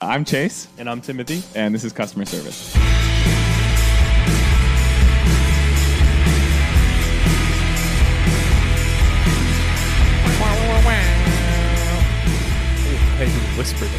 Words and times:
I'm 0.00 0.24
Chase, 0.24 0.68
And 0.78 0.88
I'm 0.88 1.00
Timothy. 1.00 1.42
and 1.56 1.74
this 1.74 1.82
is 1.82 1.92
customer 1.92 2.24
service. 2.24 2.72
Whispered. 13.56 13.88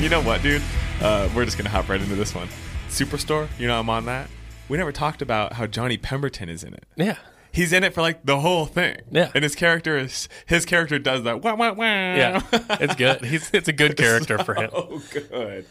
You 0.00 0.08
know 0.08 0.20
what, 0.22 0.42
dude? 0.42 0.62
Uh, 1.00 1.28
we're 1.34 1.44
just 1.44 1.56
gonna 1.56 1.68
hop 1.70 1.88
right 1.88 2.00
into 2.00 2.16
this 2.16 2.34
one. 2.34 2.48
Superstore. 2.88 3.46
You 3.58 3.68
know 3.68 3.78
I'm 3.78 3.88
on 3.88 4.04
that. 4.06 4.28
We 4.68 4.76
never 4.76 4.90
talked 4.90 5.22
about 5.22 5.52
how 5.52 5.66
Johnny 5.66 5.96
Pemberton 5.96 6.48
is 6.48 6.64
in 6.64 6.74
it. 6.74 6.84
Yeah. 6.96 7.18
He's 7.52 7.72
in 7.72 7.84
it 7.84 7.92
for 7.94 8.00
like 8.00 8.24
the 8.24 8.40
whole 8.40 8.66
thing. 8.66 8.96
Yeah. 9.10 9.30
And 9.34 9.42
his 9.44 9.54
character 9.54 9.98
is 9.98 10.28
his 10.46 10.64
character 10.64 10.98
does 10.98 11.22
that. 11.24 11.42
Wah, 11.42 11.54
wah, 11.54 11.72
wah. 11.72 11.84
Yeah. 11.84 12.42
It's 12.52 12.94
good. 12.94 13.24
He's 13.24 13.50
it's 13.52 13.68
a 13.68 13.72
good 13.72 13.96
character 13.98 14.38
for 14.38 14.54
him. 14.54 14.70
Oh, 14.72 15.02
good. 15.12 15.66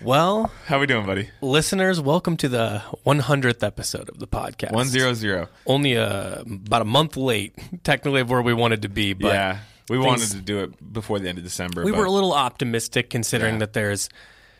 Well, 0.00 0.52
How 0.66 0.78
we 0.78 0.86
doing, 0.86 1.06
buddy? 1.06 1.30
listeners, 1.40 2.00
welcome 2.00 2.36
to 2.36 2.48
the 2.48 2.82
100th 3.04 3.64
episode 3.66 4.08
of 4.08 4.18
the 4.20 4.28
podcast. 4.28 4.70
One 4.72 4.86
zero 4.86 5.12
zero. 5.14 5.48
Only 5.66 5.96
uh, 5.96 6.42
about 6.42 6.82
a 6.82 6.84
month 6.84 7.16
late, 7.16 7.54
technically, 7.82 8.20
of 8.20 8.30
where 8.30 8.40
we 8.42 8.54
wanted 8.54 8.82
to 8.82 8.88
be. 8.88 9.12
But 9.14 9.28
Yeah. 9.28 9.58
We 9.88 9.96
things- 9.96 10.06
wanted 10.06 10.30
to 10.32 10.40
do 10.40 10.58
it 10.60 10.92
before 10.92 11.18
the 11.18 11.28
end 11.28 11.38
of 11.38 11.44
December. 11.44 11.82
we 11.84 11.90
but 11.90 11.98
were 11.98 12.04
a 12.04 12.10
little 12.10 12.32
optimistic 12.34 13.08
considering 13.10 13.54
Yeah. 13.54 13.60
that 13.60 13.72
there's, 13.72 14.08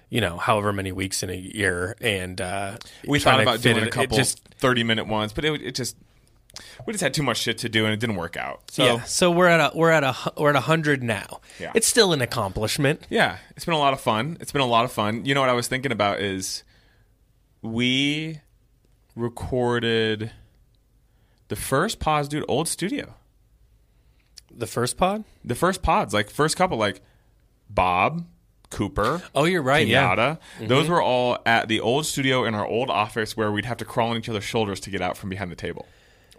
you 0.08 0.20
know, 0.22 0.38
however 0.38 0.72
many 0.72 0.90
weeks 0.90 1.22
in 1.22 1.28
a 1.30 1.34
year, 1.36 1.94
and 2.00 2.40
uh, 2.40 2.78
we 3.06 3.20
thought 3.20 3.40
about 3.40 3.60
doing 3.60 3.76
it- 3.76 3.82
a 3.86 3.90
couple 3.90 4.16
just 4.16 4.40
30 4.56 4.82
minute 4.84 5.06
ones, 5.06 5.32
but 5.34 5.44
it, 5.44 5.60
it 5.62 5.74
just 5.76 5.96
we 6.86 6.92
just 6.92 7.02
had 7.02 7.14
too 7.14 7.22
much 7.22 7.38
shit 7.38 7.58
to 7.58 7.68
do 7.68 7.84
and 7.84 7.92
it 7.92 8.00
didn't 8.00 8.16
work 8.16 8.36
out. 8.36 8.70
So 8.70 8.84
yeah. 8.84 9.02
So 9.04 9.30
we're 9.30 9.48
at 9.48 9.60
a 9.72 9.76
we're 9.76 9.90
at 9.90 10.04
a 10.04 10.14
we're 10.36 10.50
at 10.50 10.56
a 10.56 10.60
hundred 10.60 11.02
now. 11.02 11.40
Yeah. 11.58 11.72
It's 11.74 11.86
still 11.86 12.12
an 12.12 12.20
accomplishment. 12.20 13.06
Yeah, 13.10 13.38
it's 13.56 13.64
been 13.64 13.74
a 13.74 13.78
lot 13.78 13.92
of 13.92 14.00
fun. 14.00 14.36
It's 14.40 14.52
been 14.52 14.62
a 14.62 14.66
lot 14.66 14.84
of 14.84 14.92
fun. 14.92 15.24
You 15.24 15.34
know 15.34 15.40
what 15.40 15.50
I 15.50 15.54
was 15.54 15.68
thinking 15.68 15.92
about 15.92 16.20
is 16.20 16.64
we 17.62 18.40
recorded 19.14 20.32
the 21.48 21.56
first 21.56 21.98
pods, 21.98 22.28
dude, 22.28 22.44
old 22.48 22.68
studio. 22.68 23.14
The 24.50 24.66
first 24.66 24.96
pod. 24.96 25.24
The 25.44 25.54
first 25.54 25.82
pods, 25.82 26.14
like 26.14 26.30
first 26.30 26.56
couple, 26.56 26.78
like 26.78 27.00
Bob, 27.70 28.26
Cooper, 28.70 29.22
Oh, 29.34 29.44
you're 29.44 29.62
right. 29.62 29.86
Yeah. 29.86 30.14
Mm-hmm. 30.14 30.66
Those 30.66 30.88
were 30.88 31.02
all 31.02 31.38
at 31.46 31.68
the 31.68 31.80
old 31.80 32.06
studio 32.06 32.44
in 32.44 32.54
our 32.54 32.66
old 32.66 32.90
office 32.90 33.36
where 33.36 33.52
we'd 33.52 33.64
have 33.66 33.78
to 33.78 33.84
crawl 33.84 34.10
on 34.10 34.16
each 34.16 34.28
other's 34.28 34.44
shoulders 34.44 34.80
to 34.80 34.90
get 34.90 35.00
out 35.00 35.16
from 35.16 35.28
behind 35.30 35.50
the 35.50 35.56
table 35.56 35.86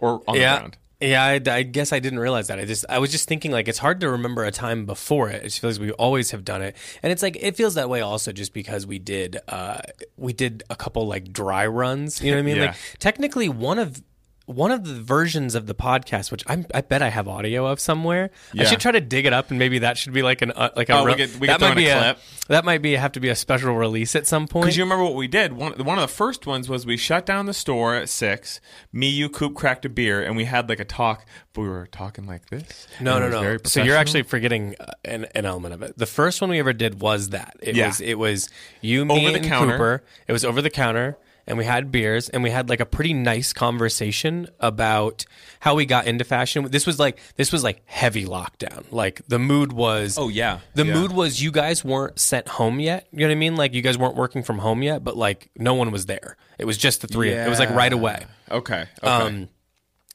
or 0.00 0.22
on 0.26 0.34
the 0.34 0.40
yeah. 0.40 0.58
ground. 0.58 0.76
Yeah, 1.00 1.24
I, 1.24 1.40
I 1.50 1.62
guess 1.62 1.94
I 1.94 1.98
didn't 1.98 2.18
realize 2.18 2.48
that. 2.48 2.58
I 2.58 2.66
just 2.66 2.84
I 2.90 2.98
was 2.98 3.10
just 3.10 3.26
thinking 3.26 3.52
like 3.52 3.68
it's 3.68 3.78
hard 3.78 4.00
to 4.00 4.10
remember 4.10 4.44
a 4.44 4.50
time 4.50 4.84
before 4.84 5.30
it. 5.30 5.42
It 5.42 5.52
feels 5.52 5.78
like 5.78 5.86
we 5.86 5.92
always 5.92 6.30
have 6.32 6.44
done 6.44 6.60
it, 6.60 6.76
and 7.02 7.10
it's 7.10 7.22
like 7.22 7.38
it 7.40 7.56
feels 7.56 7.74
that 7.76 7.88
way 7.88 8.02
also 8.02 8.32
just 8.32 8.52
because 8.52 8.86
we 8.86 8.98
did 8.98 9.38
uh 9.48 9.78
we 10.18 10.34
did 10.34 10.62
a 10.68 10.76
couple 10.76 11.06
like 11.06 11.32
dry 11.32 11.66
runs. 11.66 12.20
You 12.20 12.32
know 12.32 12.36
what 12.36 12.40
I 12.40 12.44
mean? 12.44 12.56
Yeah. 12.56 12.66
Like 12.66 12.76
technically 12.98 13.48
one 13.48 13.78
of 13.78 14.02
one 14.50 14.70
of 14.70 14.84
the 14.84 14.94
versions 14.94 15.54
of 15.54 15.66
the 15.66 15.74
podcast, 15.74 16.30
which 16.30 16.42
I'm, 16.46 16.66
I 16.74 16.80
bet 16.80 17.02
I 17.02 17.08
have 17.08 17.28
audio 17.28 17.66
of 17.66 17.78
somewhere. 17.80 18.30
I 18.58 18.64
should 18.64 18.80
try 18.80 18.92
to 18.92 19.00
dig 19.00 19.26
it 19.26 19.32
up, 19.32 19.50
and 19.50 19.58
maybe 19.58 19.78
that 19.80 19.96
should 19.96 20.12
be 20.12 20.22
like 20.22 20.42
an 20.42 20.50
uh, 20.52 20.70
like 20.76 20.88
a 20.88 20.94
Oh, 20.98 21.04
we 21.04 21.14
could- 21.14 21.40
we 21.40 21.46
that 21.46 21.60
might 21.60 21.72
in 21.72 21.72
a 21.72 21.76
be 21.76 21.84
clip. 21.86 22.18
that 22.48 22.64
might 22.64 22.82
be 22.82 22.92
have 22.96 23.12
to 23.12 23.20
be 23.20 23.28
a 23.28 23.36
special 23.36 23.74
release 23.76 24.16
at 24.16 24.26
some 24.26 24.46
point. 24.48 24.64
Because 24.64 24.76
you 24.76 24.82
remember 24.84 25.04
what 25.04 25.14
we 25.14 25.28
did? 25.28 25.52
One, 25.52 25.72
one 25.84 25.98
of 25.98 26.02
the 26.02 26.14
first 26.14 26.46
ones 26.46 26.68
was 26.68 26.84
we 26.84 26.96
shut 26.96 27.24
down 27.26 27.46
the 27.46 27.54
store 27.54 27.94
at 27.94 28.08
six. 28.08 28.60
Me, 28.92 29.08
you, 29.08 29.28
Coop 29.28 29.54
cracked 29.54 29.84
a 29.84 29.88
beer, 29.88 30.22
and 30.22 30.36
we 30.36 30.44
had 30.44 30.68
like 30.68 30.80
a 30.80 30.84
talk. 30.84 31.24
But 31.52 31.62
we 31.62 31.68
were 31.68 31.86
talking 31.86 32.26
like 32.26 32.48
this. 32.50 32.86
No, 33.00 33.18
no, 33.18 33.28
no. 33.28 33.58
So 33.64 33.82
you're 33.82 33.96
actually 33.96 34.22
forgetting 34.22 34.76
uh, 34.78 34.86
an, 35.04 35.26
an 35.34 35.44
element 35.46 35.74
of 35.74 35.82
it. 35.82 35.98
The 35.98 36.06
first 36.06 36.40
one 36.40 36.50
we 36.50 36.58
ever 36.58 36.72
did 36.72 37.00
was 37.00 37.30
that. 37.30 37.56
It 37.62 37.76
Yeah. 37.76 37.88
was 37.88 38.00
it 38.00 38.14
was 38.18 38.48
you, 38.80 39.04
me, 39.04 39.14
Over 39.20 39.30
the 39.30 39.36
and 39.38 39.46
counter. 39.46 39.72
Cooper. 39.72 40.04
It 40.28 40.32
was 40.32 40.44
over 40.44 40.62
the 40.62 40.70
counter, 40.70 41.18
and 41.50 41.58
we 41.58 41.64
had 41.66 41.92
beers, 41.92 42.30
and 42.30 42.42
we 42.42 42.48
had 42.50 42.70
like 42.70 42.80
a 42.80 42.86
pretty 42.86 43.12
nice 43.12 43.52
conversation 43.52 44.48
about 44.60 45.26
how 45.60 45.74
we 45.74 45.84
got 45.84 46.06
into 46.06 46.24
fashion. 46.24 46.66
This 46.70 46.86
was 46.86 46.98
like 46.98 47.18
this 47.36 47.52
was 47.52 47.62
like 47.62 47.82
heavy 47.84 48.24
lockdown. 48.24 48.84
Like 48.90 49.20
the 49.28 49.38
mood 49.38 49.72
was. 49.72 50.16
Oh, 50.16 50.28
yeah. 50.28 50.60
The 50.74 50.86
Yeah. 50.86 50.94
mood 50.94 51.12
was 51.12 51.42
you 51.42 51.50
guys 51.50 51.84
weren't 51.84 52.18
sent 52.18 52.48
home 52.48 52.80
yet. 52.80 53.06
You 53.12 53.18
know 53.20 53.26
what 53.26 53.32
I 53.32 53.34
mean? 53.34 53.56
Like 53.56 53.74
you 53.74 53.82
guys 53.82 53.98
weren't 53.98 54.16
working 54.16 54.42
from 54.42 54.58
home 54.58 54.82
yet, 54.82 55.04
but 55.04 55.16
like 55.16 55.50
no 55.56 55.74
one 55.74 55.90
was 55.90 56.06
there. 56.06 56.36
It 56.58 56.64
was 56.64 56.78
just 56.78 57.00
the 57.02 57.08
three. 57.08 57.30
It 57.30 57.48
was 57.48 57.58
like 57.58 57.70
right 57.70 57.92
away. 57.92 58.24
Okay. 58.50 58.86
Okay. 59.02 59.06
Um, 59.06 59.48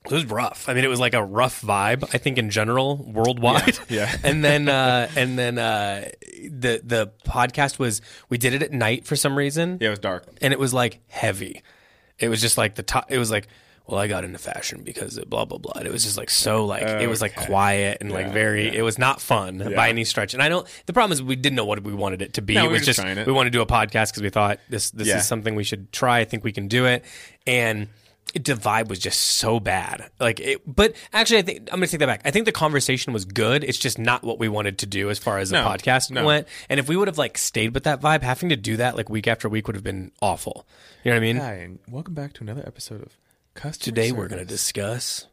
it 0.06 0.12
was 0.12 0.26
rough. 0.26 0.68
I 0.70 0.74
mean, 0.74 0.84
it 0.84 0.88
was 0.90 1.00
like 1.00 1.14
a 1.14 1.24
rough 1.24 1.62
vibe. 1.62 2.04
I 2.14 2.18
think 2.18 2.38
in 2.38 2.50
general, 2.50 2.98
worldwide. 2.98 3.78
Yeah, 3.90 4.10
yeah. 4.12 4.18
and 4.24 4.44
then, 4.44 4.70
uh, 4.70 5.10
and 5.16 5.38
then 5.38 5.58
uh, 5.58 6.10
the 6.44 6.82
the 6.84 7.12
podcast 7.28 7.80
was 7.80 8.02
we 8.30 8.38
did 8.38 8.54
it 8.54 8.62
at 8.64 8.72
night 8.72 9.06
for 9.06 9.16
some 9.16 9.38
reason. 9.38 9.78
yeah, 9.82 9.88
it 9.88 9.92
was 9.92 10.00
dark. 10.00 10.26
and 10.42 10.54
it 10.54 10.60
was 10.60 10.74
like 10.74 11.02
heavy. 11.08 11.62
It 12.20 12.30
was 12.30 12.42
just 12.42 12.58
like 12.58 12.76
the 12.76 12.84
top. 12.84 13.12
It 13.12 13.18
was 13.18 13.30
like, 13.30 13.48
well, 13.88 14.00
I 14.00 14.08
got 14.08 14.24
into 14.24 14.40
fashion 14.40 14.82
because 14.84 15.18
of 15.18 15.30
blah 15.30 15.46
blah 15.46 15.58
blah. 15.60 15.74
And 15.76 15.86
it 15.88 15.92
was 15.92 16.04
just 16.04 16.18
like 16.18 16.30
so 16.30 16.66
like 16.66 16.82
it 16.82 17.08
was 17.08 17.22
like 17.22 17.38
Okay. 17.38 17.46
quiet 17.48 17.98
and 18.02 18.12
like 18.12 18.28
Yeah, 18.28 18.32
very. 18.34 18.76
It 18.76 18.82
was 18.84 18.98
not 18.98 19.22
fun 19.22 19.58
by 19.76 19.90
any 19.90 20.06
stretch. 20.06 20.34
And 20.34 20.42
I 20.42 20.50
don't. 20.50 20.66
The 20.88 20.94
problem 20.94 21.12
is 21.12 21.22
we 21.22 21.36
didn't 21.36 21.56
know 21.56 21.66
what 21.66 21.84
we 21.84 21.94
wanted 21.94 22.22
it 22.22 22.34
to 22.36 22.42
be. 22.42 22.56
No, 22.56 22.62
it 22.64 22.68
we 22.68 22.74
was 22.74 22.82
were 22.82 22.86
just 22.86 22.98
just 22.98 23.00
trying 23.02 23.18
it. 23.18 23.28
we 23.28 23.34
wanted 23.34 23.52
to 23.52 23.58
do 23.58 23.62
a 23.62 23.66
podcast 23.68 24.10
because 24.12 24.22
we 24.24 24.30
thought 24.30 24.60
this 24.70 24.90
this 24.92 25.08
Yeah. 25.08 25.18
is 25.18 25.28
something 25.28 25.56
we 25.56 25.64
should 25.66 25.92
try. 25.92 26.20
I 26.20 26.26
think 26.26 26.44
we 26.44 26.52
can 26.52 26.68
do 26.68 26.86
it. 26.86 27.04
And 27.46 27.88
the 28.34 28.54
vibe 28.54 28.90
was 28.90 29.00
just 29.00 29.20
so 29.20 29.60
bad. 29.60 30.10
Like 30.20 30.40
it, 30.40 30.62
but 30.66 30.96
actually, 31.14 31.38
I 31.40 31.42
think 31.44 31.60
I'm 31.72 31.80
going 31.80 31.88
to 31.88 31.88
take 31.88 32.00
that 32.00 32.06
back. 32.08 32.22
I 32.26 32.32
think 32.32 32.46
the 32.46 32.52
conversation 32.52 33.14
was 33.14 33.24
good. 33.26 33.64
It's 33.64 33.78
just 33.78 33.98
not 33.98 34.24
what 34.24 34.40
we 34.40 34.50
wanted 34.50 34.80
to 34.80 34.86
do 34.86 35.10
as 35.10 35.20
far 35.20 35.38
as 35.38 35.50
the 35.52 35.62
No, 35.62 35.68
podcast 35.68 36.12
no. 36.12 36.26
went. 36.26 36.48
And 36.70 36.80
if 36.80 36.90
we 36.90 36.98
would 36.98 37.08
have 37.08 37.18
like 37.18 37.38
stayed 37.38 37.74
with 37.74 37.84
that 37.86 38.02
vibe, 38.02 38.24
having 38.24 38.50
to 38.50 38.56
do 38.58 38.78
that 38.78 38.98
like 38.98 39.10
week 39.10 39.28
after 39.28 39.48
week 39.48 39.68
would 39.68 39.76
have 39.76 39.84
been 39.84 40.12
awful. 40.22 40.66
You 41.04 41.12
know 41.12 41.16
what 41.18 41.24
I 41.24 41.26
mean? 41.28 41.38
Hi, 41.38 41.54
and 41.54 41.80
welcome 41.90 42.14
back 42.14 42.34
to 42.34 42.44
another 42.44 42.64
episode 42.66 43.02
of 43.04 43.18
Customer 43.54 43.84
Today 43.84 44.12
we're 44.12 44.28
going 44.28 44.46
to 44.46 44.50
Service. 44.50 44.64
discuss 44.64 45.28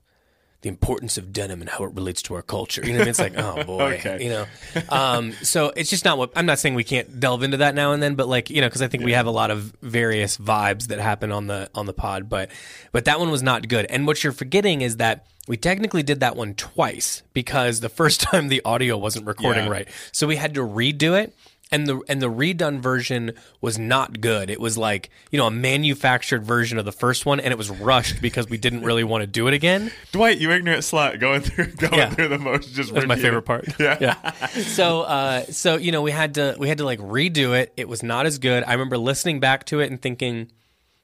the 0.63 0.69
importance 0.69 1.19
of 1.19 1.33
denim 1.33 1.61
and 1.61 1.69
how 1.69 1.85
it 1.85 1.93
relates 1.95 2.23
to 2.23 2.35
our 2.35 2.43
culture. 2.43 2.83
You 2.87 2.93
know, 2.93 2.99
what 3.01 3.03
I 3.03 3.05
mean? 3.05 3.11
it's 3.11 3.19
like, 3.19 3.37
oh 3.37 3.65
boy, 3.67 3.95
Okay. 3.99 4.23
you 4.25 4.31
know. 4.31 4.47
Um, 4.89 5.33
so 5.43 5.73
it's 5.77 5.91
just 5.91 6.05
not 6.05 6.19
what 6.19 6.31
I'm 6.37 6.47
not 6.47 6.59
saying 6.59 6.75
we 6.75 6.85
can't 6.85 7.21
delve 7.21 7.43
into 7.43 7.59
that 7.59 7.75
now 7.75 7.93
and 7.93 8.03
then, 8.03 8.15
but 8.15 8.29
like 8.29 8.49
you 8.51 8.61
know, 8.61 8.69
because 8.69 8.81
I 8.83 8.89
think 8.89 9.05
we 9.05 9.13
have 9.13 9.27
a 9.27 9.31
lot 9.31 9.51
of 9.51 9.75
various 9.83 10.39
vibes 10.39 10.87
that 10.87 10.99
happen 11.01 11.31
on 11.33 11.47
the 11.49 11.69
on 11.75 11.87
the 11.87 11.93
pod, 11.93 12.29
but 12.29 12.51
but 12.93 13.05
that 13.07 13.19
one 13.21 13.31
was 13.31 13.43
not 13.43 13.69
good. 13.69 13.87
And 13.87 14.07
what 14.07 14.23
you're 14.25 14.33
forgetting 14.33 14.81
is 14.81 14.97
that. 14.97 15.27
We 15.49 15.57
technically 15.57 16.05
did 16.05 16.21
that 16.21 16.37
one 16.37 16.55
twice 16.55 17.25
because 17.33 17.81
the 17.81 17.89
first 17.89 18.21
time 18.31 18.47
the 18.47 18.63
audio 18.65 18.97
wasn't 18.97 19.27
recording 19.27 19.65
Yeah. 19.65 19.71
right. 19.73 19.89
So 20.13 20.29
we 20.29 20.37
had 20.37 20.55
to 20.55 20.61
redo 20.61 21.21
it 21.21 21.35
and 21.73 21.87
the 21.89 22.01
and 22.09 22.23
the 22.23 22.31
redone 22.31 22.79
version 22.81 23.33
was 23.61 23.79
not 23.79 24.21
good. 24.21 24.51
It 24.51 24.61
was 24.61 24.79
like 24.79 25.11
you 25.33 25.39
know 25.39 25.47
a 25.47 25.51
manufactured 25.51 26.45
version 26.45 26.79
of 26.79 26.85
the 26.85 26.93
first 26.93 27.27
one, 27.27 27.41
and 27.41 27.51
it 27.51 27.57
was 27.59 27.71
rushed 27.71 28.23
because 28.23 28.49
we 28.49 28.59
didn't 28.59 28.83
really 28.83 29.03
want 29.05 29.23
to 29.23 29.27
do 29.27 29.49
it 29.49 29.55
again. 29.55 29.91
Dwight, 30.13 30.39
you 30.39 30.51
ignorant 30.53 30.83
slut, 30.83 31.19
going 31.19 31.41
through 31.41 31.67
going 31.77 31.95
Yeah. 31.95 32.11
through 32.11 32.29
the 32.29 32.39
motions. 32.39 32.77
Just 32.77 32.95
That's 32.95 33.07
my 33.07 33.17
favorite 33.17 33.43
part. 33.43 33.67
Yeah, 33.81 33.97
Yeah. 34.01 34.47
So 34.49 35.01
uh, 35.03 35.45
so 35.47 35.77
you 35.77 35.91
know 35.91 36.03
we 36.03 36.11
had 36.13 36.35
to 36.35 36.55
we 36.59 36.69
had 36.69 36.79
to 36.79 36.85
like 36.85 37.01
redo 37.01 37.59
it. 37.59 37.73
It 37.77 37.89
was 37.89 38.03
not 38.03 38.27
as 38.27 38.39
good. 38.39 38.63
I 38.65 38.73
remember 38.73 38.99
listening 38.99 39.41
back 39.41 39.65
to 39.67 39.81
it 39.81 39.91
and 39.91 40.01
thinking, 40.01 40.53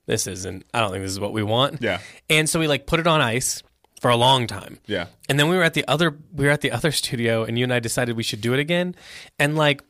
this 0.06 0.26
isn't. 0.26 0.65
I 0.75 0.81
don't 0.81 0.91
think 0.93 1.03
this 1.03 1.12
is 1.12 1.20
what 1.20 1.32
we 1.32 1.43
want. 1.43 1.82
Yeah. 1.82 2.00
And 2.31 2.49
so 2.49 2.61
we 2.61 2.67
like 2.69 2.87
put 2.87 3.00
it 3.00 3.06
on 3.06 3.20
ice 3.20 3.62
for 4.00 4.11
a 4.11 4.17
long 4.17 4.47
time. 4.47 4.79
Yeah. 4.87 5.06
And 5.29 5.41
then 5.41 5.49
we 5.49 5.56
were 5.56 5.65
at 5.65 5.75
the 5.75 5.85
other 5.88 6.17
we 6.32 6.44
were 6.44 6.50
at 6.53 6.61
the 6.61 6.70
other 6.73 6.93
studio, 7.03 7.44
and 7.44 7.59
you 7.59 7.65
and 7.65 7.73
I 7.73 7.81
decided 7.81 8.17
we 8.17 8.23
should 8.23 8.41
do 8.41 8.53
it 8.55 8.61
again, 8.61 8.94
and 9.38 9.56
like. 9.56 9.82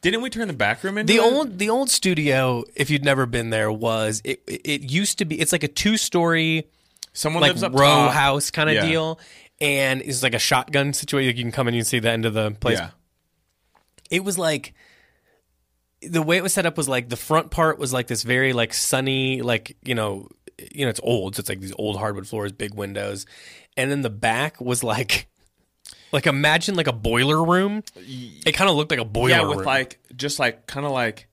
Didn't 0.00 0.22
we 0.22 0.30
turn 0.30 0.46
the 0.48 0.54
back 0.54 0.82
room 0.84 0.98
into 0.98 1.12
The 1.12 1.18
it? 1.18 1.22
old 1.22 1.58
the 1.58 1.70
old 1.70 1.90
studio, 1.90 2.64
if 2.74 2.90
you'd 2.90 3.04
never 3.04 3.26
been 3.26 3.50
there, 3.50 3.70
was 3.72 4.20
it 4.24 4.42
it 4.46 4.82
used 4.90 5.18
to 5.18 5.24
be 5.24 5.40
it's 5.40 5.52
like 5.52 5.62
a 5.64 5.68
two 5.68 5.96
story 5.96 6.68
Someone 7.12 7.40
like 7.40 7.50
lives 7.50 7.62
up 7.62 7.72
row 7.72 7.86
top. 7.86 8.12
house 8.12 8.50
kind 8.50 8.68
of 8.68 8.76
Yeah. 8.76 8.86
deal. 8.86 9.20
And 9.60 10.02
it's 10.02 10.22
like 10.22 10.34
a 10.34 10.38
shotgun 10.38 10.92
situation. 10.92 11.28
Like 11.28 11.36
you 11.38 11.42
can 11.44 11.50
come 11.52 11.66
in 11.66 11.72
and 11.72 11.76
you 11.76 11.80
can 11.82 11.86
see 11.88 11.98
the 11.98 12.10
end 12.10 12.26
of 12.26 12.34
the 12.34 12.50
place. 12.52 12.78
Yeah. 12.78 12.90
It 14.10 14.22
was 14.22 14.36
like 14.38 14.74
the 16.02 16.20
way 16.22 16.36
it 16.36 16.42
was 16.42 16.52
set 16.52 16.66
up 16.66 16.76
was 16.76 16.88
like 16.88 17.08
the 17.08 17.16
front 17.16 17.50
part 17.50 17.78
was 17.78 17.92
like 17.92 18.06
this 18.06 18.22
very 18.22 18.52
like 18.52 18.74
sunny, 18.74 19.40
like, 19.40 19.76
you 19.82 19.94
know, 19.94 20.28
you 20.72 20.84
know, 20.84 20.90
it's 20.90 21.00
old, 21.02 21.36
so 21.36 21.40
it's 21.40 21.48
like 21.48 21.60
these 21.60 21.72
old 21.78 21.96
hardwood 21.98 22.28
floors, 22.28 22.52
big 22.52 22.74
windows. 22.74 23.24
And 23.78 23.90
then 23.90 24.02
the 24.02 24.10
back 24.10 24.60
was 24.60 24.84
like 24.84 25.26
like 26.16 26.26
imagine 26.26 26.74
like 26.74 26.86
a 26.88 26.92
boiler 26.92 27.44
room. 27.44 27.84
It 27.96 28.52
kind 28.52 28.68
of 28.68 28.76
looked 28.76 28.90
like 28.90 29.00
a 29.00 29.04
boiler 29.04 29.30
Yeah, 29.30 29.42
room. 29.42 29.56
with 29.58 29.66
like 29.66 29.98
just 30.16 30.38
like 30.38 30.66
kind 30.66 30.84
of 30.86 30.92
like 30.92 31.28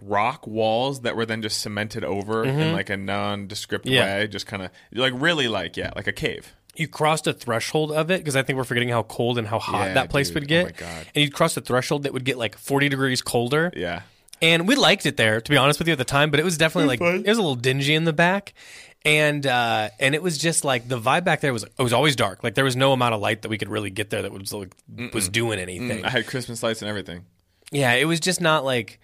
rock 0.00 0.46
walls 0.46 1.00
that 1.02 1.16
were 1.16 1.26
then 1.26 1.42
just 1.42 1.60
cemented 1.60 2.04
over 2.04 2.44
in 2.44 2.72
like 2.72 2.88
a 2.88 2.96
nondescript 2.96 3.84
Mm-hmm. 3.84 3.94
Yeah. 3.94 4.18
way, 4.20 4.26
just 4.28 4.46
kind 4.46 4.62
of 4.62 4.70
like 4.92 5.12
really 5.16 5.48
like 5.48 5.76
yeah, 5.76 5.90
like 5.96 6.06
a 6.06 6.12
cave. 6.12 6.54
you 6.76 6.86
crossed 6.86 7.26
a 7.26 7.32
threshold 7.32 7.90
of 7.90 8.10
it 8.10 8.18
because 8.20 8.36
I 8.36 8.42
think 8.42 8.56
we're 8.56 8.64
forgetting 8.64 8.90
how 8.90 9.02
cold 9.02 9.38
and 9.38 9.46
how 9.48 9.58
hot 9.58 9.88
Yeah, 9.88 9.94
that 9.94 10.10
place 10.10 10.28
dude. 10.28 10.34
would 10.36 10.44
Oh 10.44 10.46
get. 10.46 10.64
my 10.66 10.70
God. 10.70 11.06
And 11.14 11.24
you'd 11.24 11.34
cross 11.34 11.54
the 11.54 11.60
threshold 11.60 12.04
that 12.04 12.12
would 12.12 12.24
get 12.24 12.38
like 12.38 12.56
40 12.56 12.88
degrees 12.88 13.20
colder. 13.22 13.72
Yeah. 13.74 14.02
And 14.40 14.68
we 14.68 14.76
liked 14.76 15.04
it 15.04 15.16
there, 15.16 15.40
to 15.40 15.50
be 15.50 15.56
honest 15.56 15.80
with 15.80 15.88
you, 15.88 15.92
at 15.92 15.98
the 15.98 16.04
time, 16.04 16.30
but 16.30 16.38
it 16.38 16.44
was 16.44 16.56
definitely 16.56 16.86
like 16.96 17.00
it 17.00 17.28
was 17.28 17.38
a 17.38 17.42
little 17.42 17.56
dingy 17.56 17.94
in 17.96 18.04
the 18.04 18.12
back. 18.12 18.54
And 19.04 19.46
uh, 19.46 19.90
and 20.00 20.14
it 20.14 20.22
was 20.22 20.38
just 20.38 20.64
like 20.64 20.88
the 20.88 20.98
vibe 21.00 21.24
back 21.24 21.40
there 21.40 21.52
was 21.52 21.62
it 21.62 21.82
was 21.82 21.92
always 21.92 22.16
dark. 22.16 22.42
Like 22.42 22.54
there 22.54 22.64
was 22.64 22.76
no 22.76 22.92
amount 22.92 23.14
of 23.14 23.20
light 23.20 23.42
that 23.42 23.48
we 23.48 23.56
could 23.56 23.68
really 23.68 23.90
get 23.90 24.10
there 24.10 24.22
that 24.22 24.32
was 24.32 24.52
like 24.52 24.74
was 25.14 25.28
doing 25.28 25.58
anything. 25.58 26.04
I 26.04 26.10
had 26.10 26.26
Christmas 26.26 26.62
lights 26.62 26.82
and 26.82 26.88
everything. 26.88 27.24
Yeah, 27.70 27.92
it 27.92 28.06
was 28.06 28.18
just 28.20 28.40
not 28.40 28.64
like 28.64 29.00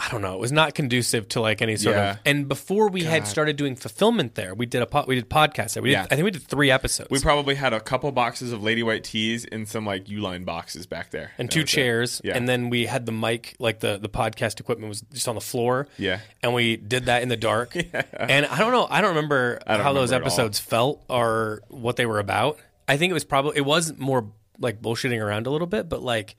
I 0.00 0.08
don't 0.10 0.22
know. 0.22 0.34
It 0.34 0.38
was 0.40 0.52
not 0.52 0.74
conducive 0.74 1.28
to 1.30 1.40
like 1.40 1.60
any 1.60 1.74
sort 1.76 1.96
Yeah. 1.96 2.10
of. 2.12 2.18
And 2.24 2.46
before 2.48 2.88
we 2.88 3.02
had 3.02 3.26
started 3.26 3.56
doing 3.56 3.74
fulfillment 3.74 4.36
there, 4.36 4.54
we 4.54 4.64
did 4.64 4.80
a 4.80 4.86
po- 4.86 5.04
we 5.08 5.16
did 5.16 5.28
podcasts 5.28 5.74
there. 5.74 5.82
We 5.82 5.88
did, 5.88 5.94
Yeah. 5.94 6.02
I 6.08 6.14
think 6.14 6.24
we 6.24 6.30
did 6.30 6.42
three 6.44 6.70
episodes. 6.70 7.10
We 7.10 7.18
probably 7.18 7.56
had 7.56 7.72
a 7.72 7.80
couple 7.80 8.12
boxes 8.12 8.52
of 8.52 8.62
Lady 8.62 8.84
White 8.84 9.02
tees 9.02 9.44
and 9.44 9.68
some 9.68 9.84
like 9.84 10.04
Uline 10.04 10.44
boxes 10.44 10.86
back 10.86 11.10
there. 11.10 11.32
and 11.36 11.50
two 11.50 11.64
chairs, 11.64 12.20
Yeah. 12.22 12.36
and 12.36 12.48
then 12.48 12.70
we 12.70 12.86
had 12.86 13.06
the 13.06 13.12
mic, 13.12 13.56
like 13.58 13.80
the 13.80 13.98
the 13.98 14.08
podcast 14.08 14.60
equipment 14.60 14.88
was 14.88 15.00
just 15.12 15.26
on 15.26 15.34
the 15.34 15.40
floor. 15.40 15.88
Yeah. 15.98 16.20
and 16.44 16.54
we 16.54 16.76
did 16.76 17.06
that 17.06 17.22
in 17.22 17.28
the 17.28 17.36
dark. 17.36 17.74
yeah. 17.74 18.02
And 18.12 18.46
I 18.46 18.58
don't 18.58 18.70
know, 18.70 18.86
I 18.88 19.00
don't 19.00 19.10
remember 19.16 19.58
don't 19.66 19.80
how 19.80 19.92
those 19.92 20.10
remember 20.10 20.26
all. 20.26 20.32
episodes 20.32 20.60
felt 20.60 21.04
or 21.08 21.62
what 21.68 21.96
they 21.96 22.06
were 22.06 22.20
about. 22.20 22.58
I 22.86 22.98
think 22.98 23.10
it 23.10 23.14
was 23.14 23.24
probably 23.24 23.56
it 23.56 23.64
was 23.64 23.98
more 23.98 24.30
like 24.60 24.80
bullshitting 24.80 25.20
around 25.20 25.48
a 25.48 25.50
little 25.50 25.66
bit, 25.66 25.88
but 25.88 26.02
like 26.02 26.36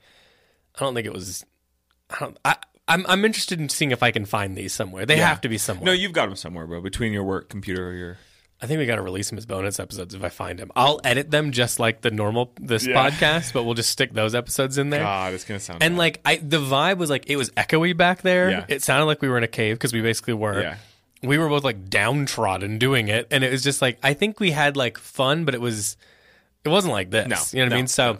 I 0.76 0.80
don't 0.80 0.94
think 0.94 1.06
it 1.06 1.12
was. 1.12 1.44
I 2.08 2.16
don't. 2.20 2.38
I, 2.44 2.56
I'm 2.90 3.06
I'm 3.08 3.24
interested 3.24 3.60
in 3.60 3.68
seeing 3.70 3.90
if 3.92 4.02
I 4.02 4.10
can 4.10 4.26
find 4.26 4.56
these 4.56 4.72
somewhere. 4.74 5.06
They 5.06 5.16
Yeah. 5.16 5.28
have 5.28 5.40
to 5.42 5.48
be 5.48 5.56
somewhere. 5.58 5.86
No, 5.86 5.92
you've 5.92 6.12
got 6.12 6.26
them 6.26 6.36
somewhere, 6.36 6.66
bro. 6.66 6.80
Between 6.82 7.12
your 7.12 7.24
work 7.24 7.48
computer 7.48 7.88
or 7.88 7.92
your 7.94 8.18
I 8.62 8.66
think 8.66 8.78
we 8.78 8.84
got 8.84 8.96
to 8.96 9.02
release 9.02 9.30
them 9.30 9.38
as 9.38 9.46
bonus 9.46 9.80
episodes 9.80 10.14
if 10.14 10.22
I 10.22 10.28
find 10.28 10.58
them. 10.58 10.70
I'll 10.76 11.00
edit 11.02 11.30
them 11.30 11.50
just 11.50 11.78
like 11.80 12.02
the 12.02 12.10
normal 12.10 12.52
this 12.60 12.86
Yeah. 12.86 13.08
podcast, 13.10 13.54
but 13.54 13.62
we'll 13.62 13.72
just 13.72 13.88
stick 13.90 14.12
those 14.12 14.34
episodes 14.34 14.76
in 14.76 14.90
there. 14.90 15.00
God, 15.00 15.32
it's 15.32 15.44
gonna 15.44 15.60
sound 15.60 15.82
And 15.82 15.94
bad. 15.94 15.98
like 15.98 16.20
I, 16.26 16.36
the 16.36 16.58
vibe 16.60 16.98
was 16.98 17.08
like 17.08 17.24
it 17.30 17.36
was 17.36 17.48
echoey 17.52 17.96
back 17.96 18.20
there. 18.20 18.50
Yeah. 18.50 18.64
It 18.68 18.82
sounded 18.82 19.06
like 19.06 19.22
we 19.22 19.28
were 19.28 19.38
in 19.38 19.44
a 19.44 19.48
cave 19.48 19.76
because 19.76 19.94
we 19.94 20.02
basically 20.02 20.34
were. 20.34 20.60
Yeah. 20.60 20.74
We 21.22 21.38
were 21.38 21.48
both 21.48 21.64
like 21.64 21.88
downtrodden 21.90 22.78
doing 22.78 23.08
it, 23.08 23.26
and 23.30 23.44
it 23.44 23.50
was 23.52 23.62
just 23.62 23.80
like 23.80 23.98
I 24.02 24.12
think 24.14 24.40
we 24.40 24.50
had 24.50 24.76
like 24.76 24.98
fun, 24.98 25.44
but 25.44 25.54
it 25.54 25.60
was 25.60 25.96
it 26.64 26.68
wasn't 26.70 26.92
like 26.92 27.10
this. 27.10 27.28
No, 27.28 27.36
you 27.52 27.64
know 27.64 27.66
what 27.66 27.70
no, 27.70 27.76
I 27.76 27.78
mean? 27.78 27.86
So 27.86 28.18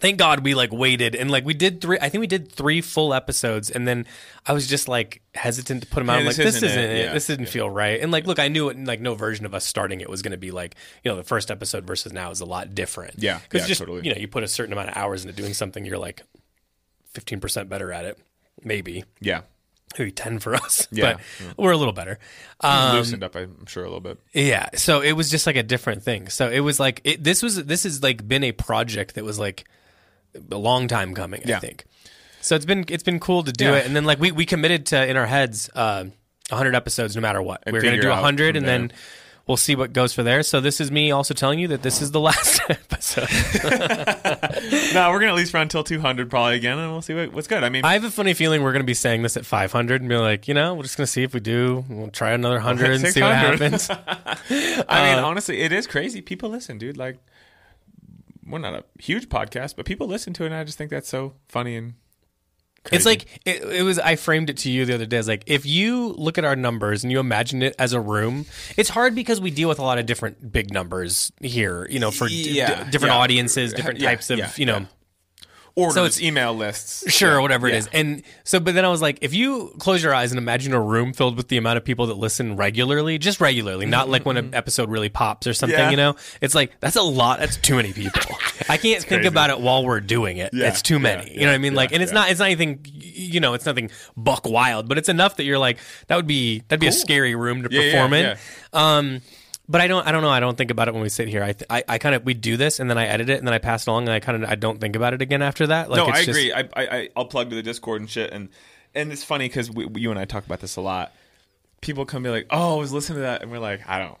thank 0.00 0.18
God 0.18 0.44
we 0.44 0.54
like 0.54 0.72
waited 0.72 1.14
and 1.14 1.30
like 1.30 1.44
we 1.44 1.54
did 1.54 1.80
three. 1.80 1.98
I 2.00 2.08
think 2.08 2.20
we 2.20 2.26
did 2.26 2.50
three 2.50 2.80
full 2.80 3.14
episodes, 3.14 3.70
and 3.70 3.86
then 3.86 4.06
I 4.46 4.52
was 4.52 4.66
just 4.66 4.88
like 4.88 5.22
hesitant 5.34 5.82
to 5.82 5.88
put 5.88 6.00
them 6.00 6.10
out. 6.10 6.14
Yeah, 6.14 6.18
I'm 6.20 6.26
like, 6.26 6.36
this 6.36 6.56
isn't 6.56 6.68
isn't 6.68 6.82
it. 6.84 6.90
it. 6.90 7.04
Yeah. 7.06 7.12
This 7.12 7.26
didn't 7.26 7.46
feel 7.46 7.68
right. 7.70 8.00
And 8.00 8.10
like, 8.10 8.26
look, 8.26 8.38
I 8.38 8.48
knew 8.48 8.68
it. 8.70 8.78
Like, 8.84 9.00
no 9.00 9.14
version 9.14 9.46
of 9.46 9.54
us 9.54 9.64
starting 9.64 10.00
it 10.00 10.08
was 10.10 10.22
going 10.22 10.32
to 10.32 10.38
be 10.38 10.50
like, 10.50 10.74
you 11.04 11.10
know, 11.10 11.16
the 11.16 11.22
first 11.24 11.50
episode 11.50 11.86
versus 11.86 12.12
now 12.12 12.30
is 12.30 12.40
a 12.40 12.46
lot 12.46 12.74
different. 12.74 13.14
Yeah, 13.18 13.38
because 13.42 13.62
yeah, 13.62 13.68
just 13.68 13.80
totally. 13.80 14.02
you 14.06 14.12
know, 14.14 14.18
you 14.20 14.28
put 14.28 14.42
a 14.42 14.48
certain 14.48 14.72
amount 14.72 14.88
of 14.90 14.96
hours 14.96 15.24
into 15.24 15.34
doing 15.36 15.54
something, 15.54 15.84
you're 15.84 15.98
like 15.98 16.22
fifteen 17.12 17.40
percent 17.40 17.68
better 17.68 17.92
at 17.92 18.04
it, 18.04 18.18
maybe. 18.64 19.04
yeah, 19.20 19.42
Maybe 19.98 20.12
ten 20.12 20.38
for 20.38 20.54
us, 20.54 20.86
Yeah. 20.92 21.14
but 21.48 21.56
we're 21.58 21.72
a 21.72 21.76
little 21.76 21.92
better. 21.92 22.18
Um, 22.60 22.94
loosened 22.96 23.24
up. 23.24 23.34
I'm 23.34 23.66
sure 23.66 23.82
a 23.82 23.86
little 23.88 24.00
bit. 24.00 24.18
yeah, 24.32 24.68
so 24.74 25.00
it 25.00 25.12
was 25.12 25.30
just 25.30 25.46
like 25.46 25.56
a 25.56 25.64
different 25.64 26.04
thing. 26.04 26.28
So 26.28 26.48
it 26.48 26.60
was 26.60 26.78
like 26.78 27.00
it, 27.04 27.24
this 27.24 27.42
was 27.42 27.56
this 27.64 27.82
has 27.82 28.00
like 28.02 28.26
been 28.26 28.44
a 28.44 28.52
project 28.52 29.16
that 29.16 29.24
was 29.24 29.38
like 29.38 29.64
a 30.50 30.56
long 30.58 30.88
time 30.88 31.14
coming. 31.14 31.42
I 31.50 31.58
think. 31.58 31.84
So 32.40 32.56
it's 32.56 32.64
been 32.64 32.84
it's 32.88 33.02
been 33.02 33.20
cool 33.20 33.42
to 33.44 33.52
do 33.52 33.66
Yeah. 33.66 33.76
it, 33.76 33.86
and 33.86 33.94
then 33.94 34.04
like 34.04 34.18
we 34.20 34.32
we 34.32 34.46
committed 34.46 34.86
to 34.86 35.06
in 35.06 35.16
our 35.16 35.26
heads 35.26 35.68
uh, 35.74 36.04
100 36.48 36.74
episodes 36.74 37.14
no 37.14 37.22
matter 37.22 37.42
what. 37.42 37.62
And 37.66 37.72
we 37.72 37.78
are 37.78 37.82
going 37.82 37.96
to 37.96 38.00
do 38.02 38.08
100, 38.08 38.54
from 38.54 38.56
and 38.56 38.66
then 38.66 38.92
we'll 39.46 39.56
see 39.58 39.74
what 39.76 39.92
goes 39.92 40.12
for 40.14 40.22
there. 40.22 40.42
So 40.42 40.60
this 40.60 40.80
is 40.80 40.90
me 40.90 41.10
also 41.10 41.34
telling 41.34 41.58
you 41.58 41.68
that 41.68 41.82
this 41.82 42.00
is 42.00 42.12
the 42.12 42.20
last 42.30 42.60
episode. 42.68 43.28
no, 44.94 45.10
we're 45.10 45.20
gonna 45.20 45.32
at 45.32 45.36
least 45.36 45.52
run 45.54 45.68
till 45.68 45.84
200 45.84 46.30
probably 46.30 46.56
again, 46.56 46.78
and 46.78 46.90
we'll 46.92 47.02
see 47.02 47.14
what, 47.14 47.32
what's 47.32 47.46
good. 47.48 47.62
I 47.62 47.68
mean, 47.68 47.84
I 47.84 47.92
have 47.92 48.04
a 48.04 48.10
funny 48.10 48.34
feeling 48.34 48.62
we're 48.62 48.72
going 48.72 48.82
to 48.82 48.86
be 48.86 48.94
saying 48.94 49.22
this 49.22 49.36
at 49.36 49.44
500 49.44 50.00
and 50.00 50.08
be 50.08 50.16
like, 50.16 50.48
you 50.48 50.54
know, 50.54 50.74
we're 50.74 50.82
just 50.84 50.96
going 50.96 51.06
to 51.06 51.12
see 51.12 51.22
if 51.22 51.34
we 51.34 51.40
do. 51.40 51.84
We'll 51.88 52.08
try 52.08 52.30
another 52.32 52.56
100 52.56 52.90
and 53.04 53.08
see 53.08 53.20
what 53.20 53.34
happens. 53.34 53.90
I 53.90 54.36
mean, 54.50 55.18
uh, 55.18 55.26
honestly, 55.26 55.60
it 55.60 55.72
is 55.72 55.86
crazy. 55.86 56.20
People 56.22 56.48
listen, 56.50 56.78
dude. 56.78 56.96
Like, 56.96 57.18
we're 58.50 58.58
not 58.58 58.74
a 58.74 58.84
huge 59.00 59.28
podcast, 59.28 59.76
but 59.76 59.86
people 59.86 60.06
listen 60.06 60.32
to 60.34 60.42
it, 60.44 60.46
and 60.46 60.54
I 60.54 60.64
just 60.64 60.76
think 60.78 60.90
that's 60.90 61.08
so 61.08 61.34
funny 61.48 61.76
and. 61.76 61.94
Crazy. 62.82 62.96
It's 62.96 63.04
like 63.04 63.26
it, 63.44 63.62
it 63.62 63.82
was. 63.82 63.98
I 63.98 64.16
framed 64.16 64.48
it 64.48 64.56
to 64.58 64.70
you 64.70 64.86
the 64.86 64.94
other 64.94 65.04
day. 65.04 65.18
It's 65.18 65.28
like 65.28 65.42
if 65.46 65.66
you 65.66 66.14
look 66.16 66.38
at 66.38 66.46
our 66.46 66.56
numbers 66.56 67.04
and 67.04 67.12
you 67.12 67.20
imagine 67.20 67.62
it 67.62 67.76
as 67.78 67.92
a 67.92 68.00
room, 68.00 68.46
it's 68.78 68.88
hard 68.88 69.14
because 69.14 69.38
we 69.38 69.50
deal 69.50 69.68
with 69.68 69.78
a 69.78 69.82
lot 69.82 69.98
of 69.98 70.06
different 70.06 70.50
big 70.50 70.72
numbers 70.72 71.30
here. 71.42 71.86
You 71.90 71.98
know, 71.98 72.10
for 72.10 72.26
Yeah, 72.26 72.84
d- 72.84 72.90
different 72.90 73.12
yeah. 73.16 73.20
audiences, 73.20 73.74
different 73.74 74.00
Yeah, 74.00 74.08
types 74.08 74.30
of 74.30 74.56
you 74.58 74.64
know. 74.64 74.86
Orders, 75.74 75.94
so 75.94 76.00
it's- 76.04 76.20
email 76.20 76.54
lists, 76.54 77.10
Sure, 77.12 77.34
Yeah, 77.36 77.40
whatever 77.40 77.68
yeah. 77.68 77.74
it 77.74 77.78
is. 77.78 77.88
And 77.92 78.22
so, 78.44 78.60
but 78.60 78.74
then 78.74 78.84
I 78.84 78.88
was 78.88 79.00
like, 79.02 79.18
if 79.22 79.34
you 79.34 79.74
close 79.78 80.02
your 80.02 80.14
eyes 80.14 80.32
and 80.32 80.38
imagine 80.38 80.72
a 80.72 80.80
room 80.80 81.12
filled 81.12 81.36
with 81.36 81.48
the 81.48 81.56
amount 81.56 81.76
of 81.78 81.84
people 81.84 82.06
that 82.06 82.14
listen 82.18 82.56
regularly, 82.56 83.18
just 83.18 83.40
regularly, 83.40 83.86
not 83.86 84.08
like 84.08 84.24
when 84.26 84.36
an 84.36 84.54
episode 84.54 84.90
really 84.90 85.08
pops 85.08 85.46
or 85.46 85.54
something, 85.54 85.70
Mm-hmm. 85.78 85.84
Yeah. 85.84 85.90
you 85.90 85.96
know, 85.96 86.16
it's 86.40 86.54
like, 86.54 86.72
that's 86.80 86.96
a 86.96 87.02
lot. 87.02 87.38
That's 87.38 87.56
too 87.56 87.76
many 87.76 87.92
people. 87.92 88.20
I 88.68 88.76
can't 88.76 89.00
think 89.02 89.06
crazy. 89.22 89.26
about 89.28 89.50
it 89.50 89.60
while 89.60 89.84
we're 89.84 90.00
doing 90.00 90.36
it. 90.38 90.50
It's 90.52 90.82
too 90.82 90.98
many. 90.98 91.32
you 91.32 91.40
know 91.40 91.46
what 91.46 91.54
I 91.54 91.58
mean? 91.58 91.74
like, 91.74 91.92
and 91.92 92.02
it's 92.02 92.12
not, 92.12 92.30
it's 92.30 92.38
not 92.40 92.46
anything, 92.46 92.80
you 92.84 93.40
know, 93.40 93.54
it's 93.54 93.66
nothing 93.66 93.90
buck 94.16 94.46
wild, 94.48 94.88
but 94.88 94.98
it's 94.98 95.08
enough 95.08 95.36
that 95.36 95.44
you're 95.44 95.58
like, 95.58 95.78
that 96.08 96.16
would 96.16 96.26
be, 96.26 96.60
that'd 96.68 96.80
be 96.80 96.86
a 96.86 96.92
scary 96.92 97.34
room 97.34 97.62
to 97.62 97.68
perform 97.68 98.12
in. 98.12 98.24
yeah. 98.24 98.36
Um, 98.72 99.20
but 99.70 99.80
I 99.80 99.86
don't, 99.86 100.04
I 100.06 100.10
don't 100.10 100.22
know. 100.22 100.30
I 100.30 100.40
don't 100.40 100.58
think 100.58 100.72
about 100.72 100.88
it 100.88 100.94
when 100.94 101.02
we 101.02 101.08
sit 101.08 101.28
here. 101.28 101.44
I, 101.44 101.52
th- 101.52 101.66
I, 101.70 101.84
I 101.88 101.98
kind 101.98 102.14
of, 102.16 102.24
we 102.24 102.34
do 102.34 102.56
this 102.56 102.80
and 102.80 102.90
then 102.90 102.98
I 102.98 103.06
edit 103.06 103.30
it 103.30 103.38
and 103.38 103.46
then 103.46 103.54
I 103.54 103.58
pass 103.58 103.86
it 103.86 103.90
along 103.90 104.02
and 104.02 104.12
I 104.12 104.18
kind 104.18 104.42
of, 104.42 104.50
I 104.50 104.56
don't 104.56 104.80
think 104.80 104.96
about 104.96 105.14
it 105.14 105.22
again 105.22 105.42
after 105.42 105.68
that. 105.68 105.88
Like, 105.88 105.96
no, 105.98 106.12
I 106.12 106.18
agree. 106.18 106.52
I, 106.52 106.60
I, 106.60 106.66
I, 106.76 107.08
I'll 107.14 107.26
plug 107.26 107.50
to 107.50 107.56
the 107.56 107.62
Discord 107.62 108.00
and 108.00 108.10
shit, 108.10 108.32
and 108.32 108.48
and 108.94 109.12
it's 109.12 109.22
funny 109.22 109.46
because 109.46 109.70
we, 109.70 109.86
you 110.00 110.10
and 110.10 110.18
I 110.18 110.24
talk 110.24 110.44
about 110.44 110.58
this 110.60 110.74
a 110.74 110.80
lot. 110.80 111.12
People 111.80 112.04
come 112.04 112.24
be 112.24 112.30
like, 112.30 112.46
"Oh, 112.50 112.76
I 112.76 112.78
was 112.80 112.92
listening 112.92 113.18
to 113.18 113.22
that," 113.22 113.42
and 113.42 113.50
we're 113.52 113.60
like, 113.60 113.88
"I 113.88 114.00
don't, 114.00 114.18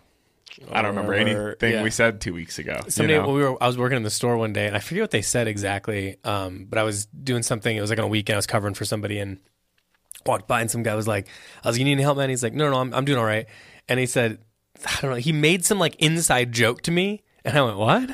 I 0.70 0.82
don't 0.82 0.90
remember 0.90 1.10
remember- 1.10 1.48
anything 1.50 1.72
yeah. 1.72 1.82
we 1.82 1.90
said 1.90 2.20
two 2.20 2.32
weeks 2.32 2.58
ago." 2.60 2.80
you 2.84 2.90
Somebody, 2.90 3.18
know? 3.18 3.28
we 3.32 3.42
were, 3.42 3.60
I 3.62 3.66
was 3.66 3.76
working 3.76 3.96
in 3.96 4.04
the 4.04 4.10
store 4.10 4.36
one 4.36 4.52
day, 4.52 4.68
and 4.68 4.76
I 4.76 4.78
forget 4.78 5.02
what 5.02 5.10
they 5.10 5.22
said 5.22 5.48
exactly. 5.48 6.16
Um, 6.22 6.66
but 6.70 6.78
I 6.78 6.84
was 6.84 7.06
doing 7.06 7.42
something. 7.42 7.76
It 7.76 7.80
was 7.80 7.90
like 7.90 7.98
on 7.98 8.04
a 8.04 8.08
weekend. 8.08 8.36
I 8.36 8.38
was 8.38 8.46
covering 8.46 8.74
for 8.74 8.84
somebody, 8.84 9.18
and 9.18 9.38
walked 10.24 10.46
by, 10.46 10.60
and 10.60 10.70
some 10.70 10.84
guy 10.84 10.94
was 10.94 11.08
like, 11.08 11.26
"I 11.64 11.68
was, 11.68 11.74
like, 11.74 11.80
you 11.80 11.84
need 11.84 11.92
any 11.92 12.02
help, 12.02 12.16
man?" 12.16 12.30
He's 12.30 12.42
like, 12.42 12.54
"No, 12.54 12.70
no, 12.70 12.78
I'm, 12.78 12.94
I'm 12.94 13.04
doing 13.04 13.18
all 13.18 13.24
right." 13.24 13.46
And 13.88 13.98
he 13.98 14.06
said, 14.06 14.38
"I 14.86 15.00
don't 15.00 15.10
know." 15.10 15.16
He 15.16 15.32
made 15.32 15.64
some 15.64 15.78
like 15.78 15.96
inside 15.96 16.52
joke 16.52 16.82
to 16.82 16.90
me, 16.90 17.22
and 17.44 17.56
I 17.56 17.62
went, 17.62 17.76
"What?" 17.78 18.10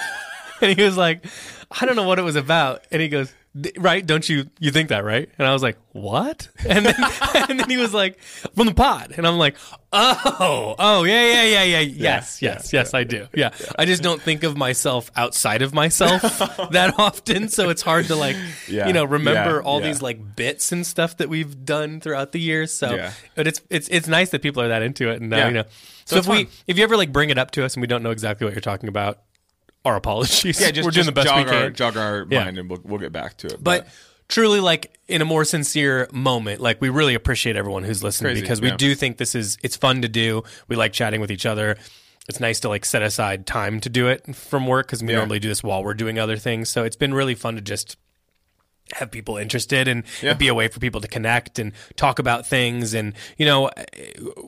and 0.60 0.78
he 0.78 0.82
was 0.82 0.96
like, 0.96 1.24
"I 1.70 1.86
don't 1.86 1.96
know 1.96 2.04
what 2.06 2.18
it 2.18 2.22
was 2.22 2.36
about." 2.36 2.84
And 2.90 3.00
he 3.02 3.08
goes. 3.08 3.32
"D- 3.58 3.72
Right? 3.78 4.04
Don't 4.06 4.28
you 4.28 4.48
you 4.58 4.70
think 4.70 4.90
that 4.90 5.04
right? 5.04 5.28
And 5.38 5.46
I 5.46 5.52
was 5.52 5.62
like, 5.62 5.76
what? 5.92 6.48
And 6.68 6.86
then 6.86 6.94
and 7.48 7.58
then 7.60 7.68
he 7.70 7.76
was 7.76 7.92
like, 7.94 8.20
from 8.22 8.66
the 8.66 8.74
pod, 8.74 9.14
and 9.16 9.26
I'm 9.26 9.38
like, 9.38 9.56
oh, 9.92 10.74
oh 10.78 11.04
yeah, 11.04 11.32
yeah, 11.32 11.42
yeah, 11.42 11.62
yeah, 11.64 11.80
yes, 11.80 12.42
yes, 12.42 12.72
yes, 12.72 12.94
I 12.94 13.04
do. 13.04 13.26
Yeah. 13.34 13.50
I 13.78 13.86
just 13.86 14.02
don't 14.02 14.20
think 14.22 14.42
of 14.44 14.56
myself 14.56 15.10
outside 15.16 15.62
of 15.62 15.74
myself 15.74 16.22
that 16.70 16.94
often, 16.98 17.48
so 17.48 17.70
it's 17.70 17.82
hard 17.82 18.06
to 18.06 18.16
like, 18.16 18.36
Yeah. 18.68 18.86
you 18.86 18.92
know, 18.92 19.04
remember 19.04 19.56
Yeah. 19.56 19.62
all 19.64 19.80
Yeah. 19.80 19.86
these 19.88 20.02
like 20.02 20.36
bits 20.36 20.70
and 20.72 20.86
stuff 20.86 21.16
that 21.16 21.28
we've 21.28 21.64
done 21.64 22.00
throughout 22.00 22.32
the 22.32 22.40
years. 22.40 22.72
So, 22.72 22.94
Yeah. 22.94 23.12
but 23.34 23.46
it's 23.46 23.60
it's 23.70 23.88
it's 23.88 24.06
nice 24.08 24.30
that 24.30 24.42
people 24.42 24.62
are 24.62 24.68
that 24.68 24.82
into 24.82 25.10
it, 25.10 25.20
and 25.20 25.32
uh, 25.32 25.36
Yeah. 25.36 25.46
you 25.48 25.54
know, 25.54 25.64
So 26.04 26.16
so, 26.16 26.18
if 26.18 26.26
we 26.28 26.48
if 26.66 26.78
you 26.78 26.84
ever 26.84 26.96
like 26.96 27.12
bring 27.12 27.30
it 27.30 27.38
up 27.38 27.50
to 27.52 27.64
us 27.64 27.74
and 27.74 27.80
we 27.80 27.86
don't 27.88 28.02
know 28.02 28.10
exactly 28.10 28.44
what 28.44 28.54
you're 28.54 28.60
talking 28.60 28.88
about, 28.88 29.18
our 29.84 29.96
apologies. 29.96 30.60
yeah, 30.60 30.70
just, 30.70 30.84
we're 30.84 30.90
doing 30.90 31.04
just 31.04 31.06
the 31.06 31.12
best 31.12 31.28
jog 31.28 31.38
we 31.46 31.50
can. 31.50 31.62
Our, 31.62 31.70
jog 31.70 31.96
our 31.96 32.26
Yeah. 32.28 32.44
mind, 32.44 32.58
and 32.58 32.68
we'll, 32.70 32.80
we'll 32.84 32.98
get 32.98 33.12
back 33.12 33.36
to 33.38 33.46
it. 33.48 33.62
But 33.62 33.88
truly, 34.28 34.60
like 34.60 34.98
in 35.08 35.22
a 35.22 35.24
more 35.24 35.44
sincere 35.44 36.08
moment, 36.12 36.60
like 36.60 36.80
we 36.80 36.88
really 36.88 37.14
appreciate 37.14 37.56
everyone 37.56 37.84
who's 37.84 38.02
listening 38.02 38.32
Crazy, 38.32 38.40
because 38.42 38.60
we 38.60 38.68
yeah. 38.68 38.76
do 38.76 38.94
think 38.94 39.16
this 39.16 39.34
is 39.34 39.56
it's 39.62 39.76
fun 39.76 40.02
to 40.02 40.08
do. 40.08 40.42
We 40.68 40.76
like 40.76 40.92
chatting 40.92 41.20
with 41.20 41.30
each 41.30 41.46
other. 41.46 41.76
It's 42.28 42.38
nice 42.40 42.60
to 42.60 42.68
like 42.68 42.84
set 42.84 43.02
aside 43.02 43.46
time 43.46 43.80
to 43.80 43.88
do 43.88 44.06
it 44.06 44.36
from 44.36 44.66
work 44.66 44.86
because 44.86 45.02
we 45.02 45.08
Yeah. 45.10 45.16
normally 45.16 45.40
do 45.40 45.48
this 45.48 45.62
while 45.64 45.82
we're 45.82 45.94
doing 45.94 46.18
other 46.18 46.36
things. 46.36 46.68
So 46.68 46.84
it's 46.84 46.94
been 46.96 47.12
really 47.14 47.34
fun 47.34 47.56
to 47.56 47.60
just 47.60 47.96
have 48.94 49.10
people 49.10 49.36
interested 49.36 49.88
and 49.88 50.04
Yeah. 50.22 50.34
be 50.34 50.48
a 50.48 50.54
way 50.54 50.68
for 50.68 50.80
people 50.80 51.00
to 51.00 51.08
connect 51.08 51.58
and 51.58 51.72
talk 51.96 52.18
about 52.18 52.46
things 52.46 52.94
and 52.94 53.14
you 53.38 53.46
know 53.46 53.70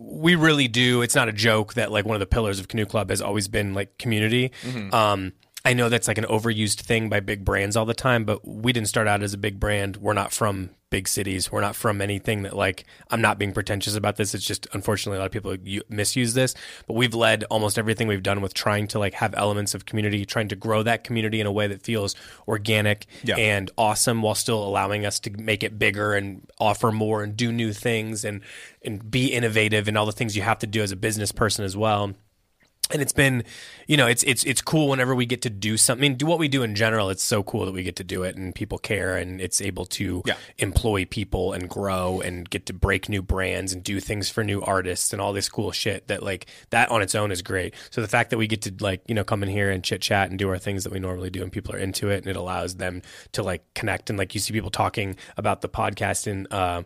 we 0.00 0.34
really 0.34 0.68
do 0.68 1.02
it's 1.02 1.14
not 1.14 1.28
a 1.28 1.32
joke 1.32 1.75
that 1.75 1.90
like 1.92 2.04
one 2.04 2.14
of 2.16 2.20
the 2.20 2.26
pillars 2.26 2.58
of 2.61 2.68
canoe 2.68 2.87
club 2.87 3.11
has 3.11 3.20
always 3.22 3.49
been 3.49 3.75
like 3.75 3.96
community 3.99 4.50
Mm-hmm. 4.62 4.94
um 4.94 5.32
I 5.64 5.75
know 5.75 5.88
that's 5.88 6.09
like 6.09 6.19
an 6.19 6.25
overused 6.25 6.81
thing 6.81 7.09
by 7.09 7.21
big 7.21 7.45
brands 7.45 7.76
all 7.76 7.85
the 7.85 7.95
time, 7.95 8.25
but 8.25 8.47
we 8.47 8.73
didn't 8.73 8.88
start 8.88 9.07
out 9.07 9.23
as 9.23 9.33
a 9.33 9.38
big 9.38 9.61
brand. 9.61 9.97
We're 9.99 10.12
not 10.12 10.33
from 10.33 10.71
big 10.90 11.07
cities. 11.07 11.52
We're 11.52 11.61
not 11.61 11.76
from 11.76 12.00
anything 12.02 12.42
that 12.42 12.57
like 12.57 12.85
I'm 13.12 13.21
not 13.21 13.38
being 13.38 13.52
pretentious 13.52 13.95
about 13.95 14.16
this. 14.16 14.35
It's 14.35 14.45
just 14.45 14.66
unfortunately 14.73 15.19
a 15.19 15.21
lot 15.21 15.26
of 15.26 15.33
people 15.33 15.57
misuse 15.88 16.35
this. 16.35 16.57
But 16.88 16.95
we've 16.95 17.14
led 17.14 17.45
almost 17.45 17.78
everything 17.78 18.09
we've 18.09 18.25
done 18.25 18.40
with 18.40 18.54
trying 18.54 18.88
to 18.88 18.99
like 18.99 19.14
have 19.14 19.35
elements 19.37 19.73
of 19.73 19.87
community, 19.87 20.26
trying 20.26 20.49
to 20.49 20.57
grow 20.57 20.83
that 20.83 21.04
community 21.04 21.40
in 21.40 21.47
a 21.47 21.52
way 21.52 21.69
that 21.69 21.83
feels 21.83 22.16
organic 22.49 23.07
Yeah. 23.23 23.37
and 23.37 23.71
awesome, 23.78 24.21
while 24.21 24.35
still 24.35 24.62
allowing 24.64 25.07
us 25.07 25.21
to 25.21 25.31
make 25.31 25.62
it 25.62 25.78
bigger 25.78 26.14
and 26.14 26.45
offer 26.59 26.90
more 26.90 27.23
and 27.23 27.37
do 27.37 27.52
new 27.52 27.73
things 27.73 28.25
and 28.25 28.40
and 28.85 29.12
be 29.12 29.26
innovative 29.28 29.87
and 29.87 29.97
all 29.97 30.07
the 30.07 30.12
things 30.12 30.37
you 30.37 30.42
have 30.42 30.59
to 30.59 30.66
do 30.66 30.83
as 30.83 30.90
a 30.90 30.97
business 30.97 31.31
person 31.31 31.64
as 31.64 31.76
well 31.76 32.14
and 32.90 33.00
it's 33.00 33.12
been 33.12 33.44
you 33.86 33.96
know 33.96 34.06
it's 34.06 34.22
it's 34.24 34.44
it's 34.44 34.60
cool 34.60 34.88
whenever 34.88 35.14
we 35.14 35.24
get 35.24 35.40
to 35.42 35.48
do 35.50 35.76
something 35.76 36.04
I 36.04 36.08
mean, 36.10 36.18
do 36.18 36.26
what 36.26 36.38
we 36.38 36.48
do 36.48 36.62
in 36.62 36.74
general 36.74 37.10
it's 37.10 37.22
so 37.22 37.42
cool 37.42 37.64
that 37.64 37.72
we 37.72 37.82
get 37.84 37.96
to 37.96 38.04
do 38.04 38.22
it 38.24 38.36
and 38.36 38.54
people 38.54 38.76
care 38.76 39.16
and 39.16 39.40
it's 39.40 39.60
able 39.60 39.86
to 39.86 40.22
Yeah. 40.26 40.34
employ 40.58 41.04
people 41.04 41.52
and 41.52 41.68
grow 41.70 42.20
and 42.20 42.48
get 42.50 42.66
to 42.66 42.72
break 42.72 43.08
new 43.08 43.22
brands 43.22 43.72
and 43.72 43.82
do 43.84 44.00
things 44.00 44.28
for 44.28 44.42
new 44.44 44.60
artists 44.62 45.12
and 45.12 45.22
all 45.22 45.32
this 45.32 45.48
cool 45.48 45.70
shit 45.70 46.08
that 46.08 46.22
like 46.22 46.46
that 46.70 46.90
on 46.90 47.02
its 47.02 47.14
own 47.14 47.30
is 47.30 47.40
great 47.40 47.72
so 47.90 48.00
the 48.02 48.08
fact 48.08 48.30
that 48.30 48.36
we 48.38 48.46
get 48.46 48.62
to 48.62 48.74
like 48.80 49.00
you 49.06 49.14
know 49.14 49.24
come 49.24 49.42
in 49.42 49.48
here 49.48 49.70
and 49.70 49.84
chit 49.84 50.02
chat 50.02 50.28
and 50.28 50.38
do 50.38 50.48
our 50.50 50.58
things 50.58 50.84
that 50.84 50.92
we 50.92 50.98
normally 50.98 51.30
do 51.30 51.42
and 51.42 51.52
people 51.52 51.74
are 51.74 51.78
into 51.78 52.10
it 52.10 52.18
and 52.18 52.26
it 52.26 52.36
allows 52.36 52.76
them 52.76 53.00
to 53.30 53.42
like 53.42 53.62
connect 53.74 54.10
and 54.10 54.18
like 54.18 54.34
you 54.34 54.40
see 54.40 54.52
people 54.52 54.70
talking 54.70 55.16
about 55.36 55.60
the 55.60 55.68
podcast 55.68 56.26
in 56.26 56.46
uh 56.50 56.82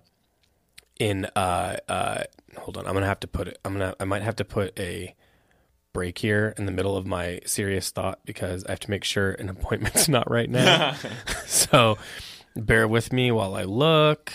in 1.01 1.25
uh 1.35 1.77
uh 1.89 2.23
hold 2.59 2.77
on 2.77 2.87
i'm 2.87 2.95
gonna 2.95 3.07
have 3.07 3.21
to 3.21 3.27
put 3.27 3.49
it 3.49 3.59
i'm 3.65 3.73
gonna 3.73 3.95
i 3.99 4.05
might 4.05 4.23
have 4.23 4.37
to 4.37 4.45
put 4.45 4.79
a 4.79 5.15
break 5.97 6.19
here 6.19 6.53
in 6.59 6.67
the 6.67 6.73
middle 6.73 6.95
of 6.95 7.07
my 7.07 7.41
serious 7.47 7.91
thought 7.91 8.19
because 8.27 8.65
I 8.67 8.73
have 8.73 8.81
to 8.81 8.91
make 8.91 9.03
sure 9.03 9.31
an 9.33 9.49
appointment's 9.49 10.09
not 10.17 10.31
right 10.31 10.49
now. 10.51 10.95
so 11.47 11.97
bear 12.55 12.87
with 12.87 13.15
me 13.15 13.31
while 13.31 13.55
I 13.55 13.63
look. 13.63 14.31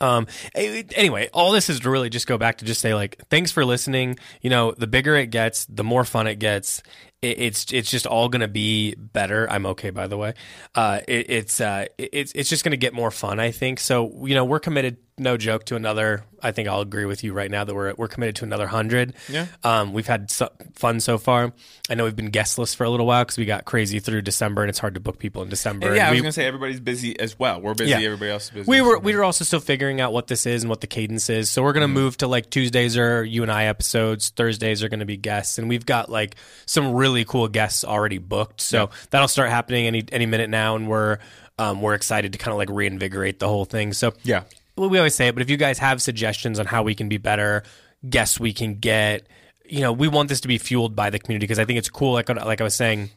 Um 0.00 0.26
anyway, 0.54 1.28
all 1.34 1.52
this 1.52 1.68
is 1.68 1.80
to 1.80 1.90
really 1.90 2.08
just 2.08 2.26
go 2.26 2.38
back 2.38 2.56
to 2.58 2.64
just 2.64 2.80
say 2.80 2.94
like 2.94 3.18
thanks 3.28 3.52
for 3.52 3.66
listening. 3.66 4.18
You 4.40 4.48
know, 4.48 4.72
the 4.72 4.86
bigger 4.86 5.14
it 5.14 5.26
gets, 5.26 5.66
the 5.66 5.84
more 5.84 6.06
fun 6.06 6.26
it 6.26 6.36
gets. 6.38 6.82
It, 7.20 7.38
it's 7.38 7.70
it's 7.70 7.90
just 7.90 8.06
all 8.06 8.30
going 8.30 8.40
to 8.40 8.48
be 8.48 8.94
better. 8.94 9.46
I'm 9.50 9.66
okay 9.66 9.90
by 9.90 10.06
the 10.06 10.16
way. 10.16 10.32
Uh 10.74 11.00
it, 11.06 11.26
it's 11.28 11.60
uh 11.60 11.84
it- 11.98 12.08
it's 12.14 12.32
it's 12.32 12.48
just 12.48 12.64
going 12.64 12.70
to 12.72 12.78
get 12.78 12.94
more 12.94 13.10
fun, 13.10 13.38
I 13.40 13.50
think. 13.50 13.78
So, 13.78 14.24
you 14.26 14.34
know, 14.34 14.46
we're 14.46 14.58
committed 14.58 14.96
no 15.18 15.36
joke 15.36 15.64
to 15.66 15.76
another 15.76 16.24
I 16.42 16.52
think 16.52 16.68
I'll 16.68 16.80
agree 16.80 17.04
with 17.04 17.22
you 17.22 17.32
right 17.32 17.50
now 17.50 17.64
that 17.64 17.74
we're 17.74 17.92
we're 17.96 18.08
committed 18.08 18.36
to 18.36 18.44
another 18.44 18.64
100. 18.64 19.14
Yeah. 19.28 19.46
Um, 19.62 19.92
we've 19.92 20.06
had 20.06 20.30
so, 20.30 20.48
fun 20.74 21.00
so 21.00 21.18
far. 21.18 21.52
I 21.88 21.94
know 21.94 22.04
we've 22.04 22.16
been 22.16 22.30
guestless 22.30 22.74
for 22.74 22.84
a 22.84 22.90
little 22.90 23.06
while 23.06 23.24
because 23.24 23.36
we 23.36 23.44
got 23.44 23.64
crazy 23.64 24.00
through 24.00 24.22
December, 24.22 24.62
and 24.62 24.70
it's 24.70 24.78
hard 24.78 24.94
to 24.94 25.00
book 25.00 25.18
people 25.18 25.42
in 25.42 25.48
December. 25.48 25.88
And 25.88 25.96
yeah, 25.96 26.02
And 26.04 26.08
I 26.08 26.10
was 26.12 26.18
we, 26.18 26.22
gonna 26.22 26.32
say 26.32 26.46
everybody's 26.46 26.80
busy 26.80 27.18
as 27.20 27.38
well. 27.38 27.60
We're 27.60 27.74
busy. 27.74 27.90
Yeah. 27.90 28.00
Everybody 28.00 28.30
else 28.30 28.44
is 28.44 28.50
busy. 28.50 28.70
we 28.70 28.80
were 28.80 28.98
we 28.98 29.14
were 29.14 29.24
also 29.24 29.44
still 29.44 29.60
figuring 29.60 30.00
out 30.00 30.12
what 30.12 30.28
this 30.28 30.46
is 30.46 30.62
and 30.62 30.70
what 30.70 30.80
the 30.80 30.86
cadence 30.86 31.28
is. 31.28 31.50
So 31.50 31.62
we're 31.62 31.72
gonna 31.74 31.88
move 31.88 32.16
to 32.18 32.26
like 32.26 32.50
Tuesdays 32.50 32.96
are 32.96 33.22
you 33.22 33.42
and 33.42 33.52
I 33.52 33.66
episodes. 33.66 34.30
Thursdays 34.30 34.82
are 34.82 34.88
gonna 34.88 35.04
be 35.04 35.16
guests, 35.16 35.58
and 35.58 35.68
we've 35.68 35.86
got 35.86 36.08
like 36.10 36.36
some 36.66 36.94
really 36.94 37.24
cool 37.24 37.48
guests 37.48 37.84
already 37.84 38.18
booked. 38.18 38.60
So 38.60 38.90
that'll 39.10 39.28
start 39.28 39.50
happening 39.50 39.86
any 39.86 40.04
any 40.10 40.26
minute 40.26 40.48
now, 40.48 40.76
and 40.76 40.88
we're 40.88 41.18
um, 41.58 41.82
we're 41.82 41.94
excited 41.94 42.32
to 42.32 42.38
kind 42.38 42.52
of 42.52 42.58
like 42.58 42.70
reinvigorate 42.70 43.38
the 43.38 43.48
whole 43.48 43.66
thing. 43.66 43.92
So 43.92 44.14
Yeah. 44.22 44.44
Well, 44.76 44.88
we 44.88 44.98
always 44.98 45.14
say 45.14 45.28
it, 45.28 45.34
but 45.34 45.42
if 45.42 45.50
you 45.50 45.56
guys 45.56 45.78
have 45.78 46.00
suggestions 46.00 46.58
on 46.58 46.66
how 46.66 46.82
we 46.82 46.94
can 46.94 47.08
be 47.08 47.18
better, 47.18 47.62
guests 48.08 48.40
we 48.40 48.52
can 48.52 48.76
get, 48.76 49.26
you 49.66 49.80
know, 49.80 49.92
we 49.92 50.08
want 50.08 50.28
this 50.28 50.40
to 50.42 50.48
be 50.48 50.58
fueled 50.58 50.96
by 50.96 51.10
the 51.10 51.18
community 51.18 51.44
because 51.44 51.58
I 51.58 51.64
think 51.64 51.78
it's 51.78 51.88
cool. 51.90 52.12
Like 52.12 52.28
like 52.28 52.60
I 52.60 52.64
was 52.64 52.74
saying. 52.74 53.10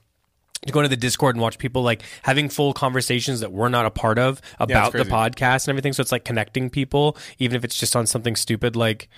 To 0.65 0.71
go 0.71 0.79
into 0.79 0.87
the 0.87 0.95
Discord 0.95 1.35
and 1.35 1.41
watch 1.41 1.57
people 1.57 1.81
like 1.81 2.03
having 2.21 2.47
full 2.47 2.71
conversations 2.71 3.41
that 3.41 3.51
we're 3.51 3.67
not 3.67 3.85
a 3.85 3.89
part 3.89 4.17
of 4.17 4.39
about 4.61 4.93
the 4.93 4.99
podcast 5.11 5.65
and 5.65 5.69
everything. 5.71 5.91
So 5.91 5.99
it's 5.99 6.11
like 6.13 6.23
connecting 6.23 6.69
people, 6.69 7.17
even 7.37 7.57
if 7.57 7.65
it's 7.65 7.77
just 7.77 7.97
on 7.97 8.07
something 8.07 8.37
stupid 8.37 8.77
like 8.77 9.09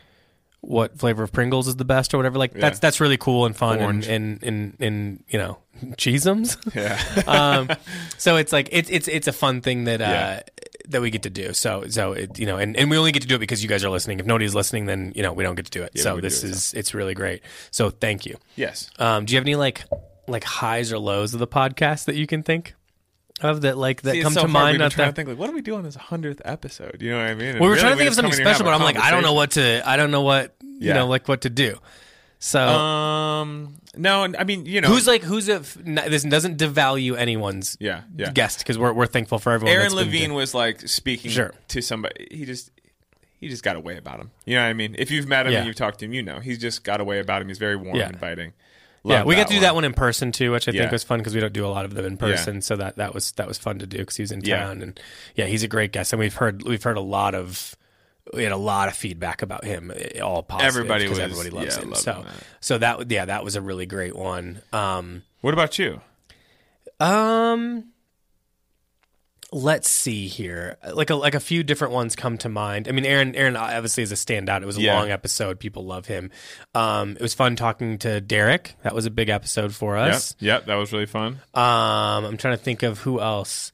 what 0.61 0.97
flavor 0.97 1.21
of 1.21 1.31
Pringles 1.31 1.67
is 1.67 1.75
the 1.75 1.85
best 1.85 2.15
or 2.15 2.17
whatever. 2.17 2.39
Like 2.39 2.53
that's 2.53 2.79
that's 2.79 2.99
really 2.99 3.17
cool 3.17 3.45
and 3.45 3.55
fun 3.55 3.79
and 3.79 4.03
and, 4.05 4.43
and 4.43 4.75
and 4.79 5.23
you 5.27 5.37
know 5.37 5.59
cheeseums. 5.97 6.57
Yeah. 6.73 6.99
um, 7.27 7.69
so 8.17 8.37
it's 8.37 8.51
like 8.51 8.69
it's 8.71 8.89
it's 8.89 9.07
it's 9.07 9.27
a 9.27 9.33
fun 9.33 9.61
thing 9.61 9.83
that 9.83 10.01
uh, 10.01 10.05
Yeah. 10.05 10.41
That 10.89 11.01
we 11.01 11.09
get 11.09 11.23
to 11.23 11.29
do. 11.29 11.53
So 11.53 11.85
so 11.87 12.13
it, 12.13 12.37
you 12.39 12.45
know, 12.45 12.57
and, 12.57 12.75
and 12.77 12.89
we 12.89 12.97
only 12.97 13.11
get 13.11 13.21
to 13.21 13.27
do 13.27 13.35
it 13.35 13.39
because 13.39 13.61
you 13.63 13.69
guys 13.69 13.83
are 13.83 13.89
listening. 13.89 14.19
If 14.19 14.25
nobody's 14.25 14.55
listening, 14.55 14.85
then 14.85 15.13
you 15.15 15.23
know 15.23 15.33
we 15.33 15.43
don't 15.43 15.55
get 15.55 15.65
to 15.65 15.71
do 15.71 15.83
it. 15.83 15.91
Yeah, 15.95 16.03
so 16.03 16.19
this 16.19 16.43
it, 16.43 16.49
is 16.49 16.73
it's 16.73 16.93
really 16.93 17.13
great. 17.13 17.41
So 17.71 17.89
thank 17.89 18.25
you. 18.25 18.37
yes. 18.55 18.89
Um, 18.99 19.25
do 19.25 19.33
you 19.33 19.37
have 19.37 19.45
any 19.45 19.55
like 19.55 19.83
like 20.27 20.43
highs 20.43 20.91
or 20.91 20.97
lows 20.99 21.33
of 21.33 21.39
the 21.39 21.47
podcast 21.47 22.05
that 22.05 22.15
you 22.15 22.27
can 22.27 22.41
think 22.43 22.75
of 23.41 23.61
that 23.61 23.77
like 23.77 24.01
that 24.03 24.13
See, 24.13 24.21
come 24.21 24.33
so 24.33 24.41
to 24.43 24.47
mind? 24.47 24.79
Not 24.79 24.91
trying 24.91 25.07
that- 25.07 25.11
to 25.11 25.15
think 25.15 25.29
like, 25.29 25.37
what 25.37 25.47
do 25.47 25.53
we 25.53 25.61
do 25.61 25.75
on 25.75 25.83
this 25.83 25.95
hundredth 25.95 26.41
episode? 26.45 27.01
You 27.01 27.11
know 27.11 27.17
what 27.17 27.27
I 27.27 27.35
mean? 27.35 27.49
And 27.49 27.59
we 27.59 27.67
were 27.67 27.73
really, 27.73 27.81
trying 27.81 27.93
to 27.93 27.97
think 27.97 28.07
of 28.09 28.15
something 28.15 28.31
come 28.31 28.39
in 28.39 28.45
here 28.45 28.47
and 28.47 28.55
special, 28.57 28.71
but 28.71 28.75
I'm 28.75 28.81
like, 28.81 28.97
I 28.97 29.11
don't 29.11 29.23
know 29.23 29.33
what 29.33 29.51
to, 29.51 29.87
I 29.87 29.97
don't 29.97 30.11
know 30.11 30.21
what, 30.21 30.55
you 30.61 30.93
know, 30.93 31.07
like 31.07 31.27
what 31.27 31.41
to 31.41 31.49
do. 31.49 31.77
So 32.45 32.59
Um, 32.61 33.77
no, 33.97 34.21
I 34.37 34.43
mean, 34.43 34.67
you 34.67 34.79
know, 34.79 34.87
who's 34.87 35.07
like, 35.07 35.23
who's 35.23 35.49
a, 35.49 35.55
f- 35.55 35.77
n- 35.83 35.95
this 36.09 36.21
doesn't 36.21 36.59
devalue 36.59 37.17
anyone's 37.17 37.75
Yeah, 37.79 38.01
yeah. 38.15 38.31
guest 38.33 38.59
because 38.59 38.77
we're, 38.77 38.93
we're 38.93 39.07
thankful 39.07 39.39
for 39.39 39.51
everyone. 39.51 39.75
Aaron 39.75 39.95
Levine 39.95 40.35
was 40.35 40.53
like 40.53 40.87
speaking 40.87 41.31
Sure. 41.31 41.55
to 41.69 41.81
somebody. 41.81 42.27
He 42.29 42.45
just 42.45 42.69
he 43.39 43.49
just 43.49 43.63
got 43.63 43.75
a 43.75 43.79
way 43.79 43.97
about 43.97 44.19
him. 44.19 44.29
You 44.45 44.57
know 44.57 44.61
what 44.61 44.67
I 44.69 44.73
mean? 44.73 44.95
If 44.99 45.09
you've 45.09 45.27
met 45.27 45.47
him 45.47 45.53
Yeah. 45.53 45.57
and 45.59 45.67
you've 45.67 45.75
talked 45.75 45.97
to 45.99 46.05
him, 46.05 46.13
you 46.13 46.21
know 46.21 46.39
he's 46.39 46.59
just 46.59 46.83
got 46.83 47.01
a 47.01 47.03
way 47.03 47.17
about 47.19 47.41
him. 47.41 47.47
He's 47.47 47.57
very 47.57 47.75
warm, 47.77 47.95
Yeah. 47.95 48.05
and 48.05 48.13
inviting. 48.13 48.53
yeah, 49.03 49.23
we 49.23 49.35
got 49.35 49.47
to 49.47 49.53
do 49.55 49.61
that 49.61 49.73
one 49.73 49.83
in 49.83 49.93
person 49.95 50.31
too, 50.31 50.51
which 50.51 50.67
I 50.67 50.71
Yeah. 50.71 50.81
think 50.81 50.91
was 50.91 51.03
fun 51.03 51.19
because 51.21 51.33
we 51.33 51.41
don't 51.41 51.51
do 51.53 51.65
a 51.65 51.73
lot 51.73 51.85
of 51.85 51.95
them 51.95 52.05
in 52.05 52.15
person. 52.15 52.61
So 52.61 52.75
that 52.75 52.97
that 52.97 53.15
was 53.15 53.31
that 53.33 53.47
was 53.47 53.57
fun 53.57 53.79
to 53.79 53.87
do 53.87 53.97
because 53.97 54.17
he 54.17 54.21
was 54.23 54.31
in 54.31 54.41
Yeah. 54.41 54.59
town 54.59 54.83
and 54.83 54.99
yeah, 55.35 55.45
he's 55.45 55.63
a 55.63 55.67
great 55.67 55.91
guest 55.91 56.13
and 56.13 56.19
we've 56.19 56.35
heard 56.35 56.61
we've 56.61 56.83
heard 56.83 56.97
a 56.97 57.01
lot 57.01 57.33
of 57.33 57.75
we 58.35 58.43
had 58.43 58.51
a 58.51 58.57
lot 58.57 58.87
of 58.87 58.95
feedback 58.95 59.41
about 59.41 59.63
him, 59.65 59.91
eh, 59.95 60.19
all 60.19 60.43
positive. 60.43 60.67
Everybody 60.75 61.07
was- 61.07 61.19
everybody 61.19 61.49
loves 61.49 61.77
yeah, 61.77 61.83
him. 61.83 61.95
So 61.95 62.23
that. 62.23 62.33
so 62.59 62.77
that 62.77 63.11
yeah, 63.11 63.25
that 63.25 63.43
was 63.43 63.55
a 63.55 63.61
really 63.61 63.85
great 63.85 64.15
one. 64.15 64.61
Um, 64.73 65.23
What 65.41 65.53
about 65.53 65.77
you? 65.79 66.01
Um, 66.99 67.91
let's 69.51 69.89
see 69.89 70.27
here. 70.27 70.77
Like 70.93 71.09
a 71.09 71.15
like 71.15 71.35
a 71.35 71.39
few 71.39 71.63
different 71.63 71.93
ones 71.93 72.15
come 72.15 72.37
to 72.39 72.49
mind. 72.49 72.87
I 72.87 72.91
mean, 72.91 73.05
Aaron 73.05 73.35
Aaron 73.35 73.55
obviously 73.55 74.03
is 74.03 74.11
a 74.11 74.15
standout. 74.15 74.61
It 74.61 74.65
was 74.65 74.77
a 74.77 74.81
Yeah. 74.81 74.97
long 74.99 75.11
episode. 75.11 75.59
People 75.59 75.85
love 75.85 76.07
him. 76.07 76.31
Um, 76.73 77.11
it 77.11 77.21
was 77.21 77.33
fun 77.33 77.55
talking 77.55 77.97
to 77.99 78.21
Derek. 78.21 78.75
That 78.83 78.93
was 78.95 79.05
a 79.05 79.11
big 79.11 79.29
episode 79.29 79.73
for 79.75 79.97
Yep, 79.97 80.13
us. 80.13 80.35
yep, 80.39 80.65
that 80.65 80.75
was 80.75 80.91
really 80.93 81.05
fun. 81.05 81.39
Um, 81.53 82.25
I'm 82.25 82.37
trying 82.37 82.57
to 82.57 82.63
think 82.63 82.83
of 82.83 82.99
who 82.99 83.19
else. 83.21 83.71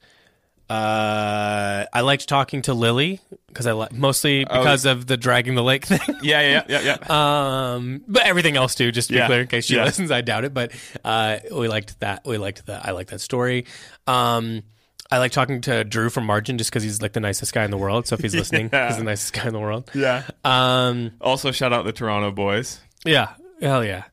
Uh, 0.72 1.84
I 1.92 2.00
liked 2.00 2.28
talking 2.28 2.62
to 2.62 2.74
Lily 2.74 3.20
because 3.48 3.66
I 3.66 3.72
li- 3.72 3.88
mostly 3.92 4.46
Oh. 4.48 4.58
because 4.58 4.84
of 4.86 5.06
the 5.06 5.16
dragging 5.16 5.54
the 5.54 5.62
lake 5.62 5.84
thing. 5.86 6.00
Yeah, 6.22 6.40
yeah, 6.40 6.62
yeah, 6.68 6.96
yeah. 7.08 7.72
Um, 7.74 8.02
but 8.08 8.22
everything 8.24 8.56
else 8.56 8.74
too, 8.74 8.90
just 8.92 9.08
to 9.08 9.14
be 9.14 9.26
clear, 9.26 9.42
in 9.42 9.46
case 9.48 9.66
she 9.66 9.76
Yeah. 9.76 9.84
listens, 9.84 10.10
I 10.10 10.20
doubt 10.22 10.44
it. 10.44 10.54
But 10.54 10.72
uh, 11.04 11.38
we 11.54 11.68
liked 11.68 12.00
that. 12.00 12.22
We 12.26 12.38
liked 12.38 12.66
that. 12.66 12.86
I 12.86 12.92
like 12.92 13.08
that 13.08 13.20
story. 13.20 13.66
Um, 14.06 14.62
I 15.10 15.18
like 15.18 15.32
talking 15.32 15.60
to 15.62 15.84
Drew 15.84 16.08
from 16.08 16.24
Margin 16.24 16.56
just 16.56 16.70
because 16.70 16.82
he's 16.82 17.02
like 17.02 17.12
the 17.12 17.20
nicest 17.20 17.52
guy 17.52 17.64
in 17.64 17.70
the 17.70 17.76
world. 17.78 18.06
So 18.06 18.14
if 18.14 18.20
he's 18.22 18.34
listening, 18.42 18.70
Yeah. 18.72 18.88
he's 18.88 18.96
the 18.96 19.04
nicest 19.04 19.34
guy 19.34 19.46
in 19.46 19.52
the 19.52 19.60
world. 19.60 19.90
yeah. 19.94 20.22
Um, 20.44 21.10
Also, 21.20 21.52
shout 21.52 21.72
out 21.72 21.84
the 21.84 21.92
Toronto 21.92 22.30
boys. 22.30 22.80
yeah, 23.04 23.34
hell 23.60 23.84
yeah. 23.84 24.04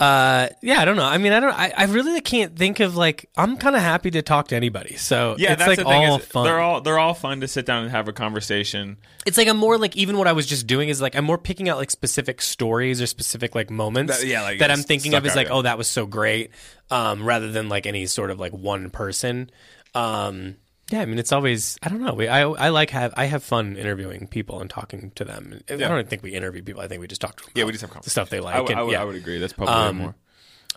Uh, 0.00 0.48
yeah, 0.62 0.80
I 0.80 0.86
don't 0.86 0.96
know. 0.96 1.04
I 1.04 1.18
mean, 1.18 1.32
I 1.34 1.40
don't. 1.40 1.52
I, 1.52 1.72
I 1.76 1.84
really 1.84 2.20
can't 2.22 2.56
think 2.56 2.80
of 2.80 2.96
like. 2.96 3.28
I'm 3.36 3.58
kind 3.58 3.76
of 3.76 3.82
happy 3.82 4.10
to 4.12 4.22
talk 4.22 4.48
to 4.48 4.56
anybody. 4.56 4.96
So 4.96 5.36
Yeah, 5.38 5.52
it's 5.52 5.58
that's 5.58 5.68
like 5.68 5.78
the 5.78 5.84
thing. 5.84 6.08
all 6.10 6.18
is 6.18 6.24
fun. 6.24 6.44
They're 6.44 6.58
all 6.58 6.80
they're 6.80 6.98
all 6.98 7.12
fun 7.12 7.42
to 7.42 7.48
sit 7.48 7.66
down 7.66 7.82
and 7.82 7.90
have 7.90 8.08
a 8.08 8.12
conversation. 8.14 8.96
it's 9.26 9.36
like 9.36 9.46
I'm 9.46 9.58
more 9.58 9.76
like 9.76 9.96
even 9.96 10.16
what 10.16 10.26
I 10.26 10.32
was 10.32 10.46
just 10.46 10.66
doing 10.66 10.88
is 10.88 11.02
like 11.02 11.14
I'm 11.16 11.26
more 11.26 11.36
picking 11.36 11.68
out 11.68 11.76
like 11.76 11.90
specific 11.90 12.40
stories 12.40 13.02
or 13.02 13.06
specific 13.06 13.54
like 13.54 13.68
moments 13.70 14.18
That- 14.20 14.26
yeah, 14.26 14.40
like 14.42 14.60
that 14.60 14.70
I'm 14.70 14.82
thinking 14.82 15.12
of 15.12 15.26
is 15.26 15.36
like 15.36 15.48
oh 15.50 15.60
that 15.62 15.76
was 15.76 15.86
so 15.86 16.06
great 16.06 16.50
um 16.90 17.22
rather 17.22 17.52
than 17.52 17.68
like 17.68 17.84
any 17.86 18.06
sort 18.06 18.30
of 18.30 18.40
like 18.40 18.52
one 18.52 18.88
person 18.88 19.50
um 19.94 20.56
yeah 20.90 21.00
I 21.00 21.06
mean 21.06 21.18
it's 21.18 21.32
always 21.32 21.78
I 21.82 21.88
don't 21.88 22.00
know 22.02 22.12
we 22.14 22.28
I 22.28 22.42
I 22.42 22.68
like 22.68 22.90
have 22.90 23.14
I 23.16 23.24
have 23.26 23.42
fun 23.42 23.76
interviewing 23.76 24.26
people 24.26 24.60
and 24.60 24.68
talking 24.68 25.10
to 25.14 25.24
them 25.24 25.60
I 25.68 25.76
don't 25.76 26.08
think 26.08 26.22
we 26.22 26.30
interview 26.34 26.62
people 26.62 26.82
I 26.82 26.88
think 26.88 27.00
we 27.00 27.06
just 27.08 27.20
talk 27.20 27.36
to 27.36 27.44
them 27.44 27.52
Yeah, 27.54 27.64
we 27.64 27.72
just 27.72 27.84
have 27.84 28.02
the 28.02 28.10
stuff 28.10 28.28
they 28.30 28.40
like 28.40 28.54
I, 28.54 28.58
w- 28.58 28.72
and, 28.72 28.80
I 28.80 28.82
would- 28.82 28.92
yeah. 28.92 29.00
I 29.02 29.04
would 29.04 29.16
agree. 29.16 29.38
That's 29.38 29.52
probably 29.54 29.74
Um, 29.74 29.96
more. 29.96 30.14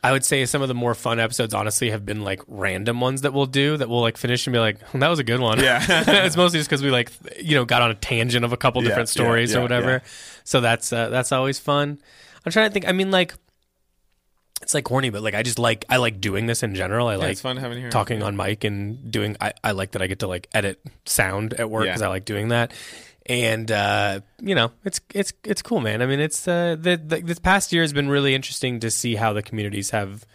I 0.05 0.11
would 0.11 0.25
say 0.25 0.45
some 0.45 0.61
of 0.61 0.67
the 0.67 0.73
more 0.73 0.95
fun 0.95 1.17
episodes, 1.21 1.53
honestly, 1.53 1.89
have 1.91 2.05
been 2.05 2.23
like 2.25 2.41
random 2.49 2.99
ones 2.99 3.21
that 3.21 3.31
we'll 3.33 3.45
do 3.45 3.77
that 3.77 3.87
we'll 3.87 4.01
like 4.01 4.17
finish 4.17 4.45
and 4.45 4.53
be 4.53 4.59
like, 4.59 4.77
that 4.91 5.07
was 5.07 5.17
a 5.19 5.23
good 5.23 5.39
one. 5.39 5.59
Yeah. 5.61 5.81
it's 6.25 6.35
mostly 6.35 6.59
just 6.59 6.69
because 6.69 6.83
we 6.83 6.91
like, 6.91 7.09
you 7.41 7.55
know, 7.55 7.63
got 7.63 7.81
on 7.81 7.89
a 7.89 7.93
tangent 7.95 8.43
of 8.43 8.51
a 8.51 8.57
couple 8.57 8.83
Yeah, 8.83 8.89
different 8.89 9.07
yeah, 9.09 9.23
stories 9.23 9.53
yeah, 9.53 9.59
or 9.59 9.61
whatever. 9.61 9.89
yeah. 9.91 9.99
So 10.43 10.59
that's 10.59 10.91
uh, 10.91 11.07
that's 11.07 11.31
always 11.31 11.57
fun. 11.57 11.99
I'm 12.45 12.51
trying 12.51 12.67
to 12.69 12.73
think. 12.73 12.85
I 12.85 12.91
mean, 12.91 13.11
like, 13.11 13.33
it's 14.63 14.73
like 14.73 14.83
corny, 14.85 15.11
but 15.11 15.21
like 15.21 15.35
I 15.35 15.43
just 15.43 15.59
like 15.59 15.85
I 15.89 15.97
like 15.97 16.19
doing 16.19 16.47
this 16.47 16.63
in 16.63 16.73
general. 16.73 17.07
I 17.07 17.15
like 17.15 17.31
it's 17.33 17.41
fun 17.41 17.57
having 17.57 17.77
here. 17.77 17.91
talking 17.91 18.23
on 18.23 18.35
mic 18.35 18.63
and 18.63 19.11
doing. 19.11 19.37
I, 19.39 19.53
I 19.63 19.71
like 19.71 19.91
that 19.91 20.01
I 20.01 20.07
get 20.07 20.19
to 20.19 20.27
like 20.27 20.47
edit 20.53 20.79
sound 21.05 21.53
at 21.53 21.69
work 21.69 21.85
Yeah. 21.85 21.91
because 21.91 22.01
I 22.01 22.07
like 22.07 22.25
doing 22.25 22.47
that. 22.47 22.73
And 23.25 23.71
uh, 23.71 24.19
you 24.41 24.55
know, 24.55 24.71
it's 24.83 24.99
it's 25.13 25.31
it's 25.45 25.61
cool, 25.61 25.79
man. 25.79 26.01
I 26.01 26.07
mean, 26.07 26.19
it's 26.19 26.45
uh, 26.47 26.75
the, 26.79 26.97
the 26.97 27.21
this 27.21 27.39
past 27.39 27.71
year 27.71 27.81
has 27.83 27.93
been 27.93 28.09
really 28.09 28.33
interesting 28.35 28.79
to 28.81 28.91
see 28.91 29.15
how 29.15 29.31
the 29.33 29.41
communities 29.43 29.91
have 29.91 30.25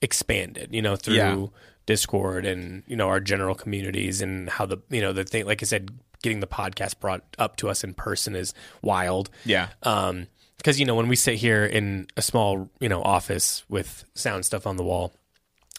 expanded. 0.00 0.68
You 0.72 0.82
know, 0.82 0.96
through 0.96 1.14
Yeah. 1.16 1.46
Discord 1.86 2.46
and 2.46 2.82
you 2.86 2.96
know 2.96 3.08
our 3.08 3.20
general 3.20 3.54
communities 3.54 4.22
and 4.22 4.48
how 4.48 4.64
the 4.66 4.78
you 4.90 5.00
know 5.00 5.12
the 5.12 5.24
thing. 5.24 5.44
Like 5.46 5.62
I 5.62 5.66
said, 5.66 5.90
getting 6.22 6.40
the 6.40 6.46
podcast 6.46 7.00
brought 7.00 7.24
up 7.38 7.56
to 7.56 7.68
us 7.68 7.82
in 7.84 7.94
person 7.94 8.36
is 8.36 8.54
wild. 8.82 9.28
Yeah. 9.44 9.68
Um, 9.82 10.26
because 10.60 10.78
you 10.78 10.86
know 10.86 10.94
when 10.94 11.08
we 11.08 11.16
sit 11.16 11.36
here 11.36 11.64
in 11.64 12.06
a 12.16 12.22
small 12.22 12.70
you 12.80 12.88
know 12.88 13.02
office 13.02 13.64
with 13.68 14.04
sound 14.14 14.44
stuff 14.44 14.66
on 14.66 14.76
the 14.76 14.84
wall, 14.84 15.12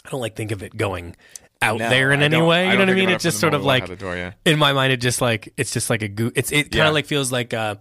I 0.06 0.10
don't 0.10 0.22
like 0.22 0.36
think 0.36 0.52
of 0.52 0.64
it 0.64 0.76
going 0.76 1.16
out 1.62 1.78
No, 1.80 1.90
there 1.90 2.12
in 2.12 2.22
I 2.22 2.26
any 2.26 2.42
way. 2.42 2.66
You 2.68 2.74
know 2.74 2.80
what 2.80 2.90
I 2.90 2.94
mean? 2.94 3.10
it 3.10 3.14
It's 3.14 3.24
just 3.24 3.40
sort 3.40 3.54
of 3.54 3.62
moment 3.62 3.84
we 3.84 3.84
walk 3.84 3.90
like 3.92 4.00
door, 4.00 4.16
yeah. 4.18 4.34
in 4.46 4.58
my 4.58 4.74
mind, 4.74 4.92
it 4.94 4.98
just 4.98 5.22
like 5.22 5.54
it's 5.58 5.72
just 5.72 5.90
like 5.90 6.02
a 6.02 6.08
goo. 6.08 6.32
It's 6.36 6.52
it 6.52 6.64
kind 6.72 6.76
of 6.76 6.76
Yeah. 6.76 6.90
like 6.90 7.06
feels 7.06 7.32
like 7.32 7.54
uh, 7.54 7.76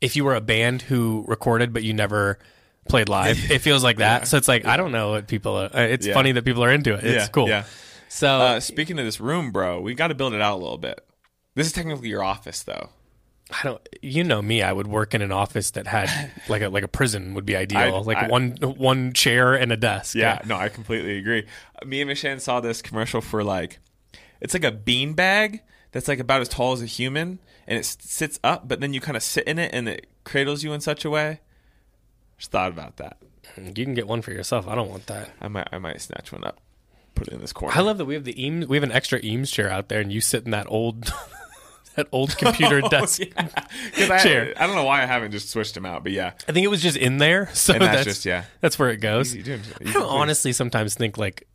if 0.00 0.16
you 0.16 0.24
were 0.24 0.34
a 0.34 0.40
band 0.40 0.82
who 0.82 1.24
recorded 1.28 1.72
but 1.72 1.82
you 1.84 1.94
never 1.94 2.38
played 2.88 3.08
live. 3.08 3.38
it 3.50 3.60
feels 3.60 3.84
like 3.84 3.98
that. 3.98 4.26
So 4.26 4.36
it's 4.36 4.48
like 4.48 4.66
I 4.66 4.76
don't 4.76 4.90
know 4.92 5.10
what 5.10 5.28
people. 5.28 5.56
Are, 5.56 5.70
uh, 5.74 5.80
it's 5.82 6.06
Yeah. 6.06 6.14
funny 6.14 6.32
that 6.32 6.44
people 6.44 6.64
are 6.64 6.72
into 6.72 6.94
it. 6.94 7.04
It's 7.04 7.24
Yeah, 7.24 7.28
cool. 7.28 7.48
yeah. 7.48 7.64
So 8.08 8.28
Uh, 8.28 8.60
speaking 8.60 8.98
of 8.98 9.04
this 9.04 9.20
room, 9.20 9.52
bro, 9.52 9.80
we 9.80 9.94
got 9.94 10.08
to 10.08 10.14
build 10.16 10.34
it 10.34 10.40
out 10.40 10.54
a 10.56 10.60
little 10.60 10.78
bit. 10.78 11.00
This 11.54 11.68
is 11.68 11.72
technically 11.72 12.08
your 12.08 12.24
office, 12.24 12.62
though. 12.64 12.88
I 13.52 13.62
don't. 13.64 13.88
You 14.02 14.22
know 14.24 14.40
me. 14.40 14.62
I 14.62 14.72
would 14.72 14.86
work 14.86 15.14
in 15.14 15.22
an 15.22 15.32
office 15.32 15.72
that 15.72 15.86
had 15.86 16.30
like 16.48 16.62
a 16.62 16.68
like 16.68 16.84
a 16.84 16.88
prison 16.88 17.34
would 17.34 17.44
be 17.46 17.56
ideal. 17.64 17.78
I- 17.96 18.00
like 18.00 18.18
I- 18.18 18.28
one 18.28 18.52
one 18.62 19.12
chair 19.12 19.54
and 19.54 19.72
a 19.72 19.76
desk. 19.76 20.14
Yeah, 20.14 20.40
no, 20.46 20.56
I 20.56 20.68
completely 20.68 21.18
agree. 21.18 21.46
Me 21.84 22.00
and 22.00 22.08
Michelle 22.08 22.38
saw 22.38 22.60
this 22.60 22.80
commercial 22.82 23.20
for 23.20 23.42
like, 23.42 23.78
it's 24.40 24.54
like 24.54 24.64
a 24.64 24.70
bean 24.72 25.14
bag 25.14 25.60
that's 25.92 26.06
like 26.08 26.18
about 26.20 26.40
as 26.40 26.48
tall 26.48 26.72
as 26.72 26.82
a 26.82 26.86
human, 26.86 27.38
and 27.66 27.78
it 27.78 27.84
sits 27.84 28.38
up, 28.44 28.68
but 28.68 28.80
then 28.80 28.92
you 28.94 29.00
kind 29.00 29.16
of 29.16 29.22
sit 29.22 29.44
in 29.48 29.58
it, 29.58 29.70
and 29.74 29.88
it 29.88 30.06
cradles 30.24 30.62
you 30.62 30.72
in 30.72 30.80
such 30.80 31.04
a 31.04 31.10
way. 31.10 31.40
Just 32.38 32.50
thought 32.52 32.70
about 32.70 32.96
that. 32.98 33.18
Mm, 33.56 33.76
you 33.76 33.84
can 33.84 33.94
get 33.94 34.06
one 34.06 34.22
for 34.22 34.30
yourself. 34.30 34.68
I 34.68 34.74
don't 34.74 34.88
want 34.90 35.06
that. 35.06 35.30
I 35.40 35.48
might, 35.48 35.68
I 35.72 35.78
might 35.78 36.00
snatch 36.00 36.30
one 36.32 36.44
up, 36.44 36.60
put 37.14 37.28
it 37.28 37.34
in 37.34 37.40
this 37.40 37.52
corner. 37.52 37.76
I 37.76 37.80
love 37.80 37.98
that 37.98 38.04
we 38.04 38.14
have 38.14 38.24
the 38.24 38.40
Eames. 38.42 38.66
We 38.68 38.76
have 38.76 38.84
an 38.84 38.92
extra 38.92 39.18
Eames 39.22 39.50
chair 39.50 39.68
out 39.70 39.88
there, 39.88 40.00
and 40.00 40.12
you 40.12 40.20
sit 40.20 40.44
in 40.44 40.52
that 40.52 40.66
old 40.68 41.12
that 41.96 42.08
old 42.12 42.36
computer 42.36 42.80
desk. 42.90 43.22
Oh, 43.36 43.48
because 43.90 44.10
I, 44.10 44.18
chair. 44.18 44.54
I 44.56 44.66
don't 44.66 44.76
know 44.76 44.84
why 44.84 45.02
I 45.02 45.06
haven't 45.06 45.32
just 45.32 45.50
switched 45.50 45.74
them 45.74 45.86
out, 45.86 46.02
but 46.02 46.12
yeah, 46.12 46.32
I 46.48 46.52
think 46.52 46.64
it 46.64 46.68
was 46.68 46.82
just 46.82 46.96
in 46.96 47.18
there. 47.18 47.48
So 47.60 47.74
that's 47.74 47.84
that's, 47.84 48.04
just- 48.04 48.26
yeah. 48.26 48.44
That's 48.60 48.78
where 48.78 48.90
it 48.90 48.98
goes. 48.98 49.36
Easy. 49.36 49.54
I 49.54 49.92
don't 49.92 50.02
honestly 50.02 50.52
sometimes 50.52 50.94
think 50.94 51.18
like 51.18 51.46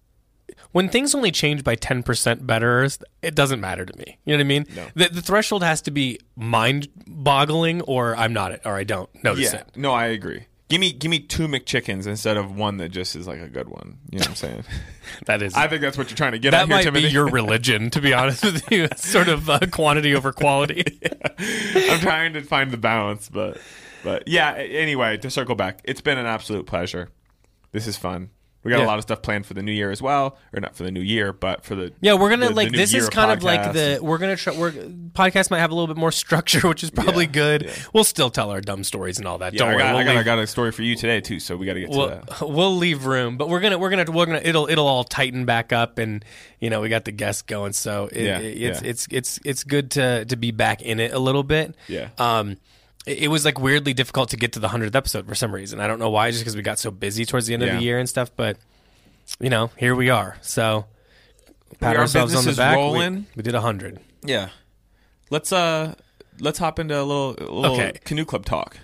when 0.71 0.89
things 0.89 1.15
only 1.15 1.31
change 1.31 1.63
by 1.63 1.75
ten 1.75 2.03
percent 2.03 2.45
better, 2.45 2.87
it 3.21 3.33
doesn't 3.33 3.59
matter 3.59 3.85
to 3.85 3.97
me. 3.97 4.17
You 4.25 4.33
know 4.33 4.37
what 4.37 4.41
I 4.41 4.47
mean? 4.47 4.65
No. 4.75 4.85
The, 4.93 5.09
the 5.09 5.21
threshold 5.21 5.63
has 5.63 5.81
to 5.83 5.91
be 5.91 6.19
mind-boggling, 6.35 7.81
or 7.83 8.15
I'm 8.15 8.33
not 8.33 8.51
it, 8.51 8.61
or 8.65 8.75
I 8.75 8.83
don't 8.83 9.09
notice 9.23 9.53
yeah. 9.53 9.61
it. 9.61 9.69
No, 9.75 9.91
I 9.93 10.07
agree. 10.07 10.45
Give 10.67 10.81
me, 10.81 10.91
give 10.91 11.11
me 11.11 11.19
two 11.19 11.47
McChickens 11.47 12.07
instead 12.07 12.37
of 12.37 12.55
one 12.55 12.77
that 12.77 12.89
just 12.89 13.15
is 13.15 13.27
like 13.27 13.39
a 13.39 13.47
good 13.47 13.69
one. 13.69 13.99
You 14.11 14.17
know 14.17 14.23
what 14.23 14.29
I'm 14.29 14.35
saying? 14.35 14.63
That 15.27 15.43
is. 15.43 15.53
I 15.53 15.67
think 15.67 15.81
that's 15.81 15.99
what 15.99 16.09
you're 16.09 16.17
trying 16.17 16.31
to 16.31 16.39
get 16.39 16.49
that 16.51 16.63
at 16.63 16.67
here, 16.67 16.75
might 16.77 16.83
Timothy. 16.83 17.05
be 17.05 17.13
your 17.13 17.27
religion, 17.27 17.91
to 17.91 18.01
be 18.01 18.11
honest 18.11 18.43
with 18.43 18.71
you. 18.71 18.83
It's 18.91 19.07
sort 19.07 19.27
of 19.27 19.47
uh, 19.47 19.59
quantity 19.71 20.15
over 20.15 20.31
quality. 20.31 20.83
I'm 21.37 21.99
trying 21.99 22.33
to 22.33 22.41
find 22.41 22.71
the 22.71 22.77
balance, 22.77 23.29
but 23.29 23.59
but 24.03 24.27
yeah. 24.27 24.53
Anyway, 24.53 25.17
to 25.17 25.29
circle 25.29 25.53
back, 25.53 25.81
it's 25.83 26.01
been 26.01 26.17
an 26.17 26.25
absolute 26.25 26.65
pleasure. 26.65 27.09
This 27.71 27.85
is 27.85 27.97
fun. 27.97 28.31
We 28.65 28.71
got 28.71 28.79
Yeah. 28.79 28.85
a 28.85 28.87
lot 28.87 28.97
of 28.97 29.03
stuff 29.03 29.21
planned 29.21 29.45
for 29.45 29.53
the 29.53 29.61
new 29.61 29.71
year 29.71 29.91
as 29.91 30.01
well, 30.01 30.37
or 30.51 30.59
not 30.59 30.75
for 30.75 30.83
the 30.83 30.91
new 30.91 30.99
year, 30.99 31.31
but 31.31 31.63
for 31.63 31.75
the 31.75 31.93
Yeah, 32.01 32.15
we're 32.15 32.29
gonna 32.29 32.45
the- 32.47 32.49
the 32.49 32.55
like 32.55 32.71
new 32.71 32.77
this 32.79 32.93
is 32.93 33.07
kind 33.09 33.31
of 33.31 33.43
like 33.43 33.61
podcast. 33.61 33.73
the 33.73 33.99
we're 34.03 34.17
gonna 34.17 34.35
try. 34.35 34.57
We're 34.57 34.71
podcast 34.71 35.51
might 35.51 35.59
have 35.59 35.71
a 35.71 35.75
little 35.75 35.87
bit 35.87 35.97
more 35.97 36.11
structure, 36.25 36.67
which 36.67 36.83
is 36.83 36.89
probably 36.89 37.25
Yeah, 37.25 37.31
good. 37.31 37.61
yeah. 37.63 37.71
We'll 37.93 38.03
still 38.03 38.29
tell 38.29 38.49
our 38.49 38.59
dumb 38.61 38.83
stories 38.83 39.19
and 39.19 39.27
all 39.27 39.37
that. 39.37 39.53
Yeah, 39.53 39.59
Don't 39.59 39.67
I 39.69 39.71
worry, 39.73 39.83
got, 39.83 39.91
we'll 39.93 39.99
I, 39.99 40.03
got, 40.03 40.11
I 40.11 40.15
leave- 40.17 40.25
got 40.25 40.39
a 40.39 40.47
story 40.47 40.71
for 40.71 40.81
you 40.81 40.95
today 40.95 41.21
too, 41.21 41.39
so 41.39 41.55
we 41.55 41.65
got 41.67 41.73
to 41.75 41.79
get 41.81 41.91
to 41.91 41.97
we'll, 41.97 42.07
that. 42.09 42.41
we'll 42.49 42.75
leave 42.75 43.05
room, 43.05 43.37
but 43.37 43.47
we're 43.49 43.59
gonna 43.59 43.77
we're 43.77 43.91
gonna 43.91 44.11
we're 44.11 44.25
gonna 44.25 44.41
it'll 44.43 44.67
it'll 44.67 44.87
all 44.87 45.03
tighten 45.03 45.45
back 45.45 45.71
up, 45.71 45.99
and 45.99 46.25
you 46.59 46.71
know 46.71 46.81
we 46.81 46.89
got 46.89 47.05
the 47.05 47.11
guests 47.11 47.43
going, 47.43 47.71
so 47.73 48.09
it, 48.11 48.17
it's 48.25 48.81
yeah. 48.81 48.89
it's 48.89 49.07
it's 49.11 49.39
it's 49.45 49.63
good 49.63 49.91
to 49.91 50.25
to 50.25 50.35
be 50.35 50.49
back 50.49 50.81
in 50.81 50.99
it 50.99 51.13
a 51.13 51.19
little 51.19 51.43
bit. 51.43 51.75
Yeah. 51.87 52.09
Um, 52.17 52.57
it, 53.05 53.19
it 53.23 53.27
was 53.29 53.45
like 53.45 53.59
weirdly 53.59 53.93
difficult 53.93 54.29
to 54.29 54.37
get 54.37 54.53
to 54.53 54.59
the 54.59 54.69
hundredth 54.69 54.95
episode 54.95 55.27
for 55.27 55.35
some 55.35 55.53
reason. 55.53 55.79
I 55.79 55.87
don't 55.87 55.99
know 55.99 56.09
why, 56.09 56.31
just 56.31 56.41
because 56.43 56.55
we 56.55 56.61
got 56.61 56.79
so 56.79 56.91
busy 56.91 57.25
towards 57.25 57.47
the 57.47 57.53
end 57.53 57.63
of 57.63 57.69
the 57.69 57.81
year 57.83 57.99
and 57.99 58.07
stuff. 58.09 58.31
But 58.35 58.57
you 59.39 59.49
know, 59.49 59.71
here 59.77 59.95
we 59.95 60.09
are. 60.09 60.37
So 60.41 60.85
pat 61.79 61.95
Our 61.95 62.03
ourselves 62.03 62.35
on 62.35 62.45
the 62.45 62.53
back. 62.53 62.75
We- 62.77 62.81
rolling. 62.83 63.25
We, 63.35 63.43
did 63.43 63.55
a 63.55 63.61
hundred. 63.61 63.99
Yeah, 64.23 64.49
let's 65.29 65.51
uh 65.51 65.95
let's 66.39 66.59
hop 66.59 66.79
into 66.79 66.99
a 66.99 67.03
little, 67.03 67.31
a 67.39 67.43
little 67.51 67.75
Okay. 67.75 67.93
canoe 68.03 68.25
club 68.25 68.45
talk. 68.45 68.77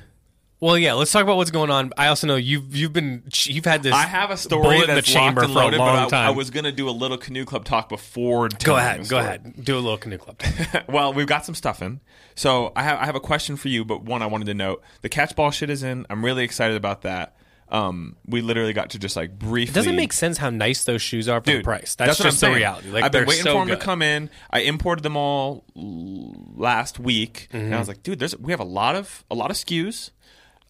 Well, 0.62 0.78
yeah. 0.78 0.94
Let's 0.94 1.12
talk 1.12 1.24
about 1.24 1.38
what's 1.38 1.50
going 1.52 1.72
on. 1.72 1.92
I 1.98 2.08
also 2.08 2.28
know 2.28 2.36
you've 2.36 2.76
you've 2.76 2.94
been 2.94 3.24
you've 3.46 3.66
had 3.66 3.82
this. 3.84 3.94
I 3.94 4.04
have 4.06 4.30
a 4.30 4.38
story 4.38 4.80
in 4.80 4.94
the 4.96 5.02
chamber 5.02 5.42
locked 5.48 5.74
and 5.74 5.76
for 5.76 5.82
a 5.82 5.86
long 5.86 5.96
but 5.96 6.06
I, 6.06 6.10
time. 6.10 6.28
I 6.28 6.32
was 6.32 6.52
gonna 6.52 6.72
do 6.72 6.88
a 6.88 6.92
little 6.92 7.18
canoe 7.18 7.46
club 7.46 7.66
talk 7.66 7.90
before. 7.90 8.48
go 8.64 8.78
ahead, 8.78 9.10
go 9.10 9.18
ahead. 9.18 9.56
Do 9.66 9.76
a 9.76 9.80
little 9.82 9.98
canoe 9.98 10.20
club. 10.20 10.40
well, 10.88 11.14
we've 11.14 11.26
got 11.28 11.46
some 11.46 11.56
stuff 11.56 11.82
in. 11.82 12.00
So 12.36 12.72
I 12.76 12.84
have 12.84 13.00
I 13.00 13.06
have 13.08 13.16
a 13.16 13.20
question 13.20 13.58
for 13.58 13.70
you, 13.70 13.84
but 13.84 14.04
one 14.04 14.22
I 14.22 14.28
wanted 14.28 14.46
to 14.46 14.54
note: 14.54 14.84
the 15.02 15.10
catch 15.10 15.36
ball 15.36 15.50
shit 15.52 15.72
is 15.72 15.82
in. 15.82 16.06
I'm 16.12 16.24
really 16.24 16.44
excited 16.44 16.78
about 16.78 17.02
that. 17.02 17.36
Um, 17.70 18.18
we 18.28 18.42
literally 18.42 18.74
got 18.74 18.90
to 18.92 19.00
just 19.00 19.16
like 19.16 19.40
briefly. 19.40 19.72
It 19.72 19.74
doesn't 19.74 19.96
make 19.96 20.12
sense 20.14 20.38
how 20.38 20.50
nice 20.52 20.84
those 20.84 21.02
shoes 21.02 21.28
are 21.30 21.40
for 21.42 21.52
the 21.54 21.64
price. 21.64 21.96
That's, 21.96 22.20
what 22.20 22.26
I'm 22.26 22.32
just 22.32 22.42
the 22.42 22.52
reality. 22.52 22.90
Like 22.90 23.06
I've 23.06 23.12
been 23.14 23.26
waiting 23.26 23.44
so 23.46 23.54
for 23.54 23.60
them 23.60 23.68
good. 23.70 23.80
to 23.80 23.86
come 23.86 24.02
in. 24.02 24.30
I 24.52 24.60
imported 24.60 25.02
them 25.04 25.16
all 25.18 25.64
last 25.76 27.00
week, 27.00 27.48
and 27.52 27.62
I 27.62 27.66
Mm-hmm. 27.70 27.80
was 27.80 27.88
like, 27.88 28.04
dude, 28.04 28.20
there's 28.20 28.38
we 28.38 28.52
have 28.52 28.60
a 28.60 28.66
lot 28.66 28.96
of 28.96 29.24
a 29.32 29.36
lot 29.36 29.50
of 29.52 29.58
SKUs, 29.58 30.12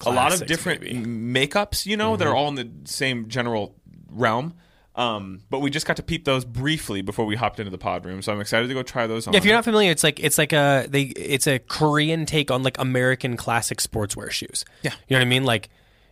a 0.05 0.09
lot 0.09 0.33
of 0.33 0.45
different. 0.45 0.81
Mm-hmm. 0.81 1.35
makeups, 1.35 1.85
you 1.85 1.97
know, 1.97 2.15
that 2.15 2.27
are 2.27 2.35
all 2.35 2.47
in 2.47 2.55
the 2.55 2.69
same 2.85 3.27
general 3.27 3.75
realm. 4.09 4.55
Um, 4.93 5.41
but 5.49 5.59
we 5.59 5.69
just 5.69 5.85
got 5.85 5.95
to 5.97 6.03
peep 6.03 6.25
those 6.25 6.43
briefly 6.43 7.01
before 7.01 7.25
we 7.25 7.35
hopped 7.35 7.59
into 7.59 7.71
the 7.71 7.77
pod 7.77 8.05
room, 8.05 8.21
so 8.21 8.33
I'm 8.33 8.41
excited 8.41 8.67
to 8.67 8.73
go 8.73 8.83
try 8.83 9.07
those 9.07 9.25
on. 9.25 9.33
Yeah, 9.33 9.37
if 9.37 9.45
you're 9.45 9.55
not 9.55 9.63
familiar, 9.63 9.89
it's 9.89 10.03
like 10.03 10.19
it's 10.19 10.37
like 10.37 10.51
a 10.51 10.85
they 10.89 11.03
it's 11.03 11.47
a 11.47 11.59
Korean 11.59 12.25
take 12.25 12.51
on 12.51 12.61
like 12.61 12.77
American 12.77 13.37
classic 13.37 13.79
sportswear 13.79 14.29
shoes. 14.31 14.65
Yeah. 14.81 14.91
you 15.07 15.15
know 15.15 15.19
what 15.19 15.25
I 15.25 15.29
mean? 15.29 15.45
Like 15.45 15.69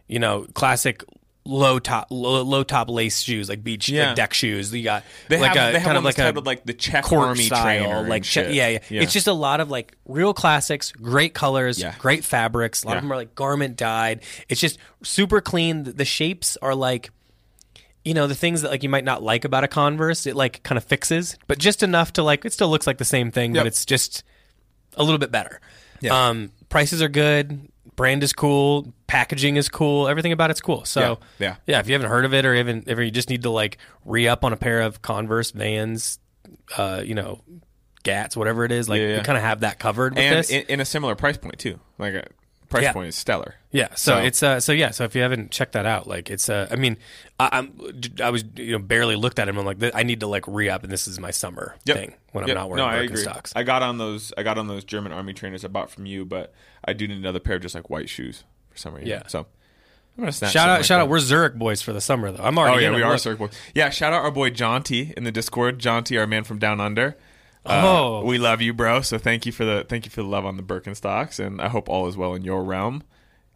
you 0.08 0.18
know, 0.18 0.48
classic 0.54 1.04
low 1.50 1.80
top 1.80 2.08
low, 2.12 2.42
low 2.44 2.64
top 2.64 2.90
lace 2.90 3.20
shoes 3.22 3.50
like 3.50 3.64
beach 3.64 3.90
Yeah. 3.90 4.08
like 4.08 4.16
deck 4.16 4.34
shoes. 4.34 4.74
You 4.74 4.84
got 4.84 5.04
They 5.28 5.40
like 5.40 5.56
have- 5.56 5.76
a 5.76 5.80
kind 5.80 5.98
of 5.98 6.04
like 6.04 6.18
a 6.20 6.32
like, 6.46 6.64
the 6.64 6.74
Czech 6.74 7.12
Army 7.12 7.44
style, 7.44 8.04
like 8.08 8.24
shit. 8.24 8.54
yeah, 8.54 8.68
yeah, 8.70 8.80
Yeah. 8.90 9.02
It's 9.02 9.14
just 9.14 9.28
a 9.28 9.34
lot 9.34 9.60
of 9.60 9.70
like 9.70 9.96
real 10.06 10.34
classics, 10.34 10.92
great 10.92 11.34
colors, 11.34 11.80
Yeah. 11.80 11.94
great 11.98 12.24
fabrics. 12.24 12.84
A 12.84 12.88
lot 12.88 12.98
of 12.98 13.04
them 13.04 13.12
are 13.12 13.16
like 13.18 13.36
garment 13.36 13.76
dyed. 13.76 14.22
It's 14.48 14.62
just 14.62 14.78
super 15.04 15.42
clean. 15.42 15.84
The, 15.84 15.92
the 15.94 16.06
shapes 16.06 16.58
are 16.62 16.76
like 16.76 17.10
you 18.06 18.14
know 18.14 18.28
the 18.28 18.36
things 18.36 18.62
that 18.62 18.72
like 18.72 18.82
you 18.82 18.90
might 18.90 19.04
not 19.04 19.22
like 19.22 19.44
about 19.46 19.64
a 19.64 19.68
Converse, 19.68 20.26
it 20.26 20.36
like 20.36 20.64
kind 20.64 20.78
of 20.78 20.84
fixes, 20.84 21.38
but 21.48 21.58
just 21.60 21.84
enough 21.84 22.14
to 22.14 22.24
like 22.24 22.46
it 22.46 22.54
still 22.54 22.70
looks 22.70 22.88
like 22.88 22.98
the 22.98 23.06
same 23.06 23.30
thing, 23.32 23.54
Yep. 23.54 23.60
but 23.64 23.68
it's 23.68 23.86
just 23.86 24.24
a 24.96 25.04
little 25.04 25.20
bit 25.20 25.32
better. 25.32 25.60
Um, 26.10 26.52
prices 26.70 27.02
are 27.02 27.10
good. 27.10 27.68
Brand 28.00 28.24
is 28.24 28.32
cool. 28.32 28.94
Packaging 29.08 29.58
is 29.58 29.68
cool. 29.68 30.08
Everything 30.08 30.32
about 30.32 30.52
it's 30.52 30.62
cool. 30.62 30.86
So 30.86 31.20
Yeah, 31.38 31.48
yeah. 31.48 31.56
yeah. 31.68 31.80
If 31.82 31.88
you 31.88 31.94
haven't 31.96 32.10
heard 32.10 32.24
of 32.24 32.34
it, 32.34 32.46
or 32.46 32.56
even 32.56 32.86
if 32.88 32.98
you 32.98 33.12
just 33.12 33.30
need 33.30 33.44
to 33.44 33.50
like 33.50 33.78
re 34.06 34.26
up 34.26 34.46
on 34.46 34.54
a 34.54 34.56
pair 34.56 34.80
of 34.80 35.02
Converse 35.02 35.52
Vans, 35.52 36.18
uh, 36.78 37.02
you 37.06 37.14
know, 37.14 37.42
Gats, 38.04 38.38
whatever 38.38 38.64
it 38.64 38.72
is, 38.72 38.88
like 38.88 39.02
Yeah, 39.02 39.08
yeah. 39.08 39.18
you 39.18 39.24
kind 39.24 39.38
of 39.38 39.44
have 39.44 39.60
that 39.60 39.80
covered 39.80 40.16
with 40.16 40.24
and 40.24 40.50
in, 40.50 40.76
in 40.76 40.80
a 40.80 40.86
similar 40.86 41.16
price 41.16 41.36
point 41.36 41.60
too. 41.60 41.78
Like 41.98 42.14
a 42.14 42.26
price 42.70 42.84
Yeah. 42.84 42.94
point 42.94 43.08
is 43.10 43.16
stellar. 43.16 43.56
Yeah, 43.72 43.90
so, 43.96 44.14
So- 44.14 44.18
it's 44.20 44.42
uh, 44.44 44.60
so 44.60 44.72
yeah, 44.72 44.92
so 44.92 45.04
if 45.04 45.16
you 45.16 45.22
haven't 45.22 45.52
checked 45.52 45.74
that 45.74 45.86
out, 45.86 46.08
like 46.08 46.30
it's 46.30 46.50
uh, 46.50 46.68
I 46.72 46.76
mean, 46.76 46.98
I, 47.40 47.50
I'm 47.52 47.74
I 48.24 48.30
was 48.30 48.44
you 48.56 48.74
know 48.74 48.80
barely 48.80 49.16
looked 49.16 49.40
at 49.40 49.48
him. 49.50 49.58
I'm 49.58 49.66
like, 49.66 49.78
I 49.96 50.04
need 50.04 50.20
to 50.22 50.28
like 50.28 50.46
re 50.48 50.70
up, 50.70 50.84
and 50.84 50.92
this 50.92 51.08
is 51.08 51.20
my 51.20 51.32
summer 51.32 51.76
Yep. 51.86 51.98
thing 51.98 52.14
when 52.32 52.48
Yep. 52.48 52.56
I'm 52.58 52.62
not 52.62 52.70
wearing 52.70 52.86
no, 52.86 52.90
I 52.90 52.98
agree. 53.04 53.24
Birkenstocks. 53.24 53.54
I 53.56 53.64
got 53.64 53.82
on 53.84 53.98
those. 53.98 54.32
I 54.38 54.44
got 54.44 54.58
on 54.58 54.68
those 54.68 54.84
German 54.84 55.12
army 55.12 55.34
trainers 55.34 55.66
I 55.66 55.68
bought 55.68 55.90
from 55.92 56.06
you, 56.06 56.26
but 56.26 56.54
I 56.86 56.94
do 56.94 57.08
need 57.08 57.18
another 57.18 57.40
pair 57.40 57.56
of 57.58 57.62
just 57.62 57.76
like 57.76 57.90
white 57.90 58.10
shoes 58.10 58.44
for 58.70 58.78
some 58.78 58.94
reason. 58.94 59.10
Yeah. 59.10 59.24
So 59.28 59.40
I'm 60.18 60.24
gonna 60.24 60.32
shout 60.32 60.56
out, 60.56 60.78
like 60.78 60.86
shout 60.86 60.98
that. 60.98 61.04
out, 61.04 61.10
we're 61.10 61.20
Zurich 61.20 61.56
boys 61.56 61.82
for 61.82 61.94
the 61.94 62.02
summer 62.02 62.32
though. 62.32 62.44
I'm 62.44 62.58
already. 62.58 62.86
Oh 62.86 62.90
yeah, 62.90 62.96
we 62.96 63.02
are 63.04 63.12
Look. 63.14 63.20
circle. 63.20 63.50
Yeah, 63.74 63.90
shout 63.90 64.14
out 64.14 64.24
our 64.24 64.32
boy 64.32 64.50
Jaunty 64.50 65.14
in 65.16 65.24
the 65.24 65.32
Discord. 65.32 65.80
Jaunty, 65.80 66.18
our 66.18 66.28
man 66.28 66.44
from 66.44 66.60
down 66.60 66.80
under. 66.82 67.18
Uh, 67.66 67.82
Oh. 67.84 68.24
we 68.26 68.38
love 68.38 68.62
you, 68.62 68.74
bro. 68.74 69.02
So 69.02 69.18
thank 69.18 69.46
you 69.46 69.52
for 69.52 69.66
the 69.66 69.86
thank 69.88 70.06
you 70.06 70.12
for 70.12 70.22
the 70.22 70.28
love 70.28 70.46
on 70.46 70.58
the 70.58 70.64
Birkenstocks, 70.64 71.40
and 71.46 71.62
I 71.62 71.68
hope 71.68 71.90
all 71.90 72.08
is 72.08 72.16
well 72.18 72.34
in 72.34 72.44
your 72.44 72.64
realm. 72.64 73.04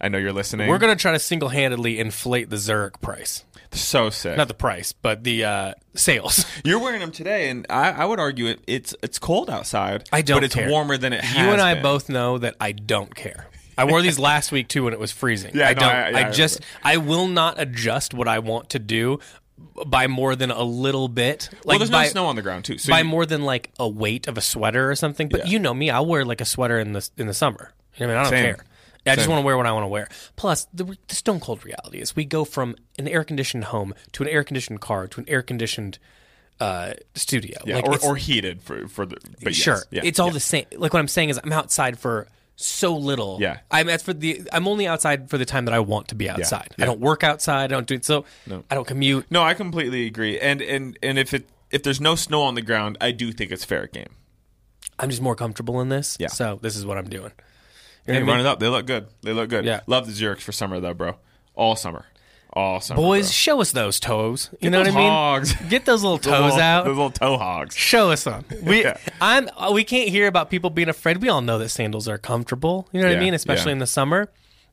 I 0.02 0.10
know 0.10 0.18
you're 0.18 0.34
listening. 0.34 0.68
We're 0.70 0.80
gonna 0.80 0.96
try 0.98 1.14
to 1.14 1.20
single 1.20 1.50
handedly 1.50 1.98
inflate 2.00 2.50
the 2.50 2.58
Zurich 2.58 3.00
price, 3.00 3.46
so 3.72 4.10
sick. 4.10 4.36
not 4.36 4.50
the 4.50 4.54
price, 4.54 4.92
but 4.92 5.24
the 5.24 5.46
uh, 5.46 5.74
sales. 5.94 6.46
You're 6.66 6.80
wearing 6.80 7.00
them 7.00 7.12
today, 7.12 7.50
and 7.50 7.66
I, 7.70 7.92
I 7.92 8.06
would 8.06 8.20
argue 8.20 8.48
it, 8.48 8.60
it's 8.68 8.94
it's 9.02 9.18
cold 9.18 9.50
outside. 9.50 10.10
I 10.12 10.22
don't 10.22 10.38
but 10.38 10.44
it's 10.44 10.56
care. 10.56 10.70
warmer 10.70 10.98
than 10.98 11.14
it 11.14 11.24
has 11.24 11.38
You 11.46 11.52
and 11.54 11.62
I 11.62 11.76
been. 11.76 11.84
both 11.84 12.10
know 12.10 12.38
that 12.40 12.56
I 12.60 12.74
don't 12.74 13.16
care. 13.16 13.48
I 13.78 13.86
wore 13.86 14.02
these 14.02 14.20
last 14.20 14.52
week 14.52 14.68
too 14.68 14.84
when 14.84 14.94
it 14.94 15.00
was 15.00 15.12
freezing. 15.14 15.52
Yeah, 15.56 15.70
I 15.70 15.74
no, 15.74 15.80
don't. 15.80 15.90
I- 15.90 16.02
I, 16.08 16.10
yeah, 16.10 16.28
I 16.28 16.32
just 16.32 16.60
I 16.84 16.98
will 16.98 17.28
not 17.28 17.56
adjust 17.60 18.14
what 18.14 18.28
I 18.28 18.40
want 18.40 18.70
to 18.72 18.80
do 18.80 19.20
by 19.86 20.08
more 20.08 20.36
than 20.36 20.52
a 20.52 20.64
little 20.64 21.08
bit. 21.08 21.50
Like 21.52 21.66
well, 21.66 21.78
there's 21.80 21.92
by, 21.92 22.04
no 22.04 22.10
snow 22.10 22.26
on 22.28 22.36
the 22.36 22.42
ground 22.42 22.66
too. 22.66 22.78
So 22.78 22.92
by 22.92 23.00
you- 23.00 23.06
more 23.06 23.26
than 23.26 23.44
like 23.44 23.72
a 23.80 23.88
weight 23.88 24.28
of 24.28 24.38
a 24.38 24.42
sweater 24.42 24.90
or 24.90 24.96
something. 24.96 25.30
But 25.30 25.46
Yeah. 25.46 25.52
you 25.52 25.60
know 25.60 25.74
me, 25.74 25.90
I'll 25.90 26.06
wear 26.06 26.26
like 26.26 26.42
a 26.42 26.46
sweater 26.46 26.80
in 26.80 26.94
the 26.94 27.08
in 27.18 27.28
the 27.28 27.34
summer. 27.34 27.72
I 28.00 28.04
mean, 28.06 28.12
I 28.12 28.24
don't 28.24 28.30
Same. 28.32 28.44
care. 28.56 28.66
I 29.06 29.16
just 29.16 29.28
want 29.28 29.42
to 29.42 29.46
wear 29.46 29.58
what 29.58 29.66
I 29.66 29.72
want 29.74 29.84
to 29.84 29.90
wear. 29.90 30.08
Plus, 30.38 30.66
the, 30.74 30.86
the 31.08 31.16
stone 31.16 31.42
cold 31.42 31.66
reality 31.66 32.00
is 32.00 32.16
we 32.16 32.24
go 32.24 32.46
from 32.46 32.76
an 32.98 33.06
air 33.08 33.26
conditioned 33.26 33.66
home 33.66 33.94
to 34.14 34.24
an 34.24 34.30
air 34.30 34.46
conditioned 34.46 34.80
car 34.80 35.08
to 35.08 35.20
an 35.20 35.28
air 35.28 35.42
conditioned 35.42 36.00
uh, 36.62 36.94
studio. 37.14 37.60
yeah, 37.66 37.76
Like, 37.76 37.86
or, 37.86 38.12
or 38.12 38.16
heated 38.16 38.62
for 38.64 38.88
for 38.88 39.06
the 39.06 39.18
but 39.42 39.54
yes, 39.54 39.56
sure, 39.56 39.84
yeah, 39.92 40.02
it's 40.06 40.20
all 40.20 40.28
yeah. 40.28 40.34
the 40.34 40.40
same. 40.40 40.66
Like 40.78 40.94
what 40.94 41.00
I'm 41.00 41.08
saying 41.10 41.30
is, 41.30 41.40
I'm 41.44 41.52
outside 41.52 42.00
for 42.00 42.28
so 42.66 42.96
little. 42.96 43.38
Yeah. 43.42 43.60
I'm 43.72 43.88
that's 43.88 44.04
for 44.04 44.14
the. 44.14 44.42
I'm 44.52 44.68
only 44.68 44.88
outside 44.88 45.30
for 45.30 45.38
the 45.38 45.46
time 45.46 45.66
that 45.66 45.74
I 45.74 45.80
want 45.80 46.10
to 46.10 46.16
be 46.16 46.30
outside. 46.30 46.74
yeah. 46.78 46.86
I 46.86 46.88
don't 46.88 47.00
work 47.00 47.24
outside. 47.24 47.66
I 47.66 47.76
don't 47.76 47.88
do 47.88 47.96
it. 47.96 48.06
So 48.06 48.26
I 48.70 48.76
don't 48.76 48.88
commute. 48.88 49.26
No, 49.30 49.44
I 49.44 49.54
completely 49.54 50.06
agree. 50.06 50.40
And 50.40 50.62
and 50.62 50.98
and 51.04 51.18
if 51.18 51.34
it 51.34 51.50
if 51.72 51.84
there's 51.84 52.02
no 52.02 52.16
snow 52.16 52.44
on 52.44 52.56
the 52.56 52.62
ground, 52.62 52.98
I 53.02 53.12
do 53.12 53.32
think 53.32 53.52
it's 53.52 53.66
fair 53.66 53.88
game. 53.88 54.10
I'm 55.00 55.10
just 55.10 55.22
more 55.22 55.36
comfortable 55.36 55.82
in 55.82 55.90
this. 55.90 56.18
Yeah. 56.20 56.28
So 56.28 56.60
this 56.62 56.76
is 56.76 56.86
what 56.86 56.98
I'm 56.98 57.10
doing. 57.10 57.32
You 58.08 58.14
know 58.14 58.20
I 58.20 58.24
run 58.24 58.40
it 58.40 58.46
up. 58.46 58.60
They 58.60 58.68
look 58.68 58.86
good. 58.86 59.08
They 59.22 59.34
look 59.34 59.50
good. 59.50 59.66
Yeah. 59.66 59.82
Love 59.88 60.06
the 60.06 60.12
Zurichs 60.12 60.42
for 60.42 60.52
summer 60.52 60.80
though, 60.80 60.94
bro. 60.94 61.16
All 61.56 61.76
summer. 61.76 62.06
Summer. 62.56 62.96
Boys, 62.96 63.32
show 63.32 63.62
us 63.62 63.72
those 63.72 64.00
toes. 64.00 64.50
You 64.54 64.58
Get 64.62 64.70
know 64.72 64.80
what 64.80 64.88
I 64.88 64.92
mean? 64.92 65.10
hogs. 65.10 65.54
Get 65.70 65.86
those 65.86 66.04
little 66.04 66.18
toes 66.20 66.44
little- 66.54 66.60
out. 66.60 66.86
Those 66.86 66.96
little 66.98 67.12
toe 67.12 67.38
hogs. 67.38 67.76
Show 67.76 68.12
us 68.12 68.22
some. 68.22 68.46
We 68.64 68.84
Yeah. 68.84 68.98
I'm 69.20 69.50
uh, 69.58 69.72
we 69.74 69.84
can't 69.84 70.10
hear 70.10 70.28
about 70.28 70.50
people 70.50 70.70
being 70.70 70.90
afraid. 70.90 71.18
We 71.22 71.30
all 71.30 71.42
know 71.42 71.58
that 71.60 71.70
sandals 71.70 72.08
are 72.08 72.18
comfortable. 72.18 72.88
You 72.92 73.02
know 73.02 73.08
what 73.08 73.14
Yeah, 73.14 73.20
I 73.20 73.24
mean? 73.24 73.34
Especially 73.34 73.70
yeah. 73.72 73.74
in 73.74 73.80
the 73.80 73.88
summer. 73.88 74.30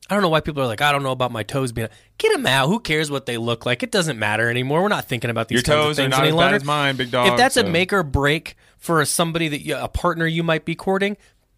I 0.09 0.13
don't 0.13 0.23
know 0.23 0.29
why 0.29 0.41
people 0.41 0.61
are 0.61 0.67
like, 0.67 0.81
I 0.81 0.91
don't 0.91 1.03
know 1.03 1.11
about 1.11 1.31
my 1.31 1.43
toes 1.43 1.71
being. 1.71 1.87
Get 2.17 2.33
them 2.33 2.45
out. 2.45 2.67
Who 2.67 2.79
cares 2.79 3.09
what 3.09 3.25
they 3.27 3.37
look 3.37 3.65
like? 3.65 3.81
It 3.81 3.91
doesn't 3.91 4.19
matter 4.19 4.49
anymore. 4.49 4.81
We're 4.81 4.89
not 4.89 5.05
thinking 5.05 5.29
about 5.29 5.47
these 5.47 5.57
Your 5.57 5.63
kinds 5.63 5.77
of 5.77 5.83
toes 5.85 5.99
are 5.99 6.03
things 6.03 6.11
not 6.11 6.19
any 6.19 6.27
as 6.29 6.33
bad 6.33 6.37
longer. 6.41 6.55
as 6.57 6.63
mine, 6.65 6.95
big 6.97 7.11
dog, 7.11 7.27
If 7.29 7.37
that's 7.37 7.55
a 7.55 7.61
so- 7.61 7.69
make 7.69 7.93
or 7.93 8.03
break 8.03 8.55
for 8.77 9.03
somebody 9.05 9.47
that 9.47 9.61
you, 9.61 9.77
a 9.77 9.87
partner 9.87 10.25
you 10.27 10.43
might 10.43 10.65
be 10.65 10.75
courting, 10.75 11.15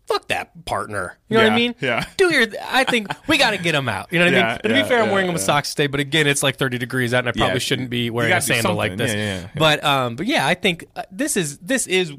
fuck 0.08 0.28
that 0.28 0.66
partner. 0.66 1.18
You 1.30 1.38
know 1.38 1.44
what 1.44 1.54
I 1.54 1.56
mean? 1.56 1.76
yeah. 1.80 2.06
Do 2.18 2.34
your. 2.34 2.48
I 2.70 2.84
think 2.84 3.08
we 3.28 3.38
got 3.38 3.52
to 3.52 3.58
get 3.58 3.72
them 3.74 3.88
out. 3.90 4.12
You 4.12 4.20
know 4.20 4.26
what 4.26 4.34
I 4.34 4.38
Yeah, 4.38 4.44
mean? 4.48 4.60
And 4.64 4.76
to 4.76 4.82
be 4.84 4.88
fair, 4.88 5.02
I'm 5.04 5.12
wearing 5.12 5.28
them 5.28 5.34
with 5.34 5.42
socks 5.44 5.74
today, 5.74 5.88
but 5.88 6.00
again, 6.00 6.28
it's 6.28 6.44
like 6.44 6.58
30 6.58 6.78
degrees 6.78 7.14
out, 7.14 7.20
and 7.20 7.30
I 7.30 7.32
probably 7.32 7.54
Yeah, 7.56 7.60
shouldn't 7.60 7.90
be 7.90 8.10
wearing 8.10 8.34
a 8.34 8.42
sandal 8.42 8.76
like 8.76 8.98
this. 8.98 9.14
Yeah, 9.14 9.18
yeah, 9.20 9.40
yeah. 9.42 9.48
But 9.56 9.84
um, 9.84 10.16
but 10.16 10.26
yeah, 10.28 10.46
I 10.48 10.54
think 10.54 10.86
uh, 10.96 11.04
this 11.12 11.36
is 11.38 11.58
this 11.60 11.88
is 11.88 12.12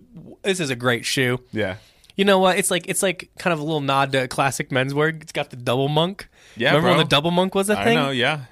this 0.42 0.61
is 0.61 0.70
a 0.70 0.77
great 0.77 1.05
shoe. 1.05 1.40
Yeah. 1.53 1.77
You 2.16 2.25
know 2.25 2.38
what? 2.38 2.59
It's 2.59 2.70
like 2.70 2.88
it's 2.88 3.03
like 3.03 3.31
kind 3.38 3.53
of 3.53 3.59
a 3.59 3.62
little 3.62 3.81
nod 3.81 4.12
to 4.12 4.29
classic 4.29 4.70
menswear. 4.70 5.20
It's 5.20 5.33
got 5.33 5.51
the 5.51 5.57
double 5.57 5.88
monk. 5.88 6.29
Yeah, 6.57 6.68
remember 6.70 6.90
when 6.90 6.99
the 6.99 7.05
double 7.05 7.31
monk 7.33 7.55
was 7.57 7.68
a 7.70 7.79
I 7.79 7.85
thing? 7.85 7.99
I 7.99 8.03
know, 8.03 8.11
yeah. 8.11 8.44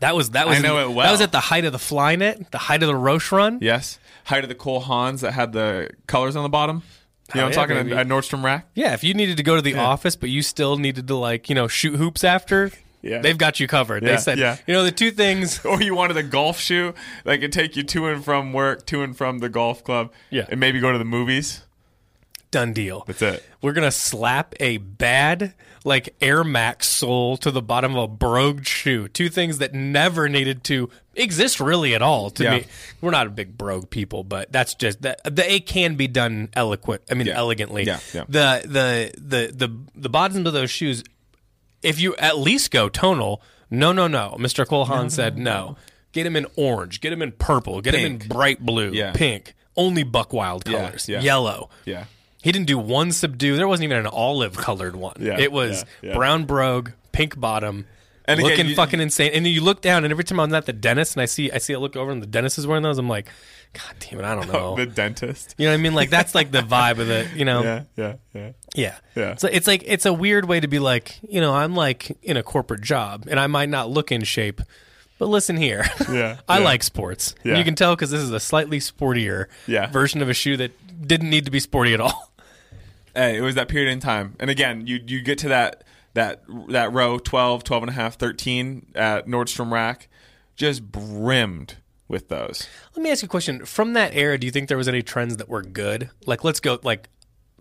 That 0.00 0.14
was 0.14 0.30
that 0.30 0.46
was 0.46 0.58
I 0.58 0.60
know 0.62 0.78
in- 0.78 0.90
it 0.90 0.94
well. 0.94 1.04
That 1.06 1.12
was 1.12 1.20
at 1.20 1.32
the 1.32 1.40
height 1.40 1.64
of 1.64 1.72
the 1.72 1.78
Flyknit, 1.78 2.50
the 2.50 2.58
height 2.58 2.82
of 2.82 2.86
the 2.88 2.94
Roshe 2.94 3.32
Run. 3.32 3.58
Yes. 3.60 3.98
Height 4.24 4.44
of 4.44 4.48
the 4.48 4.54
Cole 4.54 4.82
Haans 4.82 5.20
that 5.20 5.32
had 5.32 5.52
the 5.52 5.90
colors 6.06 6.36
on 6.36 6.42
the 6.44 6.48
bottom. 6.48 6.82
You 7.32 7.40
know 7.40 7.44
Oh, 7.44 7.48
what 7.48 7.54
yeah, 7.56 7.60
I'm 7.62 7.68
talking 7.68 7.82
baby. 7.88 7.96
at 7.98 8.06
Nordstrom 8.06 8.42
Rack? 8.44 8.66
Yeah, 8.74 8.92
if 8.94 9.02
you 9.02 9.14
needed 9.14 9.36
to 9.38 9.42
go 9.42 9.56
to 9.56 9.62
the 9.62 9.76
office, 9.76 10.14
but 10.16 10.28
you 10.30 10.42
still 10.42 10.76
needed 10.76 11.08
to 11.08 11.14
like 11.16 11.48
you 11.48 11.54
know 11.54 11.68
shoot 11.68 11.96
hoops 11.96 12.22
after, 12.22 12.70
Yeah. 13.02 13.20
they've 13.20 13.38
got 13.38 13.60
you 13.60 13.66
covered. 13.66 14.02
Yeah, 14.02 14.10
they 14.12 14.16
said, 14.18 14.38
yeah. 14.38 14.56
you 14.66 14.74
know, 14.74 14.82
the 14.84 14.92
two 14.92 15.10
things. 15.10 15.64
Or 15.64 15.80
you 15.82 15.94
wanted 15.94 16.16
a 16.18 16.22
golf 16.22 16.60
shoe 16.60 16.92
that 17.24 17.38
could 17.40 17.52
take 17.52 17.76
you 17.76 17.82
to 17.82 18.06
and 18.08 18.22
from 18.24 18.52
work, 18.52 18.84
to 18.86 19.02
and 19.02 19.16
from 19.16 19.38
the 19.38 19.48
golf 19.48 19.82
club, 19.84 20.12
Yeah. 20.30 20.46
and 20.50 20.60
maybe 20.60 20.80
go 20.80 20.92
to 20.92 20.98
the 20.98 21.04
movies. 21.04 21.62
Done 22.50 22.72
deal. 22.72 23.04
That's 23.06 23.22
it. 23.22 23.42
We're 23.62 23.72
gonna 23.72 23.90
slap 23.90 24.54
a 24.60 24.76
bad 24.76 25.54
like 25.84 26.14
Air 26.20 26.42
Max 26.44 26.88
sole 26.88 27.36
to 27.36 27.50
the 27.50 27.60
bottom 27.62 27.94
of 27.96 28.02
a 28.04 28.08
brogue 28.08 28.64
shoe. 28.64 29.06
Two 29.08 29.28
things 29.28 29.58
that 29.58 29.74
never 29.74 30.28
needed 30.28 30.64
to 30.64 30.88
exist 31.14 31.60
really 31.60 31.94
at 31.94 32.00
all. 32.02 32.30
To 32.30 32.42
Yeah. 32.42 32.56
me, 32.56 32.64
we're 33.02 33.10
not 33.10 33.26
a 33.26 33.30
big 33.30 33.58
brogue 33.58 33.90
people, 33.90 34.24
but 34.24 34.50
that's 34.50 34.74
just 34.74 35.02
that. 35.02 35.20
The 35.24 35.52
it 35.52 35.66
can 35.66 35.94
be 35.96 36.08
done 36.08 36.48
eloquent. 36.54 37.02
I 37.10 37.14
mean, 37.14 37.26
Yeah. 37.26 37.36
elegantly. 37.36 37.84
Yeah, 37.84 38.00
yeah. 38.14 38.24
The 38.28 38.62
the 38.64 39.12
the 39.20 39.52
the 39.66 39.78
the 39.94 40.08
bottoms 40.08 40.46
of 40.46 40.52
those 40.54 40.70
shoes. 40.70 41.04
If 41.82 42.00
you 42.00 42.16
at 42.16 42.38
least 42.38 42.70
go 42.70 42.88
tonal, 42.88 43.42
no, 43.70 43.92
no, 43.92 44.06
no. 44.06 44.36
Mr. 44.38 44.66
Cole 44.66 44.86
Haan 44.86 45.10
said 45.10 45.36
no. 45.36 45.76
Get 46.12 46.24
him 46.24 46.34
in 46.36 46.46
orange. 46.56 47.00
Get 47.02 47.12
him 47.12 47.20
in 47.20 47.32
purple. 47.32 47.80
Get 47.82 47.94
him 47.94 48.04
in 48.06 48.18
bright 48.28 48.64
blue. 48.64 48.90
Yeah. 48.92 49.12
Pink. 49.12 49.54
Only 49.76 50.02
buck 50.04 50.32
wild 50.32 50.66
Yeah, 50.66 50.86
colors. 50.86 51.08
yeah. 51.08 51.20
Yellow. 51.20 51.68
Yeah. 51.84 52.04
He 52.44 52.52
didn't 52.52 52.66
do 52.66 52.78
one 52.78 53.10
subdue. 53.10 53.56
There 53.56 53.66
wasn't 53.66 53.84
even 53.84 53.96
an 53.98 54.06
olive 54.06 54.56
colored 54.56 54.94
one. 54.94 55.16
Yeah, 55.18 55.38
it 55.40 55.50
was 55.50 55.84
yeah, 56.02 56.10
yeah. 56.10 56.14
brown 56.14 56.44
brogue, 56.44 56.90
pink 57.10 57.40
bottom, 57.40 57.86
And 58.26 58.38
again, 58.38 58.50
looking 58.50 58.66
you- 58.68 58.76
fucking 58.76 59.00
insane. 59.00 59.30
And 59.34 59.46
then 59.46 59.52
you 59.52 59.62
look 59.62 59.80
down, 59.80 60.04
and 60.04 60.12
every 60.12 60.24
time 60.24 60.38
I'm 60.38 60.54
at 60.54 60.66
the 60.66 60.72
dentist 60.74 61.16
and 61.16 61.22
I 61.22 61.24
see 61.24 61.50
I 61.50 61.56
see 61.58 61.74
I 61.74 61.78
look 61.78 61.96
over 61.96 62.10
and 62.10 62.22
the 62.22 62.26
dentist 62.26 62.58
is 62.58 62.66
wearing 62.66 62.82
those, 62.82 62.98
I'm 62.98 63.08
like, 63.08 63.28
God 63.72 63.94
damn 63.98 64.20
it, 64.20 64.24
I 64.26 64.34
don't 64.34 64.46
know. 64.52 64.76
The 64.76 64.84
dentist. 64.86 65.54
you 65.58 65.64
know 65.66 65.72
what 65.72 65.78
I 65.80 65.82
mean? 65.82 65.94
Like 65.94 66.10
that's 66.10 66.34
like 66.34 66.52
the 66.52 66.60
vibe 66.60 66.98
of 66.98 67.06
the 67.08 67.26
you 67.34 67.44
know 67.46 67.62
Yeah, 67.64 67.82
yeah, 67.96 68.14
yeah. 68.34 68.50
yeah. 68.74 68.94
Yeah. 69.16 69.34
So 69.36 69.48
it's 69.50 69.66
like 69.66 69.82
it's 69.86 70.04
a 70.06 70.12
weird 70.12 70.44
way 70.46 70.60
to 70.60 70.68
be 70.68 70.78
like, 70.78 71.18
you 71.26 71.40
know, 71.40 71.54
I'm 71.54 71.74
like 71.74 72.16
in 72.22 72.36
a 72.36 72.42
corporate 72.42 72.82
job 72.82 73.24
and 73.28 73.40
I 73.40 73.46
might 73.46 73.70
not 73.70 73.88
look 73.90 74.12
in 74.12 74.22
shape, 74.22 74.60
but 75.18 75.28
listen 75.28 75.56
here. 75.56 75.86
Yeah, 76.12 76.40
I 76.48 76.58
yeah. 76.58 76.64
like 76.64 76.82
sports. 76.82 77.34
Yeah. 77.42 77.56
You 77.56 77.64
can 77.64 77.74
tell 77.74 77.94
because 77.96 78.10
this 78.10 78.20
is 78.20 78.32
a 78.32 78.40
slightly 78.40 78.80
sportier 78.80 79.46
Yeah. 79.66 79.86
version 79.90 80.20
of 80.20 80.28
a 80.28 80.34
shoe 80.34 80.56
that 80.58 80.72
didn't 81.08 81.28
need 81.30 81.44
to 81.46 81.50
be 81.50 81.58
sporty 81.60 81.94
at 81.94 82.00
all. 82.00 82.30
Hey, 83.14 83.36
it 83.36 83.40
was 83.42 83.54
that 83.54 83.68
period 83.68 83.90
in 83.92 84.00
time. 84.00 84.34
And 84.40 84.50
again, 84.50 84.86
you 84.86 85.00
you 85.06 85.22
get 85.22 85.38
to 85.38 85.48
that 85.48 85.84
that 86.14 86.42
that 86.68 86.92
row 86.92 87.18
12, 87.18 87.64
12 87.64 87.82
and 87.82 87.90
a 87.90 87.92
half, 87.94 88.16
13 88.18 88.86
at 88.94 89.26
Nordstrom 89.26 89.70
Rack 89.72 90.08
just 90.56 90.90
brimmed 90.90 91.76
with 92.08 92.28
those. 92.28 92.68
Let 92.94 93.02
me 93.02 93.10
ask 93.10 93.22
you 93.22 93.26
a 93.26 93.28
question. 93.28 93.64
From 93.64 93.92
that 93.94 94.14
era, 94.14 94.38
do 94.38 94.46
you 94.46 94.50
think 94.50 94.68
there 94.68 94.76
was 94.78 94.88
any 94.88 95.02
trends 95.02 95.36
that 95.38 95.48
were 95.48 95.62
good? 95.62 96.10
Like, 96.26 96.44
let's 96.44 96.60
go. 96.60 96.78
Like, 96.82 97.08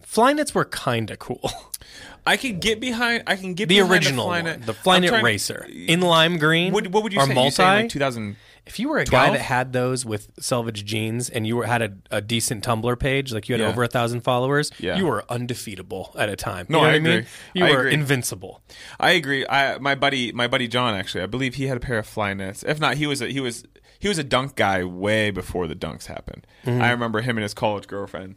Flyknits 0.05 0.53
were 0.53 0.65
kind 0.65 1.09
of 1.09 1.17
cool. 1.19 1.49
I 2.25 2.37
can 2.37 2.59
get 2.59 2.79
behind 2.79 3.23
I 3.27 3.35
can 3.35 3.53
get 3.53 3.67
The 3.67 3.81
original 3.81 4.25
a 4.25 4.27
one, 4.27 4.61
the 4.65 4.73
trying- 4.73 5.23
Racer 5.23 5.67
in 5.69 6.01
lime 6.01 6.37
green. 6.37 6.71
What, 6.71 6.87
what 6.87 7.03
would 7.03 7.11
you 7.13 7.19
or 7.19 7.25
say? 7.25 7.33
multi? 7.33 7.45
You 7.47 7.51
say 7.51 7.63
like 7.81 7.89
2000 7.89 8.35
if 8.65 8.79
you 8.79 8.87
were 8.89 8.97
a 8.99 9.05
guy 9.05 9.29
that 9.31 9.41
had 9.41 9.73
those 9.73 10.05
with 10.05 10.29
selvage 10.39 10.85
jeans 10.85 11.29
and 11.29 11.45
you 11.45 11.55
were 11.57 11.65
had 11.65 11.81
a, 11.81 11.93
a 12.11 12.21
decent 12.21 12.63
Tumblr 12.63 12.97
page, 12.99 13.33
like 13.33 13.49
you 13.49 13.53
had 13.53 13.61
Yeah. 13.61 13.67
over 13.67 13.83
a 13.83 13.87
thousand 13.87 14.21
followers, 14.21 14.71
Yeah. 14.79 14.95
you 14.95 15.05
were 15.05 15.25
undefeatable 15.29 16.15
at 16.17 16.29
a 16.29 16.35
time. 16.35 16.65
No, 16.69 16.77
you 16.79 16.83
know 16.83 16.87
I 16.87 16.91
what 16.91 16.95
I 16.95 16.99
mean? 16.99 17.11
agree. 17.19 17.27
You 17.53 17.65
I 17.65 17.71
were 17.71 17.79
agree. 17.81 17.93
invincible. 17.93 18.61
I 18.99 19.11
agree. 19.11 19.45
I 19.49 19.77
my 19.79 19.95
buddy 19.95 20.31
my 20.31 20.47
buddy 20.47 20.67
John 20.67 20.93
actually, 20.95 21.23
I 21.23 21.27
believe 21.27 21.55
he 21.55 21.67
had 21.67 21.77
a 21.77 21.81
pair 21.81 21.97
of 21.99 22.07
Flyknits. 22.07 22.63
If 22.67 22.79
not, 22.79 22.95
he 22.97 23.05
was 23.07 23.21
a, 23.21 23.27
he 23.27 23.39
was 23.39 23.65
he 23.99 24.07
was 24.07 24.17
a 24.17 24.23
dunk 24.23 24.55
guy 24.55 24.83
way 24.83 25.29
before 25.31 25.67
the 25.67 25.75
dunks 25.75 26.05
happened. 26.07 26.45
Mm-hmm. 26.65 26.81
I 26.81 26.91
remember 26.91 27.21
him 27.21 27.37
and 27.37 27.43
his 27.43 27.53
college 27.53 27.87
girlfriend 27.87 28.35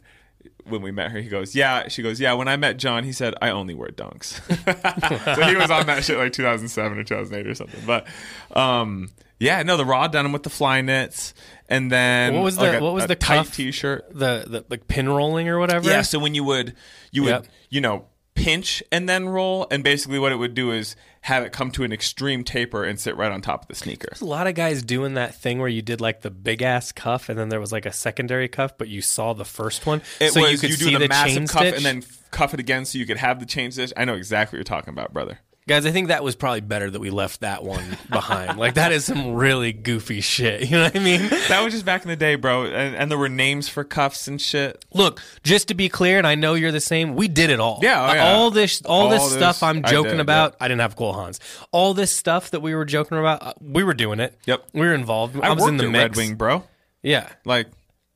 when 0.65 0.81
we 0.81 0.91
met 0.91 1.11
her. 1.11 1.19
He 1.19 1.29
goes, 1.29 1.55
"Yeah." 1.55 1.87
She 1.87 2.01
goes, 2.01 2.19
"Yeah." 2.19 2.33
When 2.33 2.47
I 2.49 2.55
met 2.57 2.77
John, 2.77 3.03
he 3.05 3.11
said, 3.13 3.33
"I 3.41 3.49
only 3.49 3.73
wear 3.73 3.89
dunks." 3.89 4.39
so 5.35 5.41
he 5.43 5.55
was 5.55 5.69
on 5.71 5.85
that 5.87 6.03
shit 6.03 6.17
like 6.17 6.33
2007 6.33 6.97
or 6.99 7.03
2008 7.03 7.47
or 7.49 7.55
something. 7.55 7.81
But 7.85 8.07
um, 8.55 9.09
yeah, 9.39 9.63
no, 9.63 9.77
the 9.77 9.85
raw 9.85 10.07
denim 10.07 10.31
with 10.31 10.43
the 10.43 10.49
Flyknits, 10.49 11.33
and 11.69 11.91
then 11.91 12.33
What 12.33 12.43
was 12.43 12.57
like 12.57 12.71
the- 12.71 12.77
a- 12.79 12.83
what 12.83 12.93
was 12.93 13.07
the 13.07 13.15
tight 13.15 13.37
cuff? 13.37 13.55
t-shirt? 13.55 14.07
The 14.11 14.45
the 14.47 14.65
like 14.69 14.87
pin 14.87 15.07
rolling 15.09 15.47
or 15.49 15.59
whatever. 15.59 15.89
Yeah, 15.89 16.01
so 16.01 16.19
when 16.19 16.33
you 16.35 16.43
would 16.43 16.75
you 17.11 17.23
would 17.23 17.29
Yep. 17.29 17.47
you 17.69 17.81
know 17.81 18.05
pinch 18.35 18.83
and 18.91 19.09
then 19.09 19.27
roll, 19.27 19.65
and 19.71 19.83
basically 19.83 20.19
what 20.19 20.31
it 20.31 20.35
would 20.35 20.53
do 20.53 20.71
is 20.71 20.95
have 21.21 21.43
it 21.43 21.51
come 21.51 21.71
to 21.71 21.83
an 21.83 21.91
extreme 21.91 22.43
taper 22.43 22.83
and 22.83 22.99
sit 22.99 23.17
right 23.17 23.31
on 23.31 23.41
top 23.41 23.63
of 23.63 23.67
the 23.67 23.73
sneaker. 23.75 24.07
There's 24.11 24.21
a 24.21 24.25
lot 24.25 24.45
of 24.47 24.53
guys 24.53 24.83
doing 24.83 25.15
that 25.15 25.33
thing 25.35 25.57
where 25.59 25.67
you 25.67 25.81
did 25.81 25.99
like 25.99 26.21
the 26.21 26.29
big 26.29 26.61
ass 26.61 26.91
cuff 26.91 27.29
and 27.29 27.37
then 27.37 27.49
there 27.49 27.59
was 27.59 27.71
like 27.71 27.85
a 27.87 27.91
secondary 27.91 28.47
cuff, 28.47 28.77
but 28.77 28.87
you 28.89 29.01
saw 29.01 29.33
the 29.33 29.43
first 29.43 29.85
one, 29.87 30.01
It 30.19 30.31
so 30.33 30.41
was 30.41 30.51
you 30.51 30.57
could 30.59 30.67
do 30.79 30.85
see 30.85 30.93
the, 30.93 30.99
the, 30.99 31.07
massive 31.09 31.49
cuff 31.49 31.61
stitch. 31.63 31.75
and 31.77 31.83
then 31.85 32.03
cuff 32.31 32.53
it 32.53 32.59
again 32.59 32.85
so 32.85 32.99
you 32.99 33.05
could 33.07 33.17
have 33.17 33.39
the 33.39 33.45
chain 33.47 33.71
stitch. 33.71 33.91
I 33.97 34.05
know 34.05 34.13
exactly 34.13 34.55
what 34.55 34.59
you're 34.59 34.77
talking 34.77 34.93
about, 34.93 35.11
brother. 35.11 35.39
Guys, 35.67 35.85
I 35.85 35.91
think 35.91 36.07
that 36.07 36.23
was 36.23 36.37
probably 36.37 36.61
better 36.61 36.89
that 36.89 36.99
we 37.01 37.09
left 37.09 37.41
that 37.41 37.61
one 37.61 37.97
behind. 38.09 38.57
like 38.57 38.75
that 38.75 38.93
is 38.93 39.03
some 39.03 39.33
really 39.33 39.73
goofy 39.73 40.21
shit. 40.21 40.61
You 40.67 40.77
know 40.77 40.83
what 40.83 40.95
I 40.95 40.99
mean? 40.99 41.21
That 41.49 41.61
was 41.63 41.73
just 41.73 41.85
back 41.85 42.03
in 42.03 42.09
the 42.09 42.15
day, 42.15 42.35
bro, 42.35 42.65
and, 42.65 42.95
and 42.95 43.11
there 43.11 43.17
were 43.17 43.29
names 43.29 43.67
for 43.69 43.83
cuffs 43.83 44.27
and 44.27 44.39
shit. 44.39 44.83
Look, 44.93 45.21
just 45.43 45.67
to 45.69 45.73
be 45.73 45.87
clear, 45.89 46.17
and 46.17 46.25
I 46.27 46.35
know 46.35 46.53
you're 46.53 46.71
the 46.71 46.79
same. 46.81 47.15
We 47.15 47.27
did 47.27 47.49
it 47.49 47.59
all. 47.59 47.79
Yeah, 47.81 48.09
oh, 48.09 48.13
yeah. 48.13 48.33
all 48.33 48.51
this, 48.51 48.81
all, 48.83 49.03
All 49.03 49.09
this 49.09 49.23
this, 49.23 49.33
stuff 49.33 49.63
I'm 49.63 49.81
I 49.85 49.89
joking 49.89 50.11
did, 50.11 50.19
about. 50.21 50.55
I 50.59 50.67
didn't 50.67 50.81
have 50.81 50.95
Cole 50.95 51.13
Haans. 51.13 51.39
All 51.71 51.93
this 51.93 52.11
stuff 52.11 52.51
that 52.51 52.61
we 52.61 52.75
were 52.75 52.85
joking 52.85 53.17
about, 53.17 53.43
uh, 53.43 53.53
we 53.61 53.83
were 53.83 53.93
doing 53.93 54.19
it. 54.19 54.37
Yep. 54.45 54.67
we 54.73 54.81
were 54.81 54.93
involved. 54.93 55.37
I, 55.37 55.49
I, 55.49 55.53
was 55.53 55.67
in 55.67 55.77
the. 55.77 55.89
Red 55.89 56.15
Wing, 56.15 56.35
bro. 56.35 56.63
Yeah, 57.01 57.29
Like, 57.45 57.67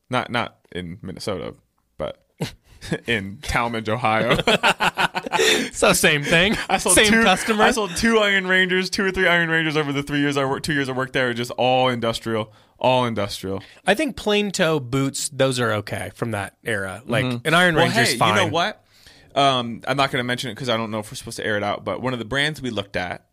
not 0.10 0.32
not 0.32 0.58
in 0.72 1.00
Minnesota, 1.02 1.54
in 3.08 3.38
Tallmadge, 3.38 3.90
Ohio. 3.90 4.38
so 5.72 5.94
same 5.94 6.24
thing. 6.24 6.56
I 6.70 6.78
sold 6.78 6.96
same 6.96 7.12
two, 7.12 7.24
customer. 7.24 7.64
I 7.64 7.72
sold 7.72 7.96
two 7.96 8.18
Iron 8.20 8.48
Rangers, 8.48 8.90
two 8.90 9.06
or 9.06 9.12
three 9.12 9.28
Iron 9.28 9.50
Rangers 9.50 9.78
over 9.78 9.92
the 9.94 10.04
three 10.04 10.20
years 10.20 10.38
I 10.38 10.46
worked. 10.46 10.66
Two 10.66 10.74
years 10.74 10.90
I 10.90 10.94
worked 10.94 11.14
there, 11.14 11.34
just 11.34 11.52
all 11.52 11.90
industrial, 11.90 12.52
all 12.78 13.06
industrial. 13.06 13.62
I 13.86 13.94
think 13.94 14.16
plain 14.16 14.52
toe 14.52 14.80
boots, 14.80 15.30
those 15.30 15.60
are 15.60 15.72
okay 15.74 16.12
from 16.16 16.32
that 16.32 16.58
era. 16.64 17.02
Like 17.06 17.26
an 17.46 17.54
Iron 17.54 17.76
Well, 17.76 17.86
Ranger's 17.86 18.12
hey, 18.14 18.18
fine. 18.18 18.36
you 18.36 18.42
know 18.42 18.48
what? 18.48 18.84
Um, 19.36 19.82
I'm 19.88 19.96
not 19.96 20.12
going 20.12 20.20
to 20.20 20.26
mention 20.28 20.50
it 20.52 20.56
because 20.56 20.70
I 20.70 20.76
don't 20.78 20.92
know 20.92 21.00
if 21.00 21.10
we're 21.12 21.16
supposed 21.16 21.38
to 21.38 21.46
air 21.46 21.56
it 21.58 21.64
out. 21.64 21.86
But 21.86 22.02
one 22.02 22.14
of 22.14 22.20
the 22.20 22.26
brands 22.26 22.62
we 22.62 22.70
looked 22.70 22.96
at, 22.98 23.26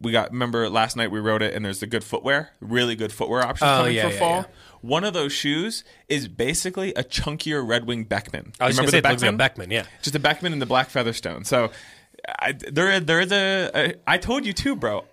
we 0.00 0.12
got. 0.12 0.30
Remember 0.30 0.68
last 0.68 0.94
night 0.96 1.10
we 1.10 1.20
wrote 1.20 1.40
it, 1.42 1.54
and 1.54 1.64
there's 1.64 1.80
the 1.80 1.86
good 1.86 2.04
footwear, 2.04 2.50
really 2.60 2.94
good 2.96 3.12
footwear 3.12 3.42
options 3.42 3.62
Oh, 3.70 3.78
coming 3.78 3.94
yeah, 3.96 4.08
for 4.08 4.12
yeah, 4.12 4.18
fall. 4.18 4.36
yeah. 4.40 4.44
One 4.80 5.04
of 5.04 5.12
those 5.14 5.32
shoes 5.32 5.84
is 6.08 6.28
basically 6.28 6.94
a 6.94 7.02
chunkier 7.02 7.66
Red 7.66 7.86
Wing 7.86 8.04
Beckman. 8.04 8.52
I 8.60 8.66
was 8.68 8.76
You 8.76 8.82
going 8.82 8.86
to 8.86 8.90
say 8.92 8.98
it 8.98 9.04
remember 9.04 9.10
looks 9.12 9.22
like 9.22 9.34
a 9.34 9.36
Beckman. 9.36 9.70
Yeah. 9.70 9.84
just 10.02 10.14
a 10.14 10.20
Beckman 10.20 10.52
and 10.52 10.62
the 10.62 10.66
black 10.66 10.90
Featherstone. 10.90 11.44
So 11.44 11.70
I, 12.40 12.52
there, 12.52 13.00
there 13.00 13.20
is 13.20 13.32
a, 13.32 13.70
a. 13.74 13.94
I 14.06 14.18
told 14.18 14.46
you 14.46 14.52
too, 14.52 14.76
bro. 14.76 15.04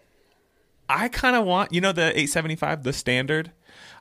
I 0.88 1.08
kind 1.10 1.36
of 1.36 1.46
want 1.46 1.74
you 1.74 1.82
know 1.82 1.92
the 1.92 2.04
875, 2.10 2.84
the 2.84 2.94
standard. 2.94 3.52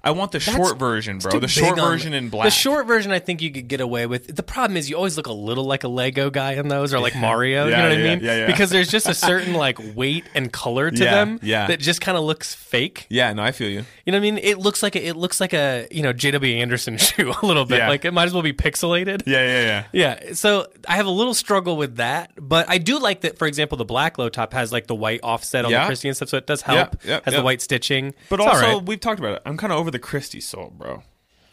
I 0.04 0.10
want 0.12 0.32
the 0.32 0.40
short 0.40 0.78
version, 0.78 1.18
bro. 1.18 1.40
The 1.40 1.48
short 1.48 1.78
on- 1.78 1.88
version 1.90 2.12
in 2.14 2.28
black. 2.28 2.44
The 2.44 2.50
short 2.50 2.86
version, 2.86 3.10
I 3.10 3.18
think 3.18 3.42
you 3.42 3.50
could 3.50 3.68
get 3.68 3.80
away 3.80 4.06
with. 4.06 4.34
The 4.36 4.42
problem 4.42 4.76
is, 4.76 4.88
you 4.90 4.96
always 4.96 5.16
look 5.16 5.26
a 5.26 5.32
little 5.32 5.64
like 5.64 5.82
a 5.84 5.88
Lego 5.88 6.30
guy 6.30 6.52
in 6.52 6.68
those, 6.68 6.92
or 6.94 7.00
like 7.00 7.16
Mario. 7.16 7.64
you 7.64 7.70
Yeah, 7.70 7.82
know 7.82 7.88
what 7.88 7.98
yeah, 7.98 8.04
I 8.04 8.14
mean? 8.16 8.24
yeah, 8.24 8.36
yeah. 8.40 8.46
Because 8.46 8.70
there's 8.70 8.90
just 8.90 9.08
a 9.08 9.14
certain 9.14 9.54
like 9.54 9.78
weight 9.96 10.24
and 10.34 10.52
color 10.52 10.90
to 10.90 10.96
Yeah, 11.04 11.10
them 11.24 11.40
yeah. 11.42 11.66
that 11.68 11.80
just 11.80 12.00
kind 12.00 12.16
of 12.18 12.24
looks 12.24 12.54
fake. 12.54 13.06
Yeah, 13.08 13.32
no, 13.32 13.42
I 13.42 13.52
feel 13.52 13.68
you. 13.70 13.84
You 14.04 14.12
know 14.12 14.18
what 14.18 14.26
I 14.28 14.30
mean? 14.32 14.38
It 14.38 14.58
looks 14.58 14.82
like 14.82 14.94
a, 14.96 15.06
it 15.06 15.16
looks 15.16 15.40
like 15.40 15.54
a 15.54 15.88
you 15.90 16.02
know 16.02 16.12
J.W. 16.12 16.56
Anderson 16.56 16.96
shoe 16.98 17.32
a 17.42 17.46
little 17.46 17.64
bit. 17.64 17.78
Yeah. 17.78 17.88
Like 17.88 18.04
it 18.04 18.12
might 18.12 18.24
as 18.26 18.34
well 18.34 18.42
be 18.42 18.52
pixelated. 18.52 19.22
Yeah, 19.26 19.44
yeah, 19.46 19.84
yeah. 19.92 20.14
Yeah, 20.20 20.32
so 20.34 20.66
I 20.86 20.96
have 20.96 21.06
a 21.06 21.10
little 21.10 21.34
struggle 21.34 21.76
with 21.76 21.96
that, 21.96 22.32
but 22.38 22.68
I 22.68 22.78
do 22.78 22.98
like 22.98 23.22
that. 23.22 23.38
For 23.38 23.46
example, 23.46 23.78
the 23.78 23.84
black 23.84 24.18
low 24.18 24.28
top 24.28 24.52
has 24.52 24.70
like 24.72 24.86
the 24.86 24.94
white 24.94 25.20
offset 25.22 25.64
on 25.64 25.70
Yeah. 25.70 25.80
the 25.80 25.86
Christy 25.86 26.08
and 26.08 26.16
stuff, 26.16 26.28
so 26.28 26.36
it 26.36 26.46
does 26.46 26.60
help. 26.62 26.96
Yeah, 27.04 27.10
yeah, 27.10 27.20
has 27.24 27.32
yeah. 27.32 27.38
the 27.40 27.44
white 27.44 27.62
stitching, 27.62 28.12
But 28.28 28.40
It's 28.40 28.46
all 28.48 28.54
also, 28.54 28.78
right. 28.78 28.86
we've 28.86 29.00
talked 29.00 29.18
about 29.20 29.34
it. 29.36 29.42
I'm 29.46 29.56
kind 29.56 29.72
of 29.72 29.78
over 29.78 29.90
the 29.94 29.98
Christy 29.98 30.40
sole, 30.40 30.72
bro. 30.76 31.02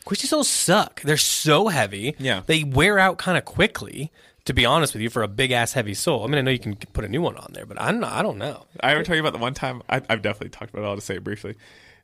Christy 0.04 0.28
soles 0.28 0.50
suck. 0.50 1.02
They're 1.02 1.16
so 1.16 1.68
heavy. 1.70 2.16
Yeah. 2.20 2.42
they 2.46 2.64
wear 2.64 3.00
out 3.00 3.18
kind 3.18 3.38
of 3.38 3.46
quickly. 3.46 4.12
To 4.46 4.54
be 4.56 4.66
honest 4.66 4.96
with 4.96 5.04
you, 5.04 5.12
for 5.12 5.22
a 5.22 5.28
big 5.28 5.52
ass 5.52 5.74
heavy 5.74 5.94
sole, 5.94 6.24
I 6.24 6.28
mean, 6.28 6.40
I 6.40 6.42
know 6.42 6.50
you 6.50 6.58
can 6.58 6.76
put 6.76 7.06
a 7.06 7.08
new 7.08 7.22
one 7.22 7.38
on 7.38 7.52
there, 7.54 7.68
but 7.68 7.80
I'm 7.80 8.00
not, 8.00 8.12
I 8.14 8.24
don't 8.24 8.40
know. 8.40 8.66
I 8.82 8.92
ever 8.94 9.04
tell 9.04 9.16
you 9.16 9.22
about 9.22 9.34
the 9.34 9.40
one 9.40 9.54
time 9.54 9.84
I, 9.88 10.02
I've 10.10 10.24
definitely 10.24 10.50
talked 10.50 10.72
about 10.74 10.84
it. 10.84 10.88
I'll 10.88 10.96
just 10.96 11.06
say 11.06 11.18
it 11.18 11.24
briefly. 11.24 11.56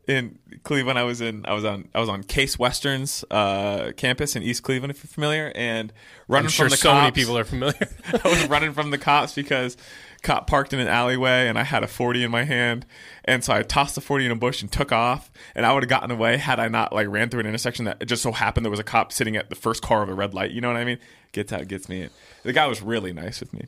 In 0.08 0.38
Cleveland, 0.64 1.00
I 1.00 1.04
was 1.04 1.20
in 1.20 1.46
I 1.48 1.54
was 1.54 1.66
on 1.66 1.90
I 1.96 2.00
was 2.00 2.08
on 2.08 2.22
Case 2.24 2.58
Western's 2.60 3.26
uh, 3.32 3.92
campus 3.98 4.36
in 4.36 4.44
East 4.44 4.62
Cleveland, 4.64 4.92
if 4.92 5.04
you're 5.04 5.10
familiar, 5.10 5.52
and 5.56 5.92
running 6.30 6.46
I'm 6.46 6.50
sure 6.52 6.66
from 6.68 6.70
the 6.72 6.78
so 6.78 6.90
cops. 6.92 7.02
many 7.02 7.12
people 7.12 7.38
are 7.40 7.44
familiar. 7.44 7.90
I 8.24 8.28
was 8.30 8.48
running 8.48 8.72
from 8.72 8.92
the 8.92 8.98
cops 9.00 9.34
because 9.34 9.76
cop 10.22 10.48
parked 10.48 10.74
in 10.74 10.80
an 10.80 10.88
alleyway 10.88 11.48
and 11.48 11.58
I 11.58 11.64
had 11.64 11.84
a 11.84 11.88
40 11.88 12.24
in 12.24 12.32
my 12.32 12.44
hand. 12.44 12.86
And 13.26 13.44
so 13.44 13.54
I 13.54 13.64
tossed 13.64 13.96
the 13.96 14.02
40 14.02 14.26
in 14.26 14.32
a 14.32 14.36
bush 14.36 14.62
and 14.62 14.72
took 14.72 14.92
off. 14.92 15.32
And 15.56 15.66
I 15.66 15.74
would 15.74 15.84
have 15.84 15.90
gotten 15.90 16.12
away 16.12 16.38
had 16.38 16.60
I 16.60 16.68
not 16.68 16.94
like 16.94 17.08
ran 17.08 17.30
through 17.30 17.42
an 17.42 17.48
intersection 17.48 17.86
that 17.86 18.06
just 18.06 18.24
so 18.24 18.32
happened 18.32 18.66
there 18.66 18.72
was 18.72 18.80
a 18.80 18.84
cop 18.84 19.12
sitting 19.12 19.36
at 19.36 19.50
the 19.50 19.56
first 19.56 19.82
car 19.82 20.04
of 20.04 20.10
a 20.10 20.14
red 20.14 20.34
light. 20.34 20.52
You 20.52 20.62
know 20.62 20.70
what 20.70 20.78
I 20.78 20.86
mean? 20.86 21.00
Gets 21.32 21.54
out, 21.54 21.68
gets 21.68 21.90
me. 21.90 22.10
The 22.44 22.54
guy 22.54 22.68
was 22.68 22.82
really 22.82 23.14
nice 23.14 23.40
with 23.40 23.54
me. 23.54 23.68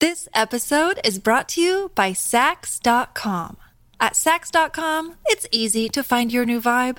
This 0.00 0.28
episode 0.32 1.00
is 1.04 1.18
brought 1.18 1.48
to 1.50 1.60
you 1.60 1.90
by 1.94 2.12
Saks.com. 2.12 3.56
At 4.00 4.12
Saks.com, 4.12 5.16
it's 5.26 5.48
easy 5.50 5.88
to 5.88 6.04
find 6.04 6.32
your 6.32 6.44
new 6.44 6.60
vibe. 6.60 6.98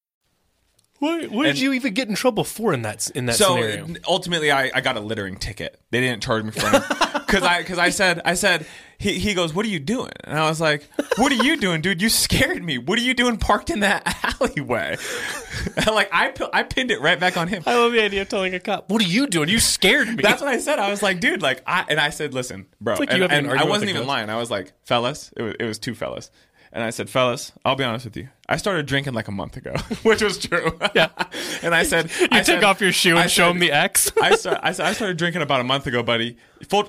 What, 1.01 1.31
what 1.31 1.43
did 1.45 1.59
you 1.59 1.73
even 1.73 1.95
get 1.95 2.09
in 2.09 2.13
trouble 2.13 2.43
for 2.43 2.73
in 2.73 2.83
that 2.83 3.09
in 3.15 3.25
that 3.25 3.33
so 3.33 3.55
scenario? 3.55 3.87
ultimately, 4.07 4.51
I, 4.51 4.69
I 4.71 4.81
got 4.81 4.97
a 4.97 4.99
littering 4.99 5.35
ticket. 5.37 5.81
They 5.89 5.99
didn't 5.99 6.21
charge 6.21 6.43
me 6.43 6.51
for 6.51 6.67
it 6.67 6.83
because 7.25 7.41
I 7.41 7.57
because 7.57 7.79
I 7.79 7.89
said 7.89 8.21
I 8.23 8.35
said 8.35 8.67
he 8.99 9.17
he 9.17 9.33
goes, 9.33 9.51
"What 9.51 9.65
are 9.65 9.69
you 9.69 9.79
doing?" 9.79 10.11
And 10.25 10.37
I 10.37 10.47
was 10.47 10.61
like, 10.61 10.87
"What 11.17 11.31
are 11.31 11.43
you 11.43 11.57
doing, 11.57 11.81
dude? 11.81 12.03
You 12.03 12.09
scared 12.09 12.63
me. 12.63 12.77
What 12.77 12.99
are 12.99 13.01
you 13.01 13.15
doing 13.15 13.37
parked 13.37 13.71
in 13.71 13.79
that 13.79 14.15
alleyway?" 14.39 14.97
like 15.87 16.09
I 16.13 16.31
I 16.53 16.61
pinned 16.61 16.91
it 16.91 17.01
right 17.01 17.19
back 17.19 17.35
on 17.35 17.47
him. 17.47 17.63
I 17.65 17.79
love 17.79 17.93
the 17.93 18.03
idea 18.03 18.21
of 18.21 18.29
telling 18.29 18.53
a 18.53 18.59
cop, 18.59 18.91
"What 18.91 19.01
are 19.01 19.07
you 19.07 19.25
doing? 19.25 19.49
You 19.49 19.59
scared 19.59 20.07
me." 20.07 20.21
That's 20.21 20.39
what 20.39 20.49
I 20.51 20.59
said. 20.59 20.77
I 20.77 20.91
was 20.91 21.01
like, 21.01 21.19
dude, 21.19 21.41
like 21.41 21.63
I 21.65 21.83
and 21.89 21.99
I 21.99 22.11
said, 22.11 22.35
listen, 22.35 22.67
bro. 22.79 22.97
like 22.99 23.09
and 23.09 23.17
you 23.17 23.21
having 23.23 23.45
and 23.45 23.51
an 23.53 23.57
I 23.57 23.63
wasn't 23.63 23.89
even 23.89 24.01
ghost. 24.01 24.07
lying. 24.09 24.29
I 24.29 24.37
was 24.37 24.51
like, 24.51 24.71
fellas, 24.85 25.33
it 25.35 25.41
was, 25.41 25.55
it 25.59 25.65
was 25.65 25.79
two 25.79 25.95
fellas. 25.95 26.29
And 26.73 26.83
I 26.83 26.89
said, 26.89 27.09
fellas, 27.09 27.51
I'll 27.65 27.75
be 27.75 27.83
honest 27.83 28.05
with 28.05 28.15
you. 28.15 28.29
I 28.47 28.55
started 28.57 28.85
drinking 28.85 29.13
like 29.13 29.27
a 29.27 29.31
month 29.31 29.57
ago, 29.57 29.73
which 30.03 30.21
was 30.21 30.37
true. 30.37 30.77
Yeah. 30.95 31.09
and 31.63 31.75
I 31.75 31.83
said, 31.83 32.09
you 32.19 32.27
I 32.31 32.37
take 32.37 32.45
said- 32.45 32.63
off 32.63 32.79
your 32.79 32.91
shoe 32.93 33.11
and 33.11 33.19
I 33.19 33.27
show 33.27 33.47
said- 33.47 33.51
him 33.51 33.59
the 33.59 33.71
X. 33.71 34.11
I, 34.21 34.35
start, 34.35 34.59
I, 34.63 34.69
I 34.69 34.93
started 34.93 35.17
drinking 35.17 35.41
about 35.41 35.59
a 35.59 35.65
month 35.65 35.85
ago, 35.87 36.01
buddy. 36.01 36.37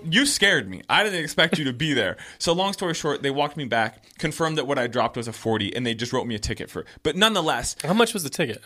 You 0.05 0.27
scared 0.27 0.69
me. 0.71 0.83
I 0.89 1.03
didn't 1.03 1.21
expect 1.23 1.59
you 1.59 1.65
to 1.65 1.73
be 1.73 1.95
there. 1.95 2.17
So, 2.39 2.53
long 2.53 2.73
story 2.73 2.95
short, 2.95 3.23
they 3.23 3.31
walked 3.31 3.57
me 3.57 3.65
back, 3.65 4.03
confirmed 4.19 4.59
that 4.59 4.67
what 4.67 4.79
I 4.79 4.87
dropped 4.87 5.17
was 5.17 5.27
a 5.27 5.33
40, 5.33 5.75
and 5.75 5.85
they 5.85 5.95
just 5.95 6.13
wrote 6.13 6.27
me 6.27 6.35
a 6.35 6.39
ticket 6.39 6.71
for 6.71 6.85
But 7.03 7.17
nonetheless, 7.17 7.75
How 7.85 7.95
much 7.95 8.13
was 8.15 8.23
the 8.23 8.31
ticket? 8.31 8.63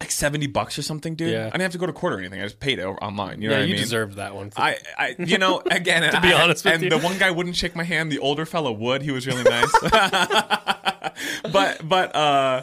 Like 0.00 0.10
70 0.10 0.46
bucks 0.48 0.78
or 0.78 0.82
something, 0.82 1.14
dude. 1.14 1.30
Yeah. 1.32 1.46
I 1.46 1.50
didn't 1.50 1.62
have 1.62 1.72
to 1.72 1.78
go 1.78 1.86
to 1.86 1.92
court 1.92 2.14
or 2.14 2.18
anything. 2.18 2.40
I 2.40 2.44
just 2.44 2.60
paid 2.60 2.78
it 2.78 2.84
online. 2.84 3.40
You 3.40 3.48
know 3.48 3.54
yeah, 3.54 3.60
what 3.60 3.64
I 3.64 3.66
you 3.68 3.74
mean? 3.74 3.82
deserved 3.82 4.16
that 4.16 4.34
one. 4.34 4.52
I, 4.56 4.76
I, 4.98 5.14
you 5.18 5.38
know, 5.38 5.62
again, 5.70 6.10
To 6.12 6.20
be 6.20 6.32
I- 6.32 6.42
honest 6.42 6.64
with 6.64 6.74
and 6.74 6.82
you. 6.84 6.90
the 6.90 6.98
one 6.98 7.16
guy 7.18 7.30
wouldn't 7.30 7.56
shake 7.56 7.74
my 7.76 7.84
hand. 7.84 8.10
The 8.12 8.18
older 8.18 8.44
fellow 8.46 8.72
would. 8.72 9.02
He 9.02 9.10
was 9.10 9.26
really 9.26 9.44
nice. 9.44 9.72
but, 11.52 11.88
but, 11.88 12.14
uh, 12.14 12.62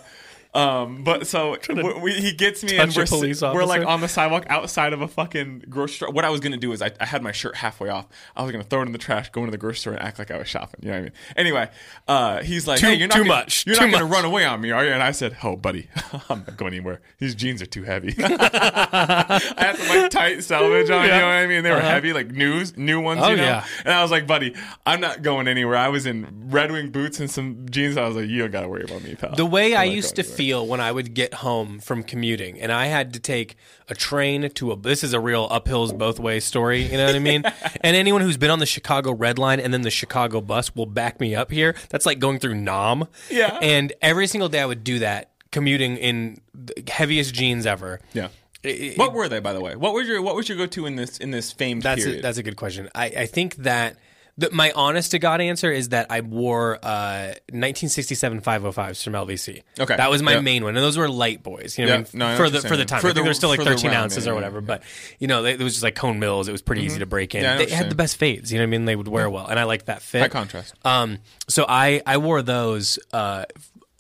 um, 0.54 1.04
but 1.06 1.28
so 1.28 1.58
we, 2.02 2.14
he 2.14 2.34
gets 2.34 2.62
me 2.62 2.78
and 2.78 2.94
we're, 2.94 3.54
we're 3.54 3.64
like 3.64 3.86
on 3.86 4.02
the 4.02 4.10
sidewalk 4.10 4.46
outside 4.50 4.92
of 4.92 5.02
a 5.02 5.08
fucking 5.08 5.64
grocery 5.70 5.96
store. 5.96 6.12
What 6.12 6.26
I 6.26 6.30
was 6.30 6.42
gonna 6.42 6.58
do 6.58 6.74
is 6.74 6.82
I, 6.82 6.92
I 7.00 7.06
had 7.06 7.24
my 7.24 7.32
shirt 7.32 7.56
halfway 7.56 7.88
off. 7.88 8.08
I 8.36 8.44
was 8.44 8.52
gonna 8.52 8.66
throw 8.66 8.82
it 8.82 8.88
in 8.88 8.92
the 8.92 8.98
trash, 8.98 9.30
go 9.30 9.42
into 9.42 9.52
the 9.52 9.58
grocery 9.58 9.80
store, 9.80 9.94
and 9.94 10.02
act 10.02 10.20
like 10.20 10.30
I 10.30 10.38
was 10.38 10.50
shopping. 10.50 10.82
You 10.84 10.90
know 10.90 10.96
what 10.96 11.00
I 11.00 11.02
mean? 11.04 11.12
Anyway, 11.38 11.70
uh, 12.08 12.44
he's 12.44 12.68
like, 12.68 12.80
Too- 12.82 12.88
"Hey, 12.88 12.96
you're 12.96 13.08
not 13.08 13.16
too 13.16 13.24
gonna, 13.24 13.30
much. 13.30 13.66
You're 13.66 13.76
Too 13.76 13.86
not 13.88 13.94
gonna 13.94 14.06
run 14.06 14.26
away 14.26 14.44
on 14.44 14.60
me, 14.60 14.72
are 14.72 14.84
you?" 14.84 14.92
And 14.92 15.02
I 15.02 15.12
said, 15.12 15.38
"Oh, 15.42 15.56
buddy, 15.56 15.88
I'm 16.30 16.40
not 16.40 16.58
going 16.58 16.74
anywhere. 16.74 17.00
These 17.20 17.36
jeans 17.36 17.62
are 17.62 17.66
too 17.66 17.84
heavy." 17.84 18.14
I 18.22 19.40
had 19.58 19.78
some 19.78 19.88
like 19.88 20.12
tight 20.12 20.44
selvage 20.44 20.90
on. 20.90 21.04
You 21.04 21.12
know 21.12 21.28
what 21.28 21.34
I 21.34 21.48
mean? 21.48 21.64
They 21.64 21.72
were 21.72 21.80
heavy, 21.80 22.12
like 22.12 22.28
news, 22.32 22.76
new 22.76 23.00
ones. 23.00 23.22
Oh, 23.24 23.30
you 23.30 23.38
know? 23.38 23.44
yeah. 23.44 23.66
And 23.86 23.94
I 23.94 24.02
was 24.02 24.12
like, 24.12 24.28
"Buddy, 24.28 24.54
I'm 24.86 25.00
not 25.00 25.22
going 25.22 25.48
anywhere." 25.48 25.78
I 25.78 25.88
was 25.88 26.06
in 26.06 26.50
Red 26.50 26.72
Wing 26.74 26.90
boots 26.90 27.22
and 27.22 27.32
some 27.32 27.68
jeans. 27.70 27.96
I 27.96 28.06
was 28.06 28.18
like, 28.18 28.28
"You 28.28 28.40
don't 28.40 28.52
gotta 28.52 28.68
worry 28.68 28.84
about 28.84 29.02
me, 29.04 29.16
pal." 29.16 29.34
The 29.36 29.46
way 29.46 29.76
I 29.76 29.84
I'm 29.84 29.88
not 29.88 29.96
used 29.96 30.16
to 30.16 30.22
anywhere. 30.22 30.38
Feel 30.42 30.66
when 30.66 30.80
I 30.80 30.92
would 30.92 31.14
get 31.14 31.36
home 31.36 31.80
from 31.80 32.02
commuting 32.02 32.60
and 32.60 32.72
I 32.72 32.88
had 32.88 33.14
to 33.14 33.20
take 33.20 33.56
a 33.88 33.94
train 33.94 34.50
to 34.50 34.72
a 34.72 34.76
this 34.76 35.04
is 35.04 35.14
a 35.14 35.20
real 35.20 35.48
uphills 35.50 35.96
both 35.96 36.20
ways 36.20 36.44
story, 36.46 36.82
you 36.82 36.98
know 36.98 37.06
what 37.06 37.16
I 37.16 37.20
mean? 37.20 37.44
and 37.82 37.96
anyone 37.96 38.22
who's 38.22 38.38
been 38.38 38.50
on 38.50 38.58
the 38.58 38.66
Chicago 38.66 39.12
Red 39.14 39.38
Line 39.38 39.60
and 39.60 39.72
then 39.72 39.84
the 39.84 39.92
Chicago 39.92 40.42
bus 40.42 40.76
will 40.76 40.88
back 40.88 41.20
me 41.20 41.36
up 41.36 41.52
here. 41.52 41.76
That's 41.90 42.08
like 42.08 42.18
going 42.18 42.40
through 42.40 42.56
Nam. 42.56 43.08
Yeah. 43.30 43.60
And 43.62 43.94
every 44.02 44.26
single 44.26 44.50
day 44.50 44.62
I 44.62 44.66
would 44.66 44.84
do 44.84 44.98
that 45.00 45.30
commuting 45.52 45.98
in 45.98 46.38
the 46.56 46.74
heaviest 46.90 47.36
jeans 47.36 47.68
ever. 47.68 48.00
Yeah. 48.14 48.30
It- 48.64 48.98
What 48.98 49.14
were 49.14 49.30
they, 49.30 49.40
by 49.40 49.54
the 49.54 49.62
way? 49.62 49.76
What 49.76 49.94
was 49.94 50.08
your 50.08 50.24
What 50.24 50.36
was 50.36 50.50
your 50.50 50.58
go 50.58 50.66
to 50.66 50.86
in 50.88 50.96
this 50.96 51.18
in 51.20 51.30
this 51.30 51.52
famed 51.52 51.84
That's 51.84 52.04
a, 52.06 52.20
that's 52.20 52.40
a 52.40 52.44
good 52.44 52.56
question. 52.56 52.90
I, 52.96 53.06
I 53.06 53.26
think 53.28 53.58
that 53.58 53.98
the, 54.38 54.50
my 54.52 54.72
honest 54.74 55.12
to 55.12 55.20
God 55.20 55.42
answer 55.42 55.72
is 55.72 55.90
that 55.90 56.08
I 56.10 56.22
wore 56.22 56.76
uh, 56.84 57.34
1967 57.52 58.42
505s 58.42 59.04
from 59.04 59.14
LVC. 59.14 59.62
Okay. 59.80 59.96
that 59.96 60.10
was 60.10 60.22
my 60.24 60.40
main 60.40 60.64
one, 60.64 60.76
and 60.76 60.84
those 60.84 60.98
were 60.98 61.10
light 61.10 61.44
boys. 61.44 61.78
You 61.78 61.86
know, 61.86 61.92
what 61.92 62.14
I 62.16 62.18
mean? 62.18 62.32
No, 62.32 62.38
for 62.38 62.50
the 62.50 62.62
for 62.62 62.78
the 62.78 62.86
time, 62.86 63.02
For 63.02 63.08
I 63.08 63.10
think 63.10 63.16
the- 63.16 63.22
they 63.24 63.30
were 63.30 63.34
still 63.34 63.50
like 63.50 63.60
13 63.62 63.92
round, 63.92 64.04
ounces 64.04 64.26
yeah, 64.26 64.32
or 64.32 64.36
whatever. 64.36 64.60
yeah. 64.60 64.66
But 64.66 64.84
you 65.20 65.28
know, 65.28 65.44
they, 65.44 65.54
it 65.54 65.60
was 65.60 65.74
just 65.74 65.84
like 65.84 65.96
cone 65.96 66.20
mills. 66.20 66.48
It 66.48 66.52
was 66.52 66.62
pretty 66.62 66.84
easy 66.84 67.00
to 67.00 67.06
break 67.06 67.36
in. 67.36 67.44
Yeah, 67.44 67.58
they 67.58 67.70
had 67.70 67.90
the 67.90 67.96
best 67.96 68.18
fades. 68.18 68.52
You 68.52 68.58
know 68.60 68.64
what 68.64 68.68
I 68.68 68.72
mean? 68.72 68.86
They 68.86 68.96
would 68.96 69.08
wear 69.08 69.30
well, 69.30 69.48
and 69.48 69.60
I 69.60 69.64
like 69.66 69.86
that 69.86 70.02
fit. 70.02 70.22
High 70.22 70.28
contrast. 70.30 70.74
Um, 70.86 71.20
so 71.48 71.66
I 71.68 72.02
I 72.06 72.18
wore 72.18 72.42
those 72.42 73.00
uh 73.14 73.46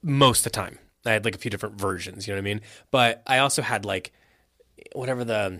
most 0.03 0.39
of 0.39 0.43
the 0.45 0.49
time. 0.51 0.79
I 1.05 1.11
had 1.11 1.25
like 1.25 1.35
a 1.35 1.39
few 1.39 1.51
different 1.51 1.79
versions. 1.79 2.27
You 2.27 2.33
know 2.33 2.37
what 2.37 2.43
I 2.43 2.53
mean? 2.53 2.61
But 2.91 3.23
I 3.27 3.39
also 3.39 3.61
had 3.61 3.85
like 3.85 4.11
whatever 4.93 5.23
the 5.23 5.59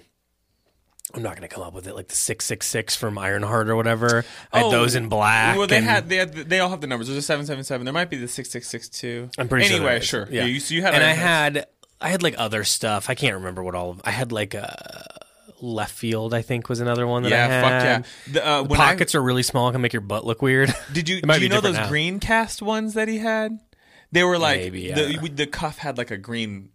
I'm 1.14 1.24
not 1.24 1.36
going 1.36 1.48
to 1.48 1.54
come 1.54 1.64
up 1.64 1.74
with 1.74 1.88
it 1.88 1.96
like 1.96 2.08
the 2.08 2.16
six 2.16 2.46
six 2.46 2.68
six 2.68 2.96
from 2.96 3.18
Iron 3.18 3.44
Heart 3.44 3.70
or 3.70 3.76
whatever. 3.76 4.24
I 4.54 4.60
had 4.62 4.72
those 4.72 4.96
in 4.96 5.10
black. 5.10 5.56
Oh, 5.56 5.60
Well, 5.60 5.68
they 5.68 5.82
had 5.82 6.08
they 6.08 6.16
had 6.18 6.34
they 6.34 6.60
all 6.60 6.70
have 6.70 6.80
the 6.82 6.88
numbers. 6.88 7.08
There's 7.08 7.18
a 7.18 7.22
seven 7.22 7.46
seven 7.46 7.64
seven. 7.66 7.86
There 7.86 7.94
might 7.94 8.10
be 8.10 8.18
the 8.18 8.28
six 8.30 8.50
six 8.50 8.70
six 8.70 8.88
two. 8.88 9.30
I'm 9.38 9.50
pretty 9.50 9.66
sure. 9.66 9.76
Anyway, 9.78 10.00
sure. 10.00 10.28
Yeah. 10.32 10.46
You, 10.46 10.60
so 10.62 10.74
you 10.74 10.82
had 10.84 10.94
and 10.94 11.04
I 11.04 11.12
had 11.12 11.68
I 12.00 12.10
had 12.10 12.24
like 12.24 12.36
other 12.38 12.64
stuff. 12.64 13.10
I 13.10 13.16
can't 13.16 13.36
remember 13.36 13.62
what 13.62 13.76
all 13.76 13.90
of. 13.92 14.02
I 14.06 14.12
had 14.12 14.32
like 14.32 14.54
a 14.54 15.20
left 15.60 15.94
field. 15.94 16.34
I 16.34 16.42
think 16.44 16.70
was 16.70 16.80
another 16.80 17.06
one 17.06 17.24
that 17.24 17.34
I 17.34 17.36
yeah, 17.36 17.48
had. 17.48 17.62
fuck 17.64 17.84
yeah. 18.28 18.32
The, 18.34 18.48
uh, 18.48 18.62
The 18.64 18.70
when 18.70 18.80
I- 18.80 18.86
pockets 18.92 19.14
are 19.14 19.22
really 19.22 19.44
small. 19.44 19.70
Can 19.74 19.82
make 19.82 19.94
your 19.94 20.02
butt 20.02 20.26
look 20.26 20.42
weird. 20.42 20.74
Did 20.94 21.10
you 21.10 21.22
do 21.22 21.40
you 21.42 21.50
know 21.50 21.60
those 21.62 21.76
now. 21.76 21.90
green 21.90 22.20
cast 22.22 22.62
ones 22.62 22.94
that 22.94 23.08
he 23.10 23.18
had? 23.18 23.60
They 24.14 24.24
were 24.24 24.38
like 24.38 24.60
Maybe, 24.60 24.94
I 24.94 24.96
the 25.18 25.30
the 25.30 25.48
cuff 25.48 25.78
had 25.78 25.98
like 25.98 26.10
a 26.12 26.18
green 26.18 26.70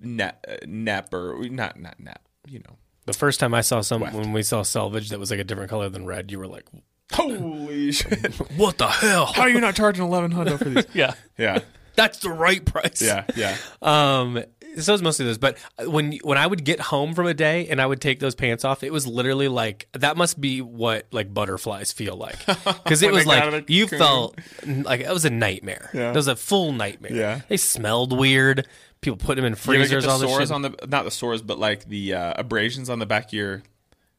net 0.00 0.44
uh, 0.48 0.56
nep 0.66 1.12
or 1.14 1.46
not 1.48 1.78
not 1.80 1.98
nep, 2.00 2.20
you 2.46 2.58
know. 2.60 2.76
The 3.06 3.12
first 3.12 3.38
time 3.40 3.52
I 3.54 3.60
saw 3.60 3.80
some 3.82 4.00
Weft. 4.00 4.14
when 4.14 4.32
we 4.32 4.42
saw 4.42 4.62
selvage 4.62 5.10
that 5.10 5.18
was 5.18 5.30
like 5.30 5.40
a 5.40 5.44
different 5.44 5.70
color 5.70 5.88
than 5.88 6.06
red, 6.06 6.30
you 6.30 6.38
were 6.38 6.46
like, 6.46 6.64
Holy 7.12 7.92
shit! 7.92 8.34
"What 8.56 8.78
the 8.78 8.88
hell?" 8.88 9.26
How 9.26 9.42
are 9.42 9.48
you 9.50 9.60
not 9.60 9.76
charging 9.76 10.04
eleven 10.04 10.30
hundred 10.30 10.58
for 10.58 10.64
these? 10.70 10.86
yeah, 10.94 11.14
Yeah, 11.38 11.58
that's 11.96 12.18
the 12.20 12.30
right 12.30 12.64
price. 12.64 13.02
yeah, 13.02 13.24
yeah. 13.36 13.56
Um, 13.82 14.42
so 14.78 14.94
it's 14.94 15.02
mostly 15.02 15.26
those. 15.26 15.38
But 15.38 15.58
when 15.86 16.12
when 16.24 16.38
I 16.38 16.46
would 16.46 16.64
get 16.64 16.80
home 16.80 17.14
from 17.14 17.26
a 17.26 17.34
day 17.34 17.68
and 17.68 17.80
I 17.80 17.86
would 17.86 18.00
take 18.00 18.18
those 18.20 18.34
pants 18.34 18.64
off, 18.64 18.82
it 18.82 18.92
was 18.92 19.06
literally 19.06 19.46
like 19.48 19.86
that 19.92 20.16
must 20.16 20.40
be 20.40 20.62
what 20.62 21.06
like 21.12 21.32
butterflies 21.32 21.92
feel 21.92 22.16
like 22.16 22.44
because 22.46 23.02
it 23.02 23.12
was 23.12 23.24
they 23.26 23.30
got 23.30 23.46
out 23.48 23.52
like 23.52 23.70
you 23.70 23.84
cocoon. 23.84 23.98
felt 23.98 24.38
like 24.66 25.00
it 25.00 25.10
was 25.12 25.24
a 25.26 25.30
nightmare. 25.30 25.90
Yeah. 25.92 26.10
It 26.10 26.16
was 26.16 26.26
a 26.26 26.34
full 26.36 26.72
nightmare. 26.72 27.12
Yeah. 27.14 27.40
they 27.48 27.58
smelled 27.58 28.18
weird. 28.18 28.66
People 29.04 29.18
put 29.18 29.36
them 29.36 29.44
in 29.44 29.52
You 29.52 29.74
ever 29.74 29.86
get 29.86 29.88
freezers. 29.88 30.04
the 30.06 30.18
sores 30.18 30.50
on 30.50 30.62
the 30.62 30.74
not 30.88 31.04
the 31.04 31.10
sores, 31.10 31.42
but 31.42 31.58
like 31.58 31.84
the 31.84 32.14
uh, 32.14 32.32
abrasions 32.38 32.88
on 32.88 33.00
the 33.00 33.04
back 33.04 33.26
of 33.26 33.32
your 33.34 33.62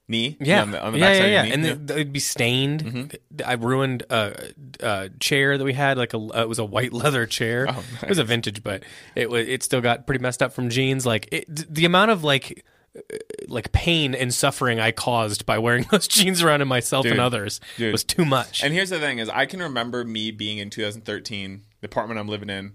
knee. 0.08 0.38
Yeah, 0.40 0.62
on 0.62 0.70
the, 0.70 0.84
on 0.84 0.94
the 0.94 1.00
yeah, 1.00 1.12
yeah, 1.12 1.14
of 1.14 1.20
yeah. 1.20 1.44
your 1.44 1.58
knee? 1.58 1.70
And. 1.70 1.80
Mm-hmm. 1.88 1.92
it'd 1.92 2.14
be 2.14 2.20
stained. 2.20 3.18
I 3.44 3.54
ruined 3.54 4.04
a, 4.12 4.52
a 4.82 5.10
chair 5.20 5.58
that 5.58 5.64
we 5.64 5.74
had, 5.74 5.98
like 5.98 6.14
a 6.14 6.20
uh, 6.20 6.44
it 6.44 6.48
was 6.48 6.60
a 6.60 6.66
white 6.66 6.94
leather 7.04 7.26
chair. 7.26 7.66
Oh, 7.68 7.84
It 8.04 8.10
was 8.10 8.20
a 8.20 8.24
vintage, 8.24 8.62
but 8.62 8.84
it 9.16 9.28
was 9.28 9.48
it 9.48 9.64
still 9.64 9.82
got 9.82 10.06
pretty 10.06 10.22
messed 10.22 10.44
up 10.44 10.54
from 10.54 10.70
jeans. 10.70 11.04
Like 11.04 11.30
it, 11.32 11.74
the 11.74 11.86
amount 11.86 12.12
of 12.12 12.24
like 12.24 12.64
uh, 12.96 13.18
like 13.48 13.72
pain 13.72 14.14
and 14.14 14.32
suffering 14.32 14.80
I 14.80 14.92
caused 14.92 15.48
by 15.48 15.58
wearing 15.58 15.88
those 15.92 16.08
jeans 16.08 16.44
around 16.44 16.62
in 16.62 16.68
myself 16.68 17.08
and 17.08 17.20
others 17.20 17.60
dude. 17.78 17.92
was 17.92 18.04
too 18.04 18.24
much. 18.24 18.64
And 18.64 18.72
here's 18.72 18.92
the 18.92 19.00
thing: 19.00 19.18
is 19.18 19.30
I 19.30 19.48
can 19.48 19.64
remember 19.64 20.04
me 20.04 20.30
being 20.30 20.60
in 20.60 20.70
2013, 20.70 21.64
the 21.82 21.88
apartment 21.88 22.20
I'm 22.20 22.28
living 22.28 22.52
in, 22.52 22.74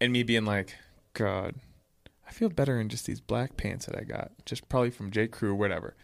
and 0.00 0.12
me 0.12 0.22
being 0.22 0.44
like, 0.44 0.76
"God, 1.14 1.54
I 2.26 2.30
feel 2.32 2.48
better 2.48 2.80
in 2.80 2.88
just 2.88 3.06
these 3.06 3.20
black 3.20 3.56
pants 3.56 3.86
that 3.86 3.96
I 3.96 4.02
got, 4.04 4.32
just 4.46 4.68
probably 4.68 4.90
from 4.90 5.10
J 5.10 5.28
Crew 5.28 5.50
or 5.52 5.56
whatever." 5.56 5.96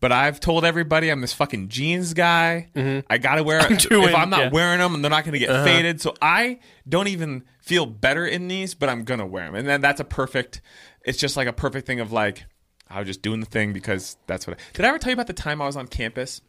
But 0.00 0.12
I've 0.12 0.38
told 0.38 0.64
everybody 0.64 1.08
I'm 1.10 1.20
this 1.20 1.32
fucking 1.32 1.70
jeans 1.70 2.14
guy. 2.14 2.68
I 3.10 3.18
gotta 3.18 3.42
wear 3.42 3.60
it. 3.72 3.80
doing- 3.80 4.08
if 4.10 4.14
I'm 4.14 4.30
not 4.30 4.38
yeah. 4.38 4.46
Uh-huh. 4.46 4.50
wearing 4.54 4.78
them, 4.78 5.02
they're 5.02 5.10
not 5.10 5.24
gonna 5.24 5.38
get 5.40 5.48
faded. 5.64 6.00
So 6.00 6.14
I 6.22 6.60
don't 6.88 7.08
even 7.08 7.42
feel 7.60 7.84
better 7.84 8.24
in 8.24 8.46
these, 8.46 8.74
but 8.74 8.88
I'm 8.88 9.02
gonna 9.04 9.26
wear 9.26 9.44
them. 9.46 9.56
And 9.56 9.66
then 9.68 9.80
that's 9.80 10.00
a 10.00 10.04
perfect. 10.04 10.60
It's 11.04 11.18
just 11.18 11.36
like 11.36 11.48
a 11.48 11.52
perfect 11.52 11.86
thing 11.86 11.98
of 12.00 12.12
like 12.12 12.44
I 12.88 13.00
was 13.00 13.08
just 13.08 13.22
doing 13.22 13.40
the 13.40 13.46
thing 13.46 13.72
because 13.72 14.16
that's 14.28 14.46
what. 14.46 14.56
I, 14.56 14.60
did 14.72 14.84
I 14.84 14.88
ever 14.88 14.98
tell 14.98 15.10
you 15.10 15.14
about 15.14 15.26
the 15.26 15.32
time 15.32 15.60
I 15.60 15.66
was 15.66 15.76
on 15.76 15.88
campus? 15.88 16.40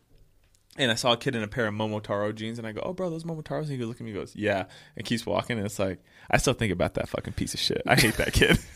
And 0.80 0.90
I 0.92 0.96
saw 0.96 1.12
a 1.14 1.18
kid 1.18 1.36
in 1.36 1.44
a 1.44 1.48
pair 1.48 1.68
of 1.68 1.74
Momotaro 1.76 2.34
jeans, 2.34 2.58
and 2.58 2.66
I 2.68 2.72
go, 2.72 2.82
"Oh, 2.84 2.94
bro, 2.94 3.10
those 3.10 3.24
Momotaros." 3.26 3.64
And 3.64 3.70
he 3.72 3.78
goes, 3.78 3.88
"Look 3.90 3.98
at 3.98 4.02
me," 4.02 4.12
he 4.12 4.18
goes, 4.18 4.34
"Yeah," 4.36 4.66
and 4.96 5.06
keeps 5.06 5.26
walking, 5.26 5.58
and 5.58 5.66
it's 5.66 5.78
like, 5.78 6.00
I 6.32 6.38
still 6.38 6.54
think 6.54 6.72
about 6.74 6.94
that 6.96 7.10
fucking 7.10 7.34
piece 7.34 7.54
of 7.54 7.60
shit. 7.60 7.82
I 7.86 7.96
hate 7.96 8.16
that 8.16 8.34
kid. 8.34 8.58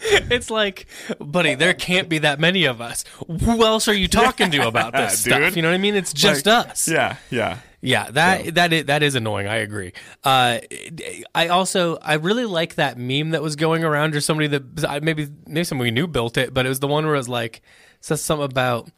it's 0.00 0.48
like, 0.48 0.86
buddy, 1.18 1.56
there 1.56 1.74
can't 1.74 2.08
be 2.08 2.18
that 2.18 2.38
many 2.38 2.66
of 2.66 2.80
us. 2.80 3.04
Who 3.26 3.64
else 3.64 3.88
are 3.88 3.94
you 3.94 4.06
talking 4.06 4.48
to 4.52 4.68
about 4.68 4.92
this 4.92 5.22
dude. 5.24 5.32
stuff? 5.34 5.56
You 5.56 5.62
know 5.62 5.70
what 5.70 5.74
I 5.74 5.78
mean? 5.78 5.96
It's 5.96 6.12
just 6.12 6.46
Like, 6.46 6.68
us. 6.68 6.86
yeah, 6.86 7.16
yeah, 7.30 7.58
Yeah, 7.80 8.08
that 8.12 8.54
that 8.54 8.72
is, 8.72 8.84
that 8.84 9.02
is 9.02 9.16
annoying. 9.16 9.48
I 9.48 9.56
agree. 9.56 9.92
Uh, 10.22 10.58
I 11.34 11.48
also 11.48 11.96
I 12.00 12.14
really 12.14 12.44
like 12.44 12.76
that 12.76 12.96
meme 12.96 13.30
that 13.30 13.42
was 13.42 13.56
going 13.56 13.82
around, 13.82 14.14
or 14.14 14.20
somebody 14.20 14.46
that 14.46 15.02
maybe 15.02 15.26
maybe 15.48 15.64
someone 15.64 15.86
we 15.86 15.90
knew 15.90 16.06
built 16.06 16.36
it, 16.36 16.54
but 16.54 16.64
it 16.64 16.68
was 16.68 16.78
the 16.78 16.86
one 16.88 17.04
where 17.04 17.14
it 17.14 17.18
was 17.18 17.28
like 17.28 17.60
says 18.00 18.22
something 18.22 18.44
about 18.44 18.88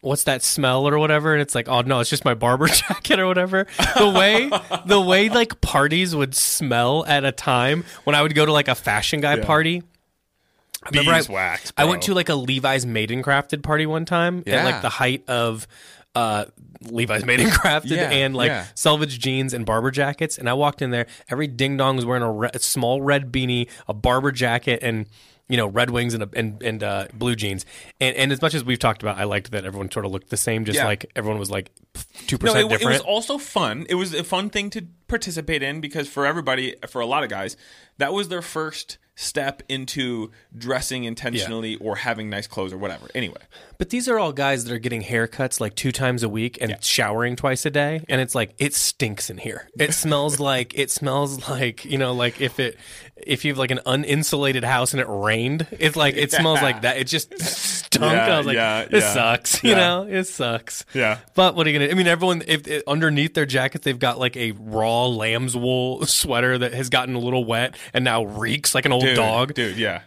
what's 0.00 0.24
that 0.24 0.42
smell 0.42 0.86
or 0.88 0.98
whatever, 0.98 1.32
and 1.32 1.42
it's 1.42 1.54
like 1.54 1.68
oh 1.68 1.82
no, 1.82 2.00
it's 2.00 2.10
just 2.10 2.24
my 2.24 2.34
Barbour 2.34 2.66
jacket 2.68 3.18
or 3.18 3.26
whatever. 3.26 3.66
The 3.98 4.08
way 4.10 4.50
the 4.86 5.00
way 5.00 5.28
like 5.28 5.60
parties 5.60 6.14
would 6.14 6.34
smell 6.34 7.04
at 7.06 7.24
a 7.24 7.32
time 7.32 7.84
when 8.04 8.14
I 8.14 8.22
would 8.22 8.34
go 8.34 8.46
to 8.46 8.52
like 8.52 8.68
a 8.68 8.74
fashion 8.74 9.20
guy 9.20 9.38
party. 9.40 9.82
I 10.82 10.88
remember 10.90 11.12
I, 11.12 11.18
Beeswax, 11.18 11.72
I 11.76 11.84
went 11.84 12.02
to 12.02 12.14
like 12.14 12.30
a 12.30 12.34
Levi's 12.34 12.86
Made 12.86 13.10
& 13.10 13.10
Crafted 13.10 13.62
party 13.62 13.84
one 13.84 14.06
time 14.06 14.42
at 14.46 14.64
like 14.64 14.80
the 14.80 14.88
height 14.88 15.28
of 15.28 15.68
uh, 16.14 16.46
Levi's 16.80 17.26
Made 17.26 17.40
& 17.40 17.40
Crafted 17.40 17.90
Yeah, 17.96 18.10
and 18.10 18.34
like 18.34 18.48
yeah. 18.48 18.64
selvage 18.74 19.18
jeans 19.18 19.52
and 19.52 19.66
Barbour 19.66 19.90
jackets. 19.90 20.38
And 20.38 20.48
I 20.48 20.54
walked 20.54 20.80
in 20.80 20.90
there, 20.90 21.06
every 21.28 21.48
ding 21.48 21.76
dong 21.76 21.96
was 21.96 22.06
wearing 22.06 22.22
a, 22.22 22.32
re- 22.32 22.50
a 22.54 22.58
small 22.58 23.02
red 23.02 23.30
beanie, 23.30 23.68
a 23.88 23.92
Barbour 23.94 24.32
jacket, 24.32 24.78
and 24.82 25.04
you 25.50 25.56
know 25.58 25.66
Red 25.66 25.90
Wings 25.90 26.14
and 26.14 26.24
and 26.34 26.62
and 26.62 26.82
uh, 26.82 27.06
blue 27.12 27.34
jeans. 27.36 27.66
And 28.00 28.16
and 28.16 28.32
as 28.32 28.40
much 28.40 28.54
as 28.54 28.64
we've 28.64 28.78
talked 28.78 29.02
about, 29.02 29.18
I 29.18 29.24
liked 29.24 29.50
that 29.50 29.64
everyone 29.66 29.90
sort 29.90 30.06
of 30.06 30.12
looked 30.12 30.30
the 30.30 30.36
same, 30.38 30.64
just 30.64 30.78
Yeah. 30.78 30.86
like 30.86 31.10
everyone 31.16 31.38
was 31.38 31.50
like 31.50 31.70
two 32.26 32.36
No, 32.36 32.38
percent 32.38 32.58
it, 32.58 32.66
it 32.66 32.78
different. 32.78 32.98
was 32.98 33.06
also 33.06 33.36
fun. 33.36 33.84
It 33.88 33.96
was 33.96 34.14
a 34.14 34.24
fun 34.24 34.48
thing 34.48 34.70
to 34.70 34.86
participate 35.08 35.62
in 35.62 35.80
because 35.80 36.08
for 36.08 36.24
everybody, 36.24 36.76
for 36.88 37.00
a 37.00 37.06
lot 37.06 37.24
of 37.24 37.28
guys, 37.30 37.56
that 37.98 38.12
was 38.12 38.28
their 38.28 38.42
first 38.42 38.98
step 39.16 39.62
into 39.68 40.30
dressing 40.56 41.04
intentionally 41.04 41.76
or 41.76 41.96
having 41.96 42.30
nice 42.30 42.46
clothes 42.46 42.72
or 42.72 42.78
whatever. 42.78 43.06
Anyway, 43.14 43.36
But 43.76 43.90
these 43.90 44.08
are 44.08 44.18
all 44.18 44.32
guys 44.32 44.64
that 44.64 44.72
are 44.72 44.78
getting 44.78 45.02
haircuts 45.02 45.60
like 45.60 45.74
two 45.74 45.92
times 45.92 46.22
a 46.22 46.28
week 46.28 46.56
and 46.58 46.82
showering 46.82 47.36
twice 47.36 47.66
a 47.66 47.70
day, 47.70 48.02
and 48.08 48.18
it's 48.22 48.34
like 48.34 48.54
it 48.58 48.72
stinks 48.72 49.28
in 49.28 49.36
here. 49.36 49.68
It 49.78 49.92
smells 49.92 50.40
like 50.52 50.72
it 50.78 50.90
smells 50.90 51.50
like 51.50 51.84
you 51.84 51.98
know, 51.98 52.14
like 52.14 52.40
if 52.40 52.58
it 52.58 52.78
if 53.26 53.44
you 53.44 53.50
have 53.52 53.58
like 53.58 53.70
an 53.70 53.80
uninsulated 53.86 54.64
house 54.64 54.92
and 54.92 55.00
it 55.00 55.06
rained, 55.08 55.66
it's 55.72 55.96
like 55.96 56.16
it 56.16 56.32
smells 56.32 56.62
like 56.62 56.82
that. 56.82 56.96
It 56.98 57.06
just 57.06 57.38
stunk. 57.40 58.12
Yeah, 58.12 58.34
I 58.34 58.38
was 58.38 58.46
like, 58.46 58.54
yeah, 58.56 58.84
this 58.86 59.04
yeah. 59.04 59.12
sucks. 59.14 59.62
You 59.70 59.70
Yeah. 59.70 59.76
know, 59.76 60.02
it 60.04 60.24
sucks. 60.24 60.84
Yeah. 60.94 61.18
But 61.34 61.54
what 61.54 61.66
are 61.66 61.70
you 61.70 61.78
gonna? 61.78 61.90
I 61.90 61.94
mean, 61.94 62.06
everyone 62.06 62.42
if, 62.46 62.66
if 62.66 62.82
underneath 62.86 63.34
their 63.34 63.46
jacket 63.46 63.82
they've 63.82 63.98
got 63.98 64.18
like 64.18 64.36
a 64.36 64.52
raw 64.52 65.06
lamb's 65.06 65.56
wool 65.56 66.04
sweater 66.06 66.58
that 66.58 66.72
has 66.74 66.88
gotten 66.88 67.14
a 67.14 67.18
little 67.18 67.44
wet 67.44 67.76
and 67.92 68.04
now 68.04 68.24
reeks 68.24 68.74
like 68.74 68.86
an 68.86 68.92
old 68.92 69.04
dude, 69.04 69.16
dog. 69.16 69.54
dude, 69.54 69.76
yeah, 69.76 70.02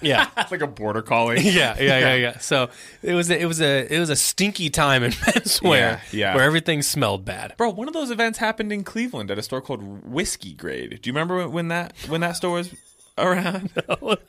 Yeah. 0.00 0.28
it's 0.36 0.50
like 0.50 0.62
a 0.62 0.66
border 0.66 1.02
collie. 1.02 1.40
yeah, 1.42 1.76
yeah, 1.78 1.98
yeah, 1.98 2.14
yeah. 2.14 2.38
So 2.38 2.70
it 3.02 3.14
was 3.14 3.30
a, 3.30 3.40
it 3.40 3.46
was 3.46 3.60
a 3.60 3.92
it 3.94 3.98
was 3.98 4.10
a 4.10 4.16
stinky 4.16 4.70
time 4.70 5.02
in 5.02 5.10
menswear 5.12 5.78
Yeah, 5.78 6.00
yeah. 6.12 6.34
where 6.34 6.44
everything 6.44 6.82
smelled 6.82 7.24
bad. 7.24 7.54
Bro, 7.56 7.70
one 7.70 7.88
of 7.88 7.94
those 7.94 8.10
events 8.10 8.38
happened 8.38 8.72
in 8.72 8.84
Cleveland 8.84 9.30
at 9.30 9.38
a 9.38 9.42
store 9.42 9.60
called 9.60 10.04
Whiskey 10.10 10.52
Grade. 10.52 11.00
Do 11.02 11.08
you 11.08 11.12
remember 11.14 11.48
when- 11.48 11.68
that 11.68 11.94
when 12.08 12.20
that 12.20 12.36
store 12.36 12.52
was 12.54 12.74
around? 13.18 13.70
Do 13.74 13.82
you 13.88 13.96
know 13.96 13.96
what 14.00 14.20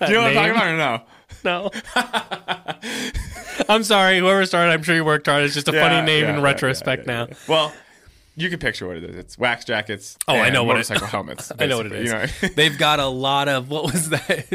I'm 0.00 0.34
talking 0.34 0.50
about 0.50 0.66
or 0.66 0.76
no? 0.76 1.02
No, 1.44 1.70
I'm 3.68 3.82
sorry. 3.84 4.18
Whoever 4.18 4.44
started, 4.46 4.72
I'm 4.72 4.82
sure 4.82 4.94
you 4.94 5.04
worked 5.04 5.26
hard. 5.26 5.44
It's 5.44 5.54
just 5.54 5.68
a 5.68 5.72
Yeah, 5.72 5.88
funny 5.88 6.06
name 6.06 6.24
yeah, 6.24 6.30
in 6.30 6.36
yeah, 6.36 6.42
retrospect 6.42 7.06
now. 7.06 7.28
Well, 7.48 7.72
you 8.36 8.50
can 8.50 8.58
picture 8.58 8.86
what 8.86 8.96
it 8.98 9.04
is. 9.04 9.16
It's 9.16 9.38
wax 9.38 9.64
jackets. 9.64 10.16
Oh, 10.28 10.36
I 10.36 10.50
know 10.50 10.62
what 10.64 10.72
it- 10.72 10.80
motorcycle 10.88 11.06
helmets. 11.08 11.50
I 11.58 11.66
know 11.66 11.78
what 11.78 11.86
it 11.86 11.92
is. 11.92 12.08
You 12.10 12.14
know? 12.14 12.26
They've 12.54 12.76
got 12.78 13.00
a 13.00 13.06
lot 13.06 13.48
of 13.48 13.70
what 13.70 13.84
was 13.92 14.10
that 14.10 14.46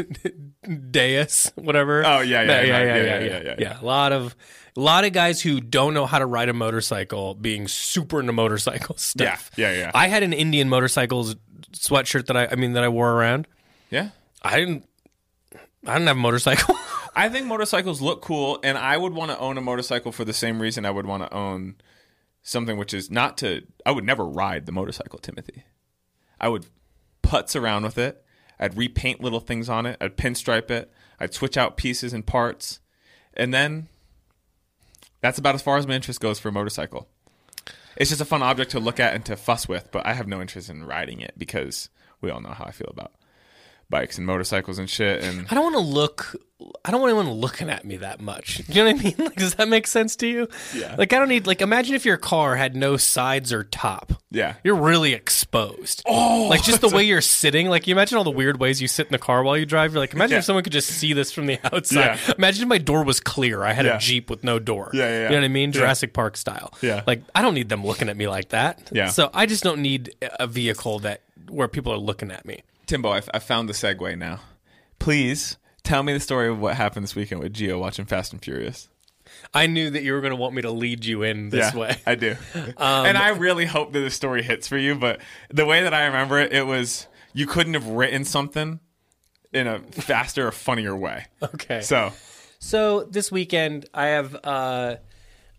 Deus, 0.92 1.50
whatever. 1.56 2.04
Oh, 2.06 2.20
yeah, 2.20 2.42
yeah, 2.42 2.60
yeah, 2.60 2.62
yeah, 2.62 2.62
yeah, 2.62 2.84
Yeah, 2.84 2.96
yeah, 2.96 3.02
yeah, 3.04 3.18
yeah, 3.20 3.42
yeah, 3.42 3.54
yeah. 3.58 3.80
A 3.80 3.84
lot 3.84 4.12
of 4.12 4.36
a 4.76 4.80
lot 4.80 5.04
of 5.04 5.12
guys 5.12 5.42
who 5.42 5.60
don't 5.60 5.92
know 5.94 6.06
how 6.06 6.18
to 6.18 6.26
ride 6.26 6.48
a 6.48 6.52
motorcycle 6.54 7.34
being 7.34 7.68
super 7.68 8.20
into 8.20 8.32
motorcycle 8.32 8.96
stuff. 8.96 9.50
Yeah, 9.56 9.70
yeah, 9.72 9.78
yeah. 9.78 9.90
I 9.94 10.08
had 10.08 10.22
an 10.22 10.32
Indian 10.32 10.68
motorcycles 10.68 11.34
sweatshirt 11.72 12.26
that 12.26 12.36
I, 12.36 12.46
I 12.52 12.54
mean, 12.54 12.72
that 12.74 12.84
I 12.84 12.88
wore 12.88 13.10
around. 13.12 13.46
yeah. 13.90 14.10
I 14.44 14.58
didn't. 14.58 14.88
I 15.86 15.92
didn't 15.94 16.06
have 16.08 16.16
a 16.16 16.20
motorcycle. 16.20 16.76
I 17.14 17.28
think 17.28 17.46
motorcycles 17.46 18.00
look 18.00 18.22
cool, 18.22 18.58
and 18.64 18.78
I 18.78 18.96
would 18.96 19.12
want 19.12 19.30
to 19.32 19.38
own 19.38 19.58
a 19.58 19.60
motorcycle 19.60 20.10
for 20.12 20.24
the 20.24 20.32
same 20.32 20.60
reason 20.62 20.84
I 20.86 20.90
would 20.90 21.06
want 21.06 21.22
to 21.24 21.32
own 21.34 21.76
something 22.42 22.76
which 22.76 22.94
is 22.94 23.10
not 23.10 23.38
to. 23.38 23.62
I 23.86 23.92
would 23.92 24.04
never 24.04 24.24
ride 24.24 24.66
the 24.66 24.72
motorcycle, 24.72 25.18
Timothy. 25.18 25.64
I 26.40 26.48
would 26.48 26.66
putz 27.22 27.60
around 27.60 27.84
with 27.84 27.98
it. 27.98 28.24
I'd 28.58 28.76
repaint 28.76 29.22
little 29.22 29.40
things 29.40 29.68
on 29.68 29.86
it. 29.86 29.96
I'd 30.00 30.16
pinstripe 30.16 30.70
it. 30.70 30.92
I'd 31.18 31.34
switch 31.34 31.56
out 31.56 31.76
pieces 31.76 32.12
and 32.12 32.26
parts, 32.26 32.80
and 33.34 33.54
then 33.54 33.88
that's 35.20 35.38
about 35.38 35.54
as 35.54 35.62
far 35.62 35.78
as 35.78 35.86
my 35.86 35.94
interest 35.94 36.20
goes 36.20 36.38
for 36.40 36.48
a 36.48 36.52
motorcycle. 36.52 37.08
It's 37.96 38.10
just 38.10 38.20
a 38.20 38.26
fun 38.26 38.42
object 38.42 38.72
to 38.72 38.80
look 38.80 38.98
at 38.98 39.14
and 39.14 39.24
to 39.26 39.36
fuss 39.36 39.68
with, 39.68 39.90
but 39.92 40.04
I 40.04 40.14
have 40.14 40.26
no 40.26 40.40
interest 40.40 40.68
in 40.68 40.84
riding 40.84 41.20
it 41.20 41.34
because 41.38 41.90
we 42.20 42.30
all 42.30 42.40
know 42.40 42.50
how 42.50 42.64
I 42.64 42.72
feel 42.72 42.90
about 42.90 43.12
bikes 43.92 44.18
and 44.18 44.26
motorcycles 44.26 44.78
and 44.78 44.90
shit. 44.90 45.22
And 45.22 45.46
I 45.50 45.54
don't 45.54 45.72
want 45.72 45.76
to 45.76 45.92
look. 45.94 46.34
I 46.84 46.92
don't 46.92 47.00
want 47.00 47.10
anyone 47.12 47.32
looking 47.40 47.70
at 47.70 47.84
me 47.84 47.96
that 47.98 48.20
much. 48.20 48.58
Do 48.58 48.64
you 48.72 48.84
know 48.84 48.92
what 48.92 49.00
I 49.00 49.04
mean? 49.04 49.14
Like, 49.18 49.34
does 49.36 49.54
that 49.56 49.68
make 49.68 49.86
sense 49.88 50.14
to 50.16 50.28
you? 50.28 50.48
Yeah. 50.74 50.94
Like, 50.96 51.12
I 51.12 51.18
don't 51.18 51.28
need. 51.28 51.44
Like, 51.46 51.60
imagine 51.60 51.94
if 51.96 52.04
your 52.04 52.16
car 52.16 52.54
had 52.54 52.76
no 52.76 52.96
sides 52.96 53.52
or 53.52 53.64
top. 53.64 54.12
Yeah. 54.30 54.54
You're 54.62 54.76
really 54.76 55.12
exposed. 55.12 56.02
Oh, 56.06 56.46
like 56.48 56.62
just 56.62 56.80
the 56.80 56.88
way 56.88 57.02
you're 57.02 57.20
sitting. 57.20 57.68
Like, 57.68 57.86
you 57.88 57.92
imagine 57.94 58.16
all 58.16 58.22
the 58.24 58.30
weird 58.30 58.60
ways 58.60 58.80
you 58.80 58.86
sit 58.88 59.06
in 59.06 59.12
the 59.12 59.18
car 59.18 59.42
while 59.42 59.56
you 59.56 59.66
drive. 59.66 59.92
You're 59.92 60.00
like, 60.00 60.14
imagine 60.14 60.34
Yeah. 60.34 60.38
if 60.38 60.44
someone 60.44 60.62
could 60.62 60.72
just 60.72 60.88
see 60.88 61.12
this 61.12 61.32
from 61.32 61.46
the 61.46 61.58
outside. 61.64 62.18
Yeah. 62.26 62.34
Imagine 62.38 62.62
if 62.62 62.68
my 62.68 62.78
door 62.78 63.02
was 63.04 63.18
clear. 63.20 63.64
I 63.64 63.72
had 63.72 63.84
Yeah. 63.84 63.96
a 63.96 63.98
Jeep 63.98 64.30
with 64.30 64.44
no 64.44 64.58
door. 64.60 64.90
Yeah, 64.94 65.08
yeah. 65.08 65.22
You 65.24 65.28
know 65.30 65.34
what 65.38 65.44
I 65.44 65.48
mean? 65.48 65.72
Jurassic 65.72 66.12
Park 66.14 66.36
style. 66.36 66.72
Yeah. 66.80 67.02
Like, 67.08 67.22
I 67.34 67.42
don't 67.42 67.54
need 67.54 67.68
them 67.70 67.84
looking 67.84 68.08
at 68.08 68.16
me 68.16 68.28
like 68.28 68.50
that. 68.50 68.88
Yeah. 68.92 69.08
So 69.08 69.30
I 69.34 69.46
just 69.46 69.64
don't 69.64 69.80
need 69.82 70.14
a 70.20 70.46
vehicle 70.46 71.00
that 71.00 71.22
where 71.48 71.66
people 71.68 71.92
are 71.92 71.98
looking 71.98 72.30
at 72.30 72.46
me. 72.46 72.62
Timbo, 72.92 73.10
I, 73.10 73.22
I 73.32 73.38
found 73.38 73.70
the 73.70 73.72
segue 73.72 74.18
now. 74.18 74.40
please 74.98 75.56
tell 75.82 76.02
me 76.02 76.12
the 76.12 76.20
story 76.20 76.50
of 76.50 76.60
what 76.60 76.76
happened 76.76 77.04
this 77.04 77.16
weekend 77.16 77.40
with 77.40 77.54
Gia 77.54 77.78
watching 77.78 78.04
Fast 78.04 78.34
and 78.34 78.44
Furious. 78.44 78.90
I 79.54 79.66
knew 79.66 79.88
that 79.88 80.02
you 80.02 80.12
were 80.12 80.20
going 80.20 80.32
to 80.32 80.36
want 80.36 80.54
me 80.54 80.60
to 80.60 80.70
lead 80.70 81.06
you 81.06 81.22
in 81.22 81.48
this 81.48 81.72
yeah, 81.72 81.80
way. 81.80 81.96
I 82.04 82.16
do. 82.16 82.36
and 82.54 83.16
I 83.16 83.30
really 83.30 83.64
hope 83.64 83.94
that 83.94 84.00
the 84.00 84.10
story 84.10 84.42
hits 84.42 84.68
for 84.68 84.76
you, 84.76 84.94
but 84.94 85.22
the 85.48 85.64
way 85.64 85.84
that 85.84 85.94
I 85.94 86.04
remember 86.04 86.38
it, 86.38 86.52
it 86.52 86.66
was 86.66 87.06
you 87.32 87.46
couldn't 87.46 87.72
have 87.72 87.86
written 87.86 88.26
something 88.26 88.78
in 89.54 89.66
a 89.66 89.78
faster 89.78 90.48
or 90.48 90.52
funnier 90.52 90.94
way. 90.94 91.28
Okay. 91.42 91.80
So, 91.80 92.12
So 92.58 93.04
this 93.04 93.32
weekend, 93.32 93.88
I 93.94 94.08
have. 94.08 94.36
Uh, 94.44 94.96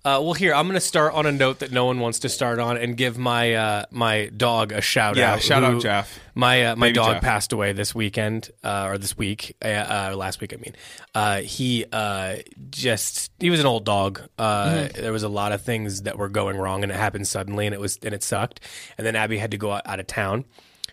uh, 0.06 0.20
well, 0.22 0.34
here 0.34 0.54
I'm 0.54 0.66
going 0.68 0.74
to 0.76 0.82
start 0.82 1.14
on 1.14 1.26
a 1.26 1.32
note 1.32 1.60
that 1.60 1.72
no 1.72 1.86
one 1.86 1.99
wants 1.99 2.20
to 2.20 2.30
start 2.30 2.60
on, 2.60 2.76
and 2.78 2.97
give 2.97 3.18
my 3.18 3.54
uh, 3.56 3.86
my 3.89 4.28
dog 4.36 4.72
a 4.74 4.82
shout 4.82 5.16
Yeah, 5.16 5.34
out. 5.34 5.41
shout 5.41 5.64
out, 5.64 5.82
Jeff. 5.82 6.20
My 6.36 6.66
uh, 6.66 6.76
my 6.76 6.88
Baby 6.88 6.95
dog 6.95 7.14
Jeff. 7.16 7.22
passed 7.24 7.54
away 7.54 7.72
this 7.74 7.95
weekend, 7.95 8.49
uh, 8.64 8.88
or 8.89 8.97
this 8.97 9.18
week, 9.18 9.56
uh, 9.64 9.68
uh, 9.68 10.16
last 10.18 10.41
week. 10.41 10.54
I 10.54 10.58
mean, 10.58 10.76
uh, 11.16 11.38
he 11.41 11.86
uh, 11.91 12.38
just 12.70 13.32
he 13.39 13.49
was 13.49 13.60
an 13.62 13.66
old 13.66 13.86
dog. 13.86 14.22
Uh, 14.38 14.66
Mm-hmm. 14.66 15.01
There 15.01 15.12
was 15.14 15.24
a 15.24 15.30
lot 15.30 15.51
of 15.54 15.62
things 15.62 16.01
that 16.01 16.18
were 16.18 16.30
going 16.30 16.58
wrong, 16.58 16.84
and 16.84 16.91
it 16.91 16.95
happened 16.95 17.28
suddenly, 17.28 17.66
and 17.66 17.74
it 17.74 17.80
was 17.80 17.97
and 18.04 18.14
it 18.14 18.24
sucked. 18.24 18.60
And 18.97 19.08
then 19.08 19.16
Abby 19.16 19.38
had 19.38 19.51
to 19.51 19.58
go 19.58 19.72
out, 19.72 19.84
out 19.86 19.99
of 19.99 20.08
town 20.08 20.45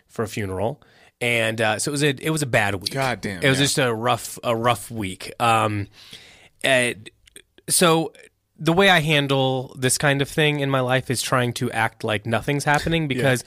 for 0.07 0.23
a 0.23 0.27
funeral. 0.27 0.81
And 1.19 1.59
uh, 1.61 1.79
so 1.79 1.89
it 1.89 1.93
was 1.93 2.03
a 2.03 2.09
it 2.25 2.29
was 2.29 2.41
a 2.41 2.47
bad 2.47 2.75
week. 2.75 2.91
God 2.91 3.19
damn, 3.21 3.43
It 3.43 3.49
was 3.49 3.59
yeah. 3.59 3.63
just 3.65 3.77
a 3.77 3.93
rough 3.93 4.39
a 4.43 4.55
rough 4.55 4.89
week. 4.89 5.33
Um, 5.39 5.87
and 6.63 7.09
so 7.69 8.13
the 8.63 8.71
way 8.73 8.89
I 8.91 8.99
handle 8.99 9.75
this 9.77 9.97
kind 9.97 10.21
of 10.21 10.29
thing 10.29 10.59
in 10.59 10.69
my 10.69 10.81
life 10.81 11.09
is 11.09 11.19
trying 11.21 11.51
to 11.53 11.71
act 11.71 12.03
like 12.03 12.27
nothing's 12.27 12.63
happening 12.63 13.07
because 13.07 13.43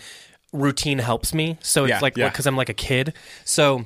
routine 0.53 0.99
helps 0.99 1.33
me. 1.33 1.57
So 1.63 1.85
it's 1.85 1.91
Yeah, 1.91 2.01
like 2.01 2.17
yeah. 2.17 2.29
because 2.29 2.47
I'm 2.47 2.57
like 2.57 2.69
a 2.69 2.75
kid. 2.75 3.15
So 3.45 3.79
I 3.79 3.83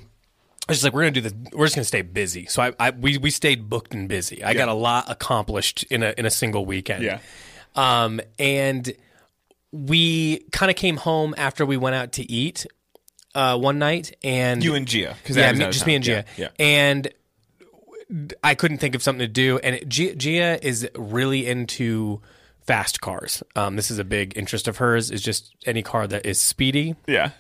was 0.72 0.78
just 0.78 0.84
like, 0.84 0.94
we're 0.94 1.02
gonna 1.02 1.10
do 1.12 1.20
this. 1.20 1.34
We're 1.52 1.66
just 1.66 1.76
gonna 1.76 1.84
stay 1.84 2.00
busy. 2.02 2.46
So 2.46 2.62
I, 2.62 2.72
I 2.80 2.90
we 2.90 3.18
we 3.18 3.30
stayed 3.30 3.68
booked 3.68 3.92
and 3.92 4.08
busy. 4.08 4.42
I 4.42 4.54
got 4.54 4.68
a 4.68 4.74
lot 4.74 5.04
accomplished 5.10 5.82
in 5.90 6.02
a 6.02 6.14
in 6.16 6.24
a 6.24 6.30
single 6.30 6.64
weekend. 6.64 7.04
Yeah. 7.04 7.18
Um, 7.76 8.20
and 8.38 8.90
we 9.70 10.38
kind 10.50 10.70
of 10.70 10.76
came 10.76 10.96
home 10.96 11.34
after 11.36 11.66
we 11.66 11.76
went 11.76 11.94
out 11.94 12.12
to 12.12 12.30
eat 12.30 12.66
uh, 13.34 13.56
one 13.58 13.78
night, 13.78 14.16
and 14.24 14.64
you 14.64 14.74
and 14.74 14.88
Gia. 14.88 15.14
Cause 15.24 15.36
yeah, 15.36 15.52
me, 15.52 15.66
just 15.66 15.86
me 15.86 15.94
and 15.94 16.02
Gia. 16.04 16.24
Yeah. 16.38 16.48
And 16.58 17.08
I 18.42 18.54
couldn't 18.54 18.78
think 18.78 18.94
of 18.94 19.02
something 19.02 19.20
to 19.20 19.28
do. 19.28 19.58
And 19.58 19.76
it, 19.76 19.88
Gia, 19.88 20.14
Gia 20.16 20.66
is 20.66 20.88
really 20.96 21.46
into 21.46 22.20
fast 22.66 23.00
cars. 23.00 23.42
Um, 23.56 23.76
this 23.76 23.90
is 23.90 23.98
a 23.98 24.04
big 24.04 24.36
interest 24.36 24.68
of 24.68 24.78
hers. 24.78 25.10
Is 25.10 25.22
just 25.22 25.54
any 25.66 25.82
car 25.82 26.06
that 26.06 26.24
is 26.26 26.40
speedy. 26.40 26.94
yeah. 27.06 27.30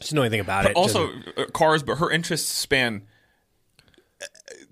She 0.00 0.04
doesn't 0.04 0.16
know 0.16 0.22
anything 0.22 0.38
about 0.40 0.66
it. 0.66 0.76
Also, 0.76 1.08
Doesn't- 1.08 1.38
uh, 1.38 1.44
cars, 1.46 1.82
but 1.82 1.96
her 1.98 2.08
interests 2.08 2.48
span 2.48 3.02
uh, 4.22 4.26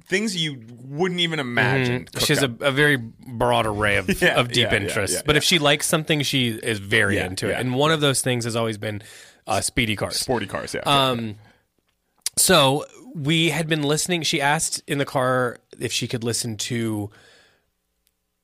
things 0.07 0.37
you 0.37 0.63
wouldn't 0.85 1.19
even 1.21 1.41
imagine. 1.41 2.07
she 2.21 2.33
has 2.33 2.45
a, 2.45 2.55
a 2.61 2.71
very 2.71 2.95
broad 2.97 3.67
array 3.67 3.97
of, 3.97 4.09
Yeah, 4.23 4.39
of 4.39 4.49
deep 4.53 4.71
yeah, 4.71 4.77
interests. 4.77 5.17
yeah, 5.17 5.23
but 5.27 5.37
if 5.37 5.43
she 5.43 5.59
likes 5.59 5.87
something, 5.89 6.23
she 6.23 6.51
is 6.51 6.79
very 6.79 7.19
into 7.19 7.49
it. 7.51 7.55
And 7.59 7.75
one 7.75 7.91
of 7.91 8.01
those 8.01 8.21
things 8.23 8.45
has 8.45 8.55
always 8.55 8.79
been 8.79 9.03
uh, 9.49 9.61
speedy 9.61 9.97
cars. 9.97 10.15
sporty 10.15 10.47
cars. 10.47 10.75
Yeah. 10.75 10.83
Um, 10.87 11.35
So 12.37 12.85
we 13.17 13.49
had 13.51 13.67
been 13.67 13.83
listening. 13.83 14.23
She 14.23 14.41
asked 14.41 14.83
in 14.87 14.99
the 14.99 15.07
car 15.07 15.59
if 15.79 15.91
she 15.91 16.07
could 16.07 16.23
listen 16.23 16.57
to. 16.59 17.11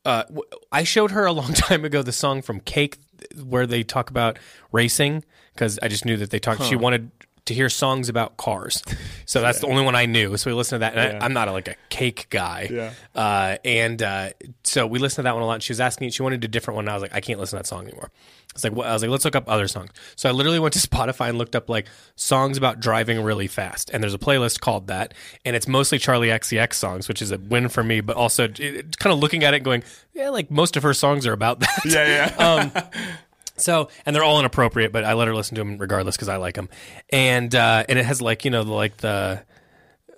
Uh, 0.04 0.24
I 0.72 0.82
showed 0.82 1.10
her 1.10 1.26
a 1.26 1.32
long 1.32 1.52
time 1.54 1.84
ago 1.84 2.02
the 2.02 2.12
song 2.12 2.42
from 2.42 2.60
Cake 2.60 2.98
where 3.44 3.66
they 3.66 3.82
talk 3.82 4.10
about 4.10 4.38
racing 4.72 5.24
because 5.54 5.78
I 5.82 5.88
just 5.88 6.04
knew 6.04 6.16
that 6.16 6.30
they 6.30 6.38
talked. 6.38 6.62
She 6.64 6.74
wanted 6.74 7.10
to 7.46 7.54
hear 7.54 7.68
songs 7.68 8.08
about 8.08 8.36
cars, 8.36 8.82
so 9.26 9.40
that's 9.40 9.60
the 9.60 9.66
only 9.66 9.84
one 9.84 9.94
I 9.94 10.06
knew. 10.06 10.36
So 10.36 10.50
we 10.50 10.54
listened 10.54 10.76
to 10.76 10.80
that, 10.80 10.96
and 10.96 11.22
I, 11.22 11.24
I'm 11.24 11.32
not 11.32 11.48
a, 11.48 11.52
like 11.52 11.68
a 11.68 11.76
Cake 11.88 12.26
guy. 12.30 12.68
Yeah. 12.70 12.92
Uh, 13.14 13.56
and 13.64 14.02
uh, 14.02 14.30
so 14.64 14.86
we 14.86 14.98
listened 14.98 15.16
to 15.16 15.22
that 15.22 15.34
one 15.34 15.42
a 15.42 15.46
lot. 15.46 15.62
She 15.62 15.72
was 15.72 15.80
asking. 15.80 16.10
She 16.10 16.22
wanted 16.22 16.44
a 16.44 16.48
different 16.48 16.76
one. 16.76 16.84
And 16.84 16.90
I 16.90 16.94
was 16.94 17.02
like, 17.02 17.14
I 17.14 17.20
can't 17.20 17.38
listen 17.38 17.58
to 17.58 17.62
that 17.62 17.66
song 17.66 17.86
anymore. 17.86 18.10
I 18.10 18.54
was 18.54 18.64
like, 18.64 18.72
what? 18.74 18.86
I 18.86 18.92
was 18.92 19.02
like, 19.02 19.10
let's 19.10 19.24
look 19.24 19.36
up 19.36 19.48
other 19.48 19.66
songs. 19.66 19.90
So 20.16 20.28
I 20.28 20.32
literally 20.32 20.58
went 20.58 20.74
to 20.74 20.80
Spotify 20.88 21.28
and 21.28 21.38
looked 21.38 21.56
up 21.56 21.68
like 21.68 21.86
songs 22.16 22.56
about 22.56 22.80
driving 22.80 23.20
really 23.22 23.46
fast, 23.46 23.90
and 23.90 24.02
there's 24.02 24.14
a 24.14 24.18
playlist 24.18 24.60
called 24.60 24.88
that, 24.88 25.14
and 25.44 25.56
it's 25.56 25.66
mostly 25.66 25.98
Charli 25.98 26.28
XCX 26.28 26.74
songs, 26.74 27.08
which 27.08 27.22
is 27.22 27.30
a 27.30 27.38
win 27.38 27.68
for 27.68 27.82
me. 27.82 28.00
But 28.00 28.16
also, 28.16 28.44
it, 28.44 28.98
kind 28.98 29.12
of 29.12 29.18
looking 29.18 29.44
at 29.44 29.54
it, 29.54 29.58
and 29.58 29.64
going, 29.64 29.84
yeah, 30.14 30.28
like 30.28 30.50
most 30.50 30.76
of 30.76 30.82
her 30.82 30.94
songs 30.94 31.26
are 31.26 31.32
about 31.32 31.60
that. 31.60 31.80
yeah, 31.84 32.32
yeah. 32.38 32.90
So, 33.56 33.88
and 34.06 34.16
they're 34.16 34.24
all 34.24 34.38
inappropriate, 34.40 34.92
but 34.92 35.04
I 35.04 35.12
let 35.12 35.28
her 35.28 35.34
listen 35.34 35.54
to 35.56 35.60
them 35.60 35.78
regardless 35.78 36.16
because 36.16 36.28
I 36.28 36.36
like 36.36 36.54
them. 36.54 36.68
And 37.10 37.54
uh, 37.54 37.84
and 37.88 37.98
it 37.98 38.04
has 38.04 38.22
like 38.22 38.44
you 38.44 38.50
know 38.50 38.64
the, 38.64 38.72
like 38.72 38.96
the 38.98 39.44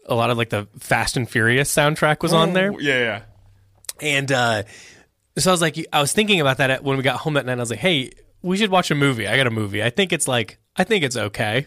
a 0.06 0.14
lot 0.14 0.30
of 0.30 0.38
like 0.38 0.50
the 0.50 0.68
Fast 0.78 1.16
and 1.16 1.28
Furious 1.28 1.74
soundtrack 1.74 2.22
was 2.22 2.32
on 2.32 2.52
there. 2.52 2.72
yeah, 2.80 2.98
yeah. 2.98 3.22
And 4.00 4.30
uh, 4.32 4.62
so 5.38 5.50
I 5.50 5.52
was 5.52 5.60
like, 5.60 5.86
I 5.92 6.00
was 6.00 6.12
thinking 6.12 6.40
about 6.40 6.58
that 6.58 6.82
when 6.84 6.96
we 6.96 7.02
got 7.02 7.18
home 7.18 7.34
that 7.34 7.46
night. 7.46 7.58
I 7.58 7.60
was 7.60 7.70
like, 7.70 7.78
hey, 7.78 8.10
we 8.42 8.56
should 8.56 8.70
watch 8.70 8.90
a 8.90 8.94
movie. 8.94 9.26
I 9.26 9.36
got 9.36 9.46
a 9.46 9.50
movie. 9.50 9.82
I 9.82 9.90
think 9.90 10.12
it's 10.12 10.28
like, 10.28 10.58
I 10.76 10.84
think 10.84 11.04
it's 11.04 11.16
okay. 11.16 11.66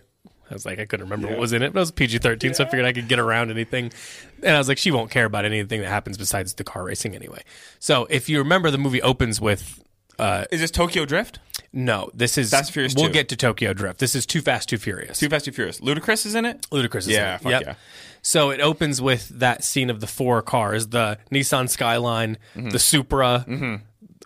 I 0.49 0.53
was 0.53 0.65
like, 0.65 0.79
I 0.79 0.85
couldn't 0.85 1.07
remember 1.07 1.27
what 1.27 1.39
was 1.39 1.51
in 1.51 1.61
it, 1.61 1.73
but 1.73 1.79
it 1.79 1.81
was 1.81 1.91
PG 1.91 2.19
13, 2.19 2.53
so 2.53 2.63
I 2.63 2.67
figured 2.67 2.85
I 2.85 2.93
could 2.93 3.09
get 3.09 3.19
around 3.19 3.51
anything. 3.51 3.91
And 4.41 4.55
I 4.55 4.57
was 4.57 4.69
like, 4.69 4.77
she 4.77 4.91
won't 4.91 5.11
care 5.11 5.25
about 5.25 5.43
anything 5.43 5.81
that 5.81 5.89
happens 5.89 6.17
besides 6.17 6.53
the 6.53 6.63
car 6.63 6.85
racing 6.85 7.15
anyway. 7.15 7.41
So 7.79 8.07
if 8.09 8.29
you 8.29 8.37
remember, 8.39 8.71
the 8.71 8.77
movie 8.77 9.01
opens 9.01 9.41
with. 9.41 9.83
Uh, 10.17 10.45
Is 10.51 10.61
this 10.61 10.71
Tokyo 10.71 11.05
Drift? 11.05 11.39
No, 11.73 12.09
this 12.13 12.37
is 12.37 12.49
Fast 12.51 12.71
Furious 12.71 12.93
We'll 12.95 13.07
2. 13.07 13.13
get 13.13 13.29
to 13.29 13.35
Tokyo 13.35 13.73
Drift. 13.73 13.99
This 13.99 14.15
is 14.15 14.25
Too 14.25 14.41
Fast, 14.41 14.69
Too 14.69 14.77
Furious. 14.77 15.19
Too 15.19 15.29
Fast, 15.29 15.45
Too 15.45 15.51
Furious. 15.51 15.79
Ludacris 15.79 16.25
is 16.25 16.35
in 16.35 16.45
it. 16.45 16.61
Ludacris 16.71 16.99
is 16.99 17.07
Yeah, 17.09 17.29
in 17.29 17.35
it. 17.35 17.41
fuck 17.41 17.51
Yep. 17.51 17.61
yeah. 17.65 17.73
So 18.21 18.49
it 18.49 18.59
opens 18.59 19.01
with 19.01 19.29
that 19.39 19.63
scene 19.63 19.89
of 19.89 19.99
the 20.01 20.07
four 20.07 20.41
cars: 20.41 20.87
the 20.87 21.17
Nissan 21.31 21.69
Skyline, 21.69 22.37
the 22.55 22.79
Supra, 22.79 23.45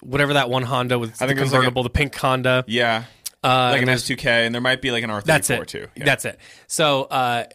whatever 0.01 0.33
that 0.33 0.49
one 0.49 0.63
Honda 0.63 0.97
with 0.97 1.11
Mm-hmm. 1.13 1.23
I 1.23 1.27
think 1.27 1.37
the 1.37 1.41
it 1.41 1.45
was 1.45 1.51
like 1.51 1.57
a- 1.59 1.61
convertible, 1.61 1.83
the 1.83 1.89
pink 1.89 2.15
Honda. 2.15 2.63
Yeah. 2.67 3.03
Uh, 3.43 3.69
like 3.71 3.81
an 3.81 3.87
S2K, 3.87 4.45
and 4.45 4.53
there 4.53 4.61
might 4.61 4.81
be 4.81 4.91
like 4.91 5.03
an 5.03 5.09
R34 5.09 5.23
That's 5.23 5.49
it. 5.49 5.67
too. 5.67 5.87
Yeah. 5.95 6.05
That's 6.05 6.25
it. 6.25 6.39
So, 6.67 7.03
uh, 7.05 7.45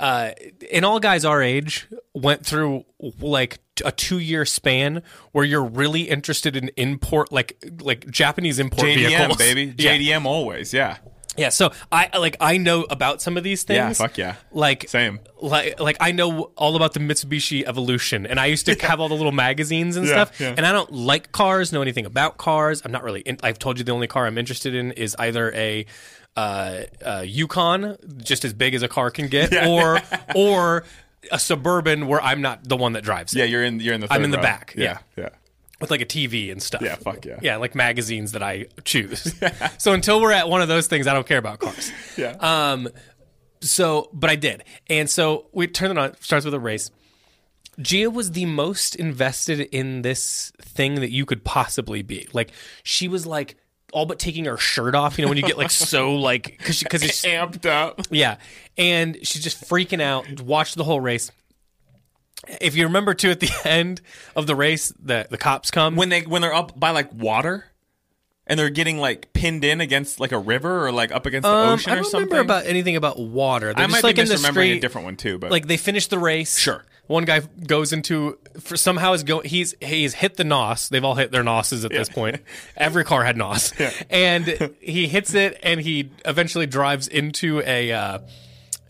uh, 0.00 0.32
and 0.72 0.84
all 0.84 0.98
guys 0.98 1.24
our 1.24 1.40
age 1.40 1.86
went 2.14 2.44
through 2.44 2.84
like 3.20 3.60
a 3.84 3.92
two 3.92 4.18
year 4.18 4.44
span 4.44 5.02
where 5.30 5.44
you're 5.44 5.64
really 5.64 6.02
interested 6.02 6.56
in 6.56 6.70
import, 6.76 7.30
like 7.30 7.62
like 7.80 8.10
Japanese 8.10 8.58
import 8.58 8.88
JDM, 8.88 9.06
vehicles, 9.08 9.36
baby. 9.38 9.74
Yeah. 9.78 9.96
JDM 9.96 10.24
always. 10.24 10.72
Yeah. 10.74 10.96
Yeah, 11.38 11.50
so 11.50 11.72
I 11.92 12.10
like 12.18 12.36
I 12.40 12.56
know 12.58 12.82
about 12.88 13.20
some 13.22 13.36
of 13.36 13.44
these 13.44 13.62
things. 13.62 13.76
Yeah, 13.76 13.92
fuck 13.92 14.16
yeah. 14.18 14.36
Like 14.52 14.88
Same. 14.88 15.20
Like 15.40 15.78
like 15.80 15.96
I 16.00 16.12
know 16.12 16.52
all 16.56 16.76
about 16.76 16.94
the 16.94 17.00
Mitsubishi 17.00 17.64
Evolution, 17.66 18.26
and 18.26 18.38
I 18.40 18.46
used 18.46 18.66
to 18.66 18.74
have 18.86 19.00
all 19.00 19.08
the 19.08 19.14
little 19.14 19.32
magazines 19.32 19.96
and 19.96 20.06
Yeah, 20.06 20.24
stuff. 20.24 20.40
yeah. 20.40 20.54
And 20.56 20.66
I 20.66 20.72
don't 20.72 20.90
like 20.92 21.32
cars, 21.32 21.72
know 21.72 21.82
anything 21.82 22.06
about 22.06 22.38
cars. 22.38 22.82
I'm 22.84 22.92
not 22.92 23.02
really. 23.04 23.20
In, 23.20 23.38
I've 23.42 23.58
told 23.58 23.78
you 23.78 23.84
the 23.84 23.92
only 23.92 24.06
car 24.06 24.26
I'm 24.26 24.38
interested 24.38 24.74
in 24.74 24.92
is 24.92 25.14
either 25.18 25.52
a 25.54 25.86
uh, 26.36 26.82
uh, 27.04 27.24
Yukon, 27.26 27.96
just 28.18 28.44
as 28.44 28.52
big 28.52 28.74
as 28.74 28.82
a 28.82 28.88
car 28.88 29.10
can 29.10 29.28
get, 29.28 29.52
or 29.66 30.00
or 30.34 30.84
a 31.32 31.38
suburban 31.38 32.06
where 32.06 32.20
I'm 32.20 32.40
not 32.42 32.68
the 32.68 32.76
one 32.76 32.92
that 32.92 33.02
drives. 33.04 33.34
it. 33.34 33.38
Yeah, 33.40 33.44
you're 33.46 33.64
in. 33.64 33.80
You're 33.80 33.94
in 33.94 34.00
the. 34.00 34.06
I'm 34.12 34.22
in 34.24 34.30
the 34.30 34.36
row. 34.36 34.42
back, 34.42 34.74
Yeah. 34.76 34.98
Yeah. 35.16 35.30
With 35.80 35.90
like 35.90 36.00
a 36.00 36.06
TV 36.06 36.50
and 36.50 36.62
stuff. 36.62 36.82
Yeah, 36.82 36.96
fuck 36.96 37.24
yeah. 37.24 37.38
Yeah, 37.42 37.56
like 37.56 37.74
magazines 37.74 38.32
that 38.32 38.42
I 38.42 38.66
choose. 38.84 39.34
so 39.78 39.92
until 39.92 40.20
we're 40.20 40.32
at 40.32 40.48
one 40.48 40.62
of 40.62 40.68
those 40.68 40.86
things, 40.86 41.06
I 41.06 41.12
don't 41.12 41.26
care 41.26 41.38
about 41.38 41.58
cars. 41.58 41.92
Yeah. 42.16 42.30
Um, 42.40 42.88
so, 43.60 44.08
but 44.12 44.30
I 44.30 44.36
did, 44.36 44.64
and 44.88 45.08
so 45.08 45.46
we 45.52 45.66
turn 45.66 45.90
it 45.90 45.98
on. 45.98 46.14
Starts 46.20 46.44
with 46.44 46.54
a 46.54 46.60
race. 46.60 46.90
Gia 47.80 48.08
was 48.08 48.32
the 48.32 48.46
most 48.46 48.94
invested 48.96 49.60
in 49.60 50.00
this 50.02 50.50
thing 50.60 50.96
that 50.96 51.10
you 51.10 51.26
could 51.26 51.44
possibly 51.44 52.02
be. 52.02 52.26
Like 52.32 52.52
she 52.82 53.06
was 53.08 53.26
like 53.26 53.56
all 53.92 54.06
but 54.06 54.18
taking 54.18 54.46
her 54.46 54.56
shirt 54.56 54.94
off. 54.94 55.18
You 55.18 55.24
know 55.24 55.28
when 55.28 55.36
you 55.36 55.42
get 55.42 55.58
like 55.58 55.70
so 55.70 56.14
like 56.16 56.56
because 56.58 56.82
because 56.82 57.02
it's 57.02 57.24
Amped 57.24 57.66
up. 57.66 58.00
yeah, 58.10 58.36
and 58.78 59.18
she's 59.22 59.42
just 59.42 59.68
freaking 59.68 60.00
out. 60.00 60.40
Watched 60.40 60.76
the 60.76 60.84
whole 60.84 61.00
race. 61.00 61.30
If 62.60 62.76
you 62.76 62.84
remember 62.84 63.14
too, 63.14 63.30
at 63.30 63.40
the 63.40 63.50
end 63.64 64.00
of 64.34 64.46
the 64.46 64.54
race, 64.56 64.92
the 65.02 65.26
the 65.30 65.38
cops 65.38 65.70
come. 65.70 65.96
When 65.96 66.08
they 66.10 66.22
when 66.22 66.42
they're 66.42 66.54
up 66.54 66.78
by 66.78 66.90
like 66.90 67.12
water, 67.12 67.66
and 68.46 68.58
they're 68.58 68.70
getting 68.70 68.98
like 68.98 69.32
pinned 69.32 69.64
in 69.64 69.80
against 69.80 70.20
like 70.20 70.32
a 70.32 70.38
river 70.38 70.86
or 70.86 70.92
like 70.92 71.10
up 71.12 71.26
against 71.26 71.44
the 71.44 71.48
Um, 71.54 71.70
ocean 71.74 71.92
I 71.92 71.94
or 71.94 71.96
don't 72.02 72.10
something. 72.10 72.28
remember 72.30 72.40
about 72.52 72.66
anything 72.66 72.94
about 72.96 73.18
water. 73.18 73.72
They're 73.74 73.84
I 73.84 73.88
just 73.88 73.92
might 74.02 74.04
like 74.04 74.16
be 74.16 74.22
in 74.22 74.28
the 74.28 74.34
misremembering 74.34 74.52
street. 74.52 74.72
a 74.76 74.80
different 74.80 75.04
one 75.06 75.16
too, 75.16 75.38
but 75.38 75.50
Like 75.50 75.66
they 75.66 75.76
finish 75.76 76.06
the 76.08 76.18
race. 76.18 76.58
Sure. 76.58 76.84
One 77.08 77.24
guy 77.24 77.40
goes 77.40 77.92
into 77.92 78.36
for 78.60 78.76
somehow 78.76 79.12
is 79.12 79.22
going. 79.22 79.48
He's 79.48 79.74
he's 79.80 80.12
hit 80.14 80.36
the 80.36 80.42
nos. 80.44 80.88
They've 80.88 81.04
all 81.04 81.14
hit 81.14 81.30
their 81.30 81.44
noses 81.44 81.84
at 81.84 81.90
this 81.92 82.08
point. 82.08 82.40
Every 82.76 83.04
car 83.04 83.24
had 83.24 83.36
nos, 83.36 83.72
and 84.10 84.72
he 84.80 85.06
hits 85.06 85.32
it, 85.32 85.56
and 85.62 85.80
he 85.80 86.10
eventually 86.24 86.66
drives 86.66 87.06
into 87.06 87.62
a 87.64 87.92
uh, 87.92 88.18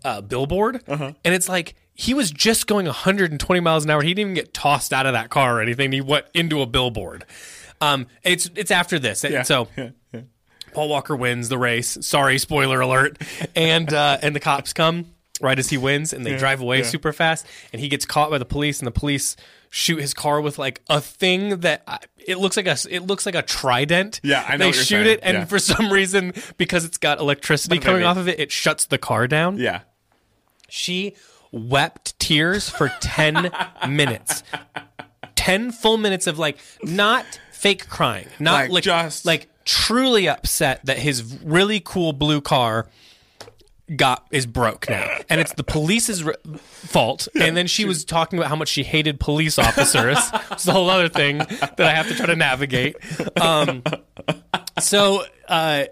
uh, 0.03 0.21
billboard, 0.23 0.83
Uh-huh. 0.89 1.13
and 1.25 1.35
it's 1.35 1.49
like. 1.49 1.75
He 1.99 2.13
was 2.15 2.31
just 2.31 2.67
going 2.67 2.85
120 2.87 3.61
miles 3.61 3.85
an 3.85 3.91
hour. 3.91 4.03
He 4.03 4.11
didn't 4.11 4.21
even 4.31 4.35
get 4.35 4.53
tossed 4.55 4.93
out 4.93 5.07
of 5.07 5.15
that 5.15 5.31
car 5.31 5.59
or 5.59 5.63
anything. 5.63 5.91
He 5.93 6.01
went 6.03 6.27
into 6.35 6.61
a 6.61 6.67
billboard. 6.67 7.25
Um, 7.81 8.07
it's 8.23 8.51
it's 8.55 8.71
after 8.71 8.99
this, 8.99 9.25
yeah. 9.25 9.43
so 9.43 9.69
yeah, 9.77 9.91
yeah. 10.13 10.21
Paul 10.73 10.89
Walker 10.91 11.17
wins 11.17 11.49
the 11.49 11.59
race. 11.59 11.97
Sorry, 12.03 12.39
spoiler 12.39 12.81
alert. 12.81 13.19
And 13.55 13.93
uh, 13.93 14.19
and 14.23 14.35
the 14.37 14.41
cops 14.41 14.73
come 14.73 15.07
right 15.41 15.59
as 15.59 15.69
he 15.71 15.77
wins, 15.79 16.13
and 16.13 16.25
they 16.25 16.37
drive 16.37 16.61
away 16.61 16.83
super 16.83 17.13
fast, 17.13 17.47
and 17.73 17.81
he 17.81 17.89
gets 17.89 18.05
caught 18.07 18.31
by 18.31 18.39
the 18.39 18.45
police, 18.47 18.79
and 18.81 18.87
the 18.87 18.91
police 18.93 19.37
shoot 19.71 19.99
his 20.01 20.15
car 20.15 20.41
with 20.41 20.59
like 20.59 20.81
a 20.89 21.01
thing 21.01 21.61
that 21.61 21.83
I- 21.87 21.99
it 22.27 22.39
looks 22.39 22.57
like 22.57 22.67
a 22.67 22.77
it 22.91 23.01
looks 23.07 23.25
like 23.27 23.35
a 23.35 23.43
trident. 23.43 24.21
Yeah, 24.23 24.45
I 24.49 24.57
know 24.57 24.67
They 24.67 24.73
shoot 24.73 24.85
saying. 24.87 25.07
it, 25.07 25.21
and 25.23 25.37
Yeah. 25.39 25.45
for 25.45 25.59
some 25.59 25.93
reason, 25.93 26.33
because 26.57 26.85
it's 26.85 26.99
got 26.99 27.19
electricity 27.21 27.79
coming 27.79 28.05
off 28.05 28.17
of 28.17 28.27
it, 28.29 28.39
it 28.41 28.51
shuts 28.53 28.87
the 28.87 28.99
car 28.99 29.27
down. 29.27 29.59
Yeah. 29.59 29.81
She 30.69 31.15
wept 31.57 32.19
tears 32.19 32.69
for 32.69 32.89
10 33.01 33.51
minutes. 33.89 34.43
10 35.37 35.73
full 35.73 35.97
minutes 35.97 36.27
of 36.27 36.39
like 36.39 36.59
not 36.83 37.25
fake 37.53 37.89
crying, 37.89 38.27
not 38.39 38.53
Like, 38.65 38.71
like 38.71 38.85
just- 38.85 39.25
like 39.27 39.49
truly 39.65 40.29
upset 40.29 40.85
that 40.87 40.99
his 40.99 41.41
really 41.43 41.81
cool 41.85 42.13
blue 42.13 42.41
car 42.41 42.87
got 43.97 44.27
is 44.33 44.47
broke 44.47 44.89
now. 44.89 45.09
And 45.29 45.41
it's 45.41 45.53
the 45.55 45.63
police's 45.63 46.25
re- 46.25 46.35
fault. 46.57 47.29
And 47.41 47.57
then 47.57 47.67
she 47.69 47.85
was 47.85 48.05
talking 48.05 48.37
about 48.39 48.49
how 48.49 48.57
much 48.57 48.69
she 48.69 48.83
hated 48.83 49.21
police 49.21 49.59
officers. 49.59 50.19
It's 50.51 50.67
a 50.67 50.73
whole 50.73 50.89
other 50.91 51.09
thing 51.09 51.39
that 51.39 51.81
i 51.81 51.91
have 51.93 52.09
to 52.09 52.15
try 52.15 52.27
to 52.27 52.35
navigate. 52.37 52.97
Um 53.41 53.83
so 54.81 55.25
uh 55.49 55.85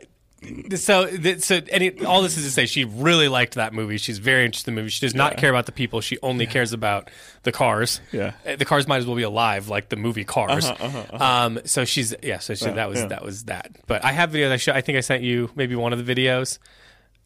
so, 0.76 1.08
so, 1.38 1.54
and 1.56 1.82
it, 1.82 2.04
all 2.04 2.22
this 2.22 2.36
is 2.36 2.44
to 2.44 2.50
say, 2.50 2.66
she 2.66 2.84
really 2.84 3.28
liked 3.28 3.54
that 3.54 3.72
movie. 3.72 3.96
She's 3.98 4.18
very 4.18 4.44
interested 4.44 4.70
in 4.70 4.74
the 4.74 4.80
movie. 4.82 4.90
She 4.90 5.04
does 5.04 5.14
not 5.14 5.36
care 5.36 5.50
about 5.50 5.66
the 5.66 5.72
people. 5.72 6.00
She 6.00 6.18
only 6.22 6.46
cares 6.46 6.72
about 6.72 7.10
the 7.42 7.52
cars. 7.52 8.00
Yeah. 8.12 8.32
Uh, 8.46 8.56
the 8.56 8.64
cars 8.64 8.86
might 8.86 8.98
as 8.98 9.06
well 9.06 9.16
be 9.16 9.22
alive, 9.22 9.68
like 9.68 9.88
the 9.88 9.96
movie 9.96 10.24
Cars. 10.24 10.70
Um, 11.12 11.60
so 11.64 11.84
she's 11.84 12.14
yeah. 12.22 12.38
So 12.38 12.54
she, 12.54 12.66
that 12.70 12.88
was 12.88 13.00
yeah. 13.00 13.06
that 13.06 13.24
was 13.24 13.44
that. 13.44 13.76
But 13.86 14.04
I 14.04 14.12
have 14.12 14.30
videos. 14.30 14.50
I, 14.50 14.56
show, 14.56 14.72
I 14.72 14.80
think 14.80 14.96
I 14.98 15.00
sent 15.00 15.22
you 15.22 15.50
maybe 15.54 15.74
one 15.76 15.92
of 15.92 16.04
the 16.04 16.14
videos. 16.14 16.58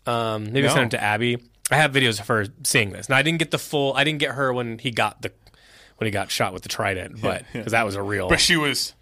Um, 0.07 0.45
maybe 0.45 0.67
I 0.67 0.69
No. 0.69 0.75
sent 0.75 0.95
it 0.95 0.97
to 0.97 1.03
Abby. 1.03 1.39
I 1.71 1.77
have 1.77 1.93
videos 1.93 2.19
of 2.21 2.27
her 2.29 2.47
seeing 2.65 2.91
this. 2.91 3.09
Now 3.09 3.17
I 3.17 3.23
didn't 3.23 3.39
get 3.39 3.51
the 3.51 3.59
full. 3.59 3.95
I 3.95 4.05
didn't 4.05 4.21
get 4.21 4.33
her 4.35 4.53
when 4.53 4.79
he 4.79 4.91
got 4.91 5.23
the 5.23 5.33
when 5.99 6.07
he 6.07 6.11
got 6.11 6.31
shot 6.31 6.53
with 6.53 6.63
the 6.63 6.69
trident, 6.69 7.21
but 7.21 7.45
because 7.53 7.73
that 7.73 7.85
was 7.85 7.95
a 7.95 8.03
real. 8.03 8.29
But 8.29 8.41
she 8.41 8.57
was 8.57 8.95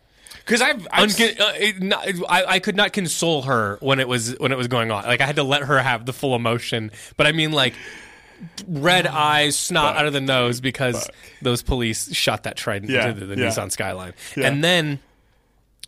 because 0.46 0.62
I've, 0.62 0.86
I've 0.92 1.10
uh, 1.20 1.52
it, 1.56 1.82
not, 1.82 2.06
I, 2.28 2.44
I 2.44 2.58
could 2.60 2.76
not 2.76 2.92
console 2.92 3.42
her 3.42 3.78
when 3.80 3.98
it 4.00 4.06
was 4.06 4.38
when 4.38 4.52
it 4.52 4.56
was 4.58 4.68
going 4.68 4.90
on. 4.92 5.04
Like 5.04 5.20
I 5.20 5.26
had 5.26 5.36
to 5.36 5.42
let 5.42 5.62
her 5.62 5.78
have 5.80 6.06
the 6.06 6.12
full 6.12 6.34
emotion. 6.36 6.92
But 7.16 7.26
I 7.26 7.32
mean, 7.32 7.50
like 7.52 7.74
red 8.66 9.06
eyes, 9.08 9.58
snot 9.58 9.96
out 9.96 10.06
of 10.06 10.12
the 10.12 10.20
nose 10.20 10.60
because 10.60 11.10
those 11.42 11.62
police 11.62 12.14
shot 12.14 12.44
that 12.44 12.56
trident 12.56 12.90
Yeah, 12.92 13.08
into 13.08 13.26
the, 13.26 13.34
the 13.34 13.42
yeah. 13.42 13.48
Nissan 13.48 13.72
Skyline. 13.72 14.14
And 14.36 14.62
then 14.62 15.00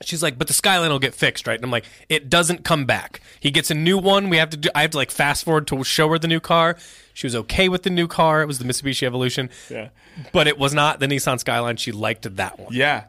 she's 0.03 0.23
like, 0.23 0.37
"But 0.39 0.49
the 0.49 0.55
Skyline 0.55 0.91
will 0.91 0.99
get 0.99 1.15
fixed, 1.15 1.47
right?" 1.47 1.55
And 1.57 1.65
I'm 1.65 1.71
like, 1.71 1.85
"It 2.09 2.29
doesn't 2.29 2.65
come 2.65 2.85
back. 2.85 3.21
He 3.39 3.51
gets 3.53 3.71
a 3.71 3.75
new 3.75 3.97
one. 3.99 4.29
We 4.29 4.39
have 4.39 4.51
to 4.51 4.57
do. 4.57 4.71
I 4.75 4.83
have 4.83 4.91
to 4.91 4.97
like 4.97 5.11
fast 5.13 5.45
forward 5.45 5.67
to 5.69 5.85
show 5.85 6.09
her 6.09 6.19
the 6.19 6.29
new 6.29 6.41
car." 6.41 6.77
She 7.15 7.27
was 7.27 7.35
okay 7.35 7.69
with 7.69 7.83
the 7.83 7.91
new 7.91 8.07
car. 8.07 8.43
It 8.43 8.47
was 8.47 8.59
the 8.61 8.65
Mitsubishi 8.65 9.05
Evolution. 9.05 9.51
Yeah. 9.69 9.89
But 10.33 10.47
it 10.47 10.57
was 10.57 10.73
not 10.73 11.01
the 11.01 11.07
Nissan 11.07 11.41
Skyline. 11.41 11.77
She 11.77 11.91
liked 11.91 12.37
that 12.37 12.59
one. 12.61 12.73
yeah. 12.73 13.05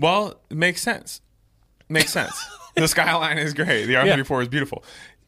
Well, 0.00 0.40
it 0.50 0.56
makes 0.56 0.80
sense. 0.82 1.20
Makes 1.88 2.12
sense. 2.12 2.32
the 2.76 2.88
Skyline 2.94 3.38
is 3.38 3.54
great. 3.54 3.86
The 3.86 3.94
R34 3.94 4.42
is 4.42 4.48
beautiful. 4.48 4.84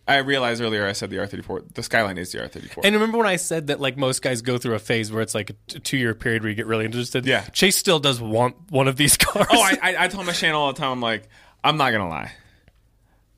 I 0.08 0.16
realized 0.18 0.60
earlier 0.60 0.86
I 0.86 0.92
said 0.92 1.10
the 1.10 1.16
R34. 1.16 1.74
The 1.74 1.82
Skyline 1.82 2.18
is 2.18 2.32
the 2.32 2.38
R34. 2.38 2.80
And 2.84 2.94
remember 2.94 3.18
when 3.18 3.26
I 3.26 3.36
said 3.36 3.68
that 3.68 3.80
like 3.80 3.96
most 3.96 4.20
guys 4.22 4.42
go 4.42 4.58
through 4.58 4.74
a 4.74 4.78
phase 4.80 5.12
where 5.12 5.22
it's 5.22 5.34
like 5.34 5.50
a 5.50 5.54
t- 5.68 5.78
two 5.78 5.96
year 5.96 6.14
period 6.14 6.42
where 6.42 6.50
you 6.50 6.56
get 6.56 6.66
really 6.66 6.84
interested? 6.84 7.24
Yeah. 7.24 7.42
Chase 7.52 7.76
still 7.76 8.00
does 8.00 8.20
want 8.20 8.56
one 8.70 8.88
of 8.88 8.96
these 8.96 9.16
cars. 9.16 9.46
oh, 9.50 9.60
I, 9.62 9.78
I, 9.82 10.04
I 10.04 10.08
tell 10.08 10.24
my 10.24 10.32
Shane 10.32 10.52
all 10.52 10.72
the 10.72 10.78
time. 10.78 10.90
I'm 10.90 11.00
like, 11.00 11.28
I'm 11.62 11.76
not 11.76 11.92
gonna 11.92 12.08
lie. 12.08 12.32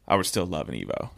I 0.09 0.17
would 0.17 0.27
still 0.27 0.47
love 0.47 0.69
an 0.69 0.75
Evo, 0.75 1.11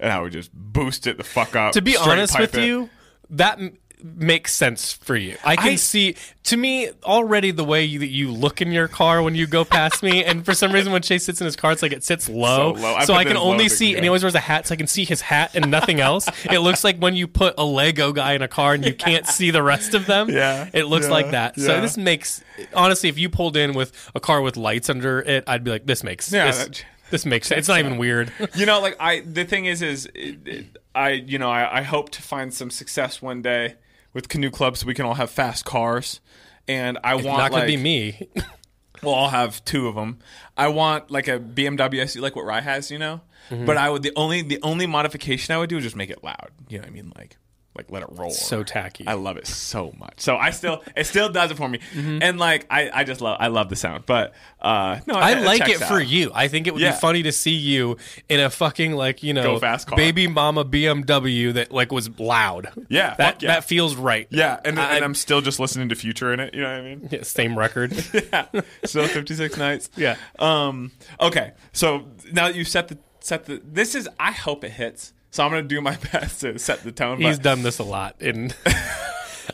and 0.00 0.12
I 0.12 0.20
would 0.20 0.32
just 0.32 0.52
boost 0.52 1.06
it 1.06 1.16
the 1.16 1.24
fuck 1.24 1.54
up. 1.56 1.72
to 1.74 1.82
be 1.82 1.96
honest 1.96 2.38
with 2.38 2.56
it. 2.56 2.64
you, 2.66 2.90
that 3.30 3.58
makes 4.02 4.52
sense 4.54 4.92
for 4.92 5.16
you. 5.16 5.36
I 5.44 5.56
can 5.56 5.68
I- 5.72 5.76
see 5.76 6.16
to 6.44 6.56
me 6.56 6.90
already 7.04 7.50
the 7.52 7.64
way 7.64 7.84
you, 7.84 8.00
that 8.00 8.08
you 8.08 8.32
look 8.32 8.60
in 8.60 8.72
your 8.72 8.88
car 8.88 9.22
when 9.22 9.34
you 9.34 9.46
go 9.46 9.64
past 9.64 10.02
me, 10.02 10.24
and 10.24 10.44
for 10.44 10.54
some 10.54 10.72
reason 10.72 10.92
when 10.92 11.02
Chase 11.02 11.24
sits 11.24 11.40
in 11.40 11.44
his 11.44 11.56
car, 11.56 11.72
it's 11.72 11.82
like 11.82 11.92
it 11.92 12.02
sits 12.04 12.28
low, 12.28 12.74
So 12.74 12.80
low. 12.82 12.94
I 12.94 13.04
so 13.04 13.14
I 13.14 13.24
can 13.24 13.36
only 13.36 13.68
see. 13.68 13.94
And 13.94 14.04
he 14.04 14.08
always 14.08 14.22
wears 14.22 14.34
a 14.34 14.40
hat, 14.40 14.66
so 14.66 14.74
I 14.74 14.76
can 14.76 14.86
see 14.86 15.04
his 15.04 15.20
hat 15.20 15.52
and 15.54 15.70
nothing 15.70 16.00
else. 16.00 16.28
it 16.50 16.58
looks 16.60 16.84
like 16.84 16.98
when 16.98 17.14
you 17.14 17.26
put 17.28 17.54
a 17.58 17.64
Lego 17.64 18.12
guy 18.12 18.32
in 18.32 18.42
a 18.42 18.48
car 18.48 18.74
and 18.74 18.84
you 18.84 18.94
can't 18.94 19.26
see 19.26 19.50
the 19.50 19.62
rest 19.62 19.94
of 19.94 20.06
them. 20.06 20.30
Yeah, 20.30 20.68
it 20.72 20.84
looks 20.84 21.06
yeah, 21.06 21.12
like 21.12 21.30
that. 21.30 21.58
So 21.58 21.80
this 21.80 21.96
makes 21.96 22.42
honestly, 22.74 23.08
if 23.08 23.18
you 23.18 23.28
pulled 23.28 23.56
in 23.56 23.72
with 23.74 23.92
a 24.14 24.20
car 24.20 24.40
with 24.42 24.56
lights 24.56 24.90
under 24.90 25.20
it, 25.20 25.44
I'd 25.46 25.64
be 25.64 25.70
like, 25.70 25.86
this 25.86 26.02
makes 26.02 26.32
Yeah, 26.32 26.46
this, 26.46 26.58
that- 26.64 26.84
this 27.10 27.26
makes 27.26 27.46
sense. 27.46 27.58
It's 27.60 27.68
not 27.68 27.78
even 27.78 27.98
weird. 27.98 28.32
you 28.56 28.64
know, 28.66 28.80
like 28.80 28.96
I. 28.98 29.20
The 29.20 29.44
thing 29.44 29.66
is, 29.66 29.82
is 29.82 30.06
it, 30.14 30.38
it, 30.46 30.66
I, 30.94 31.10
you 31.10 31.38
know, 31.38 31.50
I, 31.50 31.80
I 31.80 31.82
hope 31.82 32.08
to 32.10 32.22
find 32.22 32.52
some 32.52 32.70
success 32.70 33.20
one 33.20 33.42
day 33.42 33.74
with 34.14 34.28
canoe 34.28 34.50
club, 34.50 34.76
so 34.76 34.86
we 34.86 34.94
can 34.94 35.04
all 35.04 35.14
have 35.14 35.30
fast 35.30 35.64
cars. 35.64 36.20
And 36.68 36.98
I 37.02 37.14
want 37.16 37.26
not 37.26 37.50
gonna 37.50 37.62
like, 37.62 37.66
be 37.66 37.76
me. 37.76 38.28
Well, 39.02 39.16
I'll 39.16 39.30
have 39.30 39.64
two 39.64 39.88
of 39.88 39.96
them. 39.96 40.20
I 40.56 40.68
want 40.68 41.10
like 41.10 41.26
a 41.26 41.40
BMW 41.40 42.02
SUV, 42.02 42.20
like 42.20 42.36
what 42.36 42.44
Rye 42.44 42.60
has, 42.60 42.90
you 42.90 42.98
know. 42.98 43.20
Mm-hmm. 43.50 43.66
But 43.66 43.76
I 43.76 43.90
would 43.90 44.02
the 44.02 44.12
only 44.14 44.42
the 44.42 44.60
only 44.62 44.86
modification 44.86 45.54
I 45.54 45.58
would 45.58 45.68
do 45.68 45.78
is 45.78 45.82
just 45.82 45.96
make 45.96 46.10
it 46.10 46.22
loud. 46.22 46.50
You 46.68 46.78
know 46.78 46.82
what 46.82 46.88
I 46.88 46.92
mean? 46.92 47.12
Like 47.16 47.36
like 47.76 47.90
let 47.90 48.02
it 48.02 48.08
roll. 48.12 48.30
So 48.30 48.62
tacky. 48.62 49.06
I 49.06 49.14
love 49.14 49.36
it 49.38 49.46
so 49.46 49.92
much. 49.98 50.14
So 50.20 50.36
I 50.36 50.50
still 50.50 50.82
it 50.96 51.06
still 51.06 51.30
does 51.30 51.50
it 51.50 51.56
for 51.56 51.68
me. 51.68 51.80
And 51.94 52.38
like 52.38 52.66
I, 52.70 52.90
I 52.92 53.04
just 53.04 53.20
love 53.20 53.38
I 53.40 53.48
love 53.48 53.68
the 53.70 53.76
sound. 53.76 54.04
But 54.06 54.34
uh 54.60 55.00
no, 55.06 55.14
Mm-hmm. 55.14 55.22
I 55.24 55.34
like 55.42 55.58
checks 55.64 55.80
it 55.80 55.84
for 55.86 56.00
you. 56.00 56.30
I 56.34 56.48
think 56.48 56.66
it 56.66 56.74
would 56.74 56.82
Yeah. 56.82 56.90
be 56.92 56.96
funny 56.98 57.22
to 57.22 57.32
see 57.32 57.52
you 57.54 57.96
in 58.28 58.40
a 58.40 58.50
fucking 58.50 58.92
like 58.92 59.22
you 59.22 59.32
know 59.32 59.58
baby 59.96 60.26
mama 60.26 60.64
BMW 60.64 61.54
that 61.54 61.72
like 61.72 61.92
was 61.92 62.10
loud. 62.18 62.68
Yeah, 62.88 63.14
that 63.16 63.42
yeah. 63.42 63.54
that 63.54 63.64
feels 63.64 63.94
right. 63.96 64.26
Yeah, 64.30 64.60
and, 64.64 64.78
I- 64.78 64.96
and 64.96 65.04
I'm 65.04 65.14
still 65.14 65.40
just 65.40 65.58
listening 65.58 65.88
to 65.88 65.94
Future 65.94 66.32
in 66.32 66.40
it. 66.40 66.52
You 66.54 66.60
know 66.62 66.70
what 66.70 66.78
I 66.78 66.82
mean? 66.82 67.08
Yeah, 67.10 67.22
same 67.22 67.58
record. 67.58 67.92
yeah, 68.32 68.46
still 68.84 69.06
56 69.08 69.56
nights. 69.56 69.88
Yeah. 69.96 70.16
Um. 70.38 70.92
Okay. 71.20 71.52
So 71.72 72.08
now 72.32 72.48
that 72.48 72.54
you 72.54 72.64
set 72.64 72.88
the 72.88 72.98
set 73.20 73.46
the. 73.46 73.62
This 73.64 73.94
is. 73.94 74.08
I 74.18 74.32
hope 74.32 74.64
it 74.64 74.72
hits. 74.72 75.12
So 75.32 75.42
I'm 75.44 75.50
gonna 75.50 75.62
do 75.62 75.80
my 75.80 75.96
best 76.12 76.42
to 76.42 76.58
set 76.58 76.84
the 76.84 76.92
tone. 76.92 77.20
He's 77.20 77.38
done 77.40 77.62
this 77.64 77.78
a 77.80 77.84
lot. 77.84 78.16
And 78.20 78.54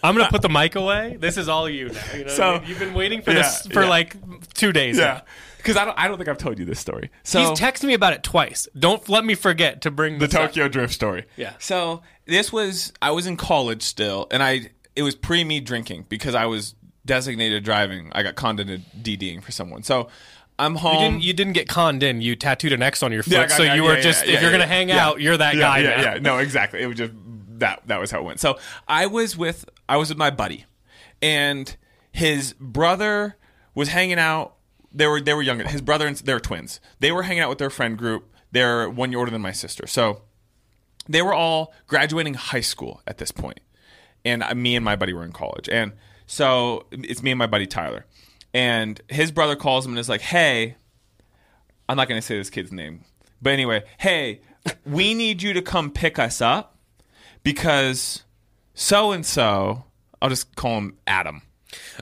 I'm 0.02 0.14
gonna 0.16 0.28
put 0.28 0.42
the 0.42 0.48
mic 0.50 0.74
away. 0.74 1.16
This 1.18 1.36
is 1.38 1.48
all 1.48 1.68
you 1.68 1.88
now. 1.88 2.02
You 2.14 2.24
know, 2.24 2.30
So- 2.30 2.62
you've 2.66 2.78
been 2.78 2.94
waiting 2.94 3.22
for 3.22 3.30
Yeah, 3.30 3.38
this 3.42 3.66
for 3.72 3.82
yeah. 3.82 3.88
like 3.88 4.54
two 4.54 4.72
days. 4.72 4.98
Yeah. 4.98 5.04
now. 5.04 5.22
Because 5.56 5.76
I 5.76 5.84
don't. 5.84 5.98
I 5.98 6.06
don't 6.08 6.16
think 6.18 6.28
I've 6.28 6.38
told 6.38 6.58
you 6.58 6.64
this 6.64 6.78
story. 6.78 7.10
So 7.24 7.40
He's 7.40 7.58
texted 7.58 7.84
me 7.84 7.94
about 7.94 8.12
it 8.12 8.22
twice. 8.22 8.68
Don't 8.78 9.06
let 9.08 9.24
me 9.24 9.34
forget 9.34 9.80
to 9.82 9.90
bring 9.90 10.18
the 10.18 10.26
this 10.26 10.34
up. 10.36 10.50
Tokyo 10.50 10.68
Drift 10.68 10.94
story. 10.94 11.24
Yeah. 11.36 11.54
So 11.58 12.02
this 12.26 12.52
was. 12.52 12.92
I 13.02 13.10
was 13.10 13.26
in 13.26 13.36
college 13.36 13.82
still, 13.82 14.28
and 14.30 14.42
I. 14.42 14.70
It 14.94 15.02
was 15.02 15.14
pre 15.16 15.42
me 15.44 15.60
drinking 15.60 16.06
because 16.08 16.34
I 16.36 16.46
was 16.46 16.74
designated 17.04 17.64
driving. 17.64 18.10
I 18.14 18.22
got 18.22 18.36
conned 18.36 18.60
into 18.60 18.78
DDing 18.96 19.42
for 19.42 19.50
someone. 19.52 19.82
So 19.82 20.08
I'm 20.58 20.74
home. 20.76 20.94
You 20.94 21.00
didn't. 21.10 21.22
You 21.22 21.32
didn't 21.32 21.52
get 21.52 21.68
conned 21.68 22.02
in. 22.02 22.20
You 22.20 22.34
tattooed 22.36 22.72
an 22.72 22.82
X 22.82 23.02
on 23.02 23.12
your 23.12 23.22
foot, 23.22 23.32
Yeah, 23.32 23.46
got- 23.46 23.56
so 23.56 23.62
yeah, 23.62 23.74
you 23.74 23.84
were 23.84 23.94
yeah, 23.94 24.00
just. 24.00 24.26
yeah, 24.26 24.34
if 24.34 24.42
you're 24.42 24.50
yeah, 24.50 24.58
gonna 24.58 24.66
hang 24.68 24.88
Yeah. 24.88 25.06
out, 25.06 25.20
you're 25.20 25.36
that 25.36 25.54
yeah, 25.54 25.60
guy 25.60 25.78
yeah, 25.78 25.88
now. 25.88 26.12
Yeah, 26.14 26.18
no, 26.20 26.38
exactly. 26.38 26.80
It 26.82 26.86
was 26.86 26.96
just 26.96 27.12
that. 27.60 27.82
That 27.86 28.00
was 28.00 28.10
how 28.10 28.18
it 28.20 28.24
went. 28.24 28.40
So 28.40 28.58
I 28.88 29.06
was 29.06 29.36
with 29.36 29.64
I 29.88 29.96
was 29.96 30.08
with 30.08 30.18
my 30.18 30.30
buddy, 30.30 30.64
and 31.22 31.76
his 32.10 32.54
brother 32.58 33.36
was 33.74 33.88
hanging 33.88 34.18
out. 34.18 34.54
They 34.92 35.06
were 35.06 35.20
they 35.20 35.34
were 35.34 35.42
younger. 35.42 35.68
His 35.68 35.80
brother 35.82 36.06
and 36.06 36.16
they 36.16 36.32
were 36.34 36.40
twins. 36.40 36.80
They 37.00 37.12
were 37.12 37.22
hanging 37.22 37.42
out 37.42 37.48
with 37.50 37.58
their 37.58 37.70
friend 37.70 37.96
group. 37.96 38.32
They're 38.50 38.88
one 38.88 39.12
year 39.12 39.18
older 39.20 39.30
than 39.30 39.42
my 39.42 39.52
sister. 39.52 39.86
So 39.86 40.22
they 41.08 41.22
were 41.22 41.34
all 41.34 41.72
graduating 41.86 42.34
high 42.34 42.62
school 42.62 43.00
at 43.06 43.18
this 43.18 43.30
point, 43.30 43.60
and 44.24 44.42
uh, 44.42 44.54
me 44.54 44.74
and 44.74 44.84
my 44.84 44.96
buddy 44.96 45.12
were 45.12 45.24
in 45.24 45.32
college. 45.32 45.68
And 45.68 45.92
so 46.26 46.86
it's 46.90 47.22
me 47.22 47.30
and 47.30 47.38
my 47.38 47.46
buddy 47.46 47.66
Tyler, 47.66 48.06
and 48.52 49.00
his 49.08 49.30
brother 49.30 49.56
calls 49.56 49.84
him 49.84 49.92
and 49.92 49.98
is 49.98 50.08
like, 50.08 50.20
"Hey." 50.20 50.76
I'm 51.88 51.96
not 51.96 52.06
going 52.08 52.20
to 52.20 52.26
say 52.26 52.36
this 52.36 52.50
kid's 52.50 52.70
name. 52.70 53.04
But 53.40 53.54
anyway, 53.54 53.84
hey, 53.98 54.42
we 54.84 55.14
need 55.14 55.42
you 55.42 55.54
to 55.54 55.62
come 55.62 55.90
pick 55.90 56.18
us 56.18 56.40
up 56.40 56.76
because 57.42 58.24
so 58.74 59.12
and 59.12 59.24
so, 59.24 59.84
I'll 60.20 60.28
just 60.28 60.54
call 60.54 60.78
him 60.78 60.98
Adam. 61.06 61.42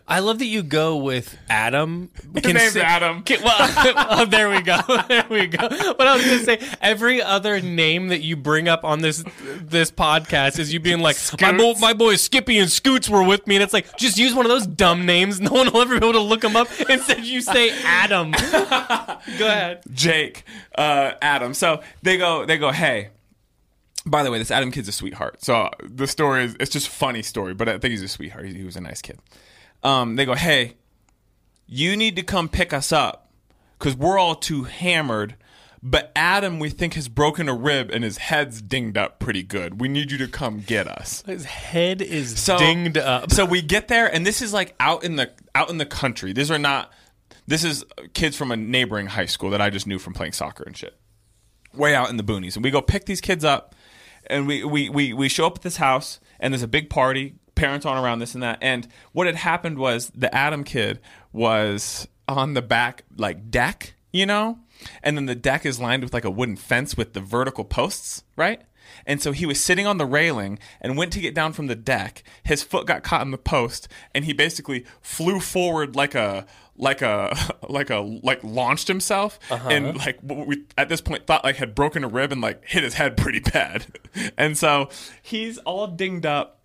I 0.08 0.20
love 0.20 0.38
that 0.38 0.46
you 0.46 0.62
go 0.62 0.96
with 0.96 1.36
Adam. 1.48 2.10
His 2.34 2.54
name's 2.54 2.76
Adam. 2.76 3.22
Can- 3.22 3.42
well, 3.42 3.54
oh, 3.58 4.24
there 4.26 4.48
we 4.48 4.62
go. 4.62 4.78
There 5.08 5.26
we 5.30 5.46
go. 5.46 5.68
But 5.68 6.06
I 6.06 6.16
was 6.16 6.24
going 6.24 6.38
to 6.38 6.44
say, 6.44 6.76
every 6.80 7.22
other 7.22 7.60
name 7.60 8.08
that 8.08 8.20
you 8.22 8.36
bring 8.36 8.68
up 8.68 8.84
on 8.84 9.00
this 9.00 9.24
this 9.60 9.90
podcast 9.90 10.58
is 10.58 10.72
you 10.72 10.80
being 10.80 11.00
like, 11.00 11.16
my, 11.40 11.56
bo- 11.56 11.74
my 11.76 11.92
boys 11.92 12.20
Skippy 12.20 12.58
and 12.58 12.70
Scoots 12.70 13.08
were 13.08 13.22
with 13.22 13.46
me. 13.46 13.56
And 13.56 13.62
it's 13.62 13.72
like, 13.72 13.96
just 13.96 14.18
use 14.18 14.34
one 14.34 14.44
of 14.46 14.50
those 14.50 14.66
dumb 14.66 15.06
names. 15.06 15.40
No 15.46 15.52
one 15.52 15.72
will 15.72 15.80
ever 15.82 15.98
be 15.98 16.04
able 16.04 16.12
to 16.14 16.20
look 16.20 16.40
them 16.40 16.56
up. 16.56 16.68
Instead, 16.88 17.24
you 17.24 17.40
say 17.40 17.70
Adam. 17.84 18.32
go 18.32 19.46
ahead. 19.46 19.82
Jake, 19.92 20.42
uh, 20.76 21.12
Adam. 21.22 21.54
So 21.54 21.82
they 22.02 22.16
go, 22.16 22.44
they 22.44 22.58
go, 22.58 22.72
hey. 22.72 23.10
By 24.04 24.22
the 24.22 24.30
way, 24.30 24.38
this 24.38 24.50
Adam 24.50 24.70
kid's 24.70 24.88
a 24.88 24.92
sweetheart. 24.92 25.42
So 25.42 25.68
the 25.82 26.06
story 26.06 26.44
is, 26.44 26.56
it's 26.60 26.70
just 26.70 26.88
a 26.88 26.90
funny 26.90 27.22
story, 27.22 27.54
but 27.54 27.68
I 27.68 27.78
think 27.78 27.90
he's 27.90 28.02
a 28.02 28.08
sweetheart. 28.08 28.46
He, 28.46 28.54
he 28.54 28.64
was 28.64 28.76
a 28.76 28.80
nice 28.80 29.02
kid. 29.02 29.18
Um, 29.82 30.16
they 30.16 30.24
go, 30.24 30.34
hey, 30.34 30.76
you 31.66 31.96
need 31.96 32.16
to 32.16 32.22
come 32.22 32.48
pick 32.48 32.72
us 32.72 32.92
up 32.92 33.30
because 33.78 33.96
we're 33.96 34.18
all 34.18 34.34
too 34.34 34.64
hammered, 34.64 35.36
but 35.82 36.10
Adam, 36.16 36.58
we 36.58 36.70
think, 36.70 36.94
has 36.94 37.08
broken 37.08 37.48
a 37.48 37.54
rib 37.54 37.90
and 37.92 38.02
his 38.02 38.18
head's 38.18 38.60
dinged 38.62 38.96
up 38.96 39.18
pretty 39.18 39.42
good. 39.42 39.80
We 39.80 39.88
need 39.88 40.10
you 40.10 40.18
to 40.18 40.28
come 40.28 40.60
get 40.60 40.88
us. 40.88 41.22
His 41.26 41.44
head 41.44 42.02
is 42.02 42.38
So 42.40 42.58
dinged 42.58 42.98
up. 42.98 43.32
So 43.32 43.44
we 43.44 43.62
get 43.62 43.88
there, 43.88 44.12
and 44.12 44.26
this 44.26 44.42
is 44.42 44.52
like 44.52 44.74
out 44.80 45.04
in 45.04 45.16
the 45.16 45.30
out 45.54 45.70
in 45.70 45.78
the 45.78 45.86
country. 45.86 46.32
These 46.32 46.50
are 46.50 46.58
not. 46.58 46.92
This 47.46 47.62
is 47.62 47.84
kids 48.14 48.36
from 48.36 48.50
a 48.50 48.56
neighboring 48.56 49.06
high 49.06 49.26
school 49.26 49.50
that 49.50 49.60
I 49.60 49.70
just 49.70 49.86
knew 49.86 50.00
from 50.00 50.14
playing 50.14 50.32
soccer 50.32 50.64
and 50.64 50.76
shit. 50.76 50.96
Way 51.72 51.94
out 51.94 52.10
in 52.10 52.16
the 52.16 52.24
boonies, 52.24 52.56
and 52.56 52.64
we 52.64 52.70
go 52.70 52.80
pick 52.80 53.04
these 53.04 53.20
kids 53.20 53.44
up, 53.44 53.74
and 54.26 54.46
we 54.48 54.64
we 54.64 54.88
we, 54.88 55.12
we 55.12 55.28
show 55.28 55.46
up 55.46 55.56
at 55.58 55.62
this 55.62 55.76
house, 55.76 56.18
and 56.40 56.52
there's 56.52 56.62
a 56.62 56.68
big 56.68 56.90
party. 56.90 57.34
Parents 57.56 57.84
on 57.84 58.02
around 58.02 58.20
this 58.20 58.34
and 58.34 58.42
that, 58.42 58.58
and 58.60 58.86
what 59.12 59.26
had 59.26 59.36
happened 59.36 59.78
was 59.78 60.10
the 60.14 60.32
Adam 60.34 60.62
kid 60.62 61.00
was 61.32 62.06
on 62.28 62.54
the 62.54 62.62
back 62.62 63.02
like 63.16 63.50
deck, 63.50 63.94
you 64.12 64.26
know, 64.26 64.58
and 65.02 65.16
then 65.16 65.26
the 65.26 65.34
deck 65.34 65.66
is 65.66 65.80
lined 65.80 66.04
with 66.04 66.14
like 66.14 66.24
a 66.24 66.30
wooden 66.30 66.56
fence 66.56 66.96
with 66.96 67.12
the 67.12 67.20
vertical 67.20 67.64
posts, 67.64 68.22
right? 68.36 68.62
And 69.04 69.20
so 69.20 69.32
he 69.32 69.46
was 69.46 69.60
sitting 69.60 69.86
on 69.86 69.98
the 69.98 70.06
railing 70.06 70.58
and 70.80 70.96
went 70.96 71.12
to 71.14 71.20
get 71.20 71.34
down 71.34 71.52
from 71.52 71.66
the 71.66 71.74
deck. 71.74 72.22
His 72.44 72.62
foot 72.62 72.86
got 72.86 73.02
caught 73.02 73.22
in 73.22 73.30
the 73.30 73.38
post, 73.38 73.88
and 74.14 74.24
he 74.24 74.32
basically 74.32 74.84
flew 75.00 75.40
forward 75.40 75.96
like 75.96 76.14
a 76.14 76.46
like 76.76 77.02
a 77.02 77.36
like 77.68 77.90
a 77.90 77.98
like 77.98 78.42
launched 78.44 78.88
himself 78.88 79.38
uh-huh. 79.50 79.68
and 79.70 79.96
like 79.96 80.18
we 80.22 80.64
at 80.76 80.88
this 80.88 81.00
point 81.00 81.26
thought 81.26 81.42
like 81.42 81.56
had 81.56 81.74
broken 81.74 82.04
a 82.04 82.08
rib 82.08 82.32
and 82.32 82.40
like 82.40 82.64
hit 82.66 82.82
his 82.84 82.94
head 82.94 83.16
pretty 83.16 83.40
bad. 83.40 83.86
And 84.38 84.56
so 84.56 84.88
he's 85.20 85.58
all 85.58 85.86
dinged 85.86 86.24
up 86.24 86.55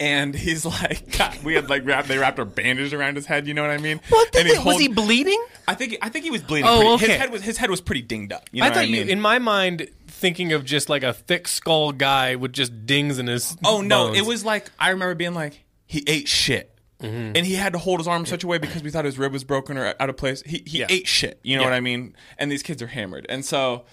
and 0.00 0.34
he's 0.34 0.64
like, 0.64 1.16
God, 1.16 1.38
we 1.44 1.54
had 1.54 1.68
like 1.70 1.84
wrapped, 1.86 2.08
they 2.08 2.18
wrapped 2.18 2.38
a 2.38 2.44
bandage 2.44 2.92
around 2.92 3.16
his 3.16 3.26
head. 3.26 3.46
You 3.46 3.54
know 3.54 3.62
what 3.62 3.70
I 3.70 3.78
mean? 3.78 4.00
what 4.08 4.32
the 4.32 4.38
And 4.40 4.48
he's 4.48 4.56
thing? 4.58 4.66
Was 4.66 4.78
he 4.78 4.88
bleeding? 4.88 5.42
I 5.66 5.74
think 5.74 5.96
I 6.02 6.08
think 6.08 6.24
he 6.24 6.30
was 6.30 6.42
bleeding. 6.42 6.68
Oh, 6.68 6.96
pretty. 6.98 7.12
His 7.12 7.20
head 7.20 7.30
was 7.32 7.42
his 7.42 7.56
head 7.58 7.70
was 7.70 7.80
pretty 7.80 8.02
dinged 8.02 8.32
up. 8.32 8.48
You 8.52 8.60
know 8.60 8.66
I 8.66 8.68
what 8.70 8.74
thought 8.74 8.84
I 8.84 8.86
mean? 8.86 9.06
you, 9.06 9.12
in 9.12 9.20
my 9.20 9.38
mind, 9.38 9.88
thinking 10.06 10.52
of 10.52 10.64
just 10.64 10.88
like 10.88 11.02
a 11.02 11.12
thick 11.12 11.46
skull 11.46 11.92
guy 11.92 12.34
with 12.36 12.52
just 12.52 12.86
dings 12.86 13.18
in 13.18 13.26
his. 13.28 13.56
oh 13.64 13.80
no, 13.80 14.06
bones. 14.08 14.18
it 14.18 14.26
was 14.26 14.44
like 14.44 14.70
I 14.78 14.90
remember 14.90 15.14
being 15.14 15.34
like 15.34 15.64
he 15.86 16.02
ate 16.06 16.28
shit. 16.28 16.74
Mm-hmm. 17.00 17.36
And 17.36 17.46
he 17.46 17.54
had 17.54 17.74
to 17.74 17.78
hold 17.78 18.00
his 18.00 18.08
arm 18.08 18.22
in 18.22 18.26
such 18.26 18.42
a 18.42 18.48
way 18.48 18.58
because 18.58 18.82
we 18.82 18.90
thought 18.90 19.04
his 19.04 19.18
rib 19.20 19.32
was 19.32 19.44
broken 19.44 19.78
or 19.78 19.94
out 20.00 20.10
of 20.10 20.16
place. 20.16 20.42
He 20.42 20.64
he 20.66 20.80
Yeah. 20.80 20.86
ate 20.88 21.06
shit. 21.06 21.38
You 21.44 21.54
know 21.54 21.62
Yeah. 21.62 21.68
what 21.68 21.74
I 21.74 21.78
mean? 21.80 22.16
And 22.38 22.50
these 22.50 22.64
kids 22.64 22.82
are 22.82 22.88
hammered. 22.88 23.24
And 23.28 23.44
so 23.44 23.84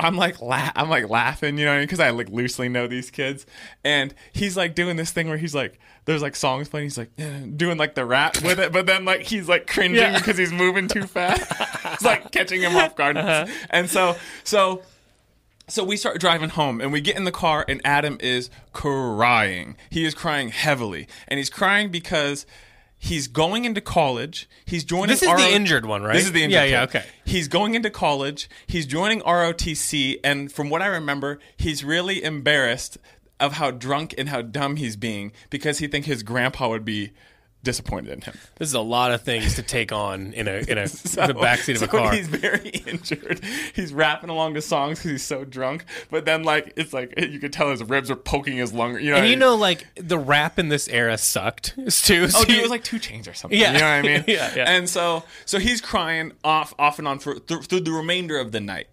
I'm 0.00 0.16
like 0.16 0.40
la- 0.40 0.70
I'm 0.76 0.88
like 0.88 1.08
laughing, 1.08 1.58
you 1.58 1.64
know, 1.64 1.80
because 1.80 1.98
I 2.00 2.10
like 2.10 2.28
loosely 2.30 2.68
know 2.68 2.86
these 2.86 3.10
kids. 3.10 3.46
And 3.84 4.14
he's 4.32 4.56
like 4.56 4.74
doing 4.74 4.96
this 4.96 5.10
thing 5.10 5.28
where 5.28 5.38
he's 5.38 5.54
like, 5.54 5.78
there's 6.04 6.22
like 6.22 6.36
songs 6.36 6.68
playing. 6.68 6.86
He's 6.86 6.98
like 6.98 7.10
eh, 7.18 7.40
doing 7.56 7.78
like 7.78 7.94
the 7.96 8.04
rap 8.04 8.40
with 8.42 8.60
it, 8.60 8.72
but 8.72 8.86
then 8.86 9.04
like 9.04 9.22
he's 9.22 9.48
like 9.48 9.66
cringing 9.66 9.96
Yeah. 9.96 10.16
because 10.18 10.38
he's 10.38 10.52
moving 10.52 10.86
too 10.88 11.02
fast. 11.02 11.50
it's 11.94 12.04
like 12.04 12.30
catching 12.30 12.60
him 12.62 12.76
off 12.76 12.94
guard. 12.96 13.16
Uh-huh. 13.16 13.46
And 13.70 13.90
so 13.90 14.16
so 14.44 14.82
so 15.66 15.84
we 15.84 15.96
start 15.96 16.18
driving 16.20 16.48
home 16.50 16.80
and 16.80 16.92
we 16.92 17.00
get 17.00 17.16
in 17.16 17.24
the 17.24 17.32
car 17.32 17.64
and 17.68 17.80
Adam 17.84 18.16
is 18.20 18.48
crying. 18.72 19.76
He 19.90 20.04
is 20.06 20.14
crying 20.14 20.48
heavily. 20.50 21.08
And 21.26 21.38
he's 21.38 21.50
crying 21.50 21.90
because 21.90 22.46
he's 22.98 23.28
going 23.28 23.64
into 23.64 23.80
college. 23.80 24.48
He's 24.64 24.84
joining 24.84 25.08
This 25.08 25.22
is 25.22 25.28
the 25.28 25.50
injured 25.54 25.86
one, 25.86 26.02
right? 26.02 26.14
This 26.14 26.26
is 26.26 26.32
the 26.32 26.42
injured 26.42 26.64
Yeah, 26.64 26.64
yeah, 26.64 26.82
okay. 26.84 27.04
He's 27.24 27.48
going 27.48 27.74
into 27.74 27.90
college. 27.90 28.48
He's 28.66 28.86
joining 28.86 29.20
ROTC 29.20 30.20
and 30.24 30.50
from 30.50 30.68
what 30.68 30.82
I 30.82 30.86
remember, 30.86 31.38
he's 31.56 31.84
really 31.84 32.22
embarrassed 32.22 32.98
of 33.40 33.52
how 33.54 33.70
drunk 33.70 34.14
and 34.18 34.28
how 34.28 34.42
dumb 34.42 34.76
he's 34.76 34.96
being 34.96 35.32
because 35.48 35.78
he 35.78 35.86
think 35.86 36.06
his 36.06 36.22
grandpa 36.22 36.68
would 36.68 36.84
be 36.84 37.12
disappointed 37.62 38.12
in 38.12 38.20
him. 38.22 38.34
This 38.56 38.68
is 38.68 38.74
a 38.74 38.80
lot 38.80 39.10
of 39.12 39.22
things 39.22 39.54
to 39.56 39.62
take 39.62 39.90
on 39.92 40.32
in 40.32 40.46
a 40.48 40.64
in 40.68 40.78
a 40.78 40.86
So- 40.88 41.22
in 41.22 41.28
the 41.28 41.34
backseat 41.34 41.72
of 41.72 41.78
so 41.78 41.84
a 41.86 41.88
car. 41.88 42.12
He's 42.14 42.28
very 42.28 42.68
injured. 42.86 43.40
He's 43.74 43.92
rapping 43.92 44.30
along 44.30 44.54
the 44.54 44.62
songs 44.62 44.98
because 44.98 45.10
he's 45.10 45.22
so 45.24 45.44
drunk. 45.44 45.84
But 46.10 46.24
then, 46.24 46.44
like, 46.44 46.72
it's 46.76 46.92
like 46.92 47.14
you 47.18 47.38
could 47.40 47.52
tell 47.52 47.70
his 47.70 47.82
ribs 47.82 48.10
are 48.10 48.16
poking 48.16 48.56
his 48.56 48.72
lung. 48.72 48.98
You 49.00 49.10
know, 49.10 49.16
and 49.16 49.22
what 49.22 49.22
I 49.22 49.24
you 49.26 49.30
mean? 49.32 49.38
know, 49.40 49.56
like 49.56 49.86
the 49.96 50.18
rap 50.18 50.58
in 50.58 50.68
this 50.68 50.88
era 50.88 51.18
sucked 51.18 51.74
too. 52.04 52.24
Oh, 52.24 52.26
So 52.28 52.44
dude, 52.44 52.58
it 52.58 52.62
was 52.62 52.70
like 52.70 52.84
2 52.84 52.98
Chainz 52.98 53.28
or 53.28 53.34
something. 53.34 53.58
Yeah. 53.58 53.72
You 53.72 53.78
know 53.80 53.84
what 53.84 53.90
I 53.90 54.02
mean? 54.02 54.24
Yeah, 54.28 54.52
yeah. 54.54 54.70
And 54.70 54.88
so, 54.88 55.24
so 55.44 55.58
he's 55.58 55.80
crying 55.80 56.32
off, 56.44 56.74
off 56.78 56.98
and 56.98 57.08
on 57.08 57.18
for 57.18 57.38
through, 57.38 57.62
through 57.62 57.80
the 57.80 57.92
remainder 57.92 58.38
of 58.38 58.52
the 58.52 58.60
night. 58.60 58.88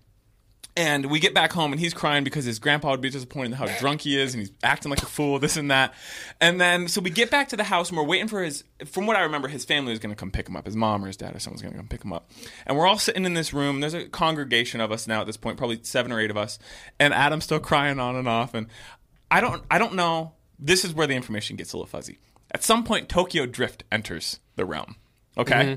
And 0.78 1.06
we 1.06 1.22
get 1.22 1.34
back 1.34 1.54
home 1.54 1.72
and 1.72 1.80
he's 1.80 1.94
crying 1.94 2.26
because 2.26 2.44
his 2.44 2.60
grandpa 2.60 2.92
would 2.92 3.00
be 3.00 3.10
disappointed 3.10 3.52
in 3.52 3.58
how 3.58 3.68
drunk 3.80 4.02
he 4.02 4.20
is 4.20 4.34
and 4.34 4.42
he's 4.42 4.52
acting 4.62 4.90
like 4.90 5.02
a 5.02 5.06
fool, 5.06 5.40
this 5.40 5.56
and 5.56 5.72
that. 5.72 5.94
And 6.42 6.60
then, 6.60 6.90
so 6.90 7.00
we 7.00 7.10
get 7.10 7.32
back 7.32 7.48
to 7.50 7.58
the 7.58 7.64
house 7.64 7.90
and 7.90 7.98
we're 7.98 8.04
waiting 8.04 8.28
for 8.28 8.44
his, 8.44 8.66
from 8.86 9.08
what 9.08 9.16
I 9.16 9.22
remember, 9.22 9.48
his 9.48 9.64
family 9.64 9.92
was 9.92 10.00
going 10.00 10.14
to 10.14 10.20
come 10.20 10.32
pick 10.32 10.50
him 10.50 10.58
up. 10.58 10.66
His 10.66 10.76
mom 10.76 11.04
or 11.04 11.08
his 11.08 11.16
dad 11.16 11.34
or 11.34 11.40
someone's 11.40 11.62
going 11.62 11.72
to 11.72 11.78
come 11.78 11.88
pick 11.88 12.04
him 12.04 12.12
up. 12.12 12.30
And 12.66 12.78
we're 12.78 12.88
all 12.88 12.98
sitting 12.98 13.24
in 13.24 13.36
this 13.36 13.54
room. 13.54 13.80
There's 13.80 13.94
a 13.94 14.10
congregation 14.10 14.82
of 14.82 14.92
us 14.92 15.08
now 15.08 15.22
at 15.22 15.28
this 15.28 15.38
point, 15.38 15.58
probably 15.58 15.80
seven 15.84 16.12
or 16.12 16.20
eight 16.20 16.30
of 16.30 16.36
us. 16.36 16.60
And 17.00 17.14
Adam's 17.14 17.46
still 17.46 17.60
crying 17.62 17.98
on 17.98 18.18
and 18.18 18.28
off. 18.28 18.54
And 18.54 18.68
I 19.32 19.40
don't, 19.40 19.64
I 19.72 19.78
don't 19.78 19.94
know. 19.94 20.34
This 20.60 20.84
is 20.84 20.94
where 20.94 21.08
the 21.08 21.16
information 21.16 21.56
gets 21.56 21.72
a 21.72 21.78
little 21.78 21.88
fuzzy. 21.88 22.20
At 22.52 22.64
some 22.64 22.84
point, 22.84 23.08
Tokyo 23.08 23.46
Drift 23.46 23.86
enters 23.92 24.40
the 24.56 24.66
realm. 24.66 24.96
Okay. 25.38 25.54
Mm-hmm. 25.54 25.74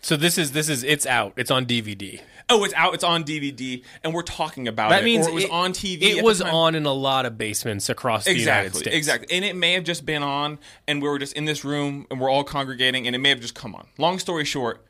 so 0.00 0.16
this 0.16 0.38
is 0.38 0.52
this 0.52 0.68
is 0.68 0.82
it's 0.82 1.04
out. 1.06 1.34
It's 1.36 1.50
on 1.50 1.66
DVD. 1.66 2.20
Oh, 2.50 2.64
it's 2.64 2.72
out. 2.74 2.94
It's 2.94 3.04
on 3.04 3.24
DVD, 3.24 3.82
and 4.02 4.14
we're 4.14 4.22
talking 4.22 4.68
about 4.68 4.86
it. 4.90 4.94
That 4.94 5.02
it. 5.02 5.04
means 5.04 5.26
or 5.26 5.30
it 5.30 5.34
was 5.34 5.44
on 5.46 5.72
TV. 5.72 6.02
It 6.02 6.24
was 6.24 6.40
on 6.40 6.74
in 6.74 6.86
a 6.86 6.92
lot 6.92 7.26
of 7.26 7.36
basements 7.36 7.88
across 7.90 8.24
the 8.24 8.30
United 8.38 8.66
Exactly, 8.68 8.80
States. 8.80 8.96
exactly, 8.96 9.36
and 9.36 9.44
it 9.44 9.54
may 9.54 9.74
have 9.74 9.84
just 9.84 10.06
been 10.06 10.22
on, 10.22 10.58
and 10.86 11.02
we 11.02 11.08
were 11.08 11.18
just 11.18 11.34
in 11.34 11.44
this 11.44 11.64
room, 11.64 12.06
and 12.10 12.20
we're 12.20 12.30
all 12.30 12.44
congregating, 12.44 13.06
and 13.06 13.14
it 13.14 13.18
may 13.18 13.28
have 13.28 13.40
just 13.40 13.54
come 13.54 13.74
on. 13.74 13.86
Long 13.98 14.18
story 14.18 14.44
short, 14.46 14.84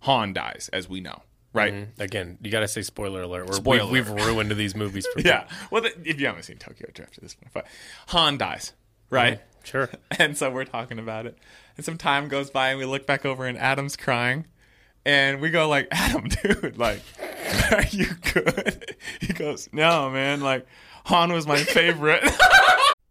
Han 0.00 0.32
dies, 0.32 0.70
as 0.72 0.88
we 0.88 1.00
know, 1.00 1.22
right? 1.52 1.72
Mm-hmm. 1.74 2.00
Again, 2.02 2.38
you 2.42 2.50
got 2.52 2.60
to 2.60 2.68
say 2.68 2.82
spoiler 2.82 3.22
alert. 3.22 3.46
We're, 3.48 3.54
Spoiler 3.54 3.90
We've, 3.90 4.08
we've 4.08 4.24
ruined 4.26 4.50
these 4.52 4.76
movies 4.76 5.06
for 5.12 5.20
Yeah. 5.24 5.48
Well, 5.72 5.82
the, 5.82 5.92
if 6.08 6.20
you 6.20 6.26
haven't 6.26 6.44
seen 6.44 6.58
Tokyo 6.58 6.88
Drift 6.94 7.18
at 7.18 7.24
this 7.24 7.34
point, 7.34 7.50
but 7.52 7.66
Han 8.08 8.38
dies, 8.38 8.72
right? 9.10 9.38
people. 9.40 9.48
Sure. 9.64 9.90
And 10.18 10.36
so 10.36 10.50
we're 10.50 10.64
talking 10.66 10.98
about 10.98 11.26
it. 11.26 11.38
And 11.76 11.84
some 11.84 11.96
time 11.98 12.28
goes 12.28 12.50
by 12.50 12.68
and 12.68 12.78
we 12.78 12.84
look 12.84 13.06
back 13.06 13.24
over 13.24 13.46
and 13.46 13.56
Adam's 13.58 13.96
crying. 13.96 14.44
And 15.06 15.40
we 15.40 15.50
go 15.50 15.68
like, 15.68 15.88
Adam, 15.92 16.28
dude, 16.28 16.78
like, 16.78 17.00
are 17.72 17.84
you 17.90 18.06
good? 18.32 18.96
He 19.20 19.32
goes, 19.32 19.68
No, 19.72 20.10
man, 20.10 20.40
like 20.40 20.66
Han 21.04 21.32
was 21.32 21.46
my 21.46 21.58
favorite. 21.58 22.22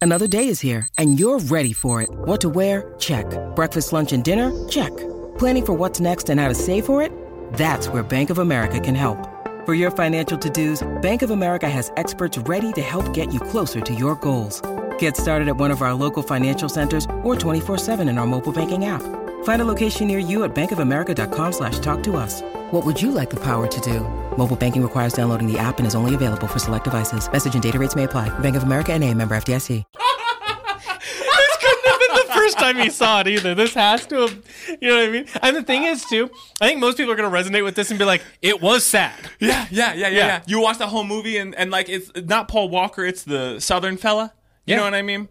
Another 0.01 0.27
day 0.27 0.47
is 0.47 0.59
here, 0.59 0.87
and 0.97 1.19
you're 1.19 1.39
ready 1.39 1.71
for 1.71 2.01
it. 2.01 2.09
What 2.11 2.41
to 2.41 2.49
wear? 2.49 2.93
Check. 2.99 3.25
Breakfast, 3.55 3.93
lunch, 3.93 4.11
and 4.11 4.23
dinner? 4.23 4.51
Check. 4.67 4.91
Planning 5.37 5.65
for 5.65 5.73
what's 5.73 5.99
next 6.01 6.29
and 6.29 6.39
how 6.41 6.49
to 6.49 6.55
save 6.55 6.85
for 6.85 7.01
it? 7.01 7.11
That's 7.53 7.87
where 7.87 8.03
Bank 8.03 8.29
of 8.29 8.39
America 8.39 8.79
can 8.79 8.95
help. 8.95 9.17
For 9.65 9.73
your 9.73 9.91
financial 9.91 10.37
to-dos, 10.37 10.85
Bank 11.01 11.21
of 11.21 11.29
America 11.29 11.69
has 11.69 11.91
experts 11.95 12.37
ready 12.39 12.73
to 12.73 12.81
help 12.81 13.13
get 13.13 13.33
you 13.33 13.39
closer 13.39 13.79
to 13.79 13.93
your 13.93 14.15
goals. 14.15 14.61
Get 14.97 15.15
started 15.15 15.47
at 15.47 15.55
one 15.55 15.71
of 15.71 15.81
our 15.81 15.93
local 15.93 16.21
financial 16.21 16.67
centers 16.67 17.05
or 17.23 17.35
24-7 17.35 18.09
in 18.09 18.17
our 18.17 18.27
mobile 18.27 18.51
banking 18.51 18.83
app. 18.83 19.01
Find 19.43 19.61
a 19.61 19.65
location 19.65 20.07
near 20.07 20.19
you 20.19 20.43
at 20.43 20.53
bankofamerica.com 20.53 21.51
slash 21.53 21.79
talk 21.79 22.03
to 22.03 22.17
us. 22.17 22.41
What 22.71 22.85
would 22.85 23.01
you 23.01 23.11
like 23.11 23.29
the 23.29 23.39
power 23.39 23.67
to 23.67 23.81
do? 23.81 23.99
Mobile 24.37 24.55
banking 24.57 24.81
requires 24.83 25.13
downloading 25.13 25.51
the 25.51 25.57
app 25.57 25.77
and 25.77 25.87
is 25.87 25.95
only 25.95 26.15
available 26.15 26.47
for 26.47 26.59
select 26.59 26.83
devices. 26.85 27.31
Message 27.31 27.53
and 27.53 27.63
data 27.63 27.79
rates 27.79 27.95
may 27.95 28.03
apply. 28.03 28.29
Bank 28.39 28.55
of 28.57 28.63
America 28.63 28.91
and 28.93 29.01
a 29.03 29.13
member 29.13 29.35
FDIC. 29.35 29.67
this 29.93 31.57
couldn't 31.61 31.85
have 31.85 31.99
been 31.99 32.15
the 32.27 32.33
first 32.33 32.57
time 32.57 32.77
he 32.77 32.89
saw 32.89 33.19
it 33.21 33.27
either. 33.27 33.53
This 33.53 33.73
has 33.75 34.05
to 34.07 34.15
have, 34.21 34.43
you 34.81 34.89
know 34.89 34.95
what 34.97 35.05
I 35.05 35.11
mean? 35.11 35.25
And 35.41 35.55
the 35.55 35.63
thing 35.63 35.83
is, 35.83 36.03
too, 36.05 36.29
I 36.61 36.67
think 36.67 36.79
most 36.79 36.97
people 36.97 37.13
are 37.13 37.15
going 37.15 37.29
to 37.31 37.37
resonate 37.37 37.63
with 37.63 37.75
this 37.75 37.89
and 37.91 37.99
be 37.99 38.05
like, 38.05 38.21
it 38.41 38.61
was 38.61 38.83
sad. 38.85 39.13
yeah, 39.39 39.67
yeah, 39.69 39.93
yeah, 39.93 39.93
yeah, 39.93 40.07
Yeah. 40.07 40.09
yeah. 40.27 40.41
You 40.47 40.61
watch 40.61 40.77
the 40.79 40.87
whole 40.87 41.03
movie 41.03 41.37
and, 41.37 41.53
and 41.55 41.69
like 41.69 41.89
it's 41.89 42.09
not 42.15 42.47
Paul 42.47 42.69
Walker, 42.69 43.03
it's 43.05 43.23
the 43.23 43.59
Southern 43.59 43.97
fella. 43.97 44.33
You 44.65 44.71
Yeah. 44.71 44.77
know 44.77 44.83
what 44.85 44.93
I 44.95 45.01
mean? 45.01 45.27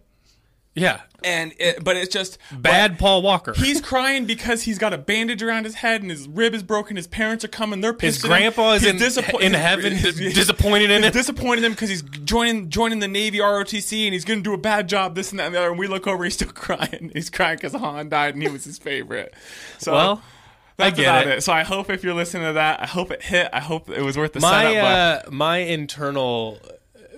Yeah. 0.75 1.01
And 1.23 1.53
it, 1.57 1.83
but 1.83 1.95
it's 1.95 2.11
just 2.13 2.37
Bad 2.51 2.99
Paul 2.99 3.21
Walker. 3.21 3.53
He's 3.53 3.79
crying 3.79 4.25
because 4.25 4.63
he's 4.63 4.77
got 4.77 4.91
a 4.91 4.97
bandage 4.97 5.41
around 5.41 5.63
his 5.63 5.75
head 5.75 6.01
and 6.01 6.11
his 6.11 6.27
rib 6.27 6.53
is 6.53 6.63
broken. 6.63 6.97
His 6.97 7.07
parents 7.07 7.45
are 7.45 7.49
coming. 7.49 7.79
They're 7.79 7.93
His 7.93 8.15
pissed. 8.17 8.23
him. 8.25 8.29
grandpa 8.29 8.71
is 8.73 8.81
He's 8.81 9.17
in, 9.17 9.41
in 9.41 9.53
heaven, 9.53 9.93
disappointed 10.01 10.89
in 10.91 11.03
him. 11.03 11.11
disappointed 11.13 11.59
in 11.59 11.65
him 11.67 11.71
because 11.73 11.89
he's 11.89 12.01
joining 12.01 12.69
joining 12.69 12.99
the 12.99 13.07
Navy 13.07 13.37
ROTC 13.37 14.03
and 14.05 14.13
he's 14.13 14.25
going 14.25 14.39
to 14.39 14.43
do 14.43 14.53
a 14.53 14.57
bad 14.57 14.89
job. 14.89 15.15
This 15.15 15.31
and 15.31 15.39
that 15.39 15.45
and 15.45 15.55
the 15.55 15.59
other. 15.59 15.69
And 15.69 15.79
we 15.79 15.87
look 15.87 16.07
over, 16.07 16.23
he's 16.25 16.33
still 16.33 16.49
crying. 16.53 17.11
He's 17.13 17.29
crying 17.29 17.55
because 17.57 17.73
Han 17.73 18.09
died 18.09 18.33
and 18.33 18.43
he 18.43 18.49
was 18.49 18.65
his 18.65 18.77
favorite. 18.77 19.33
So 19.77 19.93
Well, 19.93 20.21
that's 20.75 20.93
I 20.93 20.95
get 20.97 21.03
about 21.05 21.27
it. 21.27 21.37
it. 21.37 21.43
So 21.43 21.53
I 21.53 21.63
hope 21.63 21.89
if 21.89 22.03
you're 22.03 22.15
listening 22.15 22.47
to 22.47 22.53
that, 22.53 22.81
I 22.81 22.87
hope 22.87 23.11
it 23.11 23.21
hit. 23.21 23.47
I 23.53 23.59
hope 23.61 23.89
it 23.89 24.01
was 24.01 24.17
worth 24.17 24.33
the 24.33 24.41
my 24.41 24.63
setup. 24.73 25.27
uh, 25.27 25.31
my 25.31 25.57
internal 25.59 26.59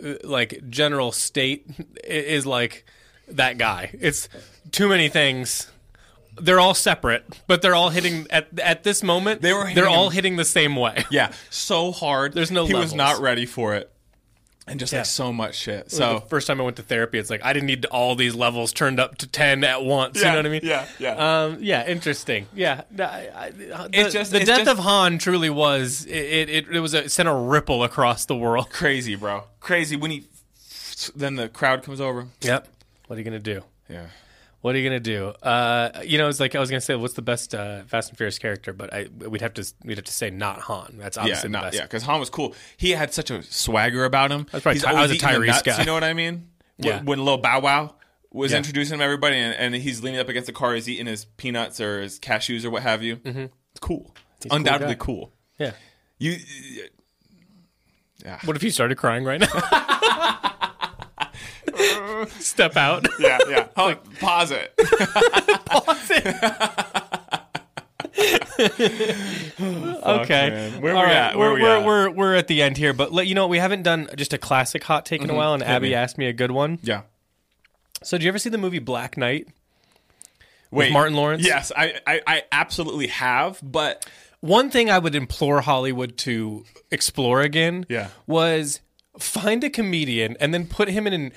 uh, 0.05 0.13
like 0.23 0.61
general 0.69 1.11
state 1.11 1.65
is 2.03 2.45
like 2.45 2.85
that 3.29 3.57
guy. 3.57 3.91
It's 3.99 4.29
too 4.71 4.89
many 4.89 5.09
things. 5.09 5.71
They're 6.37 6.59
all 6.59 6.73
separate, 6.73 7.23
but 7.47 7.61
they're 7.61 7.75
all 7.75 7.89
hitting 7.91 8.27
at 8.29 8.59
at 8.59 8.83
this 8.83 9.01
moment. 9.03 9.41
They 9.41 9.53
were 9.53 9.73
they're 9.73 9.87
all 9.87 10.07
him- 10.09 10.13
hitting 10.15 10.35
the 10.35 10.43
same 10.45 10.75
way. 10.75 11.05
yeah, 11.11 11.31
so 11.49 11.91
hard. 11.93 12.33
There's 12.33 12.51
no 12.51 12.65
He 12.65 12.73
was 12.73 12.93
not 12.93 13.19
ready 13.21 13.45
for 13.45 13.73
it. 13.75 13.89
and 14.67 14.77
just 14.79 14.91
Yeah. 14.91 14.99
like 14.99 15.05
so 15.05 15.31
much 15.31 15.55
shit. 15.55 15.91
So 15.91 16.19
first 16.27 16.47
time 16.47 16.59
I 16.59 16.63
went 16.65 16.75
to 16.77 16.81
therapy, 16.83 17.19
it's 17.19 17.29
like 17.29 17.45
I 17.45 17.53
didn't 17.53 17.67
need 17.67 17.85
all 17.85 18.15
these 18.15 18.35
levels 18.35 18.73
turned 18.73 18.99
up 18.99 19.17
to 19.19 19.27
ten 19.27 19.63
at 19.63 19.83
once. 19.85 20.17
you 20.17 20.25
know 20.25 20.35
what 20.35 20.45
I 20.45 20.49
mean? 20.49 20.61
yeah, 20.63 20.85
yeah. 20.99 21.43
Um, 21.43 21.57
yeah, 21.61 21.87
interesting. 21.87 22.47
Yeah, 22.53 22.81
I- 22.99 23.29
I- 23.33 23.49
the, 23.51 23.89
It's 23.93 24.13
just- 24.13 24.31
the 24.33 24.39
death 24.39 24.57
just- 24.65 24.71
of 24.71 24.79
Han 24.79 25.19
truly 25.19 25.49
was 25.49 26.05
it. 26.05 26.49
It, 26.49 26.67
it 26.69 26.79
was 26.81 26.93
a 26.93 27.05
it 27.05 27.11
sent 27.11 27.29
a 27.29 27.33
ripple 27.33 27.81
across 27.85 28.25
the 28.25 28.35
world. 28.35 28.69
crazy, 28.71 29.15
bro, 29.15 29.45
crazy. 29.61 29.95
When 29.95 30.11
he 30.11 30.25
then 31.15 31.35
the 31.35 31.47
crowd 31.47 31.83
comes 31.83 32.01
over. 32.01 32.27
Yep. 32.41 32.67
What 33.07 33.15
are 33.15 33.19
you 33.19 33.25
gonna 33.25 33.39
do? 33.39 33.61
Yeah. 33.89 34.07
What 34.61 34.73
are 34.73 34.79
you 34.79 34.83
gonna 34.89 34.99
do? 34.99 35.27
Uh, 35.43 36.01
you 36.03 36.17
know, 36.17 36.27
it's 36.27 36.39
like 36.39 36.55
I 36.55 36.59
was 36.59 36.69
gonna 36.71 36.81
say, 36.81 36.95
what's 36.95 37.13
the 37.13 37.21
best 37.21 37.53
uh, 37.53 37.83
Fast 37.83 38.09
and 38.09 38.17
Furious 38.17 38.39
character? 38.39 38.73
But 38.73 38.93
I 38.93 39.07
we'd 39.15 39.41
have 39.41 39.53
to 39.55 39.73
we'd 39.83 39.97
have 39.97 40.05
to 40.05 40.11
say 40.13 40.31
not 40.31 40.59
Han. 40.61 40.95
That's 40.97 41.17
Yeah, 41.17 41.21
obviously 41.23 41.47
the 41.49 41.51
not, 41.51 41.63
best. 41.65 41.75
yeah, 41.75 41.83
because 41.83 42.03
Han 42.03 42.19
was 42.19 42.29
cool. 42.31 42.55
He 42.77 42.91
had 42.91 43.13
such 43.13 43.29
a 43.29 43.43
swagger 43.43 44.05
about 44.05 44.31
him. 44.31 44.47
That's 44.51 44.63
probably 44.63 44.79
He's 44.79 44.85
I 44.85 44.93
was 44.99 45.11
a 45.11 45.15
Tyrese 45.15 45.47
nuts, 45.47 45.61
guy. 45.61 45.79
You 45.79 45.85
know 45.85 45.93
what 45.93 46.03
I 46.03 46.13
mean? 46.13 46.49
When- 46.77 46.87
Yeah. 46.87 47.01
When, 47.03 47.23
Lil 47.23 47.37
Bow 47.37 47.59
Wow 47.59 47.95
was 48.31 48.51
Yeah. 48.51 48.57
introducing 48.57 49.01
everybody, 49.01 49.37
and, 49.37 49.53
and 49.55 49.75
he's 49.75 50.01
leaning 50.03 50.19
up 50.19 50.27
against 50.29 50.47
the 50.47 50.53
car, 50.53 50.73
he's 50.73 50.89
eating 50.89 51.05
his 51.05 51.25
peanuts 51.25 51.79
or 51.79 52.01
his 52.01 52.19
cashews 52.19 52.65
or 52.65 52.69
what 52.71 52.81
have 52.83 53.03
you. 53.03 53.17
Mm-hmm. 53.17 53.45
It's 53.71 53.79
cool. 53.79 54.15
It's 54.37 54.47
cool 54.47 54.57
undoubtedly 54.57 54.95
guy. 54.95 54.99
cool. 55.05 55.31
Yeah. 55.59 55.71
You. 56.17 56.37
Yeah. 58.23 58.39
What 58.45 58.55
if 58.55 58.63
you 58.63 58.71
started 58.71 58.97
crying 58.97 59.23
right 59.23 59.39
now? 59.39 59.47
Step 62.39 62.75
out. 62.77 63.07
Yeah, 63.19 63.37
yeah. 63.49 63.67
Hold, 63.77 63.97
pause 64.19 64.51
it. 64.51 64.75
Pause 65.65 66.11
it. 66.11 66.35
okay. 70.03 70.49
man. 70.49 70.81
Where 70.81 70.93
we 70.95 70.99
right, 71.01 71.11
at? 71.15 71.37
Where 71.37 71.49
we're, 71.51 71.55
we 71.55 71.61
we're, 71.63 71.77
at? 71.77 71.85
We're, 71.85 72.09
we're 72.11 72.35
at 72.35 72.47
the 72.47 72.61
end 72.61 72.77
here, 72.77 72.93
but 72.93 73.11
let, 73.11 73.27
you 73.27 73.35
know? 73.35 73.47
We 73.47 73.57
haven't 73.57 73.83
done 73.83 74.09
just 74.15 74.33
a 74.33 74.37
classic 74.37 74.83
hot 74.83 75.05
take 75.05 75.21
in 75.21 75.29
a 75.29 75.35
while, 75.35 75.53
and 75.53 75.61
Mm-hmm. 75.61 75.69
Hit 75.71 75.75
Abby 75.75 75.89
me. 75.89 75.93
asked 75.95 76.17
me 76.17 76.27
a 76.27 76.33
good 76.33 76.51
one. 76.51 76.79
Yeah. 76.83 77.01
So, 78.03 78.17
did 78.17 78.23
you 78.23 78.29
ever 78.29 78.37
see 78.39 78.49
the 78.49 78.57
movie 78.57 78.79
Black 78.79 79.17
Knight? 79.17 79.47
Wait, 80.71 80.91
Martin 80.91 81.15
Lawrence? 81.15 81.45
Yes, 81.45 81.71
I, 81.75 81.95
I, 82.05 82.21
I 82.27 82.43
absolutely 82.51 83.07
have, 83.07 83.59
but 83.63 84.05
One 84.41 84.69
thing 84.69 84.89
I 84.91 84.99
would 84.99 85.15
implore 85.15 85.61
Hollywood 85.61 86.17
to 86.19 86.65
explore 86.91 87.41
again 87.41 87.85
Yeah. 87.89 88.09
was 88.27 88.81
find 89.17 89.63
a 89.63 89.69
comedian 89.69 90.35
and 90.39 90.53
then 90.53 90.67
put 90.67 90.89
him 90.89 91.07
in 91.07 91.13
an 91.13 91.31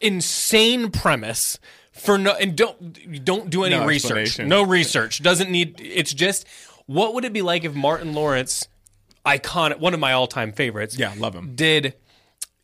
insane 0.00 0.90
premise 0.90 1.58
for 1.92 2.18
no 2.18 2.32
and 2.32 2.56
don't 2.56 3.24
don't 3.24 3.50
do 3.50 3.64
any 3.64 3.76
No 3.76 3.86
research. 3.86 4.38
No 4.38 4.62
research. 4.62 5.22
Doesn't 5.22 5.50
need 5.50 5.80
it's 5.80 6.12
just 6.14 6.46
what 6.86 7.14
would 7.14 7.24
it 7.24 7.32
be 7.32 7.42
like 7.42 7.64
if 7.64 7.74
Martin 7.74 8.12
Lawrence 8.14 8.68
iconic 9.24 9.78
one 9.80 9.94
of 9.94 10.00
my 10.00 10.12
all-time 10.12 10.52
favorites 10.52 10.98
yeah, 10.98 11.14
love 11.16 11.34
him. 11.34 11.54
did 11.54 11.94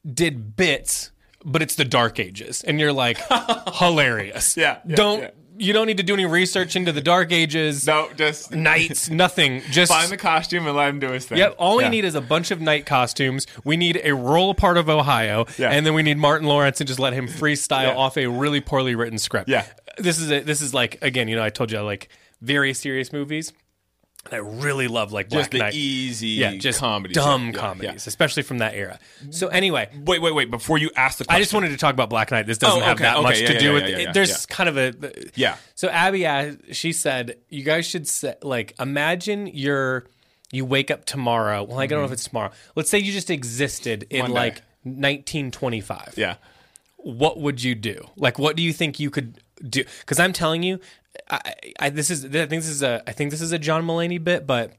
did 0.04 0.56
bits 0.56 1.10
but 1.42 1.62
it's 1.62 1.74
the 1.76 1.86
dark 1.86 2.20
ages 2.20 2.62
and 2.62 2.78
you're 2.78 2.92
like 2.92 3.16
hilarious 3.76 4.58
Yeah, 4.58 4.78
yeah, 4.86 4.94
don't 4.96 5.20
yeah. 5.22 5.30
You 5.60 5.72
don't 5.72 5.86
need 5.86 5.98
to 5.98 6.02
do 6.02 6.14
any 6.14 6.24
research 6.26 6.74
into 6.74 6.90
the 6.92 7.00
dark 7.00 7.32
ages 7.32 7.86
No, 7.86 8.08
just 8.16 8.50
knights 8.54 9.10
nothing 9.10 9.62
just 9.70 9.92
find 9.92 10.10
the 10.10 10.16
costume 10.16 10.66
and 10.66 10.74
let 10.76 10.88
him 10.88 10.98
do 11.00 11.10
his 11.10 11.26
thing. 11.26 11.38
Yep. 11.38 11.56
All 11.58 11.76
we 11.76 11.82
Yeah. 11.84 11.90
need 11.90 12.04
is 12.04 12.14
a 12.14 12.20
bunch 12.20 12.50
of 12.50 12.60
knight 12.60 12.86
costumes. 12.86 13.46
We 13.64 13.76
need 13.76 14.00
a 14.02 14.14
rural 14.14 14.54
part 14.54 14.76
of 14.78 14.88
Ohio, 14.88 15.46
Yeah. 15.58 15.70
and 15.70 15.84
then 15.84 15.94
we 15.94 16.02
need 16.02 16.16
Martin 16.18 16.48
Lawrence 16.48 16.80
and 16.80 16.88
just 16.88 16.98
let 16.98 17.12
him 17.12 17.28
freestyle 17.28 17.88
Yeah. 17.88 17.94
off 17.96 18.16
a 18.16 18.26
really 18.26 18.60
poorly 18.60 18.94
written 18.94 19.18
script. 19.18 19.48
Yeah. 19.48 19.64
This 19.98 20.18
is 20.18 20.30
a, 20.32 20.40
this 20.40 20.62
is 20.62 20.72
like 20.72 20.96
again, 21.02 21.28
you 21.28 21.36
know, 21.36 21.44
I 21.44 21.50
told 21.50 21.70
you 21.70 21.78
I 21.78 21.82
like 21.82 22.08
very 22.40 22.72
serious 22.72 23.12
movies. 23.12 23.52
And 24.26 24.34
I 24.34 24.38
really 24.38 24.86
love 24.86 25.12
like 25.12 25.30
Black 25.30 25.40
just 25.40 25.50
the 25.50 25.58
Knight. 25.58 25.74
easy 25.74 26.28
yeah, 26.28 26.54
just 26.56 26.78
comedy, 26.78 27.14
dumb 27.14 27.46
Yeah, 27.46 27.52
yeah. 27.52 27.58
comedies, 27.58 28.06
especially 28.06 28.42
from 28.42 28.58
that 28.58 28.74
era. 28.74 28.98
So 29.30 29.48
anyway, 29.48 29.88
Wait, 30.04 30.20
wait, 30.20 30.34
wait! 30.34 30.50
Before 30.50 30.76
you 30.76 30.90
ask 30.94 31.18
the 31.18 31.24
question, 31.24 31.36
I 31.36 31.40
just 31.40 31.54
wanted 31.54 31.70
to 31.70 31.78
talk 31.78 31.94
about 31.94 32.10
Black 32.10 32.30
Knight. 32.30 32.46
This 32.46 32.58
doesn't 32.58 32.82
Oh, 32.82 32.84
have 32.84 32.98
that 32.98 33.16
okay, 33.16 33.22
much 33.22 33.40
yeah, 33.40 33.46
to 33.46 33.52
yeah, 33.54 33.58
do 33.58 33.66
yeah, 33.66 33.72
with 33.72 33.82
yeah, 33.84 33.88
it. 33.96 34.00
yeah, 34.02 34.12
There's 34.12 34.30
yeah. 34.30 34.54
kind 34.54 34.68
of 34.68 34.76
a 34.76 35.12
Yeah. 35.36 35.56
So 35.74 35.88
Abby, 35.88 36.26
asked, 36.26 36.58
she 36.72 36.92
said, 36.92 37.36
"You 37.48 37.62
guys 37.64 37.86
should 37.86 38.06
say, 38.06 38.34
like 38.42 38.74
imagine 38.78 39.46
you're 39.46 40.04
you 40.52 40.64
wake 40.66 40.90
up 40.90 41.04
tomorrow. 41.06 41.62
Well, 41.62 41.78
I 41.78 41.86
don't 41.86 41.98
know 42.00 42.04
if 42.04 42.08
mm-hmm. 42.08 42.14
it's 42.14 42.24
tomorrow. 42.24 42.50
Let's 42.74 42.90
say 42.90 42.98
you 42.98 43.12
just 43.12 43.30
existed 43.30 44.06
in 44.10 44.20
One 44.22 44.30
day. 44.30 44.34
like 44.34 44.62
1925. 44.84 46.14
yeah, 46.16 46.36
What 46.96 47.38
would 47.40 47.62
you 47.62 47.74
do? 47.74 48.08
Like, 48.16 48.38
what 48.38 48.56
do 48.56 48.62
you 48.62 48.72
think 48.72 48.98
you 49.00 49.10
could 49.10 49.40
do? 49.68 49.84
Because 50.00 50.18
I'm 50.18 50.32
telling 50.32 50.62
you, 50.62 50.80
I, 51.28 51.54
I 51.78 51.90
this 51.90 52.10
is 52.10 52.24
I 52.24 52.28
think 52.46 52.50
this 52.50 52.68
is 52.68 52.82
a 52.82 53.02
I 53.06 53.12
think 53.12 53.30
this 53.30 53.40
is 53.40 53.52
a 53.52 53.58
John 53.58 53.84
Mulaney 53.86 54.22
bit, 54.22 54.46
but 54.46 54.72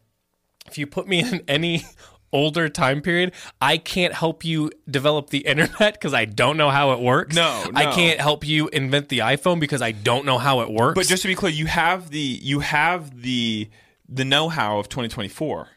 if 0.67 0.77
you 0.77 0.87
put 0.87 1.07
me 1.07 1.19
in 1.19 1.43
any 1.47 1.85
older 2.33 2.69
time 2.69 3.01
period, 3.01 3.33
I 3.59 3.77
can't 3.77 4.13
help 4.13 4.45
you 4.45 4.71
develop 4.89 5.29
the 5.29 5.39
internet 5.39 5.93
because 5.93 6.13
I 6.13 6.25
don't 6.25 6.57
know 6.57 6.69
how 6.69 6.93
it 6.93 6.99
works. 6.99 7.35
No, 7.35 7.65
I 7.75 7.91
can't 7.93 8.19
help 8.19 8.45
you 8.47 8.69
invent 8.69 9.09
the 9.09 9.19
iPhone 9.19 9.59
because 9.59 9.81
I 9.81 9.91
don't 9.91 10.25
know 10.25 10.37
how 10.37 10.61
it 10.61 10.71
works. 10.71 10.95
but 10.95 11.07
just 11.07 11.21
to 11.23 11.27
be 11.27 11.35
clear, 11.35 11.51
you 11.51 11.65
have 11.65 12.09
the 12.09 12.19
you 12.19 12.59
have 12.59 13.21
the 13.21 13.69
the 14.07 14.25
know 14.25 14.49
how 14.49 14.79
of 14.79 14.89
2024, 14.89 15.69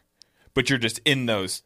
but 0.53 0.69
you're 0.69 0.79
just 0.79 0.99
in 1.05 1.25
those. 1.25 1.63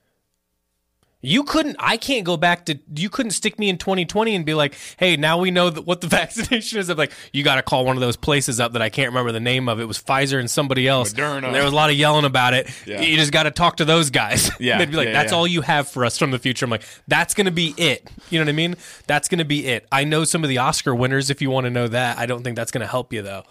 You 1.22 1.43
couldn't. 1.43 1.76
I 1.80 1.97
can't 1.97 2.24
go 2.26 2.38
back 2.38 2.65
to. 2.67 2.80
You 2.95 3.09
couldn't 3.09 3.32
stick 3.32 3.59
me 3.59 3.67
in 3.67 3.78
2020 3.78 4.36
and 4.36 4.45
be 4.45 4.53
like, 4.53 4.76
"Hey, 4.97 5.17
now 5.17 5.38
we 5.38 5.51
know 5.51 5.70
that 5.70 5.82
what 5.82 5.99
the 5.99 6.07
vaccination 6.20 6.80
is." 6.80 6.88
I'm 6.89 6.97
like, 6.97 7.11
you 7.34 7.43
got 7.43 7.55
to 7.55 7.61
call 7.61 7.86
one 7.86 7.97
of 7.97 8.01
those 8.01 8.15
places 8.15 8.59
up 8.61 8.72
that 8.74 8.82
I 8.82 8.89
can't 8.89 9.09
remember 9.09 9.34
the 9.34 9.41
name 9.41 9.67
of. 9.67 9.82
It 9.82 9.86
was 9.86 10.01
Pfizer 10.01 10.39
and 10.39 10.49
somebody 10.49 10.88
else. 10.88 11.13
Moderna. 11.13 11.45
And 11.47 11.55
there 11.55 11.63
was 11.63 11.74
a 11.74 11.76
lot 11.76 11.89
of 11.89 11.97
yelling 11.97 12.24
about 12.24 12.53
it. 12.53 12.70
Yeah. 12.86 13.01
You 13.01 13.17
just 13.17 13.34
got 13.34 13.43
to 13.43 13.51
talk 13.51 13.78
to 13.78 13.86
those 13.86 14.09
guys. 14.09 14.49
Yeah, 14.59 14.78
they'd 14.78 14.91
be 14.91 14.97
like, 14.97 15.07
yeah, 15.07 15.13
"That's 15.13 15.32
yeah. 15.32 15.38
all 15.38 15.47
you 15.47 15.61
have 15.61 15.88
for 15.88 16.03
us 16.05 16.17
from 16.17 16.32
the 16.32 16.39
future." 16.39 16.65
I'm 16.65 16.70
like, 16.70 16.84
"That's 17.07 17.34
gonna 17.34 17.51
be 17.51 17.74
it." 17.78 18.09
You 18.30 18.39
know 18.39 18.43
what 18.45 18.49
I 18.49 18.53
mean? 18.53 18.76
That's 19.07 19.30
gonna 19.30 19.45
be 19.45 19.65
it. 19.67 19.88
I 19.91 20.03
know 20.03 20.26
some 20.26 20.43
of 20.43 20.49
the 20.49 20.57
Oscar 20.57 20.93
winners. 20.93 21.30
If 21.30 21.41
you 21.41 21.49
want 21.49 21.65
to 21.65 21.70
know 21.70 21.88
that, 21.88 22.17
I 22.17 22.26
don't 22.26 22.43
think 22.43 22.55
that's 22.55 22.72
gonna 22.72 22.88
help 22.88 23.13
you 23.13 23.22
though. 23.22 23.43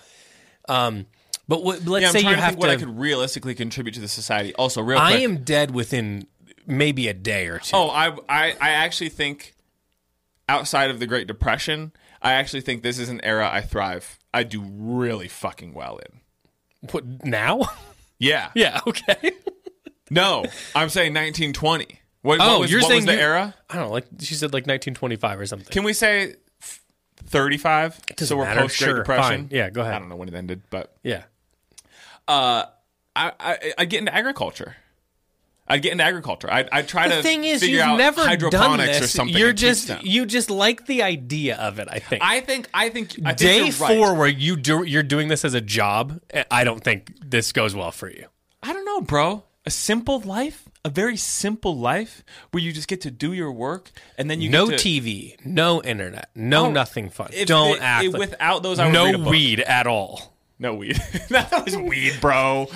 Um, 0.68 1.06
but 1.48 1.64
what, 1.64 1.86
let's 1.86 2.02
Yeah, 2.02 2.08
I'm 2.08 2.12
say 2.12 2.20
you 2.20 2.34
to 2.34 2.36
have 2.36 2.50
think 2.50 2.60
what 2.60 2.70
I 2.70 2.76
could 2.76 2.98
realistically 2.98 3.54
contribute 3.54 3.94
to 3.94 4.00
the 4.00 4.08
society. 4.08 4.54
Also, 4.54 4.82
real 4.82 4.98
I 4.98 5.12
am 5.18 5.44
dead 5.44 5.70
within 5.70 6.26
maybe 6.68 7.08
a 7.08 7.14
day 7.14 7.48
or 7.48 7.58
two. 7.58 7.74
Oh, 7.76 7.88
I, 7.88 8.10
I, 8.28 8.54
I 8.60 8.70
actually 8.70 9.08
think 9.08 9.54
outside 10.48 10.90
of 10.90 11.00
the 11.00 11.06
Great 11.06 11.26
Depression, 11.26 11.92
I 12.22 12.34
actually 12.34 12.60
think 12.60 12.82
this 12.82 12.98
is 12.98 13.08
an 13.08 13.20
era 13.24 13.48
I 13.52 13.60
thrive. 13.62 14.18
I 14.32 14.42
do 14.44 14.62
really 14.62 15.26
fucking 15.28 15.74
well 15.74 15.98
in. 15.98 16.20
What, 16.92 17.24
now? 17.24 17.62
Yeah. 18.20 18.50
yeah. 18.56 18.80
Okay. 18.84 19.30
No, 20.10 20.44
I'm 20.74 20.88
saying 20.88 21.12
1920. 21.12 22.00
What, 22.22 22.40
Oh, 22.40 22.54
what 22.54 22.60
was, 22.62 22.70
you're 22.72 22.80
what 22.80 22.88
saying 22.88 22.98
was 22.98 23.06
the 23.06 23.12
you- 23.14 23.18
era? 23.20 23.54
I 23.70 23.76
don't 23.76 23.84
know. 23.86 23.92
Like 23.92 24.06
she 24.18 24.34
said, 24.34 24.46
like 24.52 24.62
1925 24.66 25.38
or 25.38 25.46
something. 25.46 25.68
Can 25.70 25.84
we 25.84 25.92
say 25.92 26.34
35? 27.26 28.00
So 28.18 28.36
we're 28.36 28.44
matter. 28.44 28.62
post 28.62 28.78
Great 28.78 28.86
Sure, 28.88 28.96
Depression. 28.96 29.42
fine. 29.42 29.48
Yeah, 29.52 29.70
go 29.70 29.82
ahead. 29.82 29.94
I 29.94 29.98
don't 30.00 30.08
know 30.08 30.16
when 30.16 30.26
it 30.28 30.34
ended, 30.34 30.62
but 30.70 30.96
yeah. 31.04 31.22
uh, 32.26 32.64
I, 33.14 33.32
I 33.38 33.72
I 33.78 33.84
get 33.84 34.00
into 34.00 34.12
agriculture. 34.14 34.74
I'd 35.68 35.82
get 35.82 35.92
into 35.92 36.04
agriculture. 36.04 36.50
I'd, 36.50 36.68
I'd 36.72 36.88
try 36.88 37.08
The 37.08 37.16
to 37.16 37.22
thing 37.22 37.44
is, 37.44 37.60
figure 37.60 37.76
you've 37.76 37.84
out 37.84 37.98
never 37.98 38.16
done 38.22 38.28
hydroponics 38.28 38.98
this. 39.00 39.02
or 39.02 39.08
something. 39.08 39.36
You're 39.36 39.52
just 39.52 40.02
you 40.02 40.26
just 40.26 40.50
like 40.50 40.86
the 40.86 41.02
idea 41.02 41.56
of 41.56 41.78
it. 41.78 41.88
I 41.90 41.98
think. 41.98 42.22
I 42.24 42.40
think 42.40 42.68
I 42.72 42.88
think 42.88 43.10
I 43.24 43.34
think 43.34 43.38
Day 43.38 43.56
you're 43.66 43.74
right. 43.76 43.96
four, 43.96 44.14
where 44.14 44.28
you 44.28 44.56
do 44.56 44.82
you're 44.84 45.02
doing 45.02 45.28
this 45.28 45.44
as 45.44 45.54
a 45.54 45.60
job, 45.60 46.20
I 46.50 46.64
don't 46.64 46.82
think 46.82 47.12
this 47.24 47.52
goes 47.52 47.74
well 47.74 47.90
for 47.92 48.10
you. 48.10 48.26
I 48.62 48.72
don't 48.72 48.84
know, 48.84 49.00
bro. 49.02 49.44
A 49.66 49.70
simple 49.70 50.20
life, 50.20 50.66
a 50.82 50.88
very 50.88 51.16
simple 51.18 51.76
life 51.76 52.24
where 52.52 52.62
you 52.62 52.72
just 52.72 52.88
get 52.88 53.02
to 53.02 53.10
do 53.10 53.34
your 53.34 53.52
work 53.52 53.90
and 54.16 54.30
then 54.30 54.40
you 54.40 54.48
no 54.48 54.66
get 54.68 54.78
to, 54.78 54.88
TV, 54.88 55.36
no 55.44 55.82
internet, 55.82 56.30
no 56.34 56.66
Oh, 56.66 56.70
nothing 56.70 57.10
fun. 57.10 57.30
don't 57.44 57.76
it- 57.76 57.82
act 57.82 58.04
it- 58.06 58.12
like- 58.12 58.20
without 58.20 58.62
those, 58.62 58.78
I 58.78 58.86
would 58.86 58.94
no 58.94 59.04
read 59.04 59.14
a 59.14 59.18
book. 59.18 59.30
weed 59.30 59.60
at 59.60 59.86
all, 59.86 60.34
No 60.58 60.74
weed. 60.74 60.96
that 61.28 61.52
was 61.66 61.76
weed, 61.76 62.14
bro. 62.20 62.68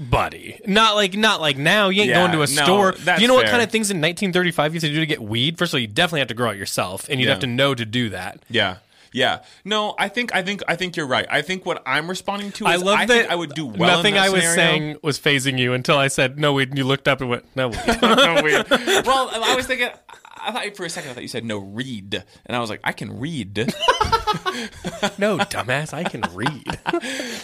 Buddy. 0.00 0.60
Not 0.66 0.94
like 0.96 1.14
not 1.14 1.40
like 1.40 1.56
now. 1.58 1.88
You 1.90 2.02
ain't 2.02 2.10
Yeah, 2.10 2.20
going 2.26 2.32
to 2.32 2.38
a 2.38 2.46
no, 2.56 2.64
store. 2.64 2.92
that's 2.92 3.20
you 3.20 3.28
know 3.28 3.34
what 3.34 3.44
fair. 3.44 3.50
kind 3.52 3.62
of 3.62 3.70
things 3.70 3.90
in 3.90 3.98
1935 3.98 4.74
you 4.74 4.80
have 4.80 4.88
to 4.88 4.94
do 4.94 5.00
to 5.00 5.06
get 5.06 5.22
weed? 5.22 5.58
First 5.58 5.72
of 5.72 5.76
all, 5.76 5.80
you 5.80 5.86
definitely 5.86 6.20
have 6.20 6.28
to 6.28 6.34
grow 6.34 6.50
it 6.50 6.56
yourself, 6.58 7.08
and 7.08 7.20
you'd 7.20 7.26
Yeah. 7.26 7.32
have 7.32 7.40
to 7.40 7.46
know 7.46 7.74
to 7.74 7.84
do 7.84 8.08
that. 8.10 8.40
Yeah. 8.48 8.76
Yeah. 9.12 9.40
No, 9.64 9.96
I 9.98 10.08
think 10.08 10.32
I 10.34 10.42
think 10.42 10.62
I 10.68 10.76
think 10.76 10.96
you're 10.96 11.06
right. 11.06 11.26
I 11.28 11.42
think 11.42 11.66
what 11.66 11.82
I'm 11.84 12.08
responding 12.08 12.52
to 12.52 12.66
is 12.66 12.70
I 12.72 12.76
love 12.76 12.98
I 12.98 13.06
that 13.06 13.12
think 13.22 13.30
I 13.30 13.34
would 13.34 13.54
do 13.54 13.66
well. 13.66 13.96
Nothing 13.96 14.14
in 14.14 14.20
that 14.20 14.26
I 14.26 14.30
was 14.30 14.42
scenario. 14.44 14.54
saying 14.72 14.96
was 15.02 15.18
phasing 15.18 15.58
you 15.58 15.72
until 15.72 15.96
I 15.98 16.06
said 16.08 16.38
no 16.38 16.52
weed, 16.52 16.68
and 16.68 16.78
you 16.78 16.84
looked 16.84 17.08
up 17.08 17.20
and 17.20 17.28
went 17.28 17.44
no 17.56 17.68
weed. 17.68 17.80
no 18.02 18.40
weed. 18.42 18.64
Well, 19.04 19.30
I 19.32 19.54
was 19.56 19.66
thinking. 19.66 19.88
I 20.42 20.52
thought 20.52 20.76
for 20.76 20.84
a 20.84 20.90
second 20.90 21.10
I 21.10 21.14
thought 21.14 21.22
you 21.22 21.28
said 21.28 21.44
no 21.44 21.58
read, 21.58 22.22
and 22.46 22.56
I 22.56 22.60
was 22.60 22.70
like, 22.70 22.80
I 22.84 22.92
can 22.92 23.18
read. 23.18 23.56
no, 25.18 25.38
dumbass, 25.38 25.92
I 25.92 26.04
can 26.04 26.22
read. 26.32 26.78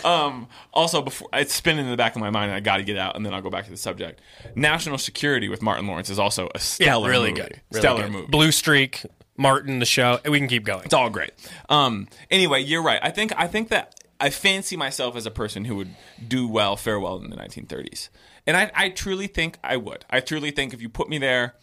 um, 0.05 0.49
also, 0.73 1.03
before 1.03 1.29
it's 1.33 1.55
spinning 1.55 1.85
in 1.85 1.91
the 1.91 1.97
back 1.97 2.15
of 2.15 2.21
my 2.21 2.31
mind, 2.31 2.51
and 2.51 2.57
I 2.57 2.61
got 2.61 2.79
to 2.79 2.85
get 2.85 2.97
out, 2.97 3.17
and 3.17 3.25
then 3.25 3.35
I'll 3.35 3.43
go 3.43 3.51
back 3.51 3.65
to 3.65 3.71
the 3.71 3.77
subject. 3.77 4.21
National 4.55 4.99
Security 4.99 5.49
with 5.49 5.63
Martin 5.63 5.87
Lawrence 5.87 6.11
is 6.11 6.19
also 6.19 6.49
a 6.55 6.59
stellar, 6.59 7.09
really 7.09 7.31
movie. 7.31 7.43
good, 7.43 7.61
really 7.71 7.81
stellar 7.81 8.03
good. 8.05 8.13
movie. 8.13 8.27
Blue 8.29 8.53
Streak, 8.53 9.05
Martin, 9.37 9.79
the 9.79 9.87
show. 9.87 10.19
We 10.29 10.39
can 10.39 10.49
keep 10.49 10.65
going. 10.65 10.85
It's 10.85 10.95
all 10.95 11.11
great. 11.11 11.33
Um, 11.69 12.09
anyway, 12.31 12.63
you're 12.63 12.83
right. 12.83 13.01
I 13.03 13.11
think 13.11 13.33
I 13.37 13.47
think 13.47 13.69
that 13.69 13.95
I 14.21 14.31
fancy 14.31 14.77
myself 14.77 15.17
as 15.17 15.27
a 15.27 15.31
person 15.31 15.65
who 15.65 15.77
would 15.77 15.95
do 16.27 16.49
well, 16.49 16.77
fare 16.77 16.99
well 16.99 17.17
in 17.19 17.31
the 17.31 17.37
1930s, 17.37 18.09
and 18.47 18.57
I, 18.57 18.71
I 18.75 18.89
truly 18.91 19.27
think 19.27 19.59
I 19.63 19.77
would. 19.77 20.05
I 20.09 20.21
truly 20.21 20.51
think 20.51 20.73
if 20.73 20.81
you 20.81 20.89
put 20.89 21.09
me 21.09 21.19
there, 21.19 21.55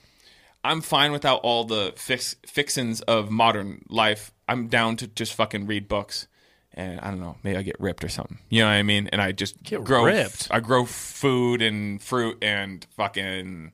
I'm 0.63 0.81
fine 0.81 1.11
without 1.11 1.41
all 1.43 1.65
the 1.65 1.93
fix, 1.95 2.35
fixins 2.45 3.01
of 3.01 3.29
modern 3.29 3.83
life. 3.89 4.31
I'm 4.47 4.67
down 4.67 4.95
to 4.97 5.07
just 5.07 5.33
fucking 5.33 5.67
read 5.67 5.87
books. 5.87 6.27
And 6.73 6.99
I 7.01 7.09
don't 7.09 7.19
know, 7.19 7.37
maybe 7.43 7.57
I 7.57 7.61
get 7.61 7.75
ripped 7.79 8.03
or 8.03 8.09
something. 8.09 8.39
You 8.49 8.61
know 8.61 8.67
what 8.67 8.73
I 8.73 8.83
mean? 8.83 9.07
And 9.07 9.21
I 9.21 9.31
just 9.31 9.61
Get 9.61 9.83
grow 9.83 10.05
ripped? 10.05 10.47
I 10.49 10.59
grow 10.59 10.85
food 10.85 11.61
and 11.61 12.01
fruit 12.01 12.37
and 12.41 12.85
fucking 12.95 13.73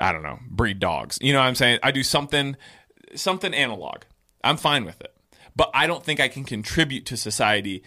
I 0.00 0.12
don't 0.12 0.22
know, 0.22 0.38
breed 0.48 0.78
dogs. 0.78 1.18
You 1.20 1.32
know 1.32 1.40
what 1.40 1.46
I'm 1.46 1.54
saying? 1.54 1.80
I 1.82 1.90
do 1.90 2.02
something 2.02 2.56
something 3.14 3.54
analog. 3.54 4.02
I'm 4.44 4.56
fine 4.56 4.84
with 4.84 5.00
it. 5.00 5.14
But 5.56 5.70
I 5.74 5.86
don't 5.86 6.04
think 6.04 6.20
I 6.20 6.28
can 6.28 6.44
contribute 6.44 7.06
to 7.06 7.16
society 7.16 7.82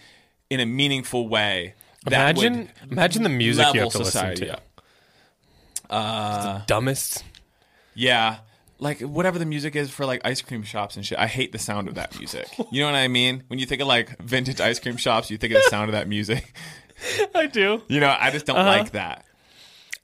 in 0.50 0.60
a 0.60 0.66
meaningful 0.66 1.28
way. 1.28 1.74
That 2.04 2.36
Imagine, 2.36 2.68
imagine 2.90 3.22
the 3.22 3.28
music 3.28 3.72
you 3.72 3.80
have 3.80 3.92
to 3.92 4.04
society 4.04 4.46
listen 4.46 4.56
to. 5.86 5.94
Uh, 5.94 6.58
the 6.58 6.64
dumbest. 6.66 7.24
Yeah. 7.94 8.38
Like 8.78 9.00
whatever 9.00 9.38
the 9.38 9.46
music 9.46 9.76
is 9.76 9.90
for 9.90 10.04
like 10.06 10.20
ice 10.24 10.42
cream 10.42 10.62
shops 10.62 10.96
and 10.96 11.06
shit. 11.06 11.18
I 11.18 11.26
hate 11.28 11.52
the 11.52 11.58
sound 11.58 11.88
of 11.88 11.94
that 11.96 12.18
music. 12.18 12.48
You 12.72 12.80
know 12.80 12.86
what 12.86 12.96
I 12.96 13.08
mean? 13.08 13.44
When 13.48 13.58
you 13.58 13.66
think 13.66 13.80
of 13.82 13.86
like 13.88 14.18
vintage 14.20 14.60
ice 14.60 14.78
cream 14.80 14.96
shops, 14.96 15.30
you 15.30 15.36
think 15.38 15.52
of 15.52 15.62
the 15.62 15.68
sound 15.70 15.88
of 15.88 15.92
that 15.92 16.08
music. 16.08 16.56
I 17.34 17.46
do. 17.46 17.82
You 17.88 18.00
know, 18.00 18.14
I 18.18 18.30
just 18.30 18.46
don't 18.46 18.56
Uh-huh. 18.56 18.68
like 18.68 18.92
that. 18.92 19.24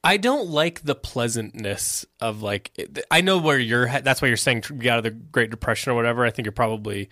I 0.04 0.16
don't 0.16 0.48
like 0.50 0.82
the 0.82 0.94
pleasantness 0.94 2.04
of 2.20 2.40
like. 2.42 2.70
I 3.10 3.20
know 3.20 3.38
where 3.38 3.58
you're. 3.58 3.88
That's 4.00 4.22
why 4.22 4.28
you're 4.28 4.36
saying 4.36 4.60
tr- 4.62 4.74
get 4.74 4.92
out 4.92 4.98
of 4.98 5.04
the 5.04 5.10
Great 5.10 5.50
Depression 5.50 5.90
or 5.90 5.96
whatever. 5.96 6.24
I 6.24 6.30
think 6.30 6.46
you're 6.46 6.52
probably 6.52 7.08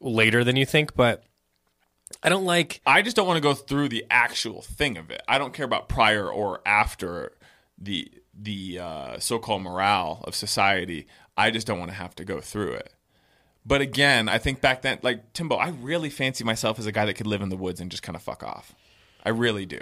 later 0.00 0.44
than 0.44 0.54
you 0.54 0.64
think, 0.64 0.94
but 0.94 1.24
I 2.22 2.28
don't 2.28 2.44
like. 2.44 2.80
I 2.86 3.02
just 3.02 3.16
don't 3.16 3.26
want 3.26 3.38
to 3.38 3.42
go 3.42 3.54
through 3.54 3.88
the 3.88 4.04
actual 4.08 4.62
thing 4.62 4.98
of 4.98 5.10
it. 5.10 5.20
I 5.26 5.38
don't 5.38 5.52
care 5.52 5.64
about 5.66 5.88
prior 5.88 6.28
or 6.30 6.60
after 6.64 7.32
the 7.76 8.08
the 8.34 8.78
uh, 8.78 9.18
so-called 9.18 9.62
morale 9.62 10.22
of 10.24 10.34
society. 10.34 11.06
I 11.36 11.50
just 11.50 11.66
don't 11.66 11.78
want 11.78 11.90
to 11.90 11.96
have 11.96 12.14
to 12.16 12.24
go 12.24 12.40
through 12.40 12.72
it. 12.72 12.92
But 13.64 13.80
again, 13.80 14.28
I 14.28 14.38
think 14.38 14.60
back 14.60 14.82
then, 14.82 14.98
like 15.02 15.32
Timbo, 15.32 15.56
I 15.56 15.68
really 15.68 16.10
fancy 16.10 16.42
myself 16.44 16.78
as 16.78 16.86
a 16.86 16.92
guy 16.92 17.06
that 17.06 17.14
could 17.14 17.26
live 17.26 17.42
in 17.42 17.48
the 17.48 17.56
woods 17.56 17.80
and 17.80 17.90
just 17.90 18.02
kind 18.02 18.16
of 18.16 18.22
fuck 18.22 18.42
off. 18.42 18.74
I 19.24 19.28
really 19.28 19.66
do. 19.66 19.80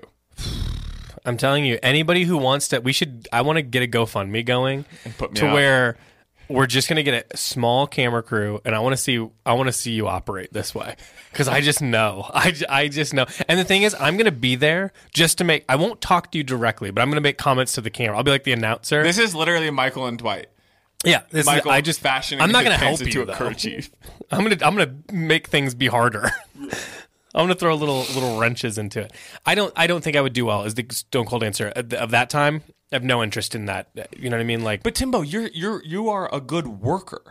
I'm 1.25 1.37
telling 1.37 1.65
you, 1.65 1.79
anybody 1.83 2.25
who 2.25 2.37
wants 2.37 2.69
to, 2.69 2.81
we 2.81 2.93
should. 2.93 3.29
I 3.33 3.43
want 3.43 3.57
to 3.57 3.63
get 3.63 3.83
a 3.83 3.87
GoFundMe 3.87 4.45
going 4.45 4.85
put 5.19 5.33
me 5.33 5.41
to 5.41 5.47
out. 5.49 5.55
where 5.55 5.97
we're 6.51 6.67
just 6.67 6.89
gonna 6.89 7.03
get 7.03 7.29
a 7.31 7.37
small 7.37 7.87
camera 7.87 8.23
crew, 8.23 8.61
and 8.65 8.75
I 8.75 8.81
want 8.81 8.93
to 8.93 8.97
see. 8.97 9.25
I 9.47 9.53
want 9.55 9.69
to 9.69 9.73
see 9.73 9.93
you 9.93 10.09
operate 10.09 10.53
this 10.53 10.75
way 10.75 10.97
because 11.31 11.49
I 11.49 11.61
just 11.61 11.81
know. 11.81 12.29
I, 12.35 12.55
I 12.69 12.89
just 12.89 13.15
know. 13.15 13.27
And 13.49 13.59
the 13.59 13.65
thing 13.65 13.83
is, 13.83 13.95
I'm 13.99 14.17
gonna 14.17 14.33
be 14.33 14.57
there 14.57 14.93
just 15.15 15.39
to 15.39 15.45
make. 15.45 15.65
I 15.69 15.77
won't 15.77 16.01
talk 16.01 16.33
to 16.33 16.39
you 16.39 16.45
directly, 16.45 16.91
but 16.91 17.01
I'm 17.01 17.09
gonna 17.09 17.21
make 17.21 17.39
comments 17.39 17.73
to 17.75 17.81
the 17.81 17.91
camera. 17.91 18.17
I'll 18.17 18.25
be 18.25 18.33
like 18.33 18.45
the 18.45 18.53
announcer. 18.53 19.03
This 19.03 19.19
is 19.19 19.35
literally 19.35 19.71
Michael 19.71 20.07
and 20.07 20.19
Dwight. 20.19 20.49
yeah, 21.05 21.23
this 21.31 21.47
Michael 21.47 21.71
is, 21.71 21.77
I 21.77 21.81
just 21.81 22.01
fashioning 22.01 22.43
I'm 22.43 22.53
not 22.53 22.65
gonna 22.65 22.77
help 22.77 23.01
you 23.01 23.23
a 23.23 23.27
though. 23.27 23.33
kerchief. 23.35 23.91
I'm 24.31 24.43
gonna 24.43 24.59
I'm 24.63 24.77
gonna 24.77 24.95
make 25.13 25.49
things 25.49 25.75
be 25.75 25.87
harder. 25.87 26.31
I'm 27.35 27.45
gonna 27.45 27.55
throw 27.55 27.75
little 27.75 28.01
little 28.15 28.39
wrenches 28.41 28.77
into 28.79 29.01
it. 29.01 29.13
I 29.47 29.55
don't 29.55 29.73
I 29.77 29.87
don't 29.87 30.03
think 30.03 30.17
I 30.17 30.21
would 30.21 30.33
do 30.33 30.47
well 30.47 30.65
as 30.65 30.75
the 30.75 30.85
Stone 30.91 31.27
Cold 31.27 31.43
answer 31.45 31.69
of 31.69 31.93
of 31.93 32.11
that 32.11 32.31
time. 32.31 32.63
I 32.93 32.97
have 32.97 33.05
no 33.05 33.23
interest 33.23 33.55
in 33.55 33.67
that. 33.67 33.89
You 34.17 34.31
know 34.31 34.37
what 34.37 34.41
I 34.41 34.45
mean? 34.45 34.65
Like, 34.65 34.83
But 34.83 34.97
Timbo, 34.97 35.21
you're 35.23 35.49
you're 35.55 35.83
you 35.85 36.09
are 36.11 36.29
a 36.35 36.41
good 36.41 36.67
worker. 36.67 37.23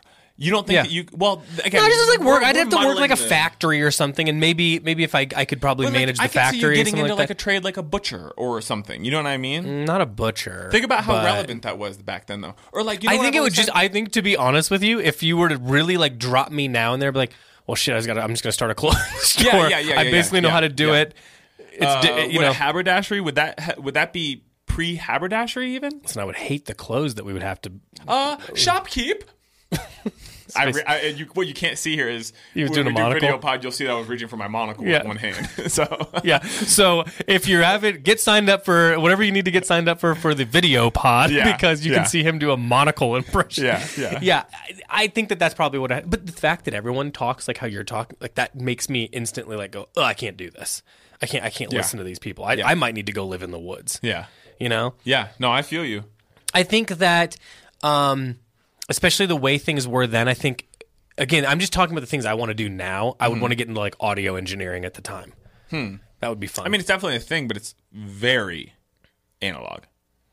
You 0.42 0.52
don't 0.52 0.66
think 0.66 0.76
Yeah. 0.76 0.84
that 0.84 0.92
you 0.92 1.06
well 1.12 1.44
again? 1.66 1.82
no, 1.82 1.86
I 1.86 1.90
just 1.90 2.10
like 2.12 2.22
work. 2.26 2.44
I'd 2.44 2.56
have 2.56 2.70
to 2.70 2.78
work 2.78 2.98
like 2.98 3.12
a 3.12 3.18
factory 3.18 3.82
or 3.82 3.92
something, 3.92 4.30
and 4.30 4.40
maybe 4.40 4.80
maybe 4.80 5.04
if 5.04 5.14
I 5.14 5.28
I 5.36 5.44
could 5.44 5.60
probably 5.60 5.88
But, 5.88 5.92
like, 5.92 6.00
manage 6.00 6.16
the 6.16 6.24
I 6.24 6.28
could 6.28 6.32
see 6.32 6.40
you 6.40 6.44
factory 6.46 6.70
or 6.72 6.76
getting 6.76 6.92
something 6.94 7.06
into 7.08 7.16
like 7.16 7.24
like 7.24 7.30
a 7.32 7.34
trade 7.36 7.66
like 7.66 7.76
a 7.76 7.84
butcher 7.84 8.32
or 8.38 8.62
something. 8.62 9.04
You 9.04 9.12
know 9.12 9.18
what 9.18 9.26
I 9.28 9.36
mean? 9.36 9.66
Mm, 9.66 9.86
not 9.86 10.00
a 10.00 10.06
butcher. 10.06 10.70
Think 10.72 10.86
about 10.86 11.04
how 11.04 11.12
but- 11.16 11.26
relevant 11.26 11.64
that 11.64 11.78
was 11.78 11.98
back 11.98 12.28
then, 12.28 12.40
though. 12.40 12.56
Or 12.72 12.84
like, 12.84 13.04
you 13.04 13.10
know 13.10 13.16
I 13.16 13.18
what 13.18 13.24
think 13.24 13.36
I've 13.36 13.40
it 13.40 13.42
would 13.42 13.52
always 13.52 13.66
just. 13.66 13.76
I 13.76 13.90
think 13.90 14.14
to 14.14 14.22
be 14.22 14.38
honest 14.38 14.72
with 14.72 14.82
you, 14.82 15.02
if 15.02 15.22
you 15.22 15.36
were 15.36 15.50
to 15.50 15.58
really 15.58 15.98
like 15.98 16.18
drop 16.18 16.52
me 16.54 16.70
now 16.70 16.94
and 16.94 17.02
there, 17.02 17.12
be 17.12 17.20
like, 17.20 17.34
well, 17.70 17.76
shit, 17.76 17.94
I 17.94 17.98
just 18.00 18.08
got. 18.08 18.18
I'm 18.18 18.32
just 18.32 18.42
gonna 18.42 18.52
start 18.52 18.72
a 18.72 18.76
clothing 18.76 19.00
store. 19.20 19.70
yeah, 19.70 19.78
yeah, 19.80 20.00
I 20.00 20.04
yeah, 20.04 20.12
basically 20.12 20.42
know 20.42 20.48
yeah, 20.48 20.54
how 20.56 20.60
to 20.62 20.70
do 20.70 20.88
yeah. 20.88 21.02
it. 21.02 21.14
It's 21.74 21.86
Uh, 21.86 22.28
you 22.30 22.40
know. 22.42 22.50
a 22.50 22.54
haberdashery 22.54 23.22
would 23.22 23.36
that 23.36 23.82
would 23.82 23.94
that 23.94 24.12
be 24.12 24.44
pre 24.66 24.96
haberdashery 24.96 25.76
even? 25.76 26.02
and 26.04 26.18
I 26.18 26.26
would 26.26 26.36
hate 26.36 26.66
the 26.66 26.74
clothes 26.74 27.14
that 27.16 27.26
we 27.26 27.32
would 27.34 27.44
have 27.44 27.62
to. 27.62 27.72
Uh, 28.08 28.38
shopkeep. 28.54 29.22
I, 30.56 30.66
re- 30.66 30.84
I 30.88 31.02
you, 31.08 31.26
what 31.34 31.48
you 31.48 31.54
can't 31.54 31.78
see 31.78 31.96
here 31.96 32.10
is 32.10 32.34
He 32.54 32.62
was 32.64 32.72
doing 32.72 32.88
a 32.88 32.90
we 32.90 32.96
do 32.96 33.10
video 33.14 33.38
pod. 33.38 33.64
You'll 33.64 33.72
see 33.72 33.86
that 33.86 33.92
I 33.92 33.98
was 34.00 34.08
reaching 34.08 34.28
for 34.28 34.38
my 34.38 34.48
monocle 34.48 34.86
Yeah. 34.86 35.00
with 35.00 35.08
one 35.08 35.18
hand. 35.18 35.50
so 35.72 36.10
Yeah. 36.24 36.40
So 36.46 37.04
if 37.28 37.48
you 37.48 37.60
have 37.60 37.84
it, 37.84 38.04
get 38.04 38.20
signed 38.20 38.50
up 38.50 38.66
for 38.66 39.00
whatever 39.00 39.24
you 39.24 39.32
need 39.32 39.46
to 39.46 39.52
get 39.52 39.66
signed 39.66 39.88
up 39.90 40.00
for 40.00 40.16
for 40.16 40.34
the 40.34 40.46
video 40.46 40.90
pod 40.90 41.32
Yeah, 41.32 41.52
because 41.56 41.86
you 41.86 41.92
yeah. 41.92 42.00
can 42.00 42.08
see 42.08 42.24
him 42.24 42.40
do 42.40 42.52
a 42.52 42.58
monocle 42.58 43.16
impression. 43.16 43.66
Yeah, 43.66 43.88
yeah. 43.98 44.20
yeah. 44.24 44.44
I, 44.90 45.04
I 45.04 45.08
think 45.08 45.30
that 45.30 45.40
that's 45.40 45.54
probably 45.56 45.80
what. 45.80 45.92
I, 45.92 46.02
but 46.02 46.26
the 46.26 46.32
fact 46.32 46.66
that 46.66 46.74
everyone 46.74 47.12
talks 47.12 47.48
like 47.48 47.58
how 47.58 47.68
you're 47.68 47.84
talking, 47.84 48.18
like 48.22 48.36
that 48.36 48.56
makes 48.56 48.90
me 48.90 49.04
instantly 49.04 49.56
like 49.58 49.72
go, 49.72 49.90
oh, 49.96 50.04
I 50.04 50.14
can't 50.14 50.38
do 50.38 50.50
this. 50.50 50.82
I 51.22 51.26
can't. 51.26 51.44
I 51.44 51.50
can't 51.50 51.72
listen 51.74 51.98
to 51.98 52.04
these 52.04 52.20
people. 52.20 52.46
I. 52.46 52.54
I 52.64 52.76
might 52.76 52.96
need 52.96 53.06
to 53.08 53.12
go 53.12 53.26
live 53.26 53.44
in 53.44 53.52
the 53.52 53.60
woods. 53.60 54.00
yeah, 54.02 54.26
You 54.60 54.70
know. 54.70 54.94
yeah. 55.04 55.30
No, 55.38 55.52
I 55.52 55.62
feel 55.62 55.84
you. 55.86 56.06
I 56.54 56.64
think 56.64 56.90
that, 56.90 57.36
um, 57.84 58.38
especially 58.90 59.26
the 59.26 59.36
way 59.36 59.58
things 59.58 59.88
were 59.88 60.08
then, 60.08 60.28
I 60.28 60.34
think, 60.34 60.68
again, 61.18 61.46
I'm 61.46 61.60
just 61.60 61.72
talking 61.74 61.94
about 61.94 62.02
the 62.02 62.08
things 62.08 62.26
I 62.26 62.34
want 62.34 62.50
to 62.50 62.56
do 62.56 62.70
now. 62.70 63.16
I 63.20 63.28
would 63.28 63.40
want 63.42 63.52
to 63.52 63.56
get 63.56 63.68
into 63.68 63.80
like 63.80 63.96
audio 64.00 64.36
engineering 64.36 64.86
at 64.86 64.96
the 64.96 65.02
time. 65.02 65.34
Hmm. 65.70 65.96
That 66.20 66.30
would 66.30 66.40
be 66.40 66.48
fun. 66.48 66.66
I 66.66 66.70
mean, 66.70 66.80
it's 66.80 66.88
definitely 66.88 67.16
a 67.16 67.22
thing, 67.22 67.48
but 67.48 67.56
it's 67.56 67.76
very 67.94 68.74
analog. 69.42 69.84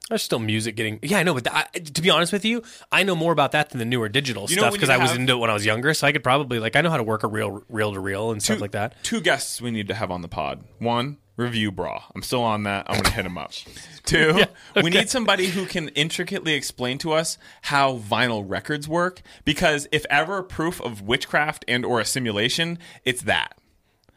there's 0.08 0.22
still 0.22 0.38
music 0.40 0.74
getting. 0.76 0.98
Yeah, 1.02 1.18
I 1.18 1.22
know, 1.22 1.34
but 1.34 1.44
th- 1.44 1.54
I, 1.54 1.78
to 1.78 2.02
be 2.02 2.10
honest 2.10 2.32
with 2.32 2.44
you, 2.44 2.62
I 2.90 3.02
know 3.04 3.14
more 3.14 3.32
about 3.32 3.52
that 3.52 3.70
than 3.70 3.78
the 3.78 3.84
newer 3.84 4.08
digital 4.08 4.46
You 4.48 4.56
know 4.56 4.62
stuff 4.62 4.72
because 4.72 4.88
I 4.88 4.96
was 4.96 5.14
into 5.14 5.34
it 5.34 5.36
when 5.36 5.50
I 5.50 5.54
was 5.54 5.64
younger. 5.64 5.94
So 5.94 6.06
I 6.06 6.12
could 6.12 6.24
probably 6.24 6.58
like 6.58 6.74
I 6.74 6.80
know 6.80 6.90
how 6.90 6.96
to 6.96 7.02
work 7.04 7.22
a 7.22 7.28
reel, 7.28 7.62
reel 7.68 7.92
to 7.92 8.00
reel 8.00 8.32
and 8.32 8.42
stuff 8.42 8.60
like 8.60 8.72
that. 8.72 8.94
Two 9.04 9.20
guests 9.20 9.60
we 9.60 9.70
need 9.70 9.86
to 9.88 9.94
have 9.94 10.10
on 10.10 10.22
the 10.22 10.28
pod. 10.28 10.64
One, 10.78 11.18
Review 11.36 11.70
Brah. 11.70 12.02
I'm 12.14 12.22
still 12.22 12.42
on 12.42 12.62
that. 12.62 12.86
I'm 12.88 12.94
going 12.94 13.04
to 13.04 13.10
hit 13.10 13.26
him 13.26 13.36
up. 13.36 13.52
Two, 14.04 14.44
we 14.76 14.90
need 14.90 15.10
somebody 15.10 15.48
who 15.48 15.66
can 15.66 15.88
intricately 15.90 16.54
explain 16.54 16.98
to 16.98 17.12
us 17.12 17.38
how 17.62 17.98
vinyl 17.98 18.44
records 18.46 18.88
work 18.88 19.20
because 19.44 19.88
if 19.92 20.06
ever 20.08 20.42
proof 20.42 20.80
of 20.80 21.02
witchcraft 21.02 21.64
and 21.68 21.84
or 21.84 22.00
a 22.00 22.04
simulation, 22.04 22.78
it's 23.04 23.22
that. 23.22 23.58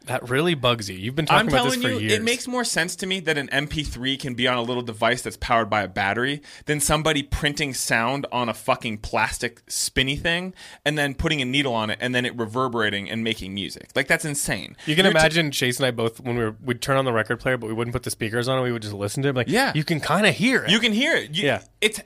That 0.06 0.28
really 0.30 0.54
bugs 0.54 0.88
you. 0.88 0.96
You've 0.96 1.14
been 1.14 1.26
talking 1.26 1.48
I'm 1.48 1.54
about 1.54 1.70
this 1.70 1.82
for 1.82 1.88
you, 1.90 1.98
years. 1.98 2.12
it 2.14 2.22
makes 2.22 2.48
more 2.48 2.64
sense 2.64 2.96
to 2.96 3.06
me 3.06 3.20
that 3.20 3.36
an 3.36 3.48
MP3 3.48 4.18
can 4.18 4.34
be 4.34 4.48
on 4.48 4.56
a 4.56 4.62
little 4.62 4.82
device 4.82 5.20
that's 5.20 5.36
powered 5.36 5.68
by 5.68 5.82
a 5.82 5.88
battery 5.88 6.40
than 6.64 6.80
somebody 6.80 7.22
printing 7.22 7.74
sound 7.74 8.26
on 8.32 8.48
a 8.48 8.54
fucking 8.54 8.98
plastic 8.98 9.60
spinny 9.68 10.16
thing 10.16 10.54
and 10.86 10.96
then 10.96 11.14
putting 11.14 11.42
a 11.42 11.44
needle 11.44 11.74
on 11.74 11.90
it 11.90 11.98
and 12.00 12.14
then 12.14 12.24
it 12.24 12.34
reverberating 12.36 13.10
and 13.10 13.22
making 13.22 13.52
music. 13.52 13.90
Like 13.94 14.08
that's 14.08 14.24
insane. 14.24 14.74
You 14.86 14.96
can 14.96 15.04
You're 15.04 15.12
t- 15.12 15.18
imagine 15.20 15.50
Chase 15.50 15.76
and 15.78 15.86
I 15.86 15.90
both 15.90 16.18
when 16.18 16.34
we 16.36 16.44
were, 16.44 16.56
we'd 16.64 16.80
turn 16.80 16.96
on 16.96 17.04
the 17.04 17.12
record 17.12 17.38
player, 17.38 17.58
but 17.58 17.66
we 17.66 17.74
wouldn't 17.74 17.92
put 17.92 18.02
the 18.02 18.10
speakers 18.10 18.48
on. 18.48 18.58
it. 18.58 18.62
We 18.62 18.72
would 18.72 18.82
just 18.82 18.94
listen 18.94 19.22
to 19.24 19.28
it. 19.28 19.36
Like, 19.36 19.48
Yeah. 19.48 19.72
you 19.74 19.84
can 19.84 20.00
kind 20.00 20.26
of 20.26 20.34
hear 20.34 20.64
it. 20.64 20.70
You 20.70 20.78
can 20.80 20.92
hear 20.94 21.14
it. 21.14 21.34
You, 21.36 21.44
Yeah. 21.44 21.62
It's 21.82 22.00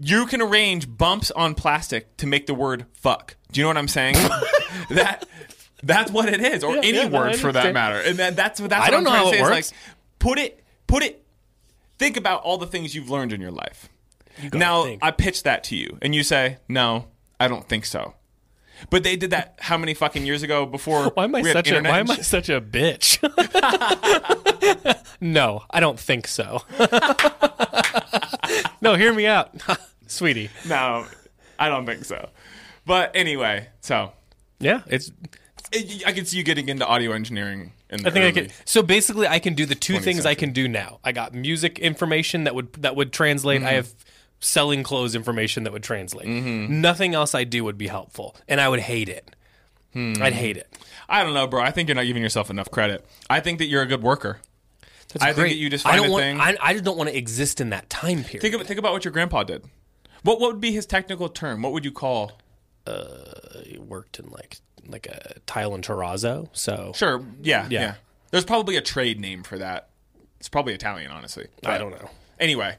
you 0.00 0.26
can 0.26 0.40
arrange 0.40 0.88
bumps 0.96 1.30
on 1.32 1.54
plastic 1.54 2.16
to 2.18 2.26
make 2.26 2.46
the 2.46 2.54
word 2.54 2.86
fuck. 2.94 3.36
Do 3.52 3.60
you 3.60 3.64
know 3.64 3.68
what 3.70 3.78
I'm 3.78 3.88
saying? 3.88 4.14
that 4.90 5.26
that's 5.82 6.10
what 6.10 6.28
it 6.28 6.40
is, 6.40 6.64
or 6.64 6.74
Yeah, 6.76 6.80
any 6.84 6.98
yeah, 6.98 7.08
no, 7.08 7.18
word 7.18 7.36
for 7.36 7.52
that 7.52 7.72
matter. 7.74 8.00
And 8.00 8.18
that, 8.18 8.36
that's 8.36 8.60
what 8.60 8.70
that's 8.70 8.82
I 8.82 8.86
what 8.86 8.90
don't 9.04 9.06
I'm 9.06 9.12
know 9.12 9.18
how 9.18 9.22
to 9.24 9.28
it 9.28 9.32
say. 9.32 9.36
Is 9.36 9.42
works. 9.42 9.72
like 9.72 9.80
put 10.18 10.38
it 10.38 10.64
put 10.86 11.02
it 11.02 11.24
think 11.98 12.16
about 12.16 12.42
all 12.42 12.58
the 12.58 12.66
things 12.66 12.94
you've 12.94 13.10
learned 13.10 13.32
in 13.32 13.40
your 13.40 13.50
life. 13.50 13.88
gotta 14.42 14.58
Now 14.58 14.82
think. 14.84 15.02
I 15.04 15.10
pitch 15.10 15.42
that 15.44 15.64
to 15.64 15.76
you 15.76 15.98
and 16.02 16.14
you 16.14 16.22
say, 16.22 16.58
"No, 16.68 17.06
I 17.40 17.48
don't 17.48 17.68
think 17.68 17.84
so." 17.86 18.14
But 18.90 19.02
they 19.02 19.16
did 19.16 19.30
that 19.30 19.56
how 19.60 19.76
many 19.76 19.92
fucking 19.92 20.24
years 20.24 20.44
ago 20.44 20.64
before 20.64 21.06
Why 21.14 21.24
am 21.24 21.34
I 21.34 21.42
we 21.42 21.48
had 21.48 21.54
such 21.66 21.70
a 21.72 21.82
Why 21.82 21.98
am 21.98 22.10
I 22.10 22.16
such 22.16 22.48
a 22.48 22.60
bitch? 22.60 23.18
no, 25.20 25.64
I 25.70 25.80
don't 25.80 25.98
think 25.98 26.28
so. 26.28 26.62
no, 28.80 28.94
hear 28.94 29.12
me 29.12 29.26
out, 29.26 29.54
sweetie. 30.06 30.50
No, 30.68 31.06
I 31.58 31.68
don't 31.68 31.86
think 31.86 32.04
so. 32.04 32.28
But 32.86 33.10
anyway, 33.14 33.68
so 33.80 34.12
Yeah, 34.60 34.82
it's. 34.86 35.10
I 35.74 36.00
I 36.06 36.12
can 36.12 36.24
see 36.24 36.36
you 36.38 36.42
getting 36.44 36.68
into 36.68 36.86
audio 36.86 37.12
engineering. 37.12 37.72
In 37.90 38.02
the 38.02 38.08
I 38.08 38.12
think 38.12 38.24
I 38.24 38.32
can. 38.32 38.50
So 38.64 38.82
basically, 38.82 39.26
I 39.26 39.38
can 39.38 39.54
do 39.54 39.66
the 39.66 39.74
two 39.74 39.94
20th 39.94 40.04
things 40.04 40.26
I 40.26 40.34
can 40.34 40.52
do 40.52 40.68
now. 40.68 41.00
I 41.04 41.12
got 41.12 41.34
music 41.34 41.78
information 41.78 42.44
that 42.44 42.54
would 42.54 42.72
that 42.74 42.96
would 42.96 43.12
translate. 43.12 43.60
Mm-hmm. 43.60 43.68
I 43.68 43.72
have 43.72 43.94
selling 44.40 44.82
clothes 44.82 45.14
information 45.14 45.64
that 45.64 45.72
would 45.72 45.82
translate. 45.82 46.28
Mm-hmm. 46.28 46.80
Nothing 46.80 47.14
else 47.14 47.34
I 47.34 47.44
do 47.44 47.64
would 47.64 47.78
be 47.78 47.88
helpful, 47.88 48.36
and 48.46 48.60
I 48.60 48.68
would 48.68 48.80
hate 48.80 49.08
it. 49.08 49.34
Hmm. 49.92 50.14
I'd 50.22 50.34
hate 50.34 50.56
it. 50.56 50.68
I 51.08 51.24
don't 51.24 51.32
know, 51.34 51.46
bro. 51.46 51.62
I 51.62 51.70
think 51.70 51.88
you're 51.88 51.96
not 51.96 52.04
giving 52.04 52.22
yourself 52.22 52.50
enough 52.50 52.70
credit. 52.70 53.04
I 53.30 53.40
think 53.40 53.58
that 53.58 53.66
you're 53.66 53.82
a 53.82 53.86
good 53.86 54.02
worker. 54.02 54.38
That's 55.08 55.24
I 55.24 55.28
think 55.28 55.36
great. 55.36 55.48
that 55.50 55.56
you 55.56 55.70
just 55.70 55.86
I 55.86 55.96
don't 55.96 56.08
a 56.08 56.10
want. 56.10 56.22
thing- 56.22 56.40
I, 56.40 56.56
I 56.60 56.72
just 56.74 56.84
don't 56.84 56.98
want 56.98 57.08
to 57.08 57.16
exist 57.16 57.60
in 57.60 57.70
that 57.70 57.88
time 57.88 58.22
period. 58.22 58.42
Think 58.42 58.54
of 58.54 58.66
think 58.66 58.78
about 58.78 58.92
what 58.92 59.04
your 59.04 59.12
grandpa 59.12 59.44
did. 59.44 59.64
What 60.22 60.40
what 60.40 60.52
would 60.52 60.60
be 60.60 60.72
his 60.72 60.84
technical 60.86 61.28
term? 61.28 61.62
What 61.62 61.72
would 61.72 61.84
you 61.84 61.92
call? 61.92 62.32
He 63.64 63.78
worked 63.78 64.18
in 64.18 64.30
like 64.30 64.58
like 64.88 65.06
a 65.06 65.34
tile 65.46 65.74
and 65.74 65.84
terrazzo. 65.84 66.48
So 66.52 66.92
Sure, 66.94 67.22
yeah, 67.42 67.66
Yeah. 67.70 67.80
yeah, 67.80 67.94
There's 68.30 68.44
probably 68.44 68.76
a 68.76 68.80
trade 68.80 69.20
name 69.20 69.42
for 69.42 69.58
that. 69.58 69.88
It's 70.40 70.48
probably 70.48 70.74
Italian, 70.74 71.10
honestly. 71.10 71.46
I 71.64 71.78
don't 71.78 71.90
know. 71.90 72.10
Anyway, 72.40 72.76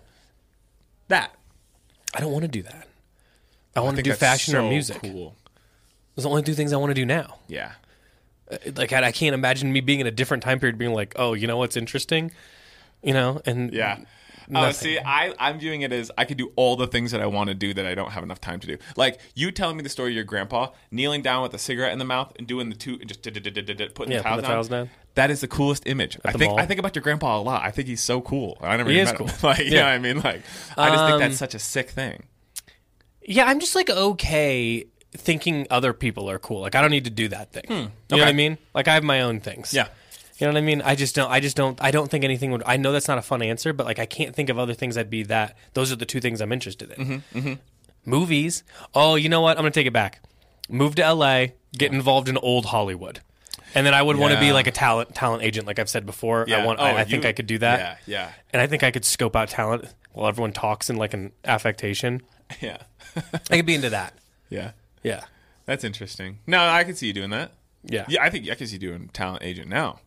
that 1.10 1.34
I 2.16 2.20
don't 2.20 2.32
want 2.32 2.44
to 2.44 2.48
do 2.50 2.62
that. 2.64 2.88
I 3.76 3.82
want 3.82 3.98
to 3.98 4.04
do 4.04 4.14
fashion 4.14 4.56
or 4.56 4.64
music. 4.70 5.02
Cool. 5.02 5.36
Those 6.16 6.26
are 6.26 6.30
the 6.30 6.30
only 6.30 6.44
two 6.44 6.54
things 6.54 6.74
I 6.74 6.78
want 6.78 6.90
to 6.90 6.94
do 6.96 7.06
now. 7.06 7.38
Yeah. 7.48 7.74
Uh, 8.52 8.58
like 8.76 8.92
I, 8.94 9.04
I 9.08 9.12
can't 9.12 9.34
imagine 9.34 9.72
me 9.72 9.80
being 9.82 10.00
in 10.00 10.08
a 10.08 10.12
different 10.12 10.42
time 10.44 10.60
period, 10.60 10.78
being 10.78 10.94
like, 10.94 11.14
oh, 11.18 11.34
you 11.34 11.46
know 11.48 11.58
what's 11.58 11.78
interesting, 11.78 12.32
you 13.04 13.14
know, 13.14 13.42
and 13.46 13.72
Yeah. 13.74 14.00
Oh, 14.54 14.72
see, 14.72 14.98
I, 14.98 15.34
I'm 15.40 15.60
viewing 15.60 15.82
it 15.82 15.92
as 15.92 16.10
I 16.18 16.26
could 16.26 16.38
do 16.38 16.52
all 16.56 16.76
the 16.76 16.88
things 16.88 17.12
that 17.12 17.22
I 17.22 17.28
want 17.28 17.50
to 17.50 17.54
do 17.54 17.74
that 17.74 17.86
I 17.86 17.94
don't 17.94 18.12
have 18.12 18.24
enough 18.24 18.42
time 18.42 18.60
to 18.62 18.68
do. 18.68 18.78
Like 18.96 19.20
you 19.36 19.52
telling 19.52 19.78
me 19.78 19.84
the 19.84 19.90
story 19.90 20.10
of 20.12 20.16
your 20.16 20.24
grandpa 20.24 20.70
kneeling 20.92 21.22
down 21.22 21.44
with 21.44 21.54
a 21.54 21.60
cigarette 21.60 21.94
in 21.94 22.00
the 22.00 22.06
mouth 22.06 22.34
and 22.38 22.48
doing 22.48 22.70
the 22.70 22.76
two, 22.76 22.94
and 23.00 23.08
just 23.08 23.22
putting 23.22 24.12
Yeah, 24.12 24.22
the 24.24 24.36
the 24.38 24.42
down. 24.42 24.66
down. 24.66 24.90
That 25.16 25.32
is 25.32 25.42
the 25.42 25.48
coolest 25.48 25.86
image. 25.88 26.18
I 26.26 26.32
think 26.32 26.52
mall. 26.52 26.60
I 26.60 26.66
think 26.66 26.80
about 26.80 26.96
your 26.96 27.04
grandpa 27.04 27.38
a 27.38 27.42
lot. 27.42 27.64
I 27.64 27.72
think 27.72 27.88
he's 27.88 28.02
so 28.02 28.22
cool. 28.22 28.58
I 28.62 28.78
never 28.78 28.90
He 28.90 28.96
even 29.00 29.08
is 29.08 29.14
met 29.14 29.22
him. 29.22 29.28
cool. 29.40 29.50
like, 29.50 29.60
you 29.60 29.66
Yeah. 29.66 29.80
know 29.80 29.86
what 29.86 29.92
I 29.94 29.98
mean? 30.00 30.18
Like, 30.22 30.42
I 30.78 30.90
just 30.90 31.04
think 31.04 31.14
Um, 31.14 31.20
that's 31.20 31.38
such 31.38 31.56
a 31.56 31.60
sick 31.60 31.90
thing. 31.90 32.24
Yeah, 33.26 33.46
I'm 33.46 33.60
just 33.60 33.76
like 33.76 33.90
okay 33.90 34.86
thinking 35.16 35.68
other 35.70 35.94
people 35.94 36.30
are 36.30 36.40
cool. 36.40 36.62
Like 36.62 36.76
I 36.76 36.82
don't 36.82 36.92
need 36.92 37.06
to 37.06 37.10
do 37.12 37.28
that 37.30 37.52
thing. 37.52 37.64
You 37.68 37.76
know 37.76 38.18
what 38.18 38.28
I 38.28 38.34
mean? 38.34 38.58
Like 38.74 38.88
I 38.88 38.94
have 38.96 39.04
my 39.04 39.22
own 39.22 39.40
things. 39.40 39.74
Yeah. 39.74 39.88
You 40.40 40.48
know 40.48 40.54
what 40.54 40.58
I 40.58 40.62
mean? 40.62 40.82
I 40.82 40.96
just 40.96 41.16
don't 41.16 41.30
I 41.30 41.40
just 41.40 41.56
don't 41.58 41.78
I 41.82 41.92
don't 41.92 42.10
think 42.10 42.24
anything 42.24 42.52
would 42.52 42.64
I 42.66 42.78
know 42.78 42.92
that's 42.94 43.08
not 43.08 43.18
a 43.18 43.22
fun 43.22 43.42
answer, 43.42 43.74
but 43.74 43.86
like 43.86 44.00
I 44.00 44.06
can't 44.06 44.34
think 44.36 44.50
of 44.50 44.58
other 44.58 44.74
things 44.74 44.98
I'd 44.98 45.10
be 45.10 45.24
that 45.24 45.58
those 45.74 45.92
are 45.92 45.96
the 45.98 46.06
two 46.06 46.20
things 46.22 46.40
I'm 46.42 46.52
interested 46.54 46.92
in. 46.98 47.22
Mm-hmm, 47.34 47.54
Movies. 48.06 48.64
Oh, 48.96 49.16
you 49.16 49.30
know 49.30 49.42
what? 49.42 49.58
I'm 49.58 49.64
gonna 49.64 49.72
take 49.72 49.88
it 49.88 49.94
back. 49.94 50.22
Move 50.70 50.96
to 50.96 51.14
LA, 51.14 51.48
get 51.78 51.92
involved 51.92 52.30
in 52.30 52.38
old 52.38 52.66
Hollywood. 52.66 53.20
And 53.76 53.86
then 53.86 53.94
I 53.94 54.02
would 54.02 54.18
want 54.18 54.34
to 54.34 54.40
be 54.40 54.52
like 54.54 54.68
a 54.68 54.72
talent 54.72 55.14
talent 55.14 55.44
agent, 55.44 55.68
like 55.68 55.78
I've 55.78 55.90
said 55.90 56.06
before. 56.06 56.46
I 56.62 56.66
want. 56.66 56.80
Oh, 56.80 56.84
I, 56.86 57.02
I 57.02 57.04
think 57.04 57.24
you- 57.24 57.30
I 57.30 57.34
could 57.34 57.46
do 57.48 57.58
that. 57.60 58.00
Yeah, 58.08 58.16
yeah. 58.20 58.32
And 58.54 58.62
I 58.62 58.68
think 58.68 58.84
I 58.84 58.92
could 58.92 59.06
scope 59.06 59.36
out 59.36 59.50
talent 59.50 59.94
while 60.14 60.28
everyone 60.28 60.54
talks 60.54 60.90
in 60.90 60.96
like 60.96 61.14
an 61.14 61.32
affectation. 61.46 62.22
Yeah. 62.62 62.78
I 63.52 63.58
could 63.58 63.68
be 63.68 63.76
into 63.76 63.92
that. 63.92 64.14
yeah. 64.50 64.72
Yeah. 65.04 65.26
That's 65.66 65.84
interesting. 65.84 66.40
No, 66.48 66.60
I 66.66 66.84
could 66.84 66.98
see 66.98 67.06
you 67.06 67.14
doing 67.14 67.30
that. 67.30 67.52
Yeah. 67.84 68.06
Yeah, 68.10 68.24
I 68.24 68.32
think 68.32 68.50
I 68.50 68.56
could 68.56 68.68
see 68.68 68.74
you 68.76 68.80
doing 68.80 69.10
talent 69.14 69.44
agent 69.44 69.70
now. 69.70 70.00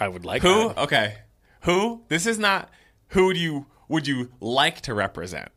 I 0.00 0.08
would 0.08 0.24
like 0.24 0.42
Who? 0.42 0.68
that. 0.68 0.78
Okay. 0.78 1.14
Who? 1.62 2.02
This 2.08 2.26
is 2.26 2.38
not 2.38 2.70
who 3.08 3.32
do 3.34 3.40
you 3.40 3.66
would 3.88 4.06
you 4.06 4.30
like 4.40 4.80
to 4.82 4.94
represent? 4.94 5.48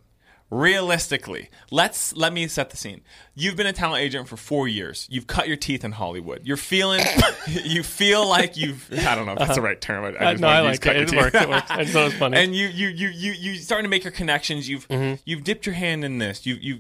Realistically, 0.52 1.50
let's 1.72 2.16
let 2.16 2.32
me 2.32 2.48
set 2.48 2.70
the 2.70 2.78
scene. 2.78 3.02
You've 3.34 3.56
been 3.56 3.66
a 3.66 3.74
talent 3.74 4.04
agent 4.04 4.28
for 4.28 4.38
four 4.38 4.68
years. 4.68 5.08
You've 5.10 5.26
cut 5.26 5.48
your 5.48 5.58
teeth 5.58 5.84
in 5.84 5.92
Hollywood. 5.92 6.42
You're 6.46 6.56
feeling, 6.56 7.04
you 7.48 7.82
feel 7.82 8.28
like 8.30 8.56
you've. 8.56 8.88
I 8.94 9.16
don't 9.16 9.26
know 9.26 9.34
if 9.34 9.40
that's 9.40 9.56
the 9.56 9.62
right 9.62 9.82
term. 9.82 10.06
I, 10.06 10.10
I 10.10 10.12
Uh, 10.12 10.32
just 10.34 10.42
no, 10.42 10.48
I 10.48 10.60
like 10.62 10.82
cut 10.82 10.96
it. 10.96 11.00
your 11.00 11.04
It 11.04 11.10
teeth. 11.10 11.20
works. 11.34 11.36
It 11.46 11.50
works. 11.50 11.72
I 11.72 11.82
just 11.82 11.94
thought 11.94 12.02
it 12.02 12.06
was 12.06 12.14
funny. 12.20 12.38
And 12.38 12.56
you, 12.56 12.68
you, 12.68 12.88
you, 12.90 13.08
you, 13.10 13.32
you 13.34 13.56
starting 13.56 13.86
to 13.86 13.90
make 13.90 14.04
your 14.04 14.12
connections. 14.12 14.70
You've, 14.70 14.88
Mm-hmm. 14.88 15.16
you've 15.26 15.44
dipped 15.44 15.66
your 15.66 15.76
hand 15.76 16.06
in 16.06 16.20
this. 16.20 16.46
You, 16.46 16.56
you. 16.62 16.80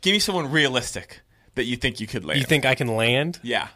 Give 0.00 0.12
me 0.14 0.18
someone 0.18 0.50
realistic 0.50 1.20
that 1.54 1.64
you 1.64 1.76
think 1.76 2.00
you 2.00 2.06
could 2.06 2.24
land. 2.24 2.40
you 2.40 2.46
think 2.46 2.64
I 2.64 2.74
can 2.74 2.88
land? 2.96 3.38
Yeah. 3.42 3.68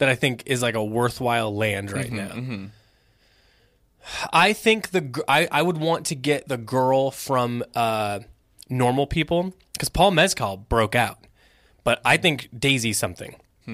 That 0.00 0.08
I 0.08 0.16
think 0.16 0.42
is 0.46 0.60
like 0.60 0.74
a 0.74 0.82
worthwhile 0.84 1.54
land 1.54 1.92
right 1.92 2.10
Mm-hmm, 2.10 2.62
now. 2.64 2.68
I 4.32 4.52
think 4.52 4.90
the 4.90 5.22
I, 5.28 5.46
I 5.52 5.62
would 5.62 5.78
want 5.78 6.06
to 6.06 6.14
get 6.14 6.48
the 6.48 6.56
girl 6.56 7.10
from 7.10 7.62
uh, 7.74 8.20
Normal 8.68 9.06
People 9.06 9.54
because 9.74 9.88
Paul 9.88 10.10
Mescal 10.10 10.56
broke 10.56 10.94
out, 10.94 11.18
but 11.84 12.00
I 12.04 12.16
think 12.16 12.48
Daisy 12.58 12.92
something. 12.92 13.36
I 13.68 13.72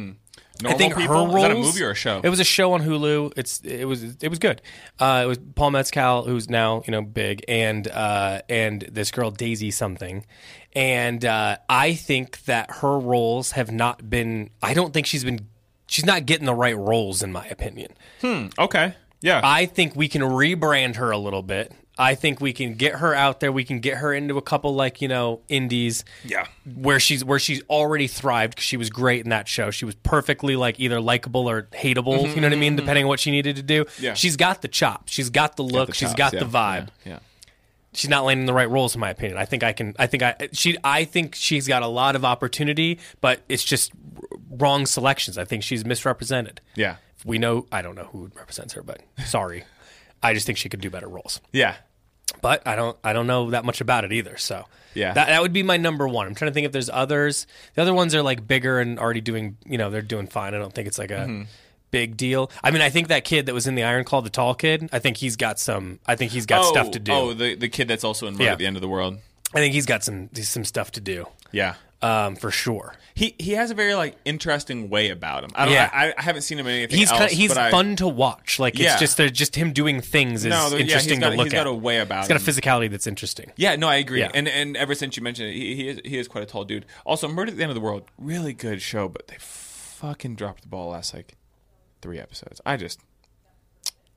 Normal 0.63 0.79
think 0.79 0.97
People? 0.97 1.31
her. 1.31 1.37
Is 1.39 1.43
that 1.43 1.51
a 1.53 1.55
movie 1.55 1.83
or 1.83 1.91
a 1.91 1.95
show? 1.95 2.21
It 2.23 2.29
was 2.29 2.41
a 2.41 2.45
show 2.45 2.73
on 2.73 2.83
Hulu. 2.83 3.33
It's 3.37 3.61
it 3.61 3.85
was 3.85 4.03
it 4.21 4.29
was 4.29 4.39
good. 4.39 4.61
Uh, 4.99 5.23
it 5.25 5.29
was 5.29 5.39
Paul 5.55 5.71
Mescal, 5.71 6.25
who's 6.25 6.51
now 6.51 6.83
you 6.87 6.91
know 6.91 7.03
big, 7.03 7.45
and 7.49 7.87
uh, 7.89 8.43
and 8.49 8.83
this 8.91 9.11
girl 9.11 9.31
Daisy 9.31 9.71
something, 9.71 10.27
and 10.75 11.25
uh, 11.25 11.59
I 11.69 11.95
think 11.95 12.45
that 12.47 12.71
her 12.83 12.99
roles 12.99 13.53
have 13.53 13.71
not 13.71 14.11
been. 14.11 14.51
I 14.63 14.75
don't 14.75 14.93
think 14.93 15.07
she's 15.07 15.25
been. 15.25 15.47
She's 15.87 16.05
not 16.05 16.27
getting 16.27 16.47
the 16.47 16.55
right 16.55 16.77
roles, 16.77 17.23
in 17.23 17.33
my 17.33 17.47
opinion. 17.47 17.93
Hmm. 18.21 18.47
Okay. 18.59 18.95
Yeah. 19.21 19.41
I 19.43 19.67
think 19.67 19.95
we 19.97 20.09
can 20.09 20.23
rebrand 20.23 20.97
her 20.97 21.11
a 21.11 21.19
little 21.19 21.43
bit. 21.43 21.73
I 21.99 22.15
think 22.15 22.43
we 22.43 22.53
can 22.53 22.75
get 22.75 22.97
her 22.97 23.15
out 23.15 23.41
there. 23.41 23.51
We 23.51 23.65
can 23.65 23.81
get 23.81 23.97
her 23.99 24.13
into 24.13 24.37
a 24.37 24.43
couple 24.43 24.75
like 24.75 25.01
you 25.01 25.09
know 25.09 25.41
indies. 25.49 26.05
Yeah. 26.25 26.45
where 26.75 27.01
she's 27.01 27.25
where 27.25 27.39
she's 27.39 27.63
already 27.71 28.07
thrived 28.07 28.51
because 28.55 28.67
she 28.67 28.77
was 28.77 28.91
great 28.91 29.25
in 29.25 29.31
that 29.31 29.49
show. 29.49 29.71
She 29.71 29.87
was 29.87 29.95
perfectly 29.95 30.57
like 30.57 30.79
either 30.79 31.01
likable 31.01 31.49
or 31.49 31.63
hateable. 31.73 32.35
You 32.35 32.41
know 32.43 32.49
what 32.49 32.53
I 32.53 32.57
mean? 32.57 32.77
Depending 32.77 33.05
on 33.05 33.09
what 33.09 33.19
she 33.21 33.31
needed 33.31 33.57
to 33.57 33.63
do. 33.63 33.85
Mm-hmm, 33.87 34.05
Yeah. 34.05 34.15
she's 34.15 34.37
got 34.37 34.61
the 34.61 34.69
chop. 34.69 35.09
She's 35.09 35.31
got 35.31 35.57
the 35.57 35.63
look. 35.65 35.89
The 35.89 35.95
she's 35.95 36.09
chops, 36.11 36.19
got 36.19 36.33
yeah, 36.35 36.41
the 36.41 36.47
vibe. 36.47 36.89
Yeah. 37.07 37.13
yeah. 37.13 37.19
She's 37.95 38.11
not 38.11 38.27
landing 38.27 38.45
the 38.45 38.53
right 38.53 38.69
roles, 38.69 38.95
in 38.95 39.01
my 39.01 39.09
opinion. 39.09 39.39
I 39.39 39.47
think 39.47 39.63
I 39.63 39.73
can. 39.73 39.97
I 39.99 40.07
think 40.07 40.23
I 40.23 40.49
she. 40.53 40.77
I 40.85 41.05
think 41.05 41.35
she's 41.35 41.67
got 41.67 41.83
a 41.83 41.87
lot 41.87 42.15
of 42.15 42.27
opportunity, 42.27 42.99
but 43.23 43.41
it's 43.49 43.65
just 43.65 43.91
wrong 44.51 44.87
selections. 44.87 45.39
I 45.39 45.45
think 45.45 45.63
she's 45.63 45.85
misrepresented. 45.85 46.61
Yeah. 46.75 46.97
We 47.25 47.39
know. 47.39 47.67
I 47.73 47.83
don't 47.83 47.95
know 47.95 48.05
who 48.13 48.31
represents 48.37 48.75
her, 48.75 48.83
but 48.83 49.01
sorry. 49.25 49.65
I 50.23 50.35
just 50.35 50.47
think 50.47 50.59
she 50.59 50.69
could 50.69 50.81
do 50.81 50.91
better 50.91 51.09
roles 51.09 51.41
Yeah. 51.53 51.75
but 52.43 52.67
I 52.67 52.75
don't 52.77 52.97
I 53.05 53.13
don't 53.13 53.27
know 53.27 53.51
that 53.51 53.65
much 53.65 53.81
about 53.81 54.05
it 54.05 54.13
either. 54.13 54.37
So 54.37 54.65
Yeah. 54.95 55.13
that 55.13 55.27
that 55.29 55.43
would 55.43 55.53
be 55.53 55.63
my 55.63 55.77
number 55.77 56.07
one. 56.09 56.27
I'm 56.27 56.35
trying 56.35 56.51
to 56.51 56.55
think 56.55 56.67
if 56.67 56.73
there's 56.73 56.91
others. 56.91 57.47
The 57.75 57.83
other 57.83 57.95
ones 57.95 58.15
are 58.15 58.23
like 58.23 58.47
bigger 58.47 58.81
and 58.81 58.99
already 58.99 59.21
doing 59.21 59.57
you 59.67 59.79
know 59.79 59.91
they're 59.91 60.03
doing 60.03 60.27
fine. 60.27 60.55
I 60.55 60.59
don't 60.59 60.73
think 60.75 60.89
it's 60.89 60.99
like 60.99 61.11
a 61.11 61.15
Mm-hmm. 61.27 61.43
big 61.91 62.17
deal. 62.17 62.51
I 62.63 62.71
mean, 62.73 62.83
I 62.83 62.91
think 62.91 63.09
that 63.09 63.25
kid 63.25 63.47
that 63.47 63.55
was 63.55 63.67
in 63.67 63.75
the 63.75 63.85
Iron 63.85 64.05
Claw, 64.05 64.21
the 64.21 64.31
tall 64.31 64.55
kid. 64.55 64.89
I 64.93 64.99
think 64.99 65.17
he's 65.19 65.37
got 65.37 65.59
some. 65.59 65.99
I 66.07 66.17
think 66.17 66.33
he's 66.33 66.47
got 66.47 66.65
oh, 66.65 66.71
stuff 66.71 66.91
to 66.93 66.99
do. 66.99 67.13
Oh, 67.13 67.33
the 67.33 67.55
the 67.55 67.69
kid 67.69 67.89
that's 67.89 68.05
also 68.05 68.27
in 68.27 68.35
Murder 68.35 68.45
Yeah. 68.45 68.53
at 68.53 68.59
the 68.59 68.67
End 68.67 68.77
of 68.77 68.83
the 68.83 68.89
World. 68.89 69.19
I 69.55 69.59
think 69.59 69.73
he's 69.75 69.87
got 69.87 70.03
some 70.05 70.29
some 70.35 70.65
stuff 70.65 70.91
to 70.93 71.01
do. 71.01 71.27
Yeah. 71.53 71.75
Um, 72.03 72.37
for 72.37 72.51
sure. 72.51 72.95
He 73.15 73.35
he 73.39 73.53
has 73.53 73.71
a 73.71 73.75
very 73.75 73.95
like 73.95 74.17
interesting 74.27 74.91
way 74.91 75.09
about 75.09 75.45
him. 75.45 75.51
I 75.55 75.65
don't. 75.65 75.73
Yeah. 75.75 75.89
I, 75.93 76.13
I 76.17 76.23
haven't 76.23 76.43
seen 76.43 76.59
him 76.59 76.67
in 76.67 76.75
anything 76.75 76.99
He's 76.99 77.11
else. 77.11 77.19
kind 77.21 77.33
of, 77.33 77.37
he's 77.39 77.49
but 77.49 77.57
I- 77.59 77.71
fun 77.71 77.97
to 77.97 78.07
watch. 78.07 78.59
Like 78.59 78.79
Yeah. 78.79 78.93
it's 78.93 79.01
just 79.01 79.17
they're 79.17 79.31
just 79.31 79.55
him 79.57 79.73
doing 79.73 80.03
things 80.03 80.45
is 80.45 80.51
No, 80.51 80.69
the- 80.69 80.77
yeah, 80.77 80.83
interesting 80.83 81.21
got- 81.21 81.31
to 81.31 81.37
look 81.37 81.47
he's 81.47 81.55
at. 81.55 81.57
He's 81.57 81.65
got 81.65 81.71
a 81.71 81.75
way 81.75 81.99
about 82.01 82.19
it. 82.29 82.33
He's 82.33 82.47
got 82.47 82.49
a 82.57 82.61
physicality 82.61 82.91
that's 82.91 83.07
interesting. 83.07 83.51
Yeah, 83.57 83.77
no, 83.77 83.89
I 83.89 83.97
agree. 83.97 84.21
Yeah. 84.21 84.31
And 84.35 84.47
and 84.47 84.77
ever 84.77 84.95
since 84.95 85.17
you 85.17 85.23
mentioned 85.23 85.49
it, 85.49 85.55
he, 85.55 85.75
he 85.75 85.89
is 85.89 86.01
he 86.05 86.19
is 86.19 86.29
quite 86.29 86.45
a 86.45 86.47
tall 86.47 86.65
dude. 86.65 86.85
Also, 87.07 87.29
Murder 87.29 87.53
at 87.53 87.57
the 87.57 87.63
End 87.63 87.71
of 87.71 87.75
the 87.75 87.81
World, 87.81 88.03
really 88.19 88.53
good 88.53 88.83
show, 88.83 89.09
but 89.09 89.29
they 89.29 89.37
fucking 89.39 90.35
dropped 90.35 90.63
the 90.63 90.69
ball 90.69 90.91
last 90.91 91.15
like 91.15 91.37
three 92.03 92.19
episodes. 92.19 92.61
I 92.67 92.77
just 92.77 93.01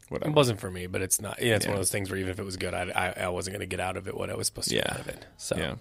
whatever. 0.09 0.29
It 0.31 0.35
wasn't 0.35 0.59
for 0.59 0.69
me, 0.69 0.87
but 0.87 1.01
it's 1.01 1.21
not. 1.21 1.41
Yeah, 1.41 1.55
it's 1.55 1.65
one 1.65 1.75
of 1.75 1.79
those 1.79 1.91
things 1.91 2.09
where 2.11 2.19
even 2.19 2.31
if 2.31 2.39
it 2.39 2.43
was 2.43 2.57
good, 2.57 2.73
I, 2.73 3.13
I, 3.17 3.23
I 3.23 3.27
wasn't 3.29 3.53
going 3.53 3.61
to 3.67 3.73
get 3.73 3.79
out 3.79 3.95
of 3.95 4.09
it 4.09 4.17
what 4.17 4.29
I 4.29 4.35
was 4.35 4.47
supposed 4.47 4.67
to 4.67 4.75
get 4.75 4.91
out 4.91 4.99
of 4.99 5.07
it. 5.07 5.25
So, 5.37 5.55
Yeah. 5.57 5.75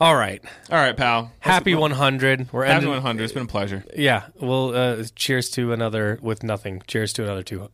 All 0.00 0.16
right, 0.16 0.42
All 0.70 0.78
right, 0.78 0.96
pal. 0.96 1.32
happy 1.40 1.74
100. 1.74 2.52
We're 2.52 2.64
Happy 2.64 2.74
ending. 2.76 2.90
100. 2.90 3.22
It's 3.22 3.32
been 3.32 3.44
a 3.44 3.46
pleasure. 3.46 3.84
Yeah, 3.96 4.24
well, 4.40 4.74
uh, 4.74 5.04
cheers 5.14 5.48
to 5.50 5.72
another 5.72 6.18
with 6.22 6.42
nothing. 6.42 6.82
Cheers 6.86 7.12
to 7.14 7.24
another 7.24 7.42
two, 7.42 7.68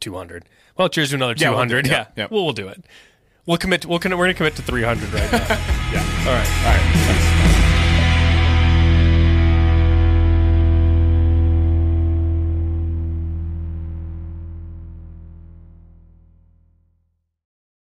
200. 0.00 0.44
Well, 0.76 0.88
cheers 0.88 1.10
to 1.10 1.16
another 1.16 1.34
Yeah, 1.36 1.50
we'll 1.50 1.64
do 1.64 1.68
200. 1.82 1.86
yeah, 1.86 1.92
Yeah, 1.92 2.06
yeah. 2.16 2.26
We'll, 2.30 2.44
we'll 2.44 2.52
do 2.52 2.68
it. 2.68 2.84
We'll 3.46 3.58
commit. 3.58 3.86
We'll, 3.86 3.98
we're 3.98 4.10
going 4.10 4.28
to 4.28 4.34
commit 4.34 4.56
to 4.56 4.62
300 4.62 5.12
right 5.12 5.32
now. 5.32 5.38
Yeah. 5.92 6.00
all 6.26 6.34
right. 6.34 6.48
All 6.66 6.74
right. 6.74 6.80
Thanks. 7.06 7.57